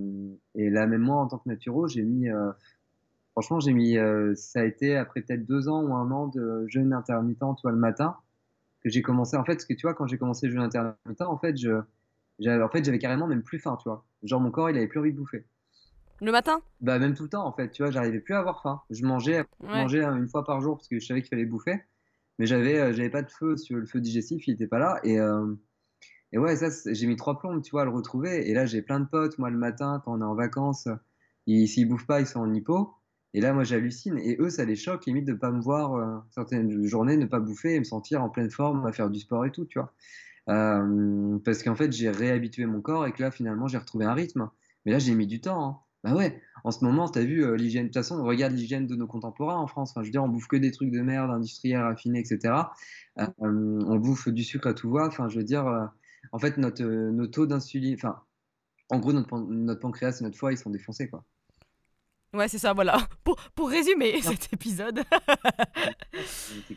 et 0.54 0.70
là, 0.70 0.86
même 0.86 1.02
moi, 1.02 1.16
en 1.16 1.26
tant 1.26 1.36
que 1.36 1.50
naturo, 1.50 1.88
j'ai 1.88 2.02
mis. 2.02 2.30
Euh, 2.30 2.52
franchement, 3.32 3.60
j'ai 3.60 3.72
mis, 3.72 3.96
euh, 3.98 4.34
ça 4.34 4.60
a 4.60 4.64
été 4.64 4.96
après 4.96 5.22
peut-être 5.22 5.44
deux 5.44 5.68
ans 5.68 5.82
ou 5.82 5.94
un 5.94 6.10
an 6.10 6.28
de 6.28 6.66
jeûne 6.68 6.92
intermittent, 6.92 7.40
toi, 7.60 7.70
le 7.70 7.76
matin, 7.76 8.16
que 8.82 8.90
j'ai 8.90 9.02
commencé. 9.02 9.36
En 9.36 9.44
fait, 9.44 9.60
ce 9.60 9.66
que 9.66 9.74
tu 9.74 9.82
vois, 9.82 9.94
quand 9.94 10.06
j'ai 10.06 10.18
commencé 10.18 10.46
le 10.46 10.52
jeûne 10.52 10.62
intermittent, 10.62 11.22
en 11.22 11.38
fait, 11.38 11.56
je, 11.56 11.80
j'avais, 12.38 12.62
en 12.62 12.68
fait, 12.68 12.84
j'avais 12.84 12.98
carrément 12.98 13.26
même 13.26 13.42
plus 13.42 13.58
faim, 13.58 13.76
tu 13.82 13.88
vois. 13.88 14.04
Genre, 14.22 14.40
mon 14.40 14.50
corps, 14.50 14.70
il 14.70 14.76
avait 14.76 14.86
plus 14.86 15.00
envie 15.00 15.12
de 15.12 15.16
bouffer. 15.16 15.44
Le 16.20 16.30
matin? 16.30 16.62
Bah, 16.80 16.98
même 16.98 17.14
tout 17.14 17.24
le 17.24 17.28
temps, 17.28 17.46
en 17.46 17.52
fait, 17.52 17.70
tu 17.70 17.82
vois, 17.82 17.90
j'arrivais 17.90 18.20
plus 18.20 18.34
à 18.34 18.38
avoir 18.38 18.62
faim. 18.62 18.80
Je 18.90 19.04
mangeais, 19.04 19.44
mangeais 19.60 20.04
une 20.04 20.28
fois 20.28 20.44
par 20.44 20.60
jour 20.60 20.76
parce 20.76 20.88
que 20.88 21.00
je 21.00 21.06
savais 21.06 21.20
qu'il 21.20 21.30
fallait 21.30 21.46
bouffer, 21.46 21.82
mais 22.38 22.46
j'avais, 22.46 22.78
euh, 22.78 22.92
j'avais 22.92 23.10
pas 23.10 23.22
de 23.22 23.30
feu, 23.30 23.56
sur 23.56 23.76
le 23.76 23.86
feu 23.86 24.00
digestif, 24.00 24.46
il 24.46 24.54
était 24.54 24.68
pas 24.68 24.78
là. 24.78 25.00
Et, 25.02 25.18
euh, 25.18 25.52
et 26.32 26.38
ouais, 26.38 26.54
ça, 26.56 26.68
j'ai 26.92 27.06
mis 27.06 27.16
trois 27.16 27.38
plombes, 27.38 27.62
tu 27.62 27.72
vois, 27.72 27.82
à 27.82 27.84
le 27.84 27.90
retrouver. 27.90 28.48
Et 28.48 28.54
là, 28.54 28.66
j'ai 28.66 28.82
plein 28.82 29.00
de 29.00 29.06
potes, 29.06 29.38
moi, 29.38 29.50
le 29.50 29.58
matin, 29.58 30.00
quand 30.04 30.12
on 30.12 30.20
est 30.20 30.24
en 30.24 30.34
vacances, 30.34 30.86
ils, 31.46 31.66
s'ils 31.66 31.88
bouffent 31.88 32.06
pas, 32.06 32.20
ils 32.20 32.26
sont 32.26 32.40
en 32.40 32.54
hypo. 32.54 32.94
Et 33.34 33.40
là, 33.40 33.52
moi, 33.52 33.64
j'hallucine. 33.64 34.18
Et 34.18 34.36
eux, 34.40 34.50
ça 34.50 34.64
les 34.64 34.76
choque, 34.76 35.06
limite, 35.06 35.24
de 35.24 35.32
ne 35.32 35.38
pas 35.38 35.50
me 35.50 35.60
voir 35.60 35.94
euh, 35.94 36.18
certaines 36.30 36.84
journées, 36.86 37.16
ne 37.16 37.26
pas 37.26 37.40
bouffer 37.40 37.74
et 37.74 37.78
me 37.78 37.84
sentir 37.84 38.22
en 38.22 38.28
pleine 38.28 38.50
forme 38.50 38.86
à 38.86 38.92
faire 38.92 39.08
du 39.10 39.20
sport 39.20 39.46
et 39.46 39.50
tout, 39.50 39.64
tu 39.64 39.78
vois. 39.78 39.92
Euh, 40.48 41.38
parce 41.44 41.62
qu'en 41.62 41.74
fait, 41.74 41.92
j'ai 41.92 42.10
réhabitué 42.10 42.66
mon 42.66 42.82
corps 42.82 43.06
et 43.06 43.12
que 43.12 43.22
là, 43.22 43.30
finalement, 43.30 43.68
j'ai 43.68 43.78
retrouvé 43.78 44.04
un 44.04 44.14
rythme. 44.14 44.50
Mais 44.84 44.92
là, 44.92 44.98
j'ai 44.98 45.14
mis 45.14 45.26
du 45.26 45.40
temps. 45.40 45.64
Hein. 45.64 45.78
Bah 46.04 46.14
ouais, 46.16 46.42
en 46.64 46.72
ce 46.72 46.84
moment, 46.84 47.08
tu 47.08 47.18
as 47.20 47.24
vu 47.24 47.44
euh, 47.44 47.56
l'hygiène. 47.56 47.84
De 47.84 47.88
toute 47.88 47.94
façon, 47.94 48.20
on 48.20 48.24
regarde 48.24 48.52
l'hygiène 48.52 48.86
de 48.86 48.96
nos 48.96 49.06
contemporains 49.06 49.56
en 49.56 49.66
France. 49.66 49.92
Enfin, 49.92 50.02
je 50.02 50.08
veux 50.08 50.12
dire, 50.12 50.24
on 50.24 50.28
bouffe 50.28 50.48
que 50.48 50.56
des 50.56 50.72
trucs 50.72 50.90
de 50.90 51.00
merde, 51.00 51.30
industriels, 51.30 51.82
raffinés, 51.82 52.18
etc. 52.20 52.54
on 53.38 53.96
bouffe 53.96 54.28
du 54.28 54.42
sucre 54.44 54.68
à 54.68 54.74
tout 54.74 54.90
va. 54.90 55.06
Enfin, 55.06 55.28
je 55.28 55.38
veux 55.38 55.44
dire, 55.44 55.90
en 56.32 56.38
fait, 56.38 56.58
notre, 56.58 56.82
nos 56.82 57.26
taux 57.28 57.46
d'insuline. 57.46 57.94
Enfin, 57.94 58.16
en 58.90 58.98
gros, 58.98 59.12
notre 59.12 59.80
pancréas 59.80 60.18
et 60.20 60.24
notre 60.24 60.36
foie, 60.36 60.52
ils 60.52 60.58
sont 60.58 60.70
défoncés, 60.70 61.08
quoi. 61.08 61.24
Ouais, 62.34 62.48
c'est 62.48 62.58
ça, 62.58 62.72
voilà. 62.72 62.98
Pour, 63.24 63.36
pour 63.54 63.68
résumer 63.68 64.20
cet 64.22 64.52
épisode. 64.52 65.02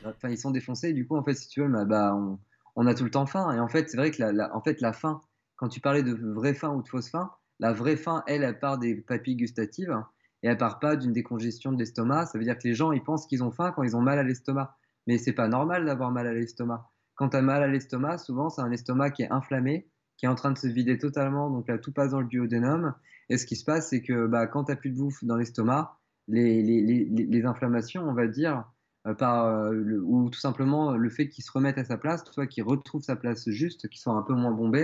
enfin, 0.05 0.29
ils 0.29 0.37
sont 0.37 0.51
défoncés, 0.51 0.93
du 0.93 1.07
coup, 1.07 1.15
en 1.15 1.23
fait, 1.23 1.33
si 1.33 1.47
tu 1.47 1.61
veux, 1.61 1.85
bah, 1.85 2.13
on, 2.13 2.37
on, 2.75 2.85
a 2.87 2.93
tout 2.93 3.03
le 3.03 3.09
temps 3.09 3.25
faim. 3.25 3.51
Et 3.53 3.59
en 3.59 3.67
fait, 3.67 3.89
c'est 3.89 3.97
vrai 3.97 4.11
que 4.11 4.21
la, 4.21 4.55
en 4.55 4.61
fait, 4.61 4.81
la 4.81 4.93
faim, 4.93 5.21
quand 5.55 5.69
tu 5.69 5.79
parlais 5.79 6.03
de 6.03 6.13
vraie 6.13 6.53
faim 6.53 6.69
ou 6.69 6.81
de 6.81 6.87
fausse 6.87 7.09
faim, 7.09 7.31
la 7.59 7.73
vraie 7.73 7.95
faim, 7.95 8.23
elle, 8.27 8.43
elle 8.43 8.59
part 8.59 8.77
des 8.77 8.95
papilles 8.95 9.37
gustatives 9.37 9.95
et 10.43 10.47
elle 10.47 10.57
part 10.57 10.79
pas 10.79 10.95
d'une 10.95 11.13
décongestion 11.13 11.71
de 11.71 11.79
l'estomac. 11.79 12.27
Ça 12.27 12.37
veut 12.37 12.43
dire 12.43 12.57
que 12.57 12.67
les 12.67 12.75
gens, 12.75 12.91
ils 12.91 13.03
pensent 13.03 13.25
qu'ils 13.25 13.43
ont 13.43 13.51
faim 13.51 13.71
quand 13.75 13.83
ils 13.83 13.95
ont 13.95 14.01
mal 14.01 14.19
à 14.19 14.23
l'estomac. 14.23 14.77
Mais 15.07 15.17
c'est 15.17 15.33
pas 15.33 15.47
normal 15.47 15.85
d'avoir 15.85 16.11
mal 16.11 16.27
à 16.27 16.33
l'estomac. 16.33 16.89
Quand 17.15 17.29
tu 17.29 17.37
as 17.37 17.41
mal 17.41 17.63
à 17.63 17.67
l'estomac, 17.67 18.17
souvent, 18.17 18.49
c'est 18.49 18.61
un 18.61 18.71
estomac 18.71 19.11
qui 19.11 19.23
est 19.23 19.31
inflammé 19.31 19.87
qui 20.17 20.25
est 20.25 20.29
en 20.29 20.35
train 20.35 20.51
de 20.51 20.57
se 20.57 20.67
vider 20.67 20.97
totalement, 20.97 21.49
donc 21.49 21.67
là 21.67 21.77
tout 21.77 21.91
passe 21.91 22.11
dans 22.11 22.21
le 22.21 22.27
duodénum. 22.27 22.93
Et 23.29 23.37
ce 23.37 23.45
qui 23.45 23.55
se 23.55 23.65
passe, 23.65 23.89
c'est 23.89 24.01
que 24.01 24.27
bah, 24.27 24.47
quand 24.47 24.65
tu 24.65 24.71
n'as 24.71 24.75
plus 24.75 24.91
de 24.91 24.97
bouffe 24.97 25.23
dans 25.23 25.35
l'estomac, 25.35 25.97
les, 26.27 26.61
les, 26.61 26.81
les, 26.81 27.05
les, 27.05 27.45
inflammations, 27.45 28.03
on 28.03 28.13
va 28.13 28.27
dire, 28.27 28.65
euh, 29.07 29.13
par, 29.13 29.45
euh, 29.45 29.99
ou 30.03 30.29
tout 30.29 30.39
simplement 30.39 30.93
le 30.93 31.09
fait 31.09 31.29
qu'il 31.29 31.43
se 31.43 31.51
remette 31.51 31.77
à 31.77 31.85
sa 31.85 31.97
place, 31.97 32.23
soit 32.31 32.47
qu'il 32.47 32.63
retrouve 32.63 33.01
sa 33.01 33.15
place 33.15 33.49
juste, 33.49 33.87
qu'il 33.89 33.99
soit 33.99 34.13
un 34.13 34.23
peu 34.23 34.33
moins 34.33 34.51
bombé, 34.51 34.81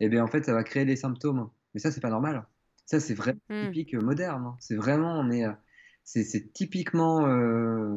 et 0.00 0.06
eh 0.06 0.08
bien 0.08 0.22
en 0.22 0.26
fait 0.26 0.44
ça 0.44 0.52
va 0.52 0.62
créer 0.64 0.84
des 0.84 0.96
symptômes. 0.96 1.48
Mais 1.74 1.80
ça, 1.80 1.90
c'est 1.90 2.00
pas 2.00 2.10
normal. 2.10 2.46
Ça, 2.86 3.00
c'est 3.00 3.14
vraiment 3.14 3.40
hmm. 3.50 3.66
typique 3.66 3.94
moderne. 3.94 4.44
Hein. 4.46 4.56
C'est 4.60 4.76
vraiment, 4.76 5.18
on 5.18 5.30
est, 5.30 5.44
euh, 5.44 5.52
c'est 6.04 6.52
typiquement 6.52 7.26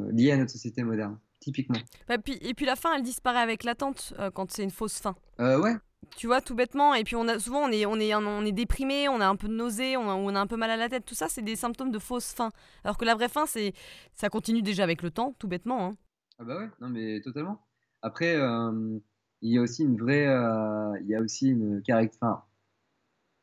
lié 0.09 0.31
à 0.31 0.37
notre 0.37 0.51
société 0.51 0.83
moderne 0.83 1.19
typiquement. 1.39 1.77
Bah, 2.07 2.15
et 2.27 2.53
puis 2.53 2.65
la 2.65 2.75
faim, 2.75 2.89
elle 2.95 3.03
disparaît 3.03 3.39
avec 3.39 3.63
l'attente 3.63 4.13
quand 4.33 4.51
c'est 4.51 4.63
une 4.63 4.71
fausse 4.71 4.99
faim. 4.99 5.15
Euh, 5.39 5.59
ouais, 5.59 5.75
Tu 6.15 6.27
vois, 6.27 6.41
tout 6.41 6.55
bêtement. 6.55 6.93
Et 6.93 7.03
puis 7.03 7.15
on 7.15 7.27
a 7.27 7.39
souvent 7.39 7.59
on 7.59 7.71
est 7.71 7.85
on 7.85 7.99
est 7.99 8.13
on 8.13 8.45
est 8.45 8.51
déprimé, 8.51 9.07
on 9.09 9.21
a 9.21 9.27
un 9.27 9.35
peu 9.35 9.47
de 9.47 9.53
nausée, 9.53 9.97
on 9.97 10.35
a, 10.35 10.39
un 10.39 10.47
peu 10.47 10.57
mal 10.57 10.69
à 10.69 10.77
la 10.77 10.89
tête. 10.89 11.05
Tout 11.05 11.15
ça, 11.15 11.27
c'est 11.29 11.41
des 11.41 11.55
symptômes 11.55 11.91
de 11.91 11.99
fausse 11.99 12.33
faim. 12.33 12.51
Alors 12.83 12.97
que 12.97 13.05
la 13.05 13.15
vraie 13.15 13.29
faim, 13.29 13.45
c'est 13.45 13.73
ça 14.13 14.29
continue 14.29 14.61
déjà 14.61 14.83
avec 14.83 15.01
le 15.01 15.11
temps, 15.11 15.35
tout 15.39 15.47
bêtement. 15.47 15.85
Hein. 15.85 15.95
Ah 16.39 16.43
bah 16.45 16.57
ouais, 16.57 16.69
non 16.81 16.89
mais 16.89 17.21
totalement. 17.21 17.59
Après, 18.01 18.35
euh, 18.35 18.99
il 19.41 19.53
y 19.53 19.57
a 19.57 19.61
aussi 19.61 19.83
une 19.83 19.97
vraie, 19.97 20.27
euh, 20.27 20.97
il 21.01 21.07
y 21.07 21.15
a 21.15 21.21
aussi 21.21 21.49
une 21.49 21.81
caractéristique, 21.81 22.23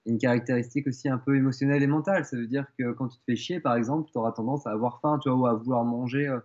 une 0.06 0.18
caractéristique 0.18 0.86
aussi 0.86 1.08
un 1.08 1.18
peu 1.18 1.36
émotionnelle 1.36 1.82
et 1.82 1.86
mentale. 1.86 2.24
Ça 2.24 2.36
veut 2.36 2.46
dire 2.46 2.66
que 2.78 2.92
quand 2.92 3.08
tu 3.08 3.18
te 3.18 3.24
fais 3.24 3.36
chier, 3.36 3.60
par 3.60 3.74
exemple, 3.76 4.10
tu 4.10 4.18
auras 4.18 4.32
tendance 4.32 4.66
à 4.66 4.70
avoir 4.70 5.00
faim, 5.00 5.18
tu 5.22 5.28
vois, 5.28 5.38
ou 5.38 5.46
à 5.46 5.54
vouloir 5.54 5.84
manger. 5.84 6.28
Euh, 6.28 6.40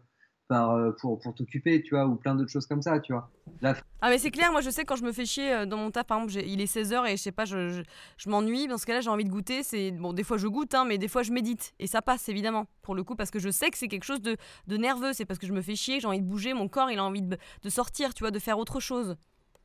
euh, 0.51 0.91
pour, 0.99 1.19
pour 1.19 1.33
t'occuper, 1.33 1.81
tu 1.81 1.95
vois, 1.95 2.05
ou 2.05 2.15
plein 2.15 2.35
d'autres 2.35 2.51
choses 2.51 2.65
comme 2.65 2.81
ça, 2.81 2.99
tu 2.99 3.13
vois. 3.13 3.29
Ah, 3.63 4.09
mais 4.09 4.17
c'est 4.17 4.31
clair, 4.31 4.51
moi 4.51 4.61
je 4.61 4.69
sais 4.69 4.85
quand 4.85 4.95
je 4.95 5.03
me 5.03 5.11
fais 5.11 5.25
chier 5.25 5.53
euh, 5.53 5.65
dans 5.65 5.77
mon 5.77 5.91
taf, 5.91 6.05
par 6.07 6.17
exemple, 6.21 6.45
il 6.45 6.61
est 6.61 6.73
16h 6.73 7.07
et 7.07 7.17
je 7.17 7.21
sais 7.21 7.31
pas, 7.31 7.45
je, 7.45 7.83
je, 8.17 8.29
m'ennuie, 8.29 8.67
dans 8.67 8.77
ce 8.77 8.85
cas-là 8.85 9.01
j'ai 9.01 9.09
envie 9.09 9.23
de 9.23 9.29
goûter, 9.29 9.63
c'est 9.63 9.91
bon, 9.91 10.13
des 10.13 10.23
fois 10.23 10.37
je 10.37 10.47
goûte, 10.47 10.73
hein, 10.73 10.85
mais 10.85 10.97
des 10.97 11.07
fois 11.07 11.23
je 11.23 11.31
médite, 11.31 11.73
et 11.79 11.87
ça 11.87 12.01
passe 12.01 12.27
évidemment, 12.27 12.65
pour 12.81 12.95
le 12.95 13.03
coup, 13.03 13.15
parce 13.15 13.31
que 13.31 13.39
je 13.39 13.49
sais 13.49 13.69
que 13.69 13.77
c'est 13.77 13.87
quelque 13.87 14.03
chose 14.03 14.21
de, 14.21 14.35
de 14.67 14.77
nerveux, 14.77 15.13
c'est 15.13 15.25
parce 15.25 15.39
que 15.39 15.47
je 15.47 15.53
me 15.53 15.61
fais 15.61 15.75
chier, 15.75 15.99
j'ai 15.99 16.07
envie 16.07 16.21
de 16.21 16.27
bouger, 16.27 16.53
mon 16.53 16.67
corps 16.67 16.89
il 16.91 16.99
a 16.99 17.03
envie 17.03 17.21
de, 17.21 17.37
de 17.63 17.69
sortir, 17.69 18.13
tu 18.13 18.23
vois, 18.23 18.31
de 18.31 18.39
faire 18.39 18.57
autre 18.57 18.79
chose. 18.79 19.15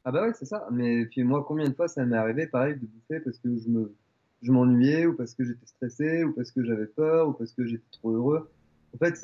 Ah 0.05 0.12
bah 0.12 0.22
ouais, 0.22 0.32
c'est 0.34 0.45
ça, 0.45 0.68
mais 0.70 1.07
puis 1.07 1.24
moi 1.24 1.45
combien 1.47 1.68
de 1.68 1.74
fois 1.74 1.89
ça 1.89 2.05
m'est 2.05 2.16
arrivé, 2.16 2.47
pareil, 2.47 2.74
de 2.74 2.87
bouffer 2.87 3.20
parce 3.20 3.39
que 3.39 3.49
je 3.57 3.68
me 3.68 3.95
je 4.43 4.53
m'ennuyais, 4.53 5.07
ou 5.07 5.16
parce 5.16 5.34
que 5.34 5.45
j'étais 5.45 5.66
stressé, 5.66 6.24
ou 6.24 6.32
parce 6.32 6.53
que 6.53 6.62
j'avais 6.64 6.87
peur, 6.87 7.28
ou 7.28 7.32
parce 7.32 7.53
que 7.53 7.66
j'étais 7.66 7.91
trop 7.91 8.12
heureux. 8.12 8.51
En 8.97 9.05
fait, 9.05 9.17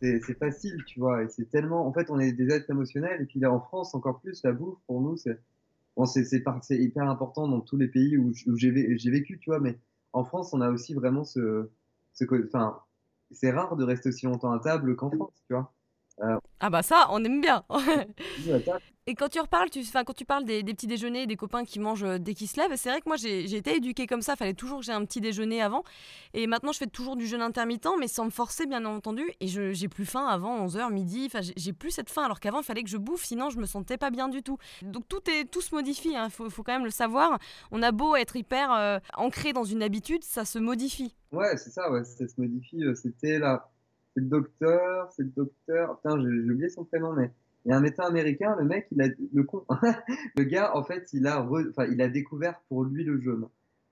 c'est 0.00 0.38
facile, 0.38 0.82
tu 0.86 1.00
vois. 1.00 1.22
Et 1.24 1.28
c'est 1.28 1.50
tellement. 1.50 1.86
En 1.86 1.92
fait, 1.92 2.10
on 2.10 2.18
est 2.18 2.32
des 2.32 2.50
êtres 2.50 2.70
émotionnels. 2.70 3.22
Et 3.22 3.26
puis 3.26 3.40
là, 3.40 3.52
en 3.52 3.60
France, 3.60 3.94
encore 3.94 4.20
plus, 4.20 4.42
la 4.44 4.52
bouffe, 4.52 4.78
pour 4.86 5.00
nous, 5.00 5.16
c'est 5.16 5.38
bon, 5.96 6.06
c'est 6.06 6.78
hyper 6.78 7.08
important 7.08 7.48
dans 7.48 7.60
tous 7.60 7.76
les 7.76 7.88
pays 7.88 8.16
où, 8.16 8.32
j'ai 8.56 8.70
vécu, 8.70 9.38
tu 9.38 9.50
vois. 9.50 9.60
Mais 9.60 9.78
en 10.12 10.24
France, 10.24 10.52
on 10.52 10.60
a 10.60 10.70
aussi 10.70 10.94
vraiment 10.94 11.24
ce. 11.24 11.70
ce 12.12 12.24
enfin, 12.46 12.78
c'est 13.30 13.50
rare 13.50 13.76
de 13.76 13.84
rester 13.84 14.08
aussi 14.08 14.26
longtemps 14.26 14.52
à 14.52 14.58
table 14.58 14.96
qu'en 14.96 15.10
France, 15.10 15.42
tu 15.46 15.54
vois. 15.54 15.72
Euh, 16.22 16.38
ah 16.60 16.70
bah 16.70 16.82
ça, 16.82 17.08
on 17.10 17.24
aime 17.24 17.40
bien. 17.40 17.64
Et 19.06 19.14
quand 19.14 19.28
tu 19.28 19.40
reparles, 19.40 19.70
tu, 19.70 19.80
quand 19.92 20.12
tu 20.14 20.24
parles 20.24 20.44
des, 20.44 20.62
petits 20.62 20.86
déjeuners, 20.86 21.26
des 21.26 21.36
copains 21.36 21.64
qui 21.64 21.80
mangent 21.80 22.04
euh, 22.04 22.18
dès 22.18 22.34
qu'ils 22.34 22.48
se 22.48 22.60
lèvent, 22.60 22.76
c'est 22.76 22.90
vrai 22.90 23.00
que 23.00 23.08
moi 23.08 23.16
j'ai 23.16 23.56
été 23.56 23.74
éduquée 23.74 24.06
comme 24.06 24.20
ça, 24.22 24.36
fallait 24.36 24.54
toujours 24.54 24.80
que 24.80 24.84
j'ai 24.84 24.92
un 24.92 25.04
petit 25.04 25.20
déjeuner 25.20 25.62
avant. 25.62 25.82
Et 26.34 26.46
maintenant 26.46 26.70
je 26.70 26.78
fais 26.78 26.86
toujours 26.86 27.16
du 27.16 27.26
jeûne 27.26 27.40
intermittent, 27.40 27.88
mais 27.98 28.08
sans 28.08 28.26
me 28.26 28.30
forcer 28.30 28.66
bien 28.66 28.84
entendu. 28.84 29.24
Et 29.40 29.48
j'ai 29.48 29.88
plus 29.88 30.04
faim 30.04 30.26
avant 30.26 30.64
11h, 30.66 30.92
midi, 30.92 31.24
enfin 31.26 31.40
j'ai 31.56 31.72
plus 31.72 31.90
cette 31.90 32.10
faim, 32.10 32.22
alors 32.22 32.38
qu'avant 32.38 32.60
il 32.60 32.64
fallait 32.64 32.84
que 32.84 32.90
je 32.90 32.98
bouffe, 32.98 33.24
sinon 33.24 33.50
je 33.50 33.58
me 33.58 33.66
sentais 33.66 33.96
pas 33.96 34.10
bien 34.10 34.28
du 34.28 34.42
tout. 34.42 34.58
Donc 34.82 35.08
tout, 35.08 35.28
est, 35.30 35.50
tout 35.50 35.62
se 35.62 35.74
modifie, 35.74 36.10
il 36.10 36.16
hein. 36.16 36.28
faut, 36.28 36.48
faut, 36.50 36.62
quand 36.62 36.74
même 36.74 36.84
le 36.84 36.90
savoir. 36.90 37.38
On 37.72 37.82
a 37.82 37.90
beau 37.90 38.16
être 38.16 38.36
hyper 38.36 38.72
euh, 38.72 38.98
ancré 39.16 39.52
dans 39.52 39.64
une 39.64 39.82
habitude, 39.82 40.22
ça 40.22 40.44
se 40.44 40.58
modifie. 40.58 41.16
Ouais, 41.32 41.56
c'est 41.56 41.70
ça, 41.70 41.90
ouais, 41.90 42.04
ça 42.04 42.28
se 42.28 42.40
modifie. 42.40 42.84
C'était 42.94 43.38
là, 43.38 43.70
c'est 44.20 44.24
le 44.24 44.28
docteur, 44.28 45.12
c'est 45.12 45.22
le 45.22 45.30
docteur, 45.30 45.96
putain 45.96 46.20
j'ai 46.20 46.52
oublié 46.52 46.68
son 46.68 46.84
prénom, 46.84 47.12
mais 47.12 47.30
il 47.64 47.70
y 47.70 47.72
a 47.72 47.76
un 47.76 47.80
médecin 47.80 48.04
américain, 48.04 48.54
le 48.58 48.64
mec, 48.64 48.86
il 48.90 49.02
a 49.02 49.08
le 49.32 49.42
con, 49.44 49.64
le 50.36 50.44
gars, 50.44 50.76
en 50.76 50.82
fait, 50.82 51.08
il 51.12 51.26
a, 51.26 51.42
enfin, 51.42 51.86
il 51.86 52.00
a 52.00 52.08
découvert 52.08 52.60
pour 52.68 52.84
lui 52.84 53.04
le 53.04 53.20
jeûne. 53.20 53.46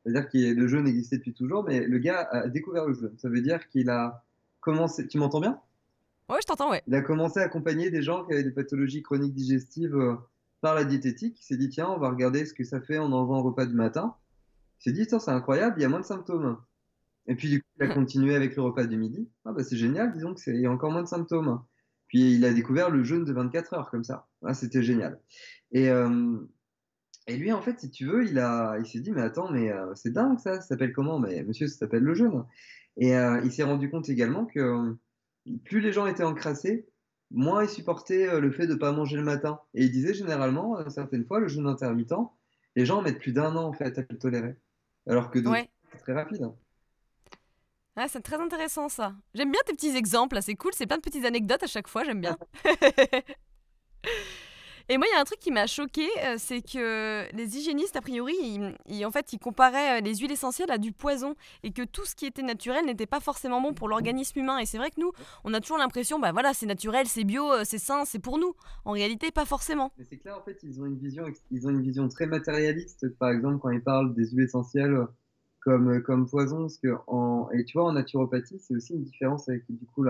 C'est-à-dire 0.04 0.28
que 0.28 0.54
le 0.54 0.68
jeûne 0.68 0.86
existait 0.86 1.18
depuis 1.18 1.34
toujours, 1.34 1.64
mais 1.64 1.80
le 1.80 1.98
gars 1.98 2.28
a 2.30 2.48
découvert 2.48 2.86
le 2.86 2.94
jeûne. 2.94 3.14
Ça 3.18 3.28
veut 3.28 3.42
dire 3.42 3.68
qu'il 3.68 3.90
a 3.90 4.24
commencé. 4.60 5.06
Tu 5.06 5.18
m'entends 5.18 5.40
bien? 5.40 5.60
Ouais, 6.30 6.38
je 6.40 6.46
t'entends, 6.46 6.70
ouais. 6.70 6.82
Il 6.86 6.94
a 6.94 7.02
commencé 7.02 7.40
à 7.40 7.42
accompagner 7.42 7.90
des 7.90 8.02
gens 8.02 8.24
qui 8.24 8.32
avaient 8.32 8.42
des 8.42 8.50
pathologies 8.50 9.02
chroniques 9.02 9.34
digestives 9.34 9.96
euh, 9.96 10.14
par 10.62 10.74
la 10.74 10.84
diététique. 10.84 11.38
Il 11.40 11.44
s'est 11.44 11.56
dit, 11.56 11.68
tiens, 11.68 11.88
on 11.88 11.98
va 11.98 12.08
regarder 12.08 12.46
ce 12.46 12.54
que 12.54 12.64
ça 12.64 12.80
fait 12.80 12.98
en 12.98 13.12
enlevant 13.12 13.36
le 13.36 13.42
repas 13.42 13.66
du 13.66 13.74
matin. 13.74 14.14
Il 14.80 14.84
s'est 14.84 14.92
dit, 14.92 15.04
c'est 15.04 15.30
incroyable, 15.30 15.74
il 15.78 15.82
y 15.82 15.84
a 15.84 15.88
moins 15.88 16.00
de 16.00 16.04
symptômes. 16.04 16.58
Et 17.28 17.34
puis, 17.34 17.50
du 17.50 17.60
coup, 17.60 17.68
il 17.78 17.84
a 17.84 17.88
continué 17.94 18.34
avec 18.34 18.56
le 18.56 18.62
repas 18.62 18.86
du 18.86 18.96
midi. 18.96 19.28
Ah, 19.44 19.52
bah, 19.52 19.62
c'est 19.62 19.76
génial, 19.76 20.12
disons 20.12 20.34
qu'il 20.34 20.56
y 20.56 20.66
a 20.66 20.70
encore 20.70 20.90
moins 20.90 21.02
de 21.02 21.08
symptômes. 21.08 21.62
Puis 22.08 22.34
il 22.34 22.44
a 22.46 22.52
découvert 22.52 22.90
le 22.90 23.04
jeûne 23.04 23.24
de 23.24 23.32
24 23.32 23.74
heures 23.74 23.90
comme 23.90 24.02
ça. 24.02 24.26
Ah, 24.42 24.54
c'était 24.54 24.82
génial. 24.82 25.20
Et, 25.72 25.90
euh, 25.90 26.38
et 27.26 27.36
lui, 27.36 27.52
en 27.52 27.60
fait, 27.60 27.78
si 27.78 27.90
tu 27.90 28.06
veux, 28.06 28.26
il, 28.26 28.38
a, 28.38 28.78
il 28.78 28.86
s'est 28.86 29.00
dit, 29.00 29.12
mais 29.12 29.20
attends, 29.20 29.50
mais 29.50 29.70
euh, 29.70 29.94
c'est 29.94 30.12
dingue 30.12 30.38
ça, 30.38 30.54
ça 30.54 30.62
s'appelle 30.62 30.92
comment? 30.92 31.18
Mais 31.18 31.44
monsieur, 31.44 31.68
ça 31.68 31.76
s'appelle 31.76 32.02
le 32.02 32.14
jeûne. 32.14 32.44
Et 32.96 33.14
euh, 33.14 33.40
il 33.44 33.52
s'est 33.52 33.62
rendu 33.62 33.90
compte 33.90 34.08
également 34.08 34.46
que 34.46 34.96
plus 35.64 35.80
les 35.80 35.92
gens 35.92 36.06
étaient 36.06 36.24
encrassés, 36.24 36.88
moins 37.30 37.62
ils 37.62 37.68
supportaient 37.68 38.40
le 38.40 38.50
fait 38.50 38.66
de 38.66 38.72
ne 38.72 38.78
pas 38.78 38.92
manger 38.92 39.18
le 39.18 39.22
matin. 39.22 39.60
Et 39.74 39.84
il 39.84 39.92
disait 39.92 40.14
généralement, 40.14 40.88
certaines 40.88 41.26
fois, 41.26 41.40
le 41.40 41.48
jeûne 41.48 41.66
intermittent, 41.66 42.14
les 42.74 42.86
gens 42.86 43.02
mettent 43.02 43.20
plus 43.20 43.32
d'un 43.32 43.54
an 43.54 43.64
en 43.64 43.72
fait 43.74 43.98
à 43.98 44.02
le 44.08 44.18
tolérer. 44.18 44.56
Alors 45.06 45.30
que 45.30 45.38
d'autres, 45.38 45.68
c'est 45.92 45.98
très 45.98 46.14
rapide 46.14 46.50
c'est 48.06 48.20
très 48.20 48.36
intéressant 48.36 48.88
ça. 48.88 49.14
J'aime 49.34 49.50
bien 49.50 49.60
tes 49.66 49.72
petits 49.72 49.96
exemples, 49.96 50.38
c'est 50.42 50.54
cool, 50.54 50.72
c'est 50.74 50.86
plein 50.86 50.98
de 50.98 51.02
petites 51.02 51.24
anecdotes 51.24 51.62
à 51.62 51.66
chaque 51.66 51.88
fois, 51.88 52.04
j'aime 52.04 52.20
bien. 52.20 52.36
Et 54.90 54.96
moi, 54.96 55.06
il 55.10 55.14
y 55.14 55.18
a 55.18 55.20
un 55.20 55.24
truc 55.24 55.38
qui 55.38 55.50
m'a 55.50 55.66
choqué, 55.66 56.08
euh, 56.24 56.36
c'est 56.38 56.62
que 56.62 57.26
les 57.36 57.58
hygiénistes, 57.58 57.96
a 57.96 58.00
priori, 58.00 58.34
ils, 58.86 59.04
en 59.04 59.10
fait, 59.10 59.34
ils 59.34 59.38
comparaient 59.38 59.98
euh, 59.98 60.00
les 60.00 60.16
huiles 60.16 60.32
essentielles 60.32 60.70
à 60.70 60.78
du 60.78 60.92
poison 60.92 61.34
et 61.62 61.72
que 61.72 61.82
tout 61.82 62.06
ce 62.06 62.14
qui 62.14 62.24
était 62.24 62.42
naturel 62.42 62.86
n'était 62.86 63.04
pas 63.04 63.20
forcément 63.20 63.60
bon 63.60 63.74
pour 63.74 63.88
l'organisme 63.88 64.38
humain. 64.38 64.56
Et 64.56 64.64
c'est 64.64 64.78
vrai 64.78 64.88
que 64.90 64.98
nous, 64.98 65.12
on 65.44 65.52
a 65.52 65.60
toujours 65.60 65.76
l'impression, 65.76 66.18
bah 66.18 66.32
voilà, 66.32 66.54
c'est 66.54 66.64
naturel, 66.64 67.06
c'est 67.06 67.24
bio, 67.24 67.52
euh, 67.52 67.62
c'est 67.64 67.76
sain, 67.76 68.06
c'est 68.06 68.18
pour 68.18 68.38
nous. 68.38 68.54
En 68.86 68.92
réalité, 68.92 69.30
pas 69.30 69.44
forcément. 69.44 69.92
Mais 69.98 70.04
c'est 70.08 70.16
clair, 70.16 70.38
en 70.38 70.42
fait, 70.42 70.58
ils 70.62 70.80
ont 70.80 70.86
une 70.86 70.96
vision, 70.96 71.24
ils 71.50 71.66
ont 71.66 71.70
une 71.70 71.82
vision 71.82 72.08
très 72.08 72.24
matérialiste. 72.24 73.14
Par 73.18 73.28
exemple, 73.28 73.58
quand 73.58 73.70
ils 73.70 73.82
parlent 73.82 74.14
des 74.14 74.30
huiles 74.30 74.44
essentielles 74.44 75.06
comme, 75.68 75.90
euh, 75.90 76.00
comme 76.00 76.26
poison. 76.26 76.62
Parce 76.62 76.78
que 76.78 76.94
en, 77.06 77.48
et 77.52 77.64
tu 77.64 77.78
vois, 77.78 77.88
en 77.88 77.92
naturopathie, 77.92 78.58
c'est 78.58 78.74
aussi 78.74 78.94
une 78.94 79.04
différence 79.04 79.48
avec 79.48 79.64
du 79.68 79.86
coup 79.86 80.04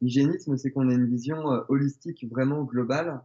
l'hygiénisme, 0.00 0.56
c'est 0.56 0.70
qu'on 0.70 0.88
a 0.88 0.94
une 0.94 1.06
vision 1.06 1.52
euh, 1.52 1.60
holistique 1.68 2.26
vraiment 2.28 2.64
globale. 2.64 3.20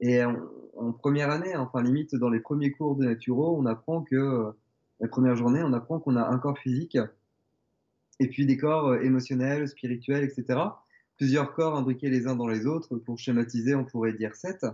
Et 0.00 0.22
en, 0.22 0.92
première 0.92 1.30
année, 1.30 1.56
enfin 1.56 1.82
limite 1.82 2.14
dans 2.16 2.28
les 2.28 2.40
premiers 2.40 2.70
cours 2.70 2.96
de 2.96 3.06
naturo, 3.06 3.56
on 3.58 3.64
apprend 3.64 4.02
que 4.02 4.16
euh, 4.16 4.50
la 5.00 5.08
première 5.08 5.36
journée, 5.36 5.62
on 5.64 5.72
apprend 5.72 5.98
qu'on 6.00 6.16
a 6.16 6.28
un 6.28 6.38
corps 6.38 6.58
physique 6.58 6.98
et 8.20 8.28
puis 8.28 8.44
des 8.44 8.58
corps 8.58 8.94
émotionnels, 8.96 9.68
spirituels, 9.68 10.24
etc. 10.24 10.60
Plusieurs 11.16 11.54
corps 11.54 11.76
imbriqués 11.76 12.10
les 12.10 12.26
uns 12.26 12.36
dans 12.36 12.46
les 12.46 12.66
autres. 12.66 12.96
Pour 12.96 13.18
schématiser, 13.18 13.74
on 13.74 13.84
pourrait 13.84 14.12
dire 14.12 14.34
sept. 14.34 14.66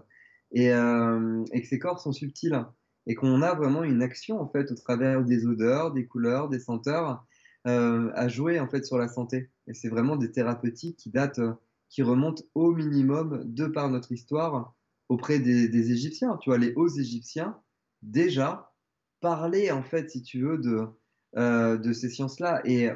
Et 0.53 0.69
que 0.71 1.67
ces 1.67 1.79
corps 1.79 1.99
sont 1.99 2.13
subtils 2.13 2.65
et 3.07 3.15
qu'on 3.15 3.43
a 3.43 3.55
vraiment 3.55 3.83
une 3.83 4.03
action 4.03 4.41
en 4.41 4.49
fait 4.49 4.71
au 4.71 4.75
travers 4.75 5.25
des 5.25 5.47
odeurs, 5.47 5.93
des 5.93 6.07
couleurs, 6.07 6.49
des 6.49 6.61
senteurs 6.61 7.25
euh, 7.67 8.11
à 8.15 8.29
jouer 8.29 8.59
en 8.59 8.69
fait 8.69 8.85
sur 8.85 8.99
la 8.99 9.09
santé. 9.09 9.51
Et 9.67 9.75
c'est 9.75 9.89
vraiment 9.89 10.17
des 10.17 10.33
thérapeutiques 10.33 10.97
qui 10.97 11.11
datent, 11.11 11.39
euh, 11.39 11.53
qui 11.89 12.03
remontent 12.03 12.43
au 12.55 12.73
minimum 12.73 13.43
de 13.45 13.67
par 13.67 13.89
notre 13.89 14.13
histoire 14.13 14.75
auprès 15.09 15.39
des, 15.39 15.93
Égyptiens. 15.93 16.37
Tu 16.39 16.51
vois, 16.51 16.59
les 16.59 16.73
hauts 16.75 16.89
Égyptiens 16.89 17.61
déjà 18.03 18.73
parlaient 19.21 19.71
en 19.71 19.83
fait, 19.83 20.11
si 20.11 20.23
tu 20.23 20.41
veux, 20.43 20.59
de, 20.59 20.87
euh, 21.37 21.77
de 21.77 21.93
ces 21.93 22.09
sciences-là. 22.09 22.63
Et 22.65 22.89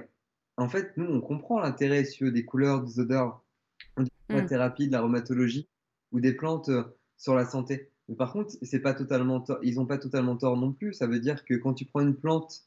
en 0.57 0.68
fait, 0.68 0.96
nous, 0.96 1.07
on 1.07 1.20
comprend 1.20 1.61
l'intérêt, 1.61 2.04
si 2.04 2.18
tu 2.18 2.24
veux, 2.24 2.32
des 2.32 2.44
couleurs, 2.44 2.82
des 2.82 2.98
odeurs, 2.98 3.44
de 3.98 4.07
la 4.28 4.42
mm. 4.42 4.46
thérapie, 4.46 4.86
de 4.88 4.92
l'aromatologie 4.92 5.68
ou 6.11 6.20
des 6.20 6.32
plantes 6.32 6.70
sur 7.16 7.34
la 7.34 7.44
santé. 7.44 7.92
Mais 8.09 8.14
par 8.14 8.32
contre, 8.32 8.54
c'est 8.62 8.80
pas 8.80 8.94
totalement 8.94 9.44
ils 9.62 9.76
n'ont 9.76 9.86
pas 9.86 9.98
totalement 9.98 10.36
tort 10.36 10.57
non 10.57 10.72
plus. 10.72 10.92
Ça 10.92 11.07
veut 11.07 11.18
dire 11.18 11.44
que 11.44 11.54
quand 11.54 11.74
tu 11.74 11.84
prends 11.84 12.00
une 12.00 12.14
plante, 12.14 12.62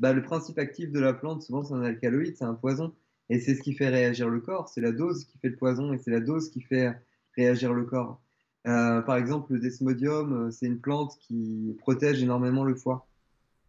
bah, 0.00 0.12
le 0.12 0.22
principe 0.22 0.58
actif 0.58 0.90
de 0.90 1.00
la 1.00 1.12
plante, 1.14 1.42
souvent, 1.42 1.64
c'est 1.64 1.74
un 1.74 1.82
alcaloïde, 1.82 2.36
c'est 2.36 2.44
un 2.44 2.54
poison. 2.54 2.94
Et 3.30 3.40
c'est 3.40 3.54
ce 3.54 3.62
qui 3.62 3.74
fait 3.74 3.88
réagir 3.88 4.28
le 4.28 4.40
corps. 4.40 4.68
C'est 4.68 4.80
la 4.80 4.92
dose 4.92 5.24
qui 5.24 5.38
fait 5.38 5.48
le 5.48 5.56
poison 5.56 5.92
et 5.92 5.98
c'est 5.98 6.10
la 6.10 6.20
dose 6.20 6.50
qui 6.50 6.60
fait 6.60 6.92
réagir 7.36 7.72
le 7.72 7.84
corps. 7.84 8.20
Euh, 8.66 9.02
par 9.02 9.16
exemple, 9.16 9.52
le 9.52 9.58
desmodium, 9.58 10.32
euh, 10.46 10.50
c'est 10.50 10.66
une 10.66 10.80
plante 10.80 11.18
qui 11.20 11.76
protège 11.80 12.22
énormément 12.22 12.64
le 12.64 12.74
foie. 12.74 13.06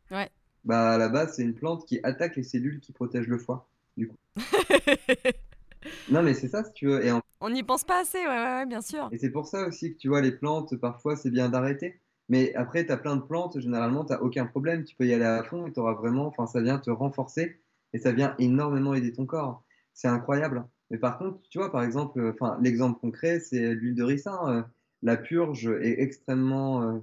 Ouais. 0.09 0.29
Bah, 0.63 0.91
à 0.91 0.97
la 0.97 1.09
base, 1.09 1.35
c'est 1.35 1.43
une 1.43 1.53
plante 1.53 1.85
qui 1.85 1.99
attaque 2.03 2.35
les 2.35 2.43
cellules 2.43 2.79
qui 2.79 2.91
protègent 2.91 3.27
le 3.27 3.37
foie, 3.37 3.67
du 3.97 4.07
coup. 4.07 4.15
non, 6.09 6.23
mais 6.23 6.33
c'est 6.33 6.47
ça, 6.47 6.63
si 6.63 6.71
tu 6.73 6.87
veux. 6.87 7.05
Et 7.05 7.11
On 7.47 7.51
n'y 7.51 7.61
pense 7.61 7.83
pas 7.83 8.01
assez, 8.01 8.17
ouais, 8.17 8.25
ouais, 8.25 8.65
bien 8.65 8.81
sûr. 8.81 9.07
Et 9.11 9.19
c'est 9.19 9.29
pour 9.29 9.45
ça 9.45 9.67
aussi 9.67 9.93
que 9.93 9.99
tu 9.99 10.07
vois, 10.07 10.19
les 10.19 10.31
plantes, 10.31 10.75
parfois, 10.77 11.15
c'est 11.15 11.29
bien 11.29 11.47
d'arrêter. 11.47 12.01
Mais 12.27 12.55
après, 12.55 12.87
tu 12.87 12.91
as 12.91 12.97
plein 12.97 13.15
de 13.15 13.21
plantes, 13.21 13.59
généralement, 13.59 14.03
tu 14.03 14.13
n'as 14.13 14.19
aucun 14.19 14.47
problème. 14.47 14.83
Tu 14.83 14.95
peux 14.95 15.05
y 15.05 15.13
aller 15.13 15.25
à 15.25 15.43
fond 15.43 15.67
et 15.67 15.71
tu 15.71 15.79
vraiment, 15.79 16.25
enfin, 16.25 16.47
ça 16.47 16.59
vient 16.59 16.79
te 16.79 16.89
renforcer 16.89 17.61
et 17.93 17.99
ça 17.99 18.13
vient 18.13 18.33
énormément 18.39 18.95
aider 18.95 19.13
ton 19.13 19.27
corps. 19.27 19.63
C'est 19.93 20.07
incroyable. 20.07 20.65
Mais 20.89 20.97
par 20.97 21.19
contre, 21.19 21.39
tu 21.51 21.59
vois, 21.59 21.71
par 21.71 21.83
exemple, 21.83 22.19
enfin, 22.33 22.57
l'exemple 22.63 22.99
concret, 22.99 23.39
c'est 23.39 23.75
l'huile 23.75 23.93
de 23.93 24.03
ricin. 24.03 24.39
Euh, 24.47 24.63
la 25.03 25.15
purge 25.15 25.67
est 25.67 26.01
extrêmement. 26.01 26.81
Euh, 26.81 26.97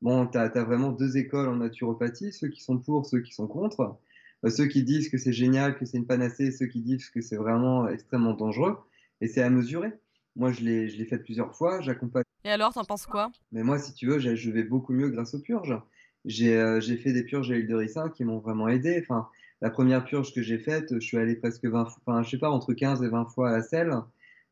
bon, 0.00 0.28
tu 0.28 0.38
as, 0.38 0.48
vraiment 0.62 0.92
deux 0.92 1.16
écoles 1.16 1.48
en 1.48 1.56
naturopathie, 1.56 2.32
ceux 2.32 2.50
qui 2.50 2.62
sont 2.62 2.78
pour, 2.78 3.04
ceux 3.04 3.20
qui 3.20 3.32
sont 3.32 3.48
contre. 3.48 3.98
Euh, 4.44 4.50
ceux 4.50 4.66
qui 4.66 4.84
disent 4.84 5.08
que 5.08 5.18
c'est 5.18 5.32
génial, 5.32 5.76
que 5.76 5.84
c'est 5.84 5.98
une 5.98 6.06
panacée, 6.06 6.52
ceux 6.52 6.66
qui 6.66 6.82
disent 6.82 7.10
que 7.10 7.20
c'est 7.20 7.36
vraiment 7.36 7.88
extrêmement 7.88 8.34
dangereux. 8.34 8.78
Et 9.20 9.28
c'est 9.28 9.42
à 9.42 9.50
mesurer. 9.50 9.92
Moi, 10.36 10.52
je 10.52 10.60
l'ai 10.60 11.04
fait 11.04 11.18
plusieurs 11.18 11.54
fois, 11.54 11.80
j'accompagne. 11.80 12.24
Et 12.44 12.50
alors, 12.50 12.72
t'en 12.72 12.84
penses 12.84 13.06
quoi? 13.06 13.32
Mais 13.50 13.62
moi, 13.62 13.78
si 13.78 13.92
tu 13.92 14.06
veux, 14.06 14.18
je 14.18 14.50
vais 14.50 14.62
beaucoup 14.62 14.92
mieux 14.92 15.08
grâce 15.08 15.34
aux 15.34 15.40
purges. 15.40 15.76
j'ai 16.24 16.78
j'ai 16.80 16.96
fait 16.96 17.12
des 17.12 17.24
purges 17.24 17.50
à 17.50 17.54
l'huile 17.54 17.66
de 17.66 17.74
ricin 17.74 18.08
qui 18.10 18.24
m'ont 18.24 18.38
vraiment 18.38 18.68
aidé. 18.68 19.00
Enfin, 19.02 19.28
la 19.60 19.70
première 19.70 20.04
purge 20.04 20.32
que 20.32 20.42
j'ai 20.42 20.58
faite, 20.58 20.94
je 20.94 21.00
suis 21.00 21.16
allé 21.16 21.34
presque 21.34 21.64
20 21.64 21.82
enfin, 22.06 22.22
je 22.22 22.30
sais 22.30 22.38
pas, 22.38 22.50
entre 22.50 22.74
15 22.74 23.02
et 23.02 23.08
20 23.08 23.26
fois 23.26 23.50
à 23.50 23.52
la 23.52 23.62
selle. 23.62 23.92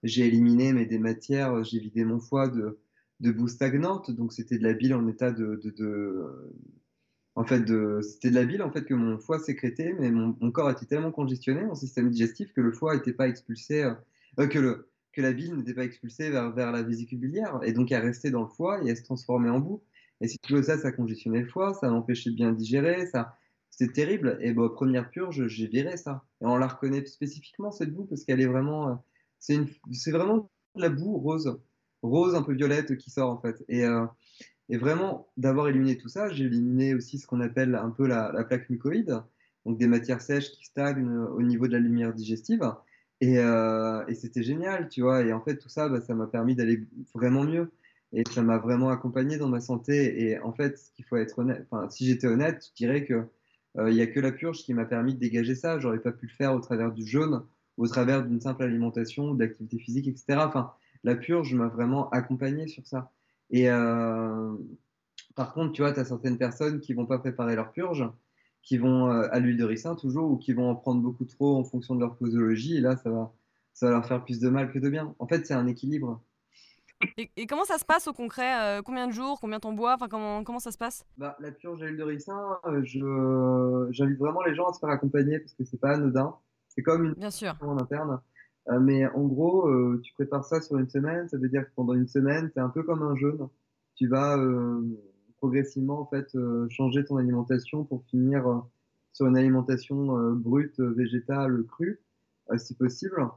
J'ai 0.03 0.27
éliminé 0.27 0.73
mais 0.73 0.87
des 0.87 0.99
matières, 0.99 1.63
j'ai 1.65 1.79
vidé 1.79 2.05
mon 2.05 2.21
foie 2.21 2.49
de, 2.49 2.79
de 3.21 3.33
boue 3.33 3.49
stagnante, 3.49 4.11
donc 4.11 4.33
c'était 4.33 4.59
de 4.59 4.65
la 4.65 4.75
bile 4.75 4.95
en 4.95 5.07
état 5.09 5.31
de, 5.31 5.61
de, 5.63 5.71
de 5.71 6.53
en 7.35 7.45
fait, 7.45 7.61
de, 7.61 8.01
c'était 8.03 8.31
de 8.31 8.35
la 8.35 8.45
bile 8.45 8.63
en 8.63 8.71
fait 8.71 8.85
que 8.85 8.95
mon 8.95 9.19
foie 9.19 9.39
sécrétait, 9.39 9.95
mais 9.99 10.11
mon, 10.11 10.51
corps 10.51 10.71
était 10.71 10.87
tellement 10.87 11.13
congestionné, 11.13 11.65
mon 11.65 11.75
système 11.75 12.11
digestif, 12.11 12.53
que 12.53 12.61
le 12.61 12.73
foie 12.73 12.95
n'était 12.97 13.13
pas 13.13 13.29
expulsé, 13.29 13.85
euh, 13.85 13.95
euh, 14.39 14.47
que, 14.47 15.21
la 15.21 15.33
bile 15.33 15.57
n'était 15.57 15.75
pas 15.75 15.85
expulsée 15.85 16.31
vers, 16.31 16.53
la 16.55 16.83
vésicule 16.83 17.19
biliaire, 17.19 17.61
et 17.63 17.73
donc 17.73 17.91
elle 17.91 18.03
restait 18.03 18.31
dans 18.31 18.43
le 18.43 18.49
foie 18.49 18.83
et 18.85 18.89
elle 18.89 18.97
se 18.97 19.03
transformait 19.03 19.49
en 19.49 19.61
boue. 19.61 19.83
Et 20.21 20.29
si 20.29 20.39
tu 20.39 20.55
veux 20.55 20.63
ça, 20.63 20.79
ça 20.79 20.93
congestionnait 20.93 21.43
le 21.43 21.49
foie, 21.49 21.75
ça 21.75 21.89
m'empêchait 21.89 22.31
de 22.31 22.37
bien 22.37 22.53
digérer, 22.53 23.07
ça, 23.07 23.37
c'était 23.71 23.93
terrible. 23.93 24.39
Et 24.41 24.53
bon, 24.53 24.69
première 24.69 25.11
purge, 25.11 25.47
j'ai 25.47 25.67
viré 25.67 25.97
ça. 25.97 26.25
Et 26.43 26.47
on 26.47 26.57
la 26.57 26.67
reconnaît 26.67 27.05
spécifiquement 27.07 27.71
cette 27.71 27.93
boue 27.95 28.05
parce 28.05 28.25
qu'elle 28.25 28.41
est 28.41 28.47
vraiment, 28.47 28.91
euh, 28.91 28.95
c'est 29.39 30.11
vraiment 30.11 30.51
de 30.75 30.83
la 30.83 30.91
boue 30.91 31.19
rose, 31.19 31.59
rose 32.03 32.35
un 32.35 32.43
peu 32.43 32.55
violette 32.55 32.97
qui 32.97 33.11
sort 33.11 33.31
en 33.31 33.41
fait. 33.41 33.65
Et 33.69 33.85
et 34.69 34.79
vraiment, 34.79 35.29
d'avoir 35.37 35.69
éliminé 35.69 35.97
tout 35.97 36.09
ça, 36.09 36.29
j'ai 36.29 36.45
éliminé 36.45 36.95
aussi 36.95 37.19
ce 37.19 37.27
qu'on 37.27 37.41
appelle 37.41 37.75
un 37.77 37.91
peu 37.91 38.07
la, 38.07 38.33
plaque 38.45 38.69
mucoïde, 38.69 39.23
donc 39.65 39.79
des 39.79 39.87
matières 39.87 40.21
sèches 40.21 40.51
qui 40.51 40.65
stagnent 40.65 41.09
au 41.09 41.43
niveau 41.43 41.67
de 41.69 41.73
la 41.73 41.79
lumière 41.79 42.13
digestive. 42.13 42.73
Et, 43.21 43.39
euh, 43.39 44.05
c'était 44.15 44.43
génial, 44.43 44.89
tu 44.89 45.03
vois. 45.03 45.23
Et 45.23 45.33
en 45.33 45.41
fait, 45.41 45.57
tout 45.59 45.69
ça, 45.69 45.89
bah, 45.89 46.01
ça 46.01 46.15
m'a 46.15 46.27
permis 46.27 46.55
d'aller 46.55 46.87
vraiment 47.15 47.45
mieux. 47.45 47.73
Et 48.13 48.23
ça 48.31 48.43
m'a 48.43 48.59
vraiment 48.59 48.91
accompagné 48.91 49.37
dans 49.39 49.49
ma 49.49 49.61
santé. 49.61 50.23
Et 50.23 50.39
en 50.41 50.53
fait, 50.53 50.79
ce 50.79 50.91
qu'il 50.93 51.05
faut 51.05 51.17
être 51.17 51.39
honnête, 51.39 51.67
enfin, 51.71 51.89
si 51.91 52.07
j'étais 52.07 52.27
honnête, 52.27 52.67
je 52.71 52.75
dirais 52.77 53.05
que 53.05 53.25
euh, 53.79 53.91
il 53.91 53.95
n'y 53.97 54.03
a 54.03 54.07
que 54.07 54.21
la 54.21 54.33
purge 54.33 54.59
qui 54.59 54.75
m'a 54.75 54.85
permis 54.85 55.15
de 55.15 55.19
dégager 55.19 55.55
ça. 55.55 55.79
J'aurais 55.79 55.99
pas 55.99 56.13
pu 56.13 56.27
le 56.27 56.33
faire 56.33 56.55
au 56.55 56.61
travers 56.61 56.93
du 56.93 57.07
jeûne, 57.07 57.43
au 57.77 57.87
travers 57.87 58.25
d'une 58.25 58.41
simple 58.41 58.63
alimentation, 58.63 59.35
d'activité 59.35 59.79
physique, 59.79 60.09
etc. 60.09 60.39
Enfin, 60.47 60.73
la 61.05 61.17
purge 61.17 61.55
m'a 61.55 61.69
vraiment 61.69 62.09
accompagné 62.11 62.69
sur 62.69 62.87
ça. 62.87 63.13
Et 63.51 63.71
euh, 63.71 64.53
par 65.35 65.53
contre, 65.53 65.73
tu 65.73 65.83
vois, 65.83 65.93
tu 65.93 66.01
as 66.01 66.05
certaines 66.05 66.39
personnes 66.39 66.81
qui 66.81 66.95
vont 66.95 67.07
pas 67.07 67.19
préparer 67.19 67.55
leur 67.57 67.73
purge, 67.73 68.09
qui 68.67 68.77
vont 68.77 69.11
euh, 69.11 69.29
à 69.31 69.39
l'huile 69.39 69.57
de 69.57 69.65
ricin 69.65 69.95
toujours, 69.95 70.31
ou 70.31 70.37
qui 70.37 70.53
vont 70.53 70.69
en 70.69 70.77
prendre 70.77 71.01
beaucoup 71.01 71.25
trop 71.25 71.57
en 71.57 71.65
fonction 71.65 71.95
de 71.95 72.01
leur 72.01 72.17
posologie, 72.17 72.77
et 72.77 72.81
là, 72.81 72.97
ça 72.97 73.09
va, 73.11 73.33
ça 73.73 73.87
va 73.87 73.93
leur 73.93 74.07
faire 74.07 74.23
plus 74.23 74.41
de 74.41 74.51
mal 74.51 74.71
que 74.71 74.79
de 74.79 74.91
bien. 74.91 75.15
En 75.19 75.27
fait, 75.27 75.47
c'est 75.47 75.55
un 75.55 75.67
équilibre. 75.67 76.21
Et, 77.17 77.47
comment 77.47 77.65
ça 77.65 77.79
se 77.79 77.85
passe 77.85 78.09
au 78.09 78.13
concret 78.13 78.61
euh, 78.61 78.83
Combien 78.83 79.07
de 79.07 79.13
jours 79.13 79.39
Combien 79.41 79.61
t'en 79.61 79.73
bois 79.73 79.95
enfin, 79.95 80.09
comment, 80.09 80.45
comment 80.45 80.59
ça 80.59 80.73
se 80.73 80.79
passe? 80.79 81.05
Bah, 81.17 81.37
La 81.41 81.53
purge 81.53 81.83
à 81.83 81.87
l'huile 81.87 81.99
de 81.99 82.03
ricin, 82.03 82.59
je, 82.83 83.89
j'invite 83.91 84.19
vraiment 84.19 84.43
les 84.43 84.55
gens 84.55 84.67
à 84.67 84.73
se 84.73 84.79
faire 84.79 84.89
accompagner 84.89 85.39
parce 85.39 85.55
que 85.55 85.65
c'est 85.65 85.81
pas 85.81 85.93
anodin. 85.93 86.35
C'est 86.69 86.83
comme 86.83 87.05
une 87.05 87.15
Bien 87.15 87.31
sûr. 87.31 87.55
en 87.63 87.79
interne. 87.79 88.21
Euh, 88.69 88.81
mais 88.81 89.07
en 89.07 89.25
gros, 89.25 89.69
euh, 89.69 90.01
tu 90.03 90.13
prépares 90.15 90.45
ça 90.45 90.61
sur 90.61 90.77
une 90.79 90.89
semaine, 90.89 91.29
ça 91.29 91.39
veut 91.39 91.49
dire 91.49 91.65
que 91.65 91.71
pendant 91.75 91.95
une 91.95 92.09
semaine, 92.09 92.51
c'est 92.53 92.61
un 92.61 92.69
peu 92.69 92.83
comme 92.83 93.03
un 93.03 93.15
jeûne. 93.17 93.49
Tu 93.95 94.09
vas 94.09 94.37
euh, 94.37 94.83
progressivement 95.47 96.01
en 96.01 96.07
fait 96.07 96.37
changer 96.71 97.05
ton 97.05 97.17
alimentation 97.17 97.85
pour 97.85 98.05
finir 98.05 98.63
sur 99.13 99.27
une 99.27 99.37
alimentation 99.37 100.33
brute, 100.35 100.81
végétale, 100.81 101.65
crue, 101.69 102.01
si 102.57 102.75
possible. 102.75 103.29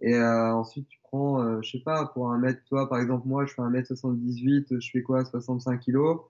Et 0.00 0.16
ensuite, 0.16 0.86
tu 0.88 0.98
prends, 1.02 1.60
je 1.62 1.70
sais 1.70 1.82
pas, 1.82 2.06
pour 2.06 2.30
un 2.30 2.38
mètre, 2.38 2.60
toi, 2.68 2.88
par 2.88 3.00
exemple, 3.00 3.26
moi, 3.26 3.46
je 3.46 3.54
fais 3.54 3.62
un 3.62 3.70
mètre 3.70 3.88
78, 3.88 4.80
je 4.80 4.90
fais 4.90 5.02
quoi, 5.02 5.24
65 5.24 5.80
kilos, 5.80 6.20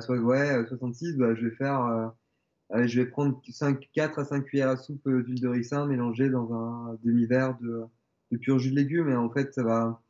soit, 0.00 0.18
ouais, 0.18 0.64
66, 0.68 1.16
bah, 1.16 1.34
je 1.34 1.48
vais 1.48 1.54
faire 1.54 2.12
je 2.72 3.00
vais 3.00 3.06
prendre 3.06 3.40
5, 3.48 3.88
4 3.92 4.18
à 4.18 4.24
5 4.24 4.44
cuillères 4.44 4.68
à 4.68 4.76
soupe 4.76 5.06
euh, 5.06 5.22
d'huile 5.22 5.40
de 5.40 5.48
ricin 5.48 5.86
mélangée 5.86 6.30
dans 6.30 6.52
un 6.52 6.98
demi-verre 7.02 7.58
de, 7.60 7.84
de, 8.30 8.36
pur 8.38 8.58
jus 8.58 8.70
de 8.70 8.76
légumes. 8.76 9.08
Et 9.08 9.16
en 9.16 9.30
fait, 9.30 9.52
ça 9.52 9.62
va. 9.62 10.00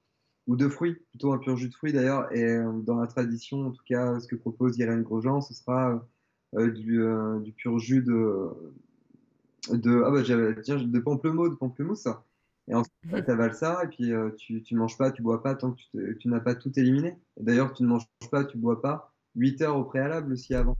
Ou 0.51 0.57
de 0.57 0.69
fruits, 0.69 0.97
plutôt 1.11 1.33
un 1.33 1.39
pur 1.39 1.57
jus 1.57 1.69
de 1.69 1.75
fruits 1.75 1.93
d'ailleurs. 1.93 2.35
Et 2.35 2.43
euh, 2.43 2.73
dans 2.83 2.97
la 2.97 3.07
tradition, 3.07 3.69
en 3.69 3.71
tout 3.71 3.85
cas, 3.87 4.19
ce 4.19 4.27
que 4.27 4.35
propose 4.35 4.77
Irène 4.79 5.05
Grosjean, 5.05 5.41
ce 5.41 5.55
sera 5.55 6.05
euh, 6.57 6.73
du, 6.73 7.05
du, 7.45 7.53
pur 7.53 7.79
jus 7.79 8.03
de. 8.03 8.51
de 9.71 10.03
ah 10.05 10.11
bah, 10.11 10.23
tiens, 10.61 10.83
de 10.83 10.99
pamplemousse, 10.99 11.51
de 11.51 11.55
pamplemousse. 11.55 12.09
Et 12.67 12.75
ensuite, 12.75 12.93
mmh. 13.05 13.23
tu 13.23 13.31
avales 13.31 13.55
ça, 13.55 13.85
et 13.85 13.87
puis 13.87 14.13
tu, 14.39 14.61
tu 14.63 14.75
manges 14.75 14.99
pas, 14.99 15.13
tu 15.13 15.23
bois 15.23 15.41
pas 15.41 15.55
tant 15.55 15.71
que 15.71 15.79
tu, 15.79 16.19
tu 16.19 16.27
n'as 16.27 16.41
pas 16.41 16.57
tout 16.57 16.77
éliminé. 16.77 17.17
D'ailleurs, 17.39 17.73
tu 17.73 17.85
ne 17.85 17.89
manges 17.89 18.09
pas, 18.33 18.45
tu 18.45 18.59
bois 18.59 18.83
pas 18.83 19.15
8 19.37 19.63
heures 19.63 19.77
au 19.77 19.85
préalable 19.85 20.33
aussi 20.33 20.53
avant. 20.57 20.77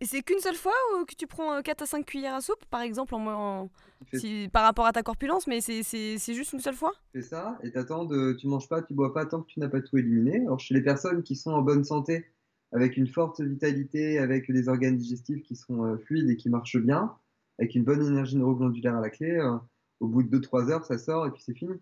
Et 0.00 0.04
c'est 0.04 0.22
qu'une 0.22 0.38
seule 0.38 0.54
fois 0.54 0.72
que 1.06 1.14
tu 1.14 1.26
prends 1.26 1.62
4 1.62 1.80
euh, 1.80 1.84
à 1.84 1.86
5 1.86 2.04
cuillères 2.04 2.34
à 2.34 2.40
soupe, 2.40 2.64
par 2.70 2.82
exemple, 2.82 3.14
en, 3.14 3.70
par 4.52 4.64
rapport 4.64 4.86
à 4.86 4.92
ta 4.92 5.02
corpulence, 5.02 5.46
mais 5.46 5.60
c'est 5.60 6.34
juste 6.34 6.52
une 6.52 6.60
seule 6.60 6.74
fois? 6.74 6.92
Fais 7.12 7.22
ça 7.22 7.58
et 7.62 7.70
t'attends 7.70 8.04
de. 8.04 8.32
Tu 8.32 8.46
manges 8.46 8.68
pas, 8.68 8.82
tu 8.82 8.94
bois 8.94 9.14
pas 9.14 9.26
tant 9.26 9.42
que 9.42 9.48
tu 9.48 9.60
n'as 9.60 9.68
pas 9.68 9.80
tout 9.80 9.96
éliminé. 9.96 10.40
Alors, 10.40 10.60
chez 10.60 10.74
les 10.74 10.82
personnes 10.82 11.22
qui 11.22 11.36
sont 11.36 11.52
en 11.52 11.62
bonne 11.62 11.84
santé, 11.84 12.26
avec 12.72 12.96
une 12.96 13.06
forte 13.06 13.40
vitalité, 13.40 14.18
avec 14.18 14.50
des 14.50 14.68
organes 14.68 14.96
digestifs 14.96 15.42
qui 15.42 15.56
sont 15.56 15.84
euh, 15.84 15.96
fluides 15.96 16.28
et 16.28 16.36
qui 16.36 16.50
marchent 16.50 16.78
bien, 16.78 17.14
avec 17.58 17.74
une 17.74 17.84
bonne 17.84 18.04
énergie 18.04 18.36
neuroglandulaire 18.36 18.96
à 18.96 19.00
la 19.00 19.10
clé, 19.10 19.30
euh, 19.30 19.56
au 20.00 20.08
bout 20.08 20.22
de 20.22 20.38
2-3 20.38 20.70
heures, 20.70 20.84
ça 20.84 20.98
sort 20.98 21.26
et 21.26 21.30
puis 21.30 21.42
c'est 21.44 21.54
fini. 21.54 21.74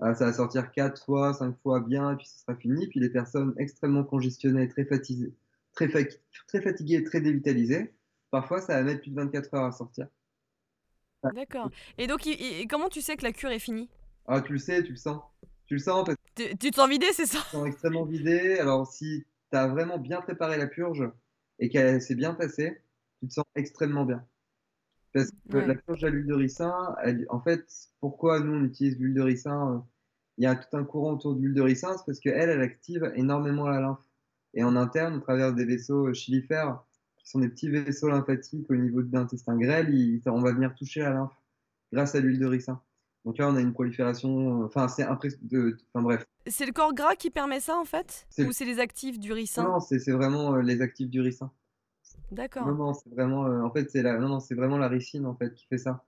ça 0.00 0.12
va 0.12 0.32
sortir 0.32 0.72
4 0.72 1.04
fois, 1.04 1.34
5 1.34 1.56
fois 1.62 1.80
bien, 1.80 2.12
et 2.12 2.16
puis 2.16 2.26
ça 2.26 2.38
sera 2.38 2.56
fini. 2.56 2.88
Puis 2.88 3.00
les 3.00 3.10
personnes 3.10 3.54
extrêmement 3.58 4.02
congestionnées, 4.02 4.68
très 4.68 4.84
fatiguées, 4.84 5.34
très, 5.74 5.88
très 5.88 6.62
fatigué 6.62 6.96
et 6.96 7.04
très 7.04 7.20
dévitalisé, 7.20 7.94
parfois 8.30 8.60
ça 8.60 8.74
va 8.74 8.82
mettre 8.82 9.02
plus 9.02 9.10
de 9.10 9.16
24 9.16 9.54
heures 9.54 9.64
à 9.64 9.72
sortir. 9.72 10.08
D'accord. 11.34 11.70
Et 11.96 12.06
donc, 12.06 12.28
comment 12.68 12.88
tu 12.88 13.00
sais 13.00 13.16
que 13.16 13.22
la 13.22 13.32
cure 13.32 13.50
est 13.50 13.58
finie? 13.58 13.88
Ah, 14.26 14.40
tu 14.40 14.52
le 14.52 14.58
sais, 14.58 14.82
tu 14.82 14.90
le 14.90 14.96
sens. 14.96 15.22
Tu 15.66 15.74
le 15.74 15.80
sens 15.80 16.04
parce 16.04 16.18
tu, 16.34 16.56
tu 16.58 16.70
te 16.70 16.76
sens 16.76 16.88
vidé, 16.88 17.06
c'est 17.12 17.26
ça? 17.26 17.38
Tu 17.38 17.44
te 17.44 17.50
sens 17.52 17.66
extrêmement 17.66 18.04
vidé. 18.04 18.58
Alors, 18.58 18.86
si 18.86 19.24
tu 19.50 19.56
as 19.56 19.66
vraiment 19.66 19.98
bien 19.98 20.20
préparé 20.20 20.58
la 20.58 20.66
purge 20.66 21.10
et 21.58 21.70
qu'elle 21.70 22.02
s'est 22.02 22.14
bien 22.14 22.34
passée, 22.34 22.82
tu 23.20 23.28
te 23.28 23.32
sens 23.32 23.44
extrêmement 23.54 24.04
bien. 24.04 24.26
Parce 25.14 25.30
que 25.48 25.56
la 25.56 25.74
purge 25.76 26.04
à 26.04 26.10
l'huile 26.10 26.26
de 26.26 26.34
ricin, 26.34 26.94
en 27.30 27.40
fait, 27.40 27.64
pourquoi 28.00 28.40
nous 28.40 28.52
on 28.52 28.64
utilise 28.64 28.98
l'huile 28.98 29.14
de 29.14 29.22
ricin? 29.22 29.86
Il 30.36 30.44
y 30.44 30.46
a 30.46 30.56
tout 30.56 30.76
un 30.76 30.84
courant 30.84 31.12
autour 31.12 31.36
de 31.36 31.40
l'huile 31.40 31.54
de 31.54 31.62
ricin, 31.62 31.96
c'est 31.96 32.04
parce 32.04 32.18
qu'elle, 32.18 32.50
elle 32.50 32.60
active 32.60 33.12
énormément 33.14 33.68
la 33.68 33.80
lymphe. 33.80 34.04
Et 34.54 34.64
en 34.64 34.76
interne, 34.76 35.16
on 35.16 35.20
traverse 35.20 35.54
des 35.54 35.64
vaisseaux 35.64 36.12
chilifères, 36.14 36.82
qui 37.18 37.28
sont 37.28 37.40
des 37.40 37.48
petits 37.48 37.68
vaisseaux 37.68 38.08
lymphatiques 38.08 38.70
au 38.70 38.76
niveau 38.76 39.02
de 39.02 39.12
l'intestin 39.12 39.56
grêle. 39.56 39.92
on 40.26 40.40
va 40.40 40.52
venir 40.52 40.74
toucher 40.74 41.00
la 41.00 41.10
lymphe 41.10 41.36
grâce 41.92 42.14
à 42.14 42.20
l'huile 42.20 42.38
de 42.38 42.46
ricin. 42.46 42.80
Donc 43.24 43.38
là, 43.38 43.48
on 43.48 43.56
a 43.56 43.60
une 43.60 43.72
prolifération. 43.72 44.64
Enfin, 44.64 44.88
c'est 44.88 45.02
impressionnant. 45.02 45.74
Enfin, 45.92 46.02
bref. 46.02 46.26
C'est 46.46 46.66
le 46.66 46.72
corps 46.72 46.92
gras 46.92 47.14
qui 47.14 47.30
permet 47.30 47.60
ça, 47.60 47.76
en 47.78 47.84
fait? 47.84 48.26
Ou 48.38 48.52
c'est 48.52 48.66
les 48.66 48.78
actifs 48.78 49.18
du 49.18 49.32
ricin? 49.32 49.64
Non, 49.64 49.80
c'est 49.80 49.98
vraiment 50.10 50.54
euh, 50.54 50.62
les 50.62 50.82
actifs 50.82 51.08
du 51.08 51.20
ricin. 51.20 51.50
D'accord. 52.30 52.66
Non, 52.66 52.74
non, 52.74 52.94
c'est 52.94 53.08
vraiment. 53.10 53.46
Euh, 53.46 53.62
en 53.62 53.70
fait, 53.70 53.90
c'est 53.90 54.02
la... 54.02 54.18
non, 54.18 54.28
non, 54.28 54.38
vraiment 54.50 54.76
la 54.76 54.88
ricine 54.88 55.26
en 55.26 55.34
fait 55.34 55.54
qui 55.54 55.66
fait 55.66 55.78
ça. 55.78 56.04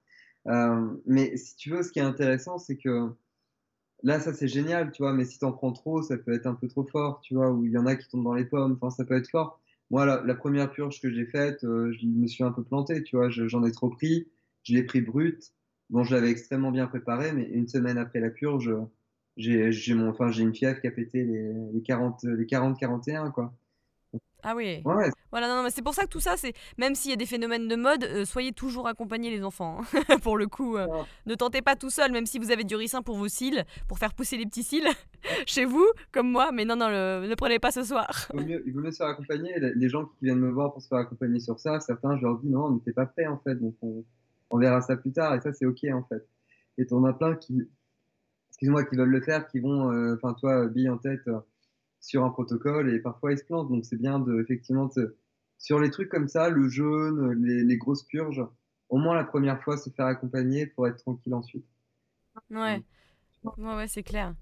Euh, 0.47 0.89
mais 1.07 1.37
si 1.37 1.57
tu 1.57 1.71
veux, 1.71 1.83
ce 1.83 1.91
qui 1.91 1.99
est 1.99 2.03
intéressant, 2.03 2.59
c'est 2.59 2.77
que 2.77 3.11
Là, 4.03 4.21
ça 4.21 4.33
c'est 4.33 4.49
génial, 4.49 4.93
tu 4.93 5.03
vois, 5.03 5.13
mais 5.13 5.25
si 5.25 5.39
t'en 5.39 5.53
prends 5.53 5.73
trop, 5.73 6.03
ça 6.03 6.17
peut 6.17 6.33
être 6.33 6.47
un 6.47 6.55
peu 6.55 6.69
trop 6.69 6.85
fort, 6.85 7.21
tu 7.23 7.35
vois, 7.35 7.51
ou 7.51 7.65
il 7.65 7.73
y 7.73 7.79
en 7.79 7.87
a 7.87 7.97
qui 7.97 8.09
tombent 8.09 8.25
dans 8.25 8.35
les 8.35 8.45
pommes, 8.45 8.79
enfin, 8.81 8.91
ça 8.91 9.05
peut 9.05 9.17
être 9.17 9.31
fort. 9.31 9.61
Moi, 9.91 10.05
la, 10.05 10.35
première 10.35 10.71
purge 10.71 11.01
que 11.01 11.11
j'ai 11.11 11.27
faite, 11.27 11.65
euh, 11.65 11.93
je 11.93 12.07
me 12.07 12.27
suis 12.27 12.45
un 12.45 12.53
peu 12.53 12.63
planté, 12.65 13.03
tu 13.03 13.17
vois, 13.17 13.31
j'en 13.31 13.65
ai 13.65 13.73
trop 13.73 13.89
pris, 13.89 14.29
je 14.65 14.75
l'ai 14.75 14.83
pris 14.83 15.01
brut. 15.01 15.53
Bon, 15.91 16.03
je 16.05 16.15
l'avais 16.15 16.31
extrêmement 16.31 16.73
bien 16.73 16.87
préparé, 16.89 17.33
mais 17.33 17.45
une 17.45 17.69
semaine 17.69 17.97
après 17.99 18.21
la 18.21 18.31
purge, 18.31 18.75
j'ai 19.37 19.95
mon, 19.95 20.09
enfin, 20.11 20.31
j'ai 20.31 20.43
une 20.43 20.55
fièvre 20.55 20.81
qui 20.81 20.89
a 20.89 20.91
pété 20.91 21.25
les, 21.25 21.53
les 21.73 21.83
40, 21.83 22.25
les 22.25 22.47
40, 22.47 22.79
41, 22.79 23.31
quoi. 23.31 23.55
Ah 24.49 24.55
oui. 24.55 24.81
Voilà, 25.33 25.49
non, 25.49 25.65
mais 25.65 25.71
c'est 25.71 25.83
pour 25.83 25.93
ça 25.93 26.05
que 26.05 26.09
tout 26.09 26.21
ça, 26.21 26.37
c'est 26.37 26.53
même 26.79 26.95
s'il 26.95 27.11
y 27.11 27.15
a 27.15 27.17
des 27.17 27.27
phénomènes 27.27 27.67
de 27.67 27.75
mode, 27.75 28.05
euh, 28.05 28.25
soyez 28.25 28.53
toujours 28.53 28.87
accompagnés 28.87 29.29
les 29.29 29.43
enfants. 29.43 29.81
Hein. 29.81 30.19
pour 30.23 30.39
le 30.39 30.47
coup, 30.47 30.77
euh, 30.77 30.87
ne 31.27 31.35
tentez 31.35 31.63
pas 31.63 31.75
tout 31.75 31.91
seul, 31.91 32.13
même 32.13 32.27
si 32.27 32.39
vous 32.39 32.53
avez 32.53 32.63
du 32.63 32.77
ricin 32.77 33.03
pour 33.03 33.17
vos 33.17 33.27
cils, 33.27 33.65
pour 33.89 33.99
faire 33.99 34.15
pousser 34.15 34.37
les 34.37 34.47
petits 34.47 34.63
cils 34.63 34.87
chez 35.47 35.65
vous, 35.65 35.85
comme 36.13 36.31
moi. 36.31 36.53
Mais 36.53 36.65
non, 36.65 36.77
non, 36.77 36.89
ne 36.89 37.35
prenez 37.35 37.59
pas 37.59 37.73
ce 37.73 37.83
soir. 37.83 38.29
il, 38.35 38.39
vaut 38.39 38.47
mieux, 38.47 38.63
il 38.67 38.73
vaut 38.73 38.81
mieux 38.83 38.93
se 38.93 38.99
faire 38.99 39.09
accompagner. 39.09 39.59
Les 39.59 39.89
gens 39.89 40.05
qui 40.05 40.27
viennent 40.27 40.39
me 40.39 40.53
voir 40.53 40.73
pour 40.73 40.81
se 40.81 40.87
faire 40.87 40.99
accompagner 40.99 41.41
sur 41.41 41.59
ça, 41.59 41.81
certains, 41.81 42.17
je 42.17 42.23
leur 42.23 42.39
dis 42.39 42.49
non, 42.49 42.71
mais 42.71 42.79
t'es 42.85 42.93
pas 42.93 43.07
prêt 43.07 43.27
en 43.27 43.39
fait, 43.39 43.57
donc 43.57 43.75
on, 43.83 44.05
on, 44.51 44.59
verra 44.59 44.81
ça 44.81 44.97
plus 44.97 45.11
tard. 45.11 45.35
Et 45.35 45.41
ça, 45.41 45.53
c'est 45.53 45.67
ok 45.67 45.87
en 45.93 46.05
fait. 46.05 46.25
Et 46.79 46.87
t'en 46.87 47.03
as 47.05 47.15
plein 47.15 47.35
qui, 47.35 47.69
excuse-moi, 48.51 48.85
qui 48.85 48.95
veulent 48.95 49.09
le 49.09 49.21
faire, 49.23 49.49
qui 49.49 49.59
vont, 49.59 49.91
euh, 49.91 50.15
enfin 50.15 50.35
toi, 50.35 50.69
bille 50.69 50.89
en 50.89 50.99
tête 50.99 51.29
sur 52.01 52.25
un 52.25 52.31
protocole 52.31 52.93
et 52.93 53.01
parfois 53.01 53.33
ils 53.33 53.39
se 53.39 53.45
plantent. 53.45 53.69
Donc 53.69 53.85
c'est 53.85 53.97
bien 53.97 54.19
de 54.19 54.41
effectivement 54.41 54.91
sur 55.59 55.81
les 55.81 55.91
trucs 55.91 56.09
comme 56.09 56.29
ça, 56.29 56.49
le 56.49 56.69
jeûne, 56.69 57.33
les, 57.43 57.77
grosses 57.77 58.05
purges, 58.05 58.45
au 58.89 58.99
moins 58.99 59.15
la 59.15 59.25
première 59.25 59.63
fois 59.63 59.77
se 59.77 59.91
faire 59.91 60.07
accompagner 60.07 60.67
pour 60.67 60.87
être 60.87 60.99
tranquille 60.99 61.35
ensuite. 61.35 61.67
Ouais. 62.51 62.83
Ouais, 63.57 63.77
ouais, 63.77 63.89
c'est 63.89 64.03
clair. 64.03 64.35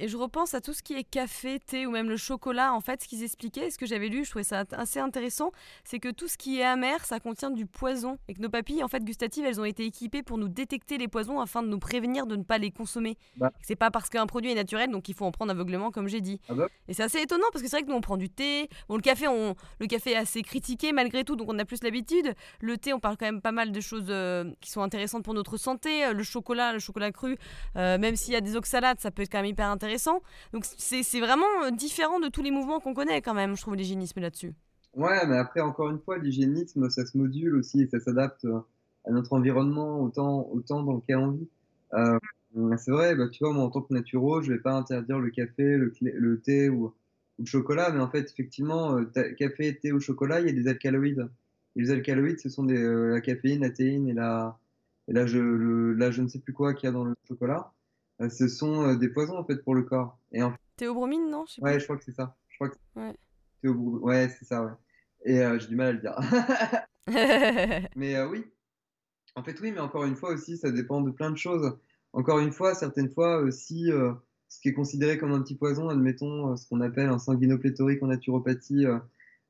Et 0.00 0.06
je 0.06 0.16
repense 0.16 0.54
à 0.54 0.60
tout 0.60 0.72
ce 0.72 0.82
qui 0.82 0.94
est 0.94 1.02
café, 1.02 1.58
thé 1.58 1.84
ou 1.86 1.90
même 1.90 2.08
le 2.08 2.16
chocolat. 2.16 2.72
En 2.72 2.80
fait, 2.80 3.02
ce 3.02 3.08
qu'ils 3.08 3.24
expliquaient, 3.24 3.68
ce 3.70 3.78
que 3.78 3.84
j'avais 3.84 4.08
lu, 4.08 4.24
je 4.24 4.30
trouvais 4.30 4.44
ça 4.44 4.64
assez 4.72 5.00
intéressant, 5.00 5.50
c'est 5.82 5.98
que 5.98 6.08
tout 6.08 6.28
ce 6.28 6.38
qui 6.38 6.60
est 6.60 6.64
amer, 6.64 7.04
ça 7.04 7.18
contient 7.18 7.50
du 7.50 7.66
poison. 7.66 8.16
Et 8.28 8.34
que 8.34 8.40
nos 8.40 8.48
papilles, 8.48 8.84
en 8.84 8.88
fait, 8.88 9.04
gustatives, 9.04 9.44
elles 9.44 9.60
ont 9.60 9.64
été 9.64 9.84
équipées 9.84 10.22
pour 10.22 10.38
nous 10.38 10.48
détecter 10.48 10.98
les 10.98 11.08
poisons 11.08 11.40
afin 11.40 11.62
de 11.62 11.68
nous 11.68 11.80
prévenir 11.80 12.26
de 12.26 12.36
ne 12.36 12.44
pas 12.44 12.58
les 12.58 12.70
consommer. 12.70 13.16
Bah. 13.36 13.52
C'est 13.60 13.76
pas 13.76 13.90
parce 13.90 14.08
qu'un 14.08 14.26
produit 14.26 14.52
est 14.52 14.54
naturel, 14.54 14.90
donc 14.90 15.08
il 15.08 15.14
faut 15.14 15.24
en 15.24 15.32
prendre 15.32 15.50
aveuglement, 15.50 15.90
comme 15.90 16.06
j'ai 16.06 16.20
dit. 16.20 16.40
Ah 16.48 16.54
bah. 16.54 16.68
Et 16.86 16.94
c'est 16.94 17.02
assez 17.02 17.20
étonnant 17.20 17.46
parce 17.52 17.62
que 17.62 17.68
c'est 17.68 17.76
vrai 17.76 17.82
que 17.82 17.90
nous, 17.90 17.96
on 17.96 18.00
prend 18.00 18.16
du 18.16 18.30
thé. 18.30 18.68
Bon, 18.88 18.94
le 18.94 19.02
café, 19.02 19.26
on... 19.26 19.56
le 19.80 19.86
café 19.88 20.12
est 20.12 20.16
assez 20.16 20.42
critiqué 20.42 20.92
malgré 20.92 21.24
tout, 21.24 21.34
donc 21.34 21.50
on 21.50 21.58
a 21.58 21.64
plus 21.64 21.82
l'habitude. 21.82 22.34
Le 22.60 22.78
thé, 22.78 22.92
on 22.92 23.00
parle 23.00 23.16
quand 23.16 23.26
même 23.26 23.42
pas 23.42 23.52
mal 23.52 23.72
de 23.72 23.80
choses 23.80 24.06
euh, 24.10 24.44
qui 24.60 24.70
sont 24.70 24.82
intéressantes 24.82 25.24
pour 25.24 25.34
notre 25.34 25.56
santé. 25.56 26.12
Le 26.12 26.22
chocolat, 26.22 26.72
le 26.72 26.78
chocolat 26.78 27.10
cru, 27.10 27.36
euh, 27.74 27.98
même 27.98 28.14
s'il 28.14 28.34
y 28.34 28.36
a 28.36 28.40
des 28.40 28.54
oxalates, 28.54 29.00
ça 29.00 29.10
peut 29.10 29.22
être 29.22 29.32
quand 29.32 29.38
même 29.38 29.46
hyper 29.46 29.66
intéressant. 29.66 29.87
Donc 30.52 30.64
c'est 30.64 31.20
vraiment 31.20 31.46
euh, 31.64 31.70
différent 31.70 32.20
de 32.20 32.28
tous 32.28 32.42
les 32.42 32.50
mouvements 32.50 32.80
qu'on 32.80 32.94
connaît 32.94 33.22
quand 33.22 33.34
même, 33.34 33.56
je 33.56 33.62
trouve, 33.62 33.76
l'hygiénisme 33.76 34.20
là-dessus. 34.20 34.54
Ouais, 34.94 35.26
mais 35.26 35.36
après, 35.36 35.60
encore 35.60 35.90
une 35.90 36.00
fois, 36.00 36.18
l'hygiénisme, 36.18 36.88
ça 36.90 37.06
se 37.06 37.16
module 37.16 37.54
aussi 37.56 37.82
et 37.82 37.88
ça 37.88 38.00
s'adapte 38.00 38.44
euh, 38.44 38.60
à 39.04 39.10
notre 39.10 39.32
environnement 39.32 40.00
autant, 40.02 40.48
autant 40.52 40.82
dans 40.82 40.94
lequel 40.94 41.16
on 41.18 41.30
vit. 41.32 41.48
Euh, 41.94 42.18
c'est 42.76 42.90
vrai, 42.90 43.14
bah, 43.14 43.28
tu 43.28 43.44
vois, 43.44 43.52
moi, 43.52 43.64
en 43.64 43.70
tant 43.70 43.82
que 43.82 43.92
naturo, 43.92 44.42
je 44.42 44.52
vais 44.52 44.58
pas 44.58 44.72
interdire 44.72 45.18
le 45.18 45.30
café, 45.30 45.76
le, 45.76 46.40
thé 46.40 46.68
ou, 46.68 46.92
le 47.38 47.44
chocolat, 47.44 47.90
mais 47.92 48.00
en 48.00 48.10
fait, 48.10 48.30
effectivement, 48.30 48.98
café, 49.38 49.78
thé 49.78 49.92
ou 49.92 50.00
chocolat, 50.00 50.40
il 50.40 50.46
y 50.46 50.50
a 50.50 50.52
des 50.52 50.68
alcaloïdes. 50.68 51.28
Et 51.76 51.82
les 51.82 51.90
alcaloïdes, 51.90 52.40
ce 52.40 52.48
sont 52.48 52.64
la 52.64 53.20
caféine, 53.20 53.60
la 53.60 53.70
théine 53.70 54.08
et, 54.08 54.14
là, 54.14 54.56
je 55.26 56.22
ne 56.22 56.28
sais 56.28 56.40
plus 56.40 56.52
quoi 56.52 56.74
qu'il 56.74 56.86
y 56.86 56.90
a 56.90 56.92
dans 56.92 57.04
le 57.04 57.14
chocolat. 57.28 57.72
Euh, 58.20 58.28
ce 58.28 58.48
sont 58.48 58.84
euh, 58.84 58.96
des 58.96 59.08
poisons 59.08 59.36
en 59.36 59.44
fait 59.44 59.62
pour 59.62 59.74
le 59.74 59.82
corps. 59.82 60.18
Et 60.32 60.42
en... 60.42 60.54
Théobromine, 60.76 61.30
non? 61.30 61.44
Je 61.46 61.60
Ouais, 61.60 61.78
je 61.78 61.84
crois 61.84 61.96
que 61.96 62.04
c'est 62.04 62.14
ça. 62.14 62.36
Je 62.48 62.56
crois 62.56 62.70
que 62.70 62.76
ouais. 62.96 63.16
Ouais, 63.64 64.28
c'est 64.28 64.44
ça, 64.44 64.64
ouais. 64.64 64.72
Et 65.24 65.40
euh, 65.40 65.58
j'ai 65.58 65.68
du 65.68 65.76
mal 65.76 65.88
à 65.88 65.92
le 65.92 65.98
dire. 65.98 67.88
mais 67.96 68.20
oui. 68.22 68.44
En 69.34 69.42
fait, 69.42 69.60
oui, 69.60 69.72
mais 69.72 69.80
encore 69.80 70.04
une 70.04 70.16
fois 70.16 70.30
aussi, 70.30 70.56
ça 70.56 70.70
dépend 70.70 71.00
de 71.00 71.10
plein 71.10 71.30
de 71.30 71.36
choses. 71.36 71.76
Encore 72.12 72.38
une 72.38 72.52
fois, 72.52 72.74
certaines 72.74 73.10
fois 73.10 73.38
aussi, 73.38 73.90
ce 74.48 74.60
qui 74.60 74.68
est 74.68 74.72
considéré 74.72 75.18
comme 75.18 75.32
un 75.32 75.42
petit 75.42 75.54
poison, 75.54 75.88
admettons 75.88 76.56
ce 76.56 76.66
qu'on 76.66 76.80
appelle 76.80 77.08
un 77.08 77.18
sanguinopléthorique 77.18 78.02
en 78.02 78.06
naturopathie, 78.06 78.86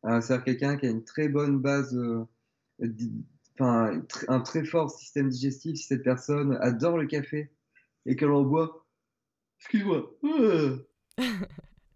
c'est-à-dire 0.03 0.45
quelqu'un 0.45 0.77
qui 0.77 0.87
a 0.87 0.91
une 0.91 1.05
très 1.05 1.29
bonne 1.29 1.59
base, 1.59 1.99
enfin, 3.55 4.03
un 4.29 4.41
très 4.41 4.65
fort 4.65 4.91
système 4.91 5.29
digestif, 5.29 5.77
si 5.77 5.85
cette 5.85 6.03
personne 6.03 6.59
adore 6.61 6.99
le 6.99 7.07
café, 7.07 7.51
et 8.09 8.17
qu'elle 8.17 8.31
en 8.31 8.43
boit. 8.43 8.87
Excuse-moi. 9.61 10.11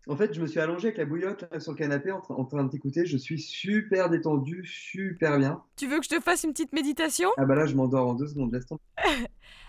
en 0.09 0.17
fait, 0.17 0.35
je 0.35 0.41
me 0.41 0.47
suis 0.47 0.61
allongé 0.61 0.89
avec 0.89 0.99
la 0.99 1.07
bouillotte 1.07 1.47
sur 1.59 1.73
le 1.73 1.79
canapé 1.79 2.13
en, 2.13 2.45
train 2.45 2.65
de 2.65 2.71
t'écouter. 2.71 3.07
Je 3.07 3.17
suis 3.17 3.39
super 3.39 4.11
détendu, 4.11 4.63
super 4.65 5.39
bien. 5.39 5.63
Tu 5.77 5.87
veux 5.87 5.99
que 5.99 6.05
je 6.05 6.11
te 6.11 6.21
fasse 6.21 6.45
une 6.45 6.53
petite 6.53 6.75
méditation? 6.75 7.31
Ah 7.39 7.47
bah 7.47 7.55
là, 7.55 7.67
je 7.67 7.75
m'endors 7.75 8.09
en 8.09 8.15
deux 8.15 8.27
secondes. 8.27 8.53
Laisse 8.53 8.67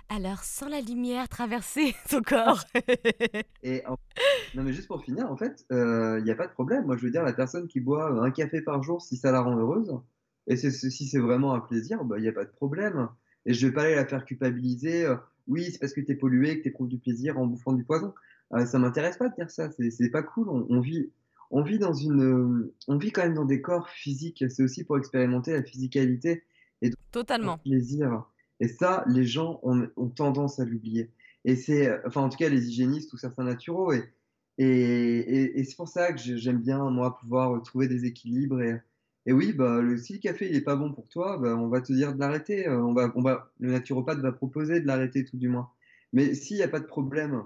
Alors, 0.09 0.43
sans 0.43 0.67
la 0.67 0.81
lumière 0.81 1.29
traverser 1.29 1.95
ton 2.09 2.21
corps. 2.21 2.65
et 3.63 3.83
Non, 4.53 4.63
mais 4.63 4.73
juste 4.73 4.87
pour 4.87 5.01
finir, 5.01 5.31
en 5.31 5.37
fait, 5.37 5.65
il 5.71 5.77
euh, 5.77 6.21
n'y 6.21 6.31
a 6.31 6.35
pas 6.35 6.47
de 6.47 6.51
problème. 6.51 6.85
Moi, 6.85 6.97
je 6.97 7.03
veux 7.03 7.11
dire, 7.11 7.23
la 7.23 7.33
personne 7.33 7.69
qui 7.69 7.79
boit 7.79 8.11
un 8.21 8.31
café 8.31 8.61
par 8.61 8.83
jour, 8.83 9.01
si 9.01 9.15
ça 9.15 9.31
la 9.31 9.39
rend 9.39 9.57
heureuse, 9.57 9.97
et 10.47 10.57
si 10.57 11.07
c'est 11.07 11.19
vraiment 11.19 11.53
un 11.53 11.61
plaisir, 11.61 11.99
il 12.01 12.07
bah, 12.09 12.19
n'y 12.19 12.27
a 12.27 12.33
pas 12.33 12.43
de 12.43 12.51
problème. 12.51 13.07
Et 13.45 13.53
je 13.53 13.65
vais 13.65 13.73
pas 13.73 13.83
aller 13.83 13.95
la 13.95 14.05
faire 14.05 14.25
culpabiliser. 14.25 15.07
Euh, 15.47 15.51
oui, 15.51 15.69
c'est 15.71 15.79
parce 15.79 15.93
que 15.93 16.01
tu 16.01 16.11
es 16.11 16.15
pollué, 16.15 16.57
que 16.57 16.63
tu 16.63 16.69
éprouves 16.69 16.87
du 16.87 16.99
plaisir 16.99 17.37
en 17.37 17.45
bouffant 17.45 17.73
du 17.73 17.83
poison. 17.83 18.13
Euh, 18.53 18.65
ça 18.65 18.79
m'intéresse 18.79 19.17
pas 19.17 19.29
de 19.29 19.35
dire 19.35 19.49
ça, 19.49 19.69
c'est 19.71 20.09
pas 20.09 20.23
cool. 20.23 20.49
On, 20.49 20.79
vit, 20.79 21.11
on, 21.51 21.63
vit 21.63 21.79
dans 21.79 21.93
une, 21.93 22.69
on 22.87 22.97
vit 22.97 23.11
quand 23.11 23.23
même 23.23 23.33
dans 23.33 23.45
des 23.45 23.61
corps 23.61 23.89
physiques, 23.89 24.43
c'est 24.49 24.63
aussi 24.63 24.83
pour 24.83 24.97
expérimenter 24.97 25.53
la 25.53 25.63
physicalité 25.63 26.43
et 26.81 26.91
Totalement. 27.11 27.59
le 27.65 27.71
plaisir. 27.71 28.25
Et 28.59 28.67
ça, 28.67 29.03
les 29.07 29.25
gens 29.25 29.59
ont, 29.63 29.87
tendance 30.09 30.59
à 30.59 30.65
l'oublier. 30.65 31.11
Et 31.45 31.55
c'est, 31.55 32.05
enfin, 32.05 32.21
en 32.21 32.29
tout 32.29 32.37
cas, 32.37 32.49
les 32.49 32.69
hygiénistes 32.69 33.11
ou 33.13 33.17
certains 33.17 33.43
naturaux. 33.43 33.91
Et, 33.91 34.03
et, 34.57 35.59
et 35.59 35.63
c'est 35.63 35.75
pour 35.75 35.87
ça 35.87 36.13
que 36.13 36.19
j'aime 36.19 36.59
bien, 36.59 36.89
moi, 36.89 37.17
pouvoir 37.17 37.61
trouver 37.63 37.87
des 37.87 38.05
équilibres 38.05 38.61
et, 38.61 38.79
et 39.26 39.34
oui, 39.34 39.53
bah, 39.53 39.82
le, 39.82 39.97
si 39.97 40.13
le 40.13 40.19
café 40.19 40.49
il 40.49 40.55
est 40.55 40.61
pas 40.61 40.76
bon 40.76 40.91
pour 40.91 41.07
toi, 41.07 41.38
bah, 41.38 41.55
on 41.55 41.69
va 41.69 41.82
te 41.82 41.93
dire 41.93 42.13
de 42.13 42.19
l'arrêter. 42.19 42.67
Euh, 42.67 42.82
on 42.82 42.93
va, 42.93 43.51
le 43.59 43.71
naturopathe 43.71 44.19
va 44.19 44.32
proposer 44.32 44.82
de 44.82 44.88
l'arrêter 44.88 45.24
tout 45.24 45.38
du 45.38 45.47
moins. 45.47 45.69
Mais 46.11 46.34
s'il 46.36 46.57
n'y 46.57 46.63
a 46.63 46.67
pas 46.67 46.80
de 46.80 46.86
problème, 46.86 47.43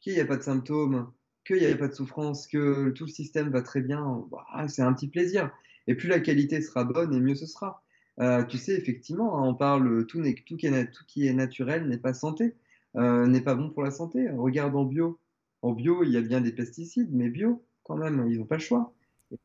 qu'il 0.00 0.14
n'y 0.14 0.20
a 0.20 0.26
pas 0.26 0.36
de 0.36 0.42
symptômes, 0.42 1.10
qu'il 1.44 1.58
n'y 1.58 1.66
a 1.66 1.76
pas 1.76 1.88
de 1.88 1.94
souffrance, 1.94 2.46
que 2.46 2.90
tout 2.90 3.04
le 3.04 3.10
système 3.10 3.50
va 3.50 3.62
très 3.62 3.80
bien, 3.80 4.24
bah, 4.30 4.68
c'est 4.68 4.82
un 4.82 4.92
petit 4.92 5.08
plaisir. 5.08 5.50
Et 5.88 5.94
plus 5.94 6.08
la 6.08 6.20
qualité 6.20 6.60
sera 6.62 6.84
bonne, 6.84 7.14
et 7.14 7.20
mieux 7.20 7.34
ce 7.34 7.46
sera. 7.46 7.82
Euh, 8.20 8.44
tu 8.44 8.58
sais, 8.58 8.74
effectivement, 8.74 9.38
hein, 9.38 9.48
on 9.48 9.54
parle 9.54 10.06
tout, 10.06 10.22
tout, 10.46 10.56
qui 10.56 10.66
est, 10.66 10.90
tout 10.90 11.04
qui 11.06 11.26
est 11.26 11.32
naturel 11.32 11.88
n'est 11.88 11.98
pas 11.98 12.14
santé, 12.14 12.56
euh, 12.96 13.26
n'est 13.26 13.40
pas 13.40 13.54
bon 13.54 13.70
pour 13.70 13.82
la 13.82 13.90
santé. 13.90 14.28
Regarde 14.30 14.76
en 14.76 14.84
bio. 14.84 15.18
En 15.62 15.72
bio, 15.72 16.04
il 16.04 16.10
y 16.10 16.16
a 16.16 16.20
bien 16.20 16.40
des 16.40 16.52
pesticides, 16.52 17.10
mais 17.12 17.28
bio, 17.28 17.64
quand 17.82 17.96
même, 17.96 18.26
ils 18.28 18.38
n'ont 18.38 18.46
pas 18.46 18.56
le 18.56 18.62
choix. 18.62 18.94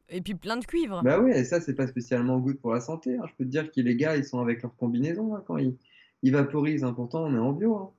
Et 0.09 0.21
puis 0.21 0.35
plein 0.35 0.57
de 0.57 0.65
cuivre. 0.65 1.01
Bah 1.03 1.19
oui, 1.19 1.31
et 1.31 1.43
ça, 1.43 1.59
c'est 1.59 1.73
pas 1.73 1.87
spécialement 1.87 2.39
good 2.39 2.59
pour 2.59 2.73
la 2.73 2.79
santé. 2.79 3.17
Hein. 3.17 3.25
Je 3.27 3.33
peux 3.35 3.43
te 3.43 3.49
dire 3.49 3.71
que 3.71 3.81
les 3.81 3.95
gars, 3.95 4.15
ils 4.15 4.25
sont 4.25 4.39
avec 4.39 4.61
leur 4.61 4.75
combinaison 4.75 5.35
hein, 5.35 5.43
quand 5.45 5.57
ils, 5.57 5.75
ils 6.21 6.31
vaporisent. 6.31 6.83
Hein. 6.83 6.93
Pourtant, 6.93 7.25
on 7.25 7.35
est 7.35 7.39
en 7.39 7.51
bio. 7.51 7.93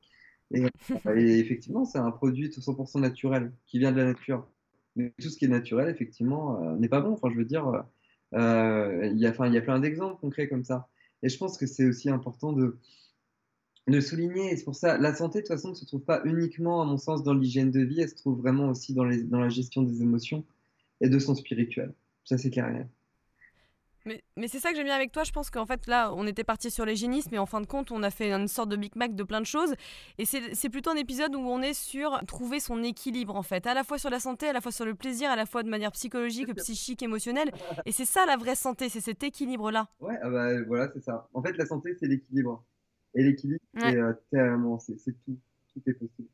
Et, 0.54 1.38
effectivement, 1.38 1.84
c'est 1.84 1.98
un 1.98 2.10
produit 2.10 2.50
tout 2.50 2.60
100% 2.60 3.00
naturel 3.00 3.52
qui 3.66 3.78
vient 3.78 3.92
de 3.92 3.98
la 3.98 4.04
nature. 4.06 4.46
Mais 4.96 5.12
tout 5.20 5.28
ce 5.28 5.36
qui 5.36 5.46
est 5.46 5.48
naturel, 5.48 5.88
effectivement, 5.88 6.62
euh, 6.62 6.76
n'est 6.76 6.88
pas 6.88 7.00
bon. 7.00 7.12
Enfin, 7.12 7.28
je 7.30 7.36
veux 7.36 7.44
dire, 7.44 7.84
euh, 8.34 9.10
il 9.12 9.18
y, 9.18 9.26
a, 9.26 9.30
enfin, 9.30 9.48
y 9.48 9.58
a 9.58 9.62
plein 9.62 9.80
d'exemples 9.80 10.20
concrets 10.20 10.48
comme 10.48 10.64
ça. 10.64 10.88
Et 11.22 11.28
je 11.28 11.36
pense 11.36 11.58
que 11.58 11.66
c'est 11.66 11.86
aussi 11.86 12.08
important 12.08 12.52
de, 12.52 12.78
de 13.88 14.00
souligner. 14.00 14.52
Et 14.52 14.56
c'est 14.56 14.64
pour 14.64 14.76
ça, 14.76 14.96
la 14.96 15.14
santé, 15.14 15.40
de 15.40 15.42
toute 15.42 15.48
façon, 15.48 15.70
ne 15.70 15.74
se 15.74 15.84
trouve 15.84 16.02
pas 16.02 16.22
uniquement, 16.24 16.82
à 16.82 16.84
mon 16.84 16.98
sens, 16.98 17.24
dans 17.24 17.34
l'hygiène 17.34 17.70
de 17.70 17.80
vie. 17.80 18.00
Elle 18.00 18.08
se 18.08 18.14
trouve 18.14 18.38
vraiment 18.38 18.68
aussi 18.68 18.94
dans, 18.94 19.04
les, 19.04 19.24
dans 19.24 19.40
la 19.40 19.48
gestion 19.48 19.82
des 19.82 20.02
émotions 20.02 20.44
et 21.00 21.08
de 21.08 21.18
son 21.18 21.34
spirituel. 21.34 21.94
Ça, 22.24 22.38
c'est 22.38 22.50
clair. 22.50 22.86
Mais, 24.06 24.22
mais 24.36 24.48
c'est 24.48 24.58
ça 24.58 24.70
que 24.70 24.76
j'aime 24.76 24.84
bien 24.84 24.94
avec 24.94 25.12
toi. 25.12 25.24
Je 25.24 25.32
pense 25.32 25.50
qu'en 25.50 25.64
fait, 25.64 25.86
là, 25.86 26.12
on 26.14 26.26
était 26.26 26.44
parti 26.44 26.70
sur 26.70 26.84
l'hygiénisme, 26.84 27.30
mais 27.32 27.38
en 27.38 27.46
fin 27.46 27.60
de 27.60 27.66
compte, 27.66 27.90
on 27.90 28.02
a 28.02 28.10
fait 28.10 28.32
une 28.32 28.48
sorte 28.48 28.68
de 28.68 28.76
Big 28.76 28.94
Mac 28.96 29.14
de 29.14 29.22
plein 29.22 29.40
de 29.40 29.46
choses. 29.46 29.74
Et 30.18 30.26
c'est 30.26 30.68
plutôt 30.68 30.90
un 30.90 30.96
épisode 30.96 31.34
où 31.34 31.38
on 31.38 31.62
est 31.62 31.72
sur 31.72 32.20
trouver 32.26 32.60
son 32.60 32.82
équilibre, 32.82 33.34
en 33.34 33.42
fait. 33.42 33.66
À 33.66 33.72
la 33.72 33.82
fois 33.82 33.98
sur 33.98 34.10
la 34.10 34.20
santé, 34.20 34.46
à 34.48 34.52
la 34.52 34.60
fois 34.60 34.72
sur 34.72 34.84
le 34.84 34.94
plaisir, 34.94 35.30
à 35.30 35.36
la 35.36 35.46
fois 35.46 35.62
de 35.62 35.70
manière 35.70 35.92
psychologique, 35.92 36.54
psychique, 36.56 37.02
émotionnelle. 37.02 37.50
Et 37.86 37.92
c'est 37.92 38.04
ça 38.04 38.26
la 38.26 38.36
vraie 38.36 38.56
santé, 38.56 38.90
c'est 38.90 39.00
cet 39.00 39.22
équilibre-là. 39.22 39.88
Ouais, 40.00 40.18
ah 40.22 40.28
bah, 40.28 40.62
voilà, 40.64 40.90
c'est 40.92 41.02
ça. 41.02 41.28
En 41.32 41.42
fait, 41.42 41.56
la 41.56 41.66
santé, 41.66 41.94
c'est 41.98 42.06
l'équilibre. 42.06 42.64
Et 43.14 43.22
l'équilibre, 43.22 43.60
c'est 43.78 43.96
euh, 43.96 44.12
tellement, 44.30 44.78
c'est 44.78 44.96
tout. 45.24 45.38
Tout 45.72 45.82
est 45.86 45.94
possible. 45.94 46.28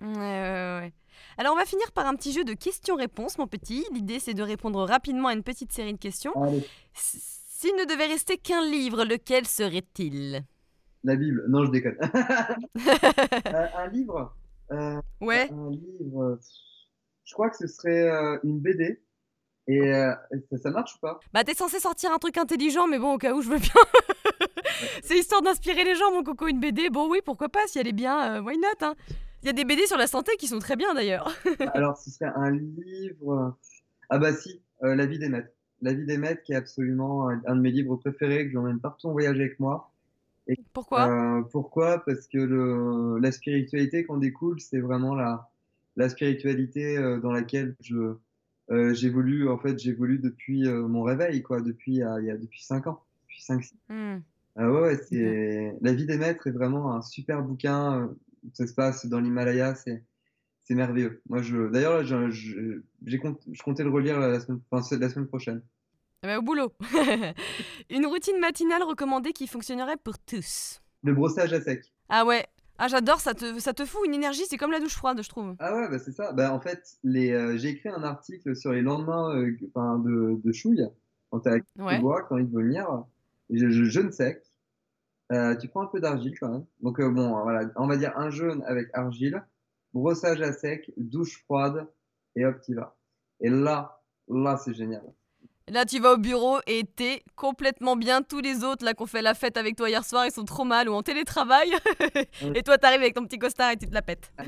Ouais, 0.00 0.08
ouais, 0.08 0.78
ouais. 0.80 0.92
Alors, 1.38 1.54
on 1.54 1.56
va 1.56 1.64
finir 1.64 1.90
par 1.92 2.06
un 2.06 2.14
petit 2.14 2.32
jeu 2.32 2.44
de 2.44 2.54
questions-réponses, 2.54 3.38
mon 3.38 3.46
petit. 3.46 3.84
L'idée, 3.92 4.18
c'est 4.18 4.34
de 4.34 4.42
répondre 4.42 4.82
rapidement 4.84 5.28
à 5.28 5.34
une 5.34 5.42
petite 5.42 5.72
série 5.72 5.92
de 5.92 5.98
questions. 5.98 6.32
S'il 6.94 7.74
ne 7.76 7.84
devait 7.84 8.06
rester 8.06 8.36
qu'un 8.36 8.64
livre, 8.64 9.04
lequel 9.04 9.46
serait-il? 9.46 10.44
La 11.04 11.16
Bible. 11.16 11.44
Non, 11.48 11.64
je 11.64 11.70
déconne. 11.70 11.98
Euh, 13.46 13.66
un 13.76 13.88
livre 13.88 14.34
euh, 14.72 15.00
Ouais. 15.20 15.50
Un 15.50 15.70
livre. 15.70 16.38
Je 17.24 17.32
crois 17.32 17.48
que 17.48 17.56
ce 17.56 17.66
serait 17.66 18.10
euh, 18.10 18.38
une 18.44 18.60
BD. 18.60 19.02
Et 19.68 19.92
ça, 20.50 20.58
ça, 20.58 20.70
marche 20.70 20.94
ou 20.96 20.98
pas? 21.00 21.18
Bah, 21.32 21.42
t'es 21.42 21.54
censé 21.54 21.80
sortir 21.80 22.12
un 22.12 22.18
truc 22.18 22.36
intelligent, 22.38 22.86
mais 22.86 22.98
bon, 22.98 23.14
au 23.14 23.18
cas 23.18 23.34
où, 23.34 23.42
je 23.42 23.48
veux 23.48 23.58
bien. 23.58 23.72
C'est 25.02 25.18
histoire 25.18 25.42
d'inspirer 25.42 25.84
les 25.84 25.96
gens, 25.96 26.12
mon 26.12 26.22
coco, 26.22 26.46
une 26.46 26.60
BD. 26.60 26.88
Bon, 26.88 27.08
oui, 27.10 27.18
pourquoi 27.24 27.48
pas, 27.48 27.66
si 27.66 27.78
elle 27.78 27.88
est 27.88 27.92
bien, 27.92 28.40
why 28.42 28.56
not 28.58 28.86
hein? 28.86 28.94
Il 29.46 29.50
y 29.50 29.50
a 29.50 29.52
des 29.52 29.64
BD 29.64 29.86
sur 29.86 29.96
la 29.96 30.08
santé 30.08 30.32
qui 30.40 30.48
sont 30.48 30.58
très 30.58 30.74
bien 30.74 30.92
d'ailleurs. 30.92 31.32
Alors, 31.72 31.96
ce 31.98 32.10
serait 32.10 32.32
un 32.34 32.50
livre. 32.50 33.56
Ah, 34.10 34.18
bah 34.18 34.32
si, 34.32 34.60
euh, 34.82 34.96
La 34.96 35.06
vie 35.06 35.20
des 35.20 35.28
maîtres. 35.28 35.52
La 35.82 35.92
vie 35.92 36.04
des 36.04 36.18
maîtres, 36.18 36.42
qui 36.42 36.52
est 36.52 36.56
absolument 36.56 37.28
un, 37.28 37.54
de 37.54 37.60
mes 37.60 37.70
livres 37.70 37.94
préférés, 37.94 38.46
que 38.46 38.52
j'emmène 38.52 38.80
partout 38.80 39.06
en 39.06 39.12
voyage 39.12 39.38
avec 39.38 39.60
moi. 39.60 39.92
Et, 40.48 40.58
pourquoi? 40.72 41.08
euh, 41.08 41.42
Pourquoi? 41.42 42.04
Parce 42.04 42.26
que 42.26 42.38
le, 42.38 43.18
la 43.20 43.30
spiritualité 43.30 44.04
qu'on 44.04 44.16
découle, 44.16 44.58
c'est 44.58 44.80
vraiment 44.80 45.14
la, 45.14 45.48
la 45.94 46.08
spiritualité 46.08 46.98
euh, 46.98 47.20
dans 47.20 47.30
laquelle 47.30 47.76
je 47.80 48.14
j'évolue. 48.94 49.48
En 49.48 49.58
fait, 49.58 49.78
j'évolue 49.78 50.18
depuis 50.18 50.68
mon 50.68 51.04
réveil, 51.04 51.40
quoi, 51.40 51.60
depuis, 51.60 51.98
il 51.98 52.24
y 52.24 52.30
a 52.32 52.36
depuis 52.36 52.64
5 52.64 52.88
ans, 52.88 53.00
depuis 53.22 53.42
5 53.42 53.62
6 53.62 53.74
mmh. 53.90 54.16
Ah 54.56 54.72
ouais, 54.72 54.96
c'est 55.08 55.76
La 55.82 55.92
vie 55.92 56.04
des 56.06 56.18
maîtres 56.18 56.48
est 56.48 56.52
vraiment 56.52 56.96
un 56.96 57.00
super 57.00 57.44
bouquin 57.44 58.10
ça 58.52 58.66
se 58.66 58.74
passe 58.74 59.06
dans 59.06 59.20
l'Himalaya, 59.20 59.74
c'est 59.74 60.02
c'est 60.66 60.74
merveilleux. 60.74 61.22
Moi, 61.28 61.42
je, 61.42 61.68
d'ailleurs, 61.68 62.04
je, 62.04 62.28
je, 62.30 62.80
je, 63.04 63.62
comptais 63.62 63.84
le 63.84 63.90
relire 63.90 64.18
la 64.18 64.40
semaine, 64.40 64.60
enfin, 64.70 64.96
la 64.98 65.08
semaine 65.08 65.28
prochaine. 65.28 65.62
Eh 66.22 66.26
ben, 66.26 66.38
au 66.38 66.42
boulot. 66.42 66.72
Une 67.90 68.06
routine 68.06 68.40
matinale 68.40 68.82
recommandée 68.82 69.32
qui 69.32 69.46
fonctionnerait 69.46 69.96
pour 69.96 70.18
tous. 70.18 70.80
Le 71.04 71.14
brossage 71.14 71.52
à 71.52 71.60
sec. 71.60 71.84
Ah 72.08 72.24
ouais. 72.24 72.46
Ah, 72.78 72.88
j'adore, 72.88 73.20
ça 73.20 73.32
te, 73.32 73.58
ça 73.60 73.72
te 73.72 73.84
fout 73.84 74.02
une 74.06 74.12
énergie, 74.12 74.42
c'est 74.48 74.58
comme 74.58 74.72
la 74.72 74.80
douche 74.80 74.96
froide, 74.96 75.22
je 75.22 75.28
trouve. 75.28 75.54
Ah 75.60 75.74
ouais, 75.74 75.88
bah 75.88 75.98
c'est 75.98 76.12
ça. 76.12 76.32
Bah, 76.32 76.52
en 76.52 76.60
fait, 76.60 76.98
les, 77.04 77.30
euh, 77.30 77.56
j'ai 77.56 77.68
écrit 77.68 77.88
un 77.88 78.02
article 78.02 78.54
sur 78.54 78.72
les 78.72 78.82
lendemains 78.82 79.34
euh, 79.34 79.50
de, 79.50 80.40
de 80.44 80.52
chouille, 80.52 80.84
quand 81.30 81.40
tu 81.40 81.48
as 81.48 82.00
bois, 82.00 82.22
quand 82.28 82.36
il 82.36 82.46
venir. 82.46 83.04
Je, 83.50 83.70
je 83.70 83.84
jeûne 83.84 84.12
sec. 84.12 84.42
Euh, 85.32 85.56
tu 85.56 85.68
prends 85.68 85.82
un 85.82 85.86
peu 85.86 86.00
d'argile 86.00 86.38
quand 86.38 86.48
même. 86.48 86.66
Donc, 86.80 87.00
bon, 87.00 87.42
voilà, 87.42 87.68
on 87.76 87.86
va 87.86 87.96
dire 87.96 88.16
un 88.16 88.30
jeûne 88.30 88.62
avec 88.66 88.88
argile, 88.92 89.44
brossage 89.92 90.40
à 90.40 90.52
sec, 90.52 90.92
douche 90.96 91.42
froide, 91.44 91.86
et 92.36 92.44
hop, 92.44 92.60
tu 92.64 92.74
vas. 92.74 92.96
Et 93.40 93.50
là, 93.50 94.00
là, 94.28 94.56
c'est 94.56 94.74
génial. 94.74 95.02
Là, 95.68 95.84
tu 95.84 95.98
vas 95.98 96.12
au 96.12 96.16
bureau 96.16 96.58
et 96.68 96.84
t'es 96.84 97.24
complètement 97.34 97.96
bien. 97.96 98.22
Tous 98.22 98.40
les 98.40 98.62
autres, 98.62 98.84
là, 98.84 98.94
qu'on 98.94 99.06
fait 99.06 99.20
la 99.20 99.34
fête 99.34 99.56
avec 99.56 99.74
toi 99.74 99.88
hier 99.88 100.04
soir, 100.04 100.24
ils 100.24 100.30
sont 100.30 100.44
trop 100.44 100.62
mal 100.62 100.88
ou 100.88 100.92
en 100.92 101.02
télétravail. 101.02 101.70
et 102.54 102.62
toi, 102.62 102.78
t'arrives 102.78 103.00
avec 103.00 103.14
ton 103.14 103.24
petit 103.24 103.38
costard 103.38 103.72
et 103.72 103.76
tu 103.76 103.88
te 103.88 103.94
la 103.94 104.02
pètes. 104.02 104.32
Ah, 104.38 104.44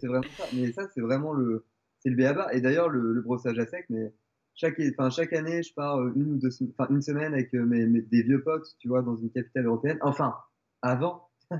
c'est 0.00 0.06
vraiment 0.06 0.22
ça. 0.36 0.44
Mais 0.52 0.70
ça, 0.70 0.82
c'est 0.94 1.00
vraiment 1.00 1.32
le, 1.32 1.66
c'est 1.98 2.10
le 2.10 2.16
béaba. 2.16 2.54
Et 2.54 2.60
d'ailleurs, 2.60 2.88
le, 2.88 3.20
brossage 3.22 3.58
à 3.58 3.66
sec, 3.66 3.86
mais 3.88 4.12
chaque, 4.54 4.80
enfin, 4.92 5.10
chaque 5.10 5.32
année, 5.32 5.62
je 5.62 5.72
pars 5.74 5.98
euh, 5.98 6.12
une 6.14 6.32
ou 6.32 6.36
deux, 6.36 6.50
enfin, 6.78 6.86
une 6.90 7.02
semaine 7.02 7.32
avec 7.32 7.54
euh, 7.54 7.64
mes, 7.64 7.86
des 7.86 8.22
vieux 8.22 8.42
potes, 8.42 8.76
tu 8.78 8.88
vois, 8.88 9.02
dans 9.02 9.16
une 9.16 9.30
capitale 9.30 9.66
européenne. 9.66 9.98
Enfin, 10.02 10.34
avant. 10.82 11.28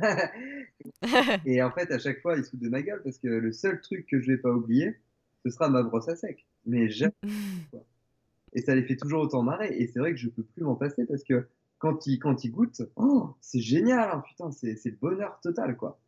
et 1.47 1.63
en 1.63 1.71
fait, 1.73 1.91
à 1.91 1.99
chaque 1.99 2.21
fois, 2.21 2.37
ils 2.37 2.45
se 2.45 2.51
foutent 2.51 2.61
de 2.61 2.69
ma 2.69 2.83
gueule 2.83 3.03
parce 3.03 3.19
que 3.19 3.29
le 3.29 3.53
seul 3.53 3.81
truc 3.81 4.07
que 4.07 4.21
je 4.21 4.31
vais 4.31 4.39
pas 4.39 4.51
oublier, 4.51 4.97
ce 5.45 5.51
sera 5.51 5.69
ma 5.69 5.83
brosse 5.83 6.09
à 6.09 6.17
sec. 6.17 6.47
Mais 6.67 6.89
jamais. 6.89 7.13
et 8.53 8.63
ça 8.63 8.75
les 8.75 8.85
fait 8.85 8.97
toujours 8.97 9.23
autant 9.23 9.43
marrer. 9.43 9.75
Et 9.79 9.87
c'est 9.87 9.99
vrai 9.99 10.13
que 10.13 10.19
je 10.19 10.29
peux 10.29 10.43
plus 10.43 10.63
m'en 10.63 10.77
passer 10.77 11.07
parce 11.07 11.25
que 11.25 11.49
quand 11.79 12.07
ils, 12.07 12.19
quand 12.19 12.45
ils 12.45 12.51
goûtent, 12.51 12.83
oh, 12.97 13.35
c'est 13.41 13.61
génial, 13.61 14.11
hein, 14.13 14.23
putain, 14.27 14.51
c'est 14.51 14.77
le 14.85 14.97
bonheur 15.01 15.41
total, 15.43 15.77
quoi. 15.77 15.99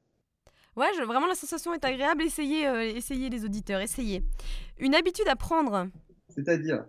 Ouais, 0.77 0.91
vraiment 1.05 1.27
la 1.27 1.35
sensation 1.35 1.75
est 1.75 1.85
agréable. 1.85 2.23
Essayez, 2.23 2.67
euh, 2.67 2.83
essayez 2.83 3.29
les 3.29 3.45
auditeurs, 3.45 3.81
essayez. 3.81 4.23
Une 4.79 4.95
habitude 4.95 5.29
à 5.29 5.37
prendre. 5.37 5.89
C'est-à-dire 6.35 6.85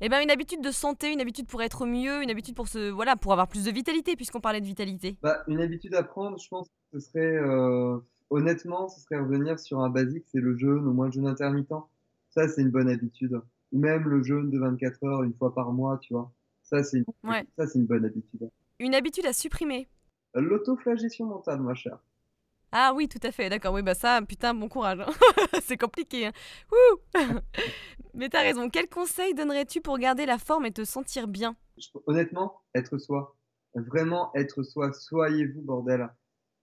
Eh 0.00 0.08
ben 0.08 0.20
une 0.20 0.30
habitude 0.30 0.62
de 0.62 0.70
santé, 0.70 1.12
une 1.12 1.20
habitude 1.20 1.46
pour 1.46 1.62
être 1.62 1.86
mieux, 1.86 2.22
une 2.22 2.30
habitude 2.30 2.54
pour 2.54 2.68
se, 2.68 2.90
voilà, 2.90 3.16
pour 3.16 3.32
avoir 3.32 3.48
plus 3.48 3.64
de 3.64 3.70
vitalité, 3.70 4.16
puisqu'on 4.16 4.40
parlait 4.40 4.60
de 4.60 4.66
vitalité. 4.66 5.16
Bah, 5.22 5.42
une 5.48 5.60
habitude 5.60 5.94
à 5.94 6.02
prendre, 6.02 6.38
je 6.38 6.48
pense 6.48 6.68
que 6.68 6.98
ce 6.98 7.10
serait, 7.10 7.36
euh, 7.36 7.98
honnêtement, 8.30 8.88
ce 8.88 9.00
serait 9.00 9.18
revenir 9.18 9.58
sur 9.58 9.80
un 9.80 9.90
basique, 9.90 10.24
c'est 10.32 10.40
le 10.40 10.56
jeûne, 10.56 10.86
au 10.86 10.92
moins 10.92 11.06
le 11.06 11.12
jeûne 11.12 11.26
intermittent. 11.26 11.72
Ça, 12.30 12.48
c'est 12.48 12.62
une 12.62 12.70
bonne 12.70 12.88
habitude 12.88 13.40
ou 13.72 13.78
même 13.78 14.08
le 14.08 14.22
jeûne 14.22 14.50
de 14.50 14.58
24 14.58 15.04
heures 15.04 15.22
une 15.22 15.34
fois 15.34 15.54
par 15.54 15.72
mois, 15.72 15.98
tu 15.98 16.14
vois. 16.14 16.32
Ça, 16.62 16.82
c'est 16.82 16.98
une, 16.98 17.04
ça, 17.56 17.66
c'est 17.66 17.78
une 17.78 17.86
bonne 17.86 18.04
habitude. 18.04 18.50
Une 18.78 18.94
habitude 18.94 19.26
à 19.26 19.32
supprimer. 19.32 19.88
L'autoflagellation 20.34 21.26
mentale, 21.26 21.60
ma 21.60 21.74
chère. 21.74 21.98
Ah 22.72 22.92
oui, 22.94 23.08
tout 23.08 23.18
à 23.22 23.32
fait, 23.32 23.48
d'accord. 23.48 23.72
Oui, 23.74 23.82
bah 23.82 23.94
ça, 23.94 24.20
putain, 24.22 24.54
bon 24.54 24.68
courage. 24.68 25.00
Hein. 25.00 25.12
c'est 25.62 25.76
compliqué. 25.76 26.26
Hein. 26.26 26.32
Mais 28.14 28.28
t'as 28.28 28.42
raison. 28.42 28.68
Quel 28.68 28.88
conseil 28.88 29.34
donnerais-tu 29.34 29.80
pour 29.80 29.98
garder 29.98 30.26
la 30.26 30.38
forme 30.38 30.66
et 30.66 30.72
te 30.72 30.84
sentir 30.84 31.28
bien? 31.28 31.56
Honnêtement, 32.06 32.60
être 32.74 32.98
soi. 32.98 33.36
Vraiment 33.74 34.30
être 34.34 34.62
soi. 34.62 34.92
Soyez-vous, 34.92 35.62
bordel. 35.62 36.08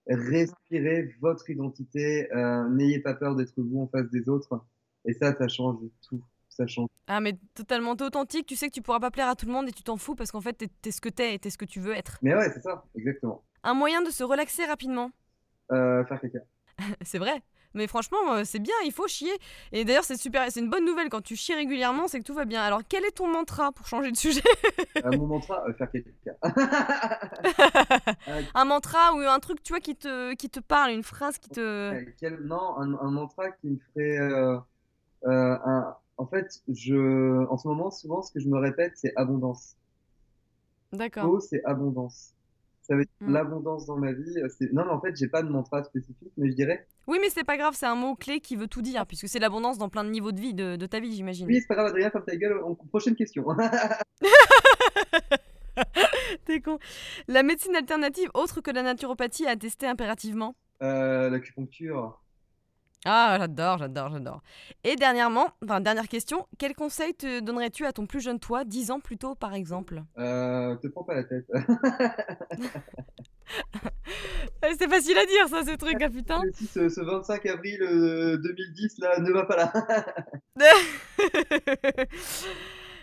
Respirez 0.06 1.14
votre 1.20 1.50
identité. 1.50 2.32
Euh, 2.32 2.68
n'ayez 2.68 3.00
pas 3.00 3.14
peur 3.14 3.34
d'être 3.34 3.54
vous 3.56 3.82
en 3.82 3.88
face 3.88 4.08
des 4.10 4.28
autres. 4.28 4.64
Et 5.04 5.12
ça, 5.12 5.34
ça 5.34 5.48
change 5.48 5.78
tout 6.08 6.22
ça 6.56 6.66
change. 6.66 6.88
Ah, 7.06 7.20
mais 7.20 7.38
totalement 7.54 7.92
authentique, 7.92 8.46
tu 8.46 8.56
sais 8.56 8.68
que 8.68 8.72
tu 8.72 8.82
pourras 8.82 9.00
pas 9.00 9.10
plaire 9.10 9.28
à 9.28 9.36
tout 9.36 9.46
le 9.46 9.52
monde 9.52 9.68
et 9.68 9.72
tu 9.72 9.82
t'en 9.82 9.96
fous 9.96 10.14
parce 10.14 10.32
qu'en 10.32 10.40
fait, 10.40 10.54
t'es 10.54 10.68
es 10.84 10.90
ce 10.90 11.00
que 11.00 11.08
t'es 11.08 11.34
et 11.34 11.38
t'es 11.38 11.50
ce 11.50 11.58
que 11.58 11.64
tu 11.64 11.80
veux 11.80 11.94
être. 11.94 12.18
Mais 12.22 12.34
ouais, 12.34 12.50
c'est 12.52 12.62
ça, 12.62 12.84
exactement. 12.94 13.44
Un 13.62 13.74
moyen 13.74 14.02
de 14.02 14.10
se 14.10 14.24
relaxer 14.24 14.64
rapidement? 14.64 15.10
Faire 15.68 16.20
caca. 16.20 16.40
c'est 17.02 17.18
vrai. 17.18 17.42
Mais 17.76 17.86
franchement, 17.86 18.32
euh, 18.32 18.42
c'est 18.44 18.58
bien, 18.58 18.74
il 18.86 18.92
faut 18.92 19.06
chier. 19.06 19.32
Et 19.70 19.84
d'ailleurs, 19.84 20.04
c'est 20.04 20.16
super, 20.16 20.50
c'est 20.50 20.60
une 20.60 20.70
bonne 20.70 20.86
nouvelle 20.86 21.10
quand 21.10 21.20
tu 21.20 21.36
chies 21.36 21.54
régulièrement, 21.54 22.08
c'est 22.08 22.18
que 22.18 22.24
tout 22.24 22.34
va 22.34 22.46
bien. 22.46 22.62
Alors, 22.62 22.80
quel 22.88 23.04
est 23.04 23.10
ton 23.10 23.28
mantra 23.28 23.70
pour 23.70 23.86
changer 23.86 24.10
de 24.10 24.16
sujet? 24.16 24.40
Euh, 25.04 25.10
Mon 25.18 25.26
mantra, 25.26 25.62
euh, 25.68 25.74
faire 25.74 25.90
caca. 25.92 26.36
un 28.54 28.64
mantra 28.64 29.12
ou 29.14 29.18
un 29.18 29.38
truc, 29.40 29.62
tu 29.62 29.74
vois, 29.74 29.80
qui 29.80 29.94
te, 29.94 30.32
qui 30.34 30.48
te 30.48 30.58
parle, 30.58 30.92
une 30.92 31.02
phrase 31.02 31.36
qui 31.38 31.50
te. 31.50 31.92
Non, 32.40 32.78
un, 32.78 32.94
un, 32.94 33.10
mantra 33.10 33.50
qui 33.50 33.68
me 33.68 33.78
ferait 33.92 34.16
un, 35.26 35.96
en 36.16 36.26
fait, 36.26 36.62
je, 36.68 37.46
en 37.46 37.58
ce 37.58 37.68
moment, 37.68 37.90
souvent, 37.90 38.22
ce 38.22 38.32
que 38.32 38.40
je 38.40 38.48
me 38.48 38.58
répète, 38.58 38.92
c'est 38.96 39.12
abondance. 39.16 39.76
D'accord. 40.92 41.42
C'est 41.42 41.62
abondance. 41.64 42.32
Ça 42.86 42.94
veut 42.94 43.04
dire 43.04 43.12
mm. 43.20 43.32
l'abondance 43.32 43.86
dans 43.86 43.96
ma 43.96 44.12
vie. 44.12 44.38
Euh, 44.38 44.48
non, 44.72 44.84
mais 44.84 44.92
en 44.92 45.00
fait, 45.00 45.16
j'ai 45.16 45.26
pas 45.26 45.42
de 45.42 45.48
mantra 45.48 45.82
spécifique, 45.82 46.32
mais 46.36 46.50
je 46.50 46.54
dirais. 46.54 46.86
Oui, 47.08 47.18
mais 47.20 47.30
c'est 47.30 47.42
pas 47.44 47.56
grave, 47.56 47.74
c'est 47.76 47.86
un 47.86 47.96
mot-clé 47.96 48.40
qui 48.40 48.54
veut 48.54 48.68
tout 48.68 48.82
dire, 48.82 49.06
puisque 49.06 49.28
c'est 49.28 49.40
l'abondance 49.40 49.78
dans 49.78 49.88
plein 49.88 50.04
de 50.04 50.10
niveaux 50.10 50.30
de 50.32 50.40
vie 50.40 50.54
de, 50.54 50.76
ta 50.86 51.00
vie, 51.00 51.12
j'imagine. 51.12 51.46
Oui, 51.48 51.60
c'est 51.60 51.66
pas 51.66 51.74
grave, 51.74 51.88
Adrien, 51.88 52.10
ferme 52.10 52.24
ta 52.24 52.36
gueule. 52.36 52.60
Prochaine 52.90 53.16
question. 53.16 53.44
T'es 56.44 56.60
con. 56.60 56.78
La 57.28 57.42
médecine 57.42 57.74
alternative, 57.74 58.30
autre 58.34 58.60
que 58.60 58.70
la 58.70 58.82
naturopathie, 58.82 59.46
à 59.46 59.56
tester 59.56 59.86
impérativement? 59.86 60.54
Euh, 60.82 61.28
L'acupuncture. 61.28 62.22
Ah, 63.08 63.36
j'adore, 63.38 63.78
j'adore, 63.78 64.10
j'adore. 64.10 64.42
Et 64.82 64.96
dernièrement, 64.96 65.46
enfin, 65.62 65.80
dernière 65.80 66.08
question, 66.08 66.48
quel 66.58 66.74
conseil 66.74 67.14
te 67.14 67.38
donnerais-tu 67.38 67.86
à 67.86 67.92
ton 67.92 68.04
plus 68.04 68.20
jeune 68.20 68.40
toi, 68.40 68.64
10 68.64 68.90
ans 68.90 68.98
plus 68.98 69.16
tôt 69.16 69.36
par 69.36 69.54
exemple? 69.54 70.02
Euh, 70.18 70.74
Te 70.76 70.88
prends 70.88 71.04
pas 71.04 71.14
la 71.14 71.22
tête. 71.24 71.46
C'est 74.78 74.88
facile 74.88 75.16
à 75.18 75.24
dire 75.24 75.46
ça, 75.48 75.64
ce 75.64 75.76
truc, 75.76 75.96
ah 76.02 76.10
putain. 76.10 76.40
Ce, 76.72 76.88
ce 76.88 77.00
25 77.00 77.46
avril 77.46 77.78
2010 77.78 78.96
euh, 79.00 79.04
là, 79.06 79.20
ne 79.20 79.30
va 79.30 79.44
pas 79.44 79.56
là. 79.56 79.72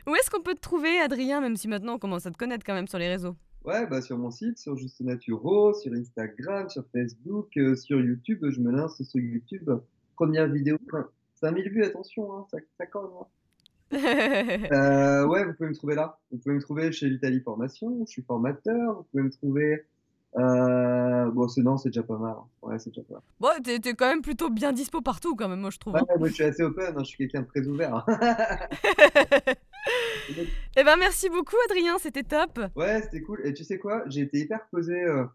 Où 0.06 0.16
est-ce 0.16 0.30
qu'on 0.30 0.42
peut 0.42 0.56
te 0.56 0.60
trouver, 0.60 1.00
Adrien, 1.00 1.40
même 1.40 1.56
si 1.56 1.70
maintenant 1.70 1.94
on 1.94 2.00
commence 2.00 2.26
à 2.26 2.32
te 2.32 2.38
connaître 2.38 2.66
quand 2.66 2.74
même 2.74 2.88
sur 2.88 3.00
les 3.00 3.08
réseaux? 3.08 3.38
Ouais, 3.64 3.88
bah 3.88 4.02
sur 4.02 4.18
mon 4.18 4.30
site, 4.30 4.58
sur 4.58 4.76
Juste 4.76 5.00
Naturo, 5.00 5.74
sur 5.74 5.94
Instagram, 5.94 6.68
sur 6.70 6.84
Facebook, 6.92 7.48
euh, 7.56 7.76
sur 7.78 8.02
YouTube. 8.02 8.44
Je 8.50 8.60
me 8.60 8.72
lance 8.72 9.02
sur 9.02 9.22
YouTube. 9.22 9.70
Première 10.16 10.48
vidéo, 10.48 10.78
5000 11.36 11.70
vues, 11.70 11.84
attention, 11.84 12.38
hein, 12.38 12.46
ça, 12.52 12.58
ça 12.78 12.86
hein. 12.94 13.26
euh, 14.72 15.28
ouais, 15.28 15.46
vous 15.46 15.54
pouvez 15.54 15.70
me 15.70 15.76
trouver 15.76 15.96
là. 15.96 16.18
Vous 16.32 16.38
pouvez 16.40 16.56
me 16.56 16.62
trouver 16.62 16.92
chez 16.92 17.10
Vitali 17.10 17.40
Formation. 17.42 18.06
Je 18.08 18.12
suis 18.12 18.24
formateur. 18.24 18.96
Vous 18.96 19.04
pouvez 19.12 19.24
me 19.24 19.30
trouver. 19.30 19.86
Euh... 20.36 21.30
Bon, 21.30 21.48
c'est 21.48 21.62
non, 21.62 21.78
c'est 21.78 21.90
déjà 21.90 22.02
pas 22.02 22.18
mal. 22.18 22.34
Hein. 22.36 22.48
Ouais, 22.64 22.80
c'est 22.80 22.90
déjà 22.90 23.04
pas 23.04 23.16
mal. 23.16 23.24
Bon, 23.40 23.50
t'es, 23.64 23.94
quand 23.94 24.08
même 24.08 24.24
plutôt 24.24 24.50
bien 24.50 24.74
dispo 24.74 25.02
partout, 25.02 25.36
quand 25.36 25.48
même, 25.48 25.60
moi, 25.60 25.70
je 25.70 25.78
trouve. 25.78 25.94
Ouais, 25.94 26.02
moi, 26.18 26.28
je 26.28 26.34
suis 26.34 26.44
assez 26.44 26.64
open. 26.64 26.96
Je 27.00 27.04
suis 27.04 27.18
quelqu'un 27.18 27.42
de 27.42 27.48
très 27.48 27.68
ouvert. 27.68 28.06
Eh 30.76 30.84
ben 30.84 30.96
merci 30.98 31.30
beaucoup 31.30 31.56
Adrien, 31.70 31.98
c'était 32.00 32.24
top. 32.24 32.60
Ouais, 32.76 33.02
c'était 33.02 33.22
cool. 33.22 33.42
Et 33.44 33.54
tu 33.54 33.64
sais 33.64 33.78
quoi, 33.78 34.04
j'ai 34.08 34.22
été 34.22 34.40
hyper 34.40 34.66
posé. 34.72 35.04
Euh, 35.04 35.26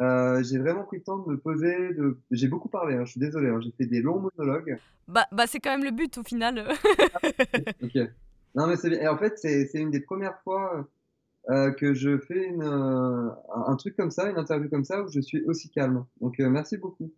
euh, 0.00 0.42
j'ai 0.42 0.58
vraiment 0.58 0.84
pris 0.84 0.98
le 0.98 1.02
temps 1.02 1.18
de 1.18 1.30
me 1.30 1.36
poser. 1.36 1.94
De... 1.94 2.18
J'ai 2.30 2.48
beaucoup 2.48 2.68
parlé, 2.68 2.96
hein, 2.96 3.04
je 3.04 3.12
suis 3.12 3.20
désolé, 3.20 3.48
hein, 3.48 3.60
j'ai 3.60 3.72
fait 3.72 3.86
des 3.86 4.00
longs 4.00 4.20
monologues. 4.20 4.78
Bah, 5.08 5.26
bah 5.32 5.46
c'est 5.46 5.60
quand 5.60 5.70
même 5.70 5.84
le 5.84 5.90
but 5.90 6.18
au 6.18 6.22
final. 6.22 6.68
ok. 7.82 7.98
Non, 8.54 8.66
mais 8.66 8.76
c'est 8.76 9.06
En 9.06 9.18
fait, 9.18 9.38
c'est 9.38 9.68
une 9.74 9.90
des 9.90 10.00
premières 10.00 10.40
fois 10.42 10.88
euh, 11.50 11.70
que 11.72 11.94
je 11.94 12.18
fais 12.18 12.46
une, 12.46 12.62
un 12.62 13.76
truc 13.76 13.96
comme 13.96 14.10
ça, 14.10 14.28
une 14.28 14.38
interview 14.38 14.68
comme 14.68 14.84
ça, 14.84 15.02
où 15.02 15.08
je 15.08 15.20
suis 15.20 15.42
aussi 15.44 15.70
calme. 15.70 16.04
Donc, 16.20 16.38
merci 16.38 16.76
beaucoup. 16.76 17.12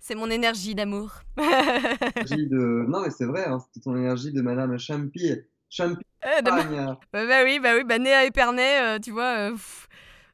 C'est 0.00 0.14
mon 0.14 0.30
énergie 0.30 0.74
d'amour. 0.74 1.22
de... 1.36 2.86
Non, 2.88 3.02
mais 3.02 3.10
c'est 3.10 3.24
vrai, 3.24 3.44
hein, 3.46 3.58
c'est 3.72 3.80
ton 3.80 3.96
énergie 3.96 4.32
de 4.32 4.42
Madame 4.42 4.78
Champi. 4.78 5.32
Eh, 5.80 6.42
bah, 6.42 6.98
bah, 7.12 7.44
oui, 7.44 7.58
bah 7.58 7.74
oui, 7.76 7.84
bah 7.84 7.98
né 7.98 8.12
à 8.12 8.24
Épernay, 8.24 8.80
euh, 8.80 8.98
tu 8.98 9.10
vois, 9.10 9.50
euh, 9.50 9.56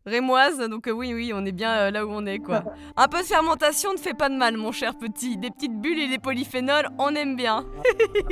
rémoise, 0.06 0.58
donc 0.68 0.86
euh, 0.86 0.92
oui, 0.92 1.12
oui, 1.14 1.32
on 1.34 1.44
est 1.44 1.52
bien 1.52 1.90
là 1.90 2.06
où 2.06 2.10
on 2.10 2.26
est, 2.26 2.38
quoi. 2.38 2.64
Un 2.96 3.08
peu 3.08 3.18
de 3.18 3.26
fermentation 3.26 3.92
ne 3.92 3.98
fait 3.98 4.14
pas 4.14 4.28
de 4.28 4.36
mal, 4.36 4.56
mon 4.56 4.72
cher 4.72 4.96
petit. 4.96 5.36
Des 5.36 5.50
petites 5.50 5.80
bulles 5.80 6.00
et 6.00 6.08
des 6.08 6.18
polyphénols, 6.18 6.88
on 6.98 7.14
aime 7.14 7.36
bien. 7.36 7.64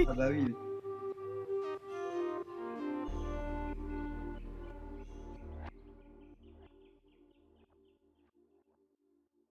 ah 0.09 0.15
bah 0.15 0.28
oui. 0.31 0.55